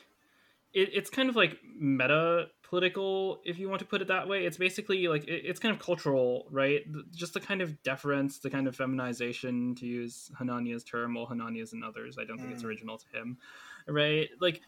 it, 0.74 0.90
it's 0.92 1.10
kind 1.10 1.28
of 1.28 1.36
like 1.36 1.58
meta 1.78 2.46
political 2.62 3.40
if 3.44 3.58
you 3.58 3.68
want 3.68 3.80
to 3.80 3.84
put 3.84 4.00
it 4.00 4.08
that 4.08 4.26
way 4.26 4.46
it's 4.46 4.56
basically 4.56 5.06
like 5.06 5.24
it, 5.24 5.42
it's 5.44 5.60
kind 5.60 5.74
of 5.74 5.80
cultural 5.80 6.46
right 6.50 6.80
just 7.14 7.34
the 7.34 7.40
kind 7.40 7.60
of 7.60 7.82
deference 7.82 8.38
the 8.38 8.48
kind 8.48 8.66
of 8.66 8.74
feminization 8.74 9.74
to 9.74 9.84
use 9.84 10.30
Hanania's 10.38 10.82
term 10.82 11.14
or 11.18 11.26
Hanania's 11.28 11.74
and 11.74 11.84
others 11.84 12.16
i 12.18 12.24
don't 12.24 12.38
think 12.38 12.50
it's 12.50 12.62
mm. 12.62 12.66
original 12.66 12.96
to 12.96 13.06
him 13.18 13.36
right 13.86 14.30
like 14.40 14.62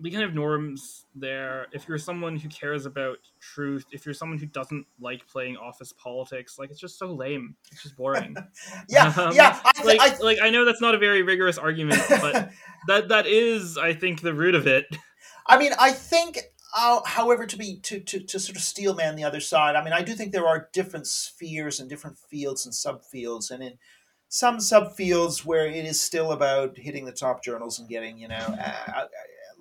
the 0.00 0.10
kind 0.10 0.24
of 0.24 0.34
norms 0.34 1.06
there. 1.14 1.66
If 1.72 1.86
you're 1.88 1.98
someone 1.98 2.36
who 2.36 2.48
cares 2.48 2.86
about 2.86 3.18
truth 3.40 3.84
if 3.92 4.06
you're 4.06 4.14
someone 4.14 4.38
who 4.38 4.46
doesn't 4.46 4.86
like 5.00 5.26
playing 5.28 5.56
office 5.56 5.92
politics 5.92 6.58
like 6.58 6.70
it's 6.70 6.80
just 6.80 6.98
so 6.98 7.12
lame. 7.12 7.56
It's 7.70 7.82
just 7.82 7.96
boring. 7.96 8.36
Yeah 8.88 9.12
um, 9.16 9.34
yeah 9.34 9.58
I, 9.64 9.84
like 9.84 10.00
I, 10.00 10.16
like 10.18 10.38
i 10.42 10.50
know 10.50 10.64
that's 10.64 10.80
not 10.80 10.94
a 10.94 10.98
very 10.98 11.22
rigorous 11.22 11.58
argument 11.58 12.02
but 12.08 12.50
that 12.88 13.08
that 13.08 13.26
is 13.26 13.78
i 13.78 13.92
think 13.92 14.20
the 14.20 14.34
root 14.34 14.54
of 14.54 14.66
it. 14.66 14.86
I 15.46 15.58
mean 15.58 15.72
i 15.78 15.92
think 15.92 16.38
uh, 16.74 17.00
however, 17.04 17.46
to 17.46 17.58
be 17.58 17.76
to, 17.80 18.00
to 18.00 18.20
to 18.20 18.40
sort 18.40 18.56
of 18.56 18.62
steelman 18.62 19.14
the 19.14 19.24
other 19.24 19.40
side, 19.40 19.76
I 19.76 19.84
mean, 19.84 19.92
I 19.92 20.00
do 20.00 20.14
think 20.14 20.32
there 20.32 20.46
are 20.46 20.70
different 20.72 21.06
spheres 21.06 21.78
and 21.78 21.88
different 21.88 22.16
fields 22.16 22.64
and 22.64 22.72
subfields, 22.72 23.50
and 23.50 23.62
in 23.62 23.74
some 24.28 24.56
subfields 24.56 25.44
where 25.44 25.66
it 25.66 25.84
is 25.84 26.00
still 26.00 26.32
about 26.32 26.78
hitting 26.78 27.04
the 27.04 27.12
top 27.12 27.44
journals 27.44 27.78
and 27.78 27.86
getting 27.86 28.16
you 28.16 28.28
know 28.28 28.34
uh, 28.36 28.72
uh 28.96 29.06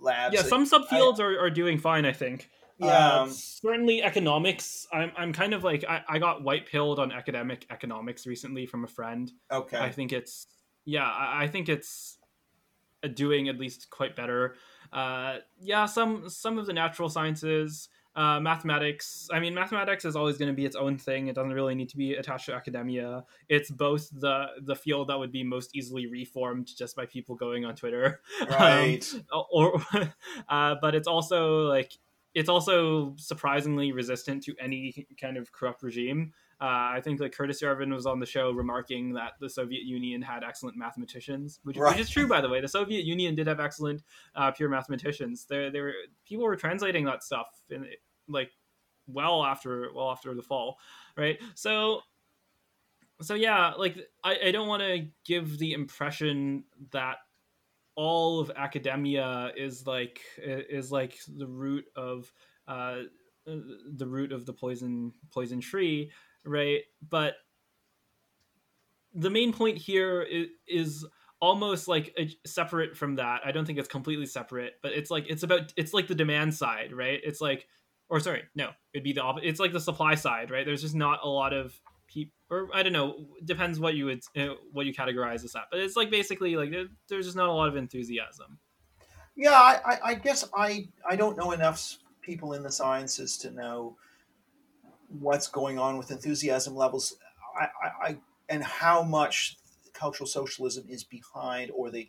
labs. 0.01 0.35
Yeah, 0.35 0.41
some 0.41 0.65
subfields 0.65 1.19
I, 1.19 1.23
are, 1.23 1.39
are 1.39 1.49
doing 1.49 1.77
fine, 1.77 2.05
I 2.05 2.13
think. 2.13 2.49
Yeah, 2.77 3.21
um, 3.21 3.29
certainly 3.29 4.01
economics. 4.01 4.87
I'm 4.91 5.11
I'm 5.15 5.33
kind 5.33 5.53
of 5.53 5.63
like 5.63 5.85
I, 5.87 6.01
I 6.09 6.19
got 6.19 6.43
white 6.43 6.65
pilled 6.65 6.99
on 6.99 7.11
academic 7.11 7.65
economics 7.69 8.25
recently 8.25 8.65
from 8.65 8.83
a 8.83 8.87
friend. 8.87 9.31
Okay, 9.51 9.77
I 9.77 9.91
think 9.91 10.11
it's 10.11 10.47
yeah, 10.85 11.07
I, 11.07 11.43
I 11.43 11.47
think 11.47 11.69
it's 11.69 12.17
doing 13.13 13.49
at 13.49 13.57
least 13.57 13.89
quite 13.89 14.15
better. 14.15 14.55
Uh, 14.91 15.37
yeah, 15.59 15.85
some 15.85 16.27
some 16.29 16.57
of 16.57 16.65
the 16.65 16.73
natural 16.73 17.09
sciences, 17.09 17.89
uh, 18.15 18.39
mathematics. 18.39 19.27
I 19.31 19.39
mean, 19.39 19.53
mathematics 19.53 20.05
is 20.05 20.15
always 20.15 20.37
going 20.37 20.51
to 20.51 20.55
be 20.55 20.65
its 20.65 20.75
own 20.75 20.97
thing. 20.97 21.27
It 21.27 21.35
doesn't 21.35 21.53
really 21.53 21.75
need 21.75 21.89
to 21.89 21.97
be 21.97 22.15
attached 22.15 22.47
to 22.47 22.53
academia. 22.53 23.23
It's 23.49 23.71
both 23.71 24.09
the 24.11 24.47
the 24.61 24.75
field 24.75 25.09
that 25.09 25.17
would 25.17 25.31
be 25.31 25.43
most 25.43 25.75
easily 25.75 26.07
reformed 26.07 26.69
just 26.77 26.95
by 26.95 27.05
people 27.05 27.35
going 27.35 27.65
on 27.65 27.75
Twitter, 27.75 28.21
right? 28.49 29.05
Um, 29.33 29.43
or, 29.51 29.81
uh, 30.49 30.75
but 30.81 30.95
it's 30.95 31.07
also 31.07 31.67
like 31.67 31.93
it's 32.33 32.49
also 32.49 33.13
surprisingly 33.17 33.91
resistant 33.91 34.43
to 34.43 34.55
any 34.59 35.07
kind 35.19 35.37
of 35.37 35.51
corrupt 35.51 35.83
regime. 35.83 36.33
Uh, 36.61 36.93
I 36.93 37.01
think 37.03 37.19
like 37.19 37.31
Curtis 37.31 37.59
Yarvin 37.63 37.91
was 37.91 38.05
on 38.05 38.19
the 38.19 38.25
show 38.25 38.51
remarking 38.51 39.13
that 39.13 39.31
the 39.39 39.49
Soviet 39.49 39.81
Union 39.81 40.21
had 40.21 40.43
excellent 40.43 40.77
mathematicians, 40.77 41.59
which, 41.63 41.75
right. 41.75 41.91
which 41.91 42.01
is 42.01 42.09
true 42.09 42.27
by 42.27 42.39
the 42.39 42.49
way. 42.49 42.61
The 42.61 42.67
Soviet 42.67 43.03
Union 43.03 43.33
did 43.33 43.47
have 43.47 43.59
excellent 43.59 44.03
uh, 44.35 44.51
pure 44.51 44.69
mathematicians. 44.69 45.45
There, 45.49 45.71
there 45.71 45.93
people 46.23 46.45
were 46.45 46.55
translating 46.55 47.03
that 47.05 47.23
stuff 47.23 47.47
in 47.71 47.87
like 48.27 48.51
well 49.07 49.43
after 49.43 49.89
well 49.91 50.11
after 50.11 50.35
the 50.35 50.43
fall, 50.43 50.77
right? 51.17 51.39
So, 51.55 52.01
so 53.23 53.33
yeah, 53.33 53.71
like 53.71 53.97
I, 54.23 54.37
I 54.45 54.51
don't 54.51 54.67
want 54.67 54.83
to 54.83 55.07
give 55.25 55.57
the 55.57 55.73
impression 55.73 56.65
that 56.91 57.17
all 57.95 58.39
of 58.39 58.51
academia 58.55 59.51
is 59.57 59.87
like 59.87 60.21
is 60.37 60.91
like 60.91 61.17
the 61.27 61.47
root 61.47 61.85
of 61.95 62.31
uh, 62.67 62.97
the 63.45 64.07
root 64.07 64.31
of 64.31 64.45
the 64.45 64.53
poison 64.53 65.11
poison 65.31 65.59
tree 65.59 66.11
right? 66.45 66.81
But 67.07 67.35
the 69.13 69.29
main 69.29 69.53
point 69.53 69.77
here 69.77 70.25
is, 70.67 71.05
almost 71.41 71.87
like 71.87 72.13
a, 72.19 72.29
separate 72.45 72.95
from 72.95 73.15
that. 73.15 73.41
I 73.43 73.51
don't 73.51 73.65
think 73.65 73.79
it's 73.79 73.87
completely 73.87 74.27
separate, 74.27 74.73
but 74.83 74.91
it's 74.91 75.09
like 75.09 75.25
it's 75.27 75.43
about 75.43 75.73
it's 75.75 75.93
like 75.93 76.07
the 76.07 76.15
demand 76.15 76.53
side, 76.53 76.93
right? 76.93 77.19
It's 77.23 77.41
like 77.41 77.67
or 78.09 78.19
sorry, 78.19 78.43
no, 78.55 78.69
it'd 78.93 79.03
be 79.03 79.13
the 79.13 79.21
opposite. 79.21 79.47
It's 79.47 79.59
like 79.59 79.71
the 79.71 79.79
supply 79.79 80.15
side, 80.15 80.51
right? 80.51 80.65
There's 80.65 80.81
just 80.81 80.95
not 80.95 81.19
a 81.23 81.29
lot 81.29 81.53
of 81.53 81.73
people, 82.07 82.33
or 82.49 82.67
I 82.73 82.83
don't 82.83 82.93
know, 82.93 83.25
depends 83.45 83.79
what 83.79 83.95
you 83.95 84.05
would 84.05 84.21
uh, 84.37 84.55
what 84.71 84.85
you 84.85 84.93
categorize 84.93 85.41
this 85.41 85.55
at, 85.55 85.63
but 85.71 85.79
it's 85.79 85.95
like 85.95 86.11
basically 86.11 86.55
like 86.57 86.71
there, 86.71 86.85
there's 87.07 87.25
just 87.25 87.37
not 87.37 87.49
a 87.49 87.53
lot 87.53 87.69
of 87.69 87.75
enthusiasm. 87.75 88.59
Yeah, 89.35 89.53
I, 89.53 89.97
I 90.03 90.13
guess 90.15 90.47
I 90.55 90.89
I 91.09 91.15
don't 91.15 91.37
know 91.37 91.53
enough 91.53 91.97
people 92.21 92.53
in 92.53 92.61
the 92.63 92.71
sciences 92.71 93.37
to 93.37 93.51
know 93.51 93.95
what's 95.19 95.47
going 95.47 95.77
on 95.77 95.97
with 95.97 96.11
enthusiasm 96.11 96.75
levels 96.75 97.15
I, 97.59 97.65
I, 97.65 98.07
I, 98.07 98.17
and 98.49 98.63
how 98.63 99.03
much 99.03 99.57
cultural 99.93 100.27
socialism 100.27 100.85
is 100.89 101.03
behind 101.03 101.71
or 101.71 101.89
the 101.89 102.07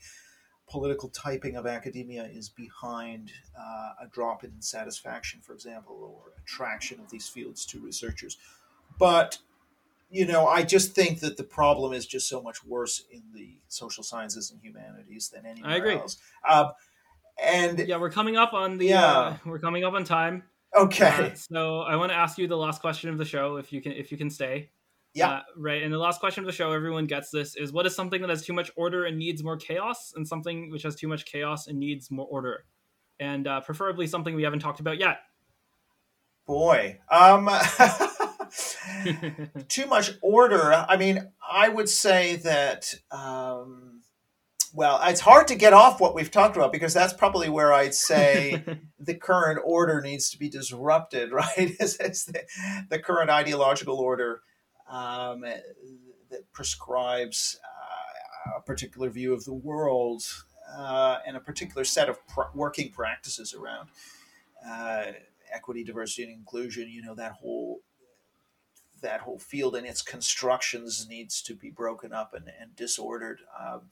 political 0.69 1.09
typing 1.11 1.57
of 1.57 1.67
academia 1.67 2.25
is 2.25 2.49
behind 2.49 3.33
uh, 3.59 4.05
a 4.05 4.07
drop 4.11 4.43
in 4.45 4.53
satisfaction, 4.61 5.41
for 5.43 5.53
example, 5.53 5.97
or 6.01 6.33
attraction 6.43 6.99
of 7.01 7.11
these 7.11 7.29
fields 7.29 7.67
to 7.67 7.81
researchers. 7.81 8.39
But 8.99 9.39
you 10.11 10.27
know, 10.27 10.47
I 10.47 10.63
just 10.63 10.95
think 10.95 11.21
that 11.21 11.39
the 11.39 11.45
problem 11.45 11.95
is 11.95 12.05
just 12.05 12.29
so 12.29 12.43
much 12.43 12.65
worse 12.65 13.05
in 13.11 13.23
the 13.35 13.57
social 13.69 14.05
sciences 14.05 14.51
and 14.51 14.61
humanities 14.61 15.31
than 15.31 15.47
anywhere 15.47 15.71
I 15.71 15.77
agree. 15.77 15.95
else. 15.95 16.19
Um, 16.49 16.73
and 17.43 17.79
yeah, 17.79 17.97
we're 17.97 18.11
coming 18.11 18.37
up 18.37 18.53
on 18.53 18.77
the 18.77 18.87
yeah. 18.89 19.07
Uh, 19.07 19.37
we're 19.47 19.59
coming 19.59 19.85
up 19.85 19.95
on 19.95 20.05
time. 20.05 20.45
Okay. 20.75 21.33
Uh, 21.33 21.35
so 21.35 21.81
I 21.81 21.97
want 21.97 22.13
to 22.13 22.17
ask 22.17 22.39
you 22.39 22.49
the 22.49 22.57
last 22.57 22.81
question 22.81 23.11
of 23.11 23.19
the 23.19 23.25
show, 23.25 23.57
if 23.57 23.73
you 23.73 23.81
can, 23.81 23.93
if 23.93 24.11
you 24.11 24.19
can 24.19 24.31
stay. 24.31 24.71
Yeah. 25.15 25.29
Uh, 25.29 25.41
right. 25.57 25.83
And 25.83 25.93
the 25.93 25.99
last 25.99 26.21
question 26.21 26.43
of 26.43 26.47
the 26.47 26.53
show, 26.53 26.73
everyone 26.73 27.07
gets 27.07 27.31
this: 27.31 27.57
is 27.57 27.73
what 27.73 27.87
is 27.87 27.95
something 27.95 28.21
that 28.23 28.31
has 28.31 28.45
too 28.45 28.55
much 28.55 28.71
order 28.77 29.05
and 29.05 29.19
needs 29.19 29.43
more 29.45 29.57
chaos, 29.57 30.13
and 30.17 30.27
something 30.27 30.71
which 30.71 30.83
has 30.85 30.97
too 30.97 31.09
much 31.09 31.27
chaos 31.27 31.67
and 31.67 31.79
needs 31.79 32.11
more 32.11 32.27
order, 32.31 32.65
and 33.21 33.47
uh, 33.47 33.61
preferably 33.61 34.07
something 34.07 34.35
we 34.35 34.43
haven't 34.43 34.61
talked 34.61 34.81
about 34.81 34.99
yet. 34.99 35.19
Boy, 36.47 36.99
um, 37.11 37.49
too 39.69 39.87
much 39.87 40.13
order. 40.23 40.73
I 40.89 40.97
mean, 40.97 41.31
I 41.51 41.69
would 41.69 41.89
say 41.89 42.37
that. 42.37 42.95
Um, 43.11 44.02
well, 44.75 45.01
it's 45.05 45.21
hard 45.21 45.49
to 45.49 45.55
get 45.55 45.73
off 45.73 46.01
what 46.01 46.15
we've 46.15 46.31
talked 46.31 46.57
about 46.57 46.73
because 46.73 46.95
that's 46.95 47.13
probably 47.13 47.49
where 47.49 47.73
I'd 47.73 47.95
say 47.95 48.65
the 48.99 49.15
current 49.15 49.61
order 49.65 50.01
needs 50.01 50.31
to 50.31 50.39
be 50.39 50.49
disrupted, 50.49 51.33
right? 51.33 51.77
the, 51.79 52.45
the, 52.89 52.99
current 52.99 53.31
ideological 53.31 53.97
order 53.97 54.41
um, 54.89 55.43
that 55.43 56.53
prescribes 56.53 57.59
uh, 57.65 58.59
a 58.59 58.63
particular 58.63 59.11
view 59.11 59.35
of 59.35 59.45
the 59.45 59.53
world 59.53 60.25
uh, 60.77 61.19
and 61.27 61.37
a 61.37 61.41
particular 61.41 61.85
set 61.85 62.09
of 62.09 62.27
pr- 62.27 62.43
working 62.55 62.91
practices 62.91 63.55
around 63.55 63.89
uh, 64.67 65.13
equity, 65.53 65.85
diversity, 65.85 66.25
and 66.25 66.33
inclusion. 66.33 66.89
You 66.89 67.03
know 67.03 67.15
that 67.15 67.33
whole 67.33 67.81
that 69.03 69.21
whole 69.21 69.39
field 69.39 69.75
and 69.75 69.87
its 69.87 70.01
constructions 70.01 71.07
needs 71.09 71.43
to 71.43 71.55
be 71.55 71.71
broken 71.71 72.13
up 72.13 72.33
and, 72.35 72.51
and 72.61 72.75
disordered. 72.77 73.41
Um, 73.61 73.83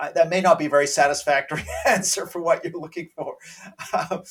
uh, 0.00 0.12
that 0.12 0.28
may 0.28 0.40
not 0.40 0.58
be 0.58 0.66
a 0.66 0.68
very 0.68 0.86
satisfactory 0.86 1.64
answer 1.86 2.26
for 2.26 2.40
what 2.40 2.64
you're 2.64 2.80
looking 2.80 3.08
for. 3.16 3.36
Um, 3.92 4.22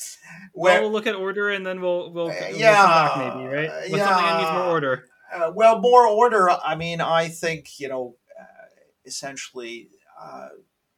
well, 0.54 0.82
we'll 0.82 0.92
look 0.92 1.06
at 1.06 1.14
order 1.14 1.50
and 1.50 1.66
then 1.66 1.80
we'll 1.80 2.12
we'll, 2.12 2.26
we'll 2.26 2.56
yeah 2.56 3.32
maybe 3.34 3.48
right. 3.48 3.68
What's 3.68 3.90
yeah, 3.90 4.06
something 4.06 4.26
that 4.26 4.38
needs 4.38 4.52
more 4.52 4.68
order? 4.68 5.04
Uh, 5.34 5.52
well, 5.54 5.80
more 5.80 6.06
order. 6.06 6.50
I 6.50 6.76
mean, 6.76 7.00
I 7.00 7.28
think 7.28 7.80
you 7.80 7.88
know, 7.88 8.16
uh, 8.38 8.66
essentially, 9.04 9.88
uh, 10.20 10.48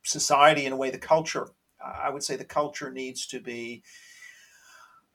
society 0.02 0.66
in 0.66 0.72
a 0.72 0.76
way, 0.76 0.90
the 0.90 0.98
culture. 0.98 1.48
I 1.82 2.10
would 2.10 2.22
say 2.22 2.36
the 2.36 2.44
culture 2.44 2.90
needs 2.90 3.26
to 3.28 3.40
be. 3.40 3.82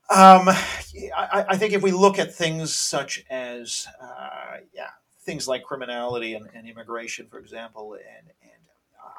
Um, 0.10 0.50
I, 0.50 1.46
I, 1.50 1.58
think 1.58 1.74
if 1.74 1.82
we 1.82 1.92
look 1.92 2.20
at 2.20 2.34
things 2.34 2.76
such 2.76 3.24
as, 3.30 3.88
uh, 4.02 4.58
yeah, 4.74 4.90
things 5.22 5.48
like 5.48 5.64
criminality 5.64 6.34
and, 6.36 6.48
and 6.54 6.68
immigration, 6.68 7.28
for 7.28 7.40
example, 7.40 7.94
and, 7.94 8.28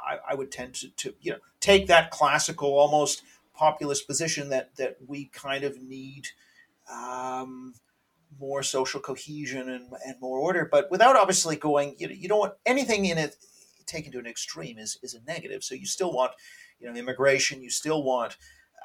I, 0.06 0.32
I 0.32 0.34
would 0.34 0.50
tend 0.50 0.74
to, 0.76 0.90
to, 0.90 1.14
you 1.20 1.32
know, 1.32 1.38
take 1.60 1.86
that 1.86 2.10
classical, 2.10 2.78
almost 2.78 3.22
populist 3.54 4.06
position 4.06 4.48
that 4.50 4.76
that 4.76 4.96
we 5.06 5.26
kind 5.26 5.64
of 5.64 5.80
need 5.80 6.28
um, 6.92 7.74
more 8.38 8.62
social 8.62 9.00
cohesion 9.00 9.68
and, 9.68 9.92
and 10.04 10.16
more 10.20 10.38
order, 10.38 10.68
but 10.70 10.90
without 10.90 11.16
obviously 11.16 11.56
going, 11.56 11.94
you 11.98 12.08
know, 12.08 12.14
you 12.14 12.28
don't 12.28 12.40
want 12.40 12.54
anything 12.66 13.04
in 13.04 13.18
it 13.18 13.36
taken 13.86 14.12
to 14.12 14.18
an 14.18 14.26
extreme 14.26 14.78
is 14.78 14.98
is 15.02 15.14
a 15.14 15.22
negative. 15.24 15.62
So 15.62 15.74
you 15.74 15.86
still 15.86 16.12
want, 16.12 16.32
you 16.80 16.90
know, 16.90 16.98
immigration. 16.98 17.62
You 17.62 17.70
still 17.70 18.02
want 18.02 18.36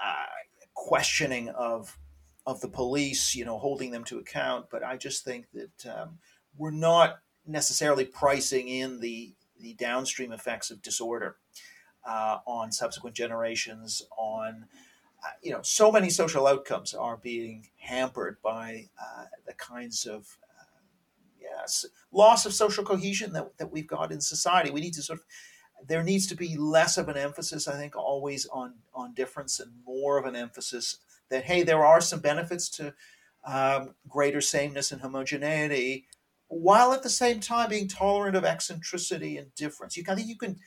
uh, 0.03 0.25
questioning 0.73 1.49
of 1.49 1.97
of 2.45 2.61
the 2.61 2.67
police, 2.67 3.35
you 3.35 3.45
know, 3.45 3.57
holding 3.57 3.91
them 3.91 4.03
to 4.05 4.19
account. 4.19 4.67
But 4.71 4.83
I 4.83 4.97
just 4.97 5.23
think 5.23 5.47
that 5.53 5.85
um, 5.85 6.19
we're 6.57 6.71
not 6.71 7.19
necessarily 7.45 8.05
pricing 8.05 8.67
in 8.67 8.99
the 8.99 9.33
the 9.59 9.73
downstream 9.73 10.31
effects 10.31 10.71
of 10.71 10.81
disorder 10.81 11.37
uh, 12.07 12.37
on 12.45 12.71
subsequent 12.71 13.15
generations, 13.15 14.03
on 14.17 14.65
uh, 15.23 15.31
you 15.41 15.51
know, 15.51 15.61
so 15.61 15.91
many 15.91 16.09
social 16.09 16.47
outcomes 16.47 16.93
are 16.93 17.17
being 17.17 17.67
hampered 17.77 18.37
by 18.41 18.87
uh, 18.99 19.25
the 19.45 19.53
kinds 19.53 20.05
of 20.05 20.37
uh, 20.49 20.79
yes 21.41 21.85
loss 22.11 22.45
of 22.45 22.53
social 22.53 22.83
cohesion 22.83 23.33
that, 23.33 23.57
that 23.57 23.71
we've 23.71 23.87
got 23.87 24.11
in 24.11 24.21
society. 24.21 24.71
We 24.71 24.81
need 24.81 24.93
to 24.93 25.01
sort 25.01 25.19
of 25.19 25.25
there 25.87 26.03
needs 26.03 26.27
to 26.27 26.35
be 26.35 26.57
less 26.57 26.97
of 26.97 27.09
an 27.09 27.17
emphasis, 27.17 27.67
I 27.67 27.75
think, 27.75 27.95
always 27.95 28.45
on 28.47 28.75
on 28.93 29.13
difference 29.13 29.59
and 29.59 29.71
more 29.85 30.17
of 30.17 30.25
an 30.25 30.35
emphasis 30.35 30.97
that 31.29 31.43
hey, 31.43 31.63
there 31.63 31.85
are 31.85 32.01
some 32.01 32.21
benefits 32.21 32.69
to 32.69 32.93
um, 33.45 33.95
greater 34.07 34.41
sameness 34.41 34.91
and 34.91 35.01
homogeneity, 35.01 36.07
while 36.49 36.93
at 36.93 37.03
the 37.03 37.09
same 37.09 37.39
time 37.39 37.69
being 37.69 37.87
tolerant 37.87 38.35
of 38.35 38.43
eccentricity 38.43 39.37
and 39.37 39.53
difference. 39.55 39.95
You, 39.95 40.03
I 40.09 40.15
think 40.15 40.27
you 40.27 40.35
can, 40.35 40.59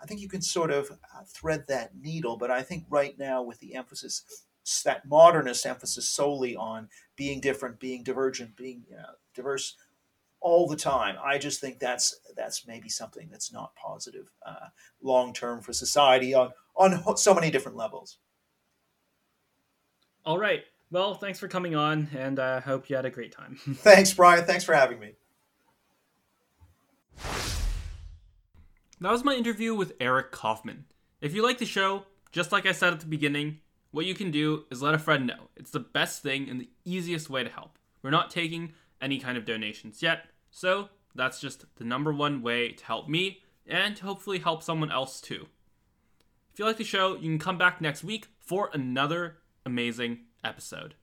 I 0.00 0.06
think 0.06 0.20
you 0.20 0.28
can 0.28 0.42
sort 0.42 0.70
of 0.70 0.90
uh, 0.90 1.22
thread 1.26 1.64
that 1.68 1.96
needle. 1.96 2.36
But 2.36 2.50
I 2.50 2.62
think 2.62 2.84
right 2.90 3.16
now, 3.18 3.42
with 3.42 3.60
the 3.60 3.74
emphasis, 3.74 4.44
that 4.84 5.06
modernist 5.06 5.64
emphasis 5.64 6.08
solely 6.08 6.56
on 6.56 6.88
being 7.16 7.40
different, 7.40 7.80
being 7.80 8.02
divergent, 8.02 8.56
being 8.56 8.84
you 8.90 8.96
know, 8.96 9.14
diverse 9.34 9.76
all 10.40 10.66
the 10.66 10.76
time, 10.76 11.16
I 11.24 11.38
just 11.38 11.60
think 11.60 11.78
that's 11.78 12.18
that's 12.36 12.66
maybe 12.66 12.88
something 12.88 13.28
that's 13.30 13.52
not 13.52 13.76
positive 13.76 14.32
uh, 14.44 14.70
long 15.00 15.32
term 15.32 15.62
for 15.62 15.72
society 15.72 16.34
on 16.34 16.50
on 16.74 17.16
so 17.16 17.32
many 17.32 17.50
different 17.50 17.76
levels. 17.76 18.18
All 20.24 20.38
right. 20.38 20.64
Well, 20.92 21.14
thanks 21.14 21.38
for 21.38 21.48
coming 21.48 21.74
on, 21.74 22.10
and 22.14 22.38
I 22.38 22.56
uh, 22.56 22.60
hope 22.60 22.90
you 22.90 22.96
had 22.96 23.06
a 23.06 23.10
great 23.10 23.32
time. 23.32 23.56
thanks, 23.76 24.12
Brian. 24.12 24.44
Thanks 24.44 24.62
for 24.62 24.74
having 24.74 25.00
me. 25.00 25.12
That 29.00 29.10
was 29.10 29.24
my 29.24 29.34
interview 29.34 29.74
with 29.74 29.94
Eric 30.00 30.32
Kaufmann. 30.32 30.84
If 31.22 31.34
you 31.34 31.42
like 31.42 31.56
the 31.56 31.64
show, 31.64 32.04
just 32.30 32.52
like 32.52 32.66
I 32.66 32.72
said 32.72 32.92
at 32.92 33.00
the 33.00 33.06
beginning, 33.06 33.60
what 33.90 34.04
you 34.04 34.14
can 34.14 34.30
do 34.30 34.66
is 34.70 34.82
let 34.82 34.92
a 34.92 34.98
friend 34.98 35.26
know. 35.26 35.48
It's 35.56 35.70
the 35.70 35.80
best 35.80 36.22
thing 36.22 36.50
and 36.50 36.60
the 36.60 36.68
easiest 36.84 37.30
way 37.30 37.42
to 37.42 37.48
help. 37.48 37.78
We're 38.02 38.10
not 38.10 38.30
taking 38.30 38.74
any 39.00 39.18
kind 39.18 39.38
of 39.38 39.46
donations 39.46 40.02
yet, 40.02 40.26
so 40.50 40.90
that's 41.14 41.40
just 41.40 41.64
the 41.76 41.84
number 41.84 42.12
one 42.12 42.42
way 42.42 42.70
to 42.70 42.84
help 42.84 43.08
me 43.08 43.40
and 43.66 43.96
to 43.96 44.04
hopefully 44.04 44.40
help 44.40 44.62
someone 44.62 44.92
else 44.92 45.22
too. 45.22 45.46
If 46.52 46.58
you 46.58 46.66
like 46.66 46.76
the 46.76 46.84
show, 46.84 47.14
you 47.14 47.30
can 47.30 47.38
come 47.38 47.56
back 47.56 47.80
next 47.80 48.04
week 48.04 48.26
for 48.38 48.68
another 48.74 49.38
amazing 49.64 50.26
episode. 50.44 50.94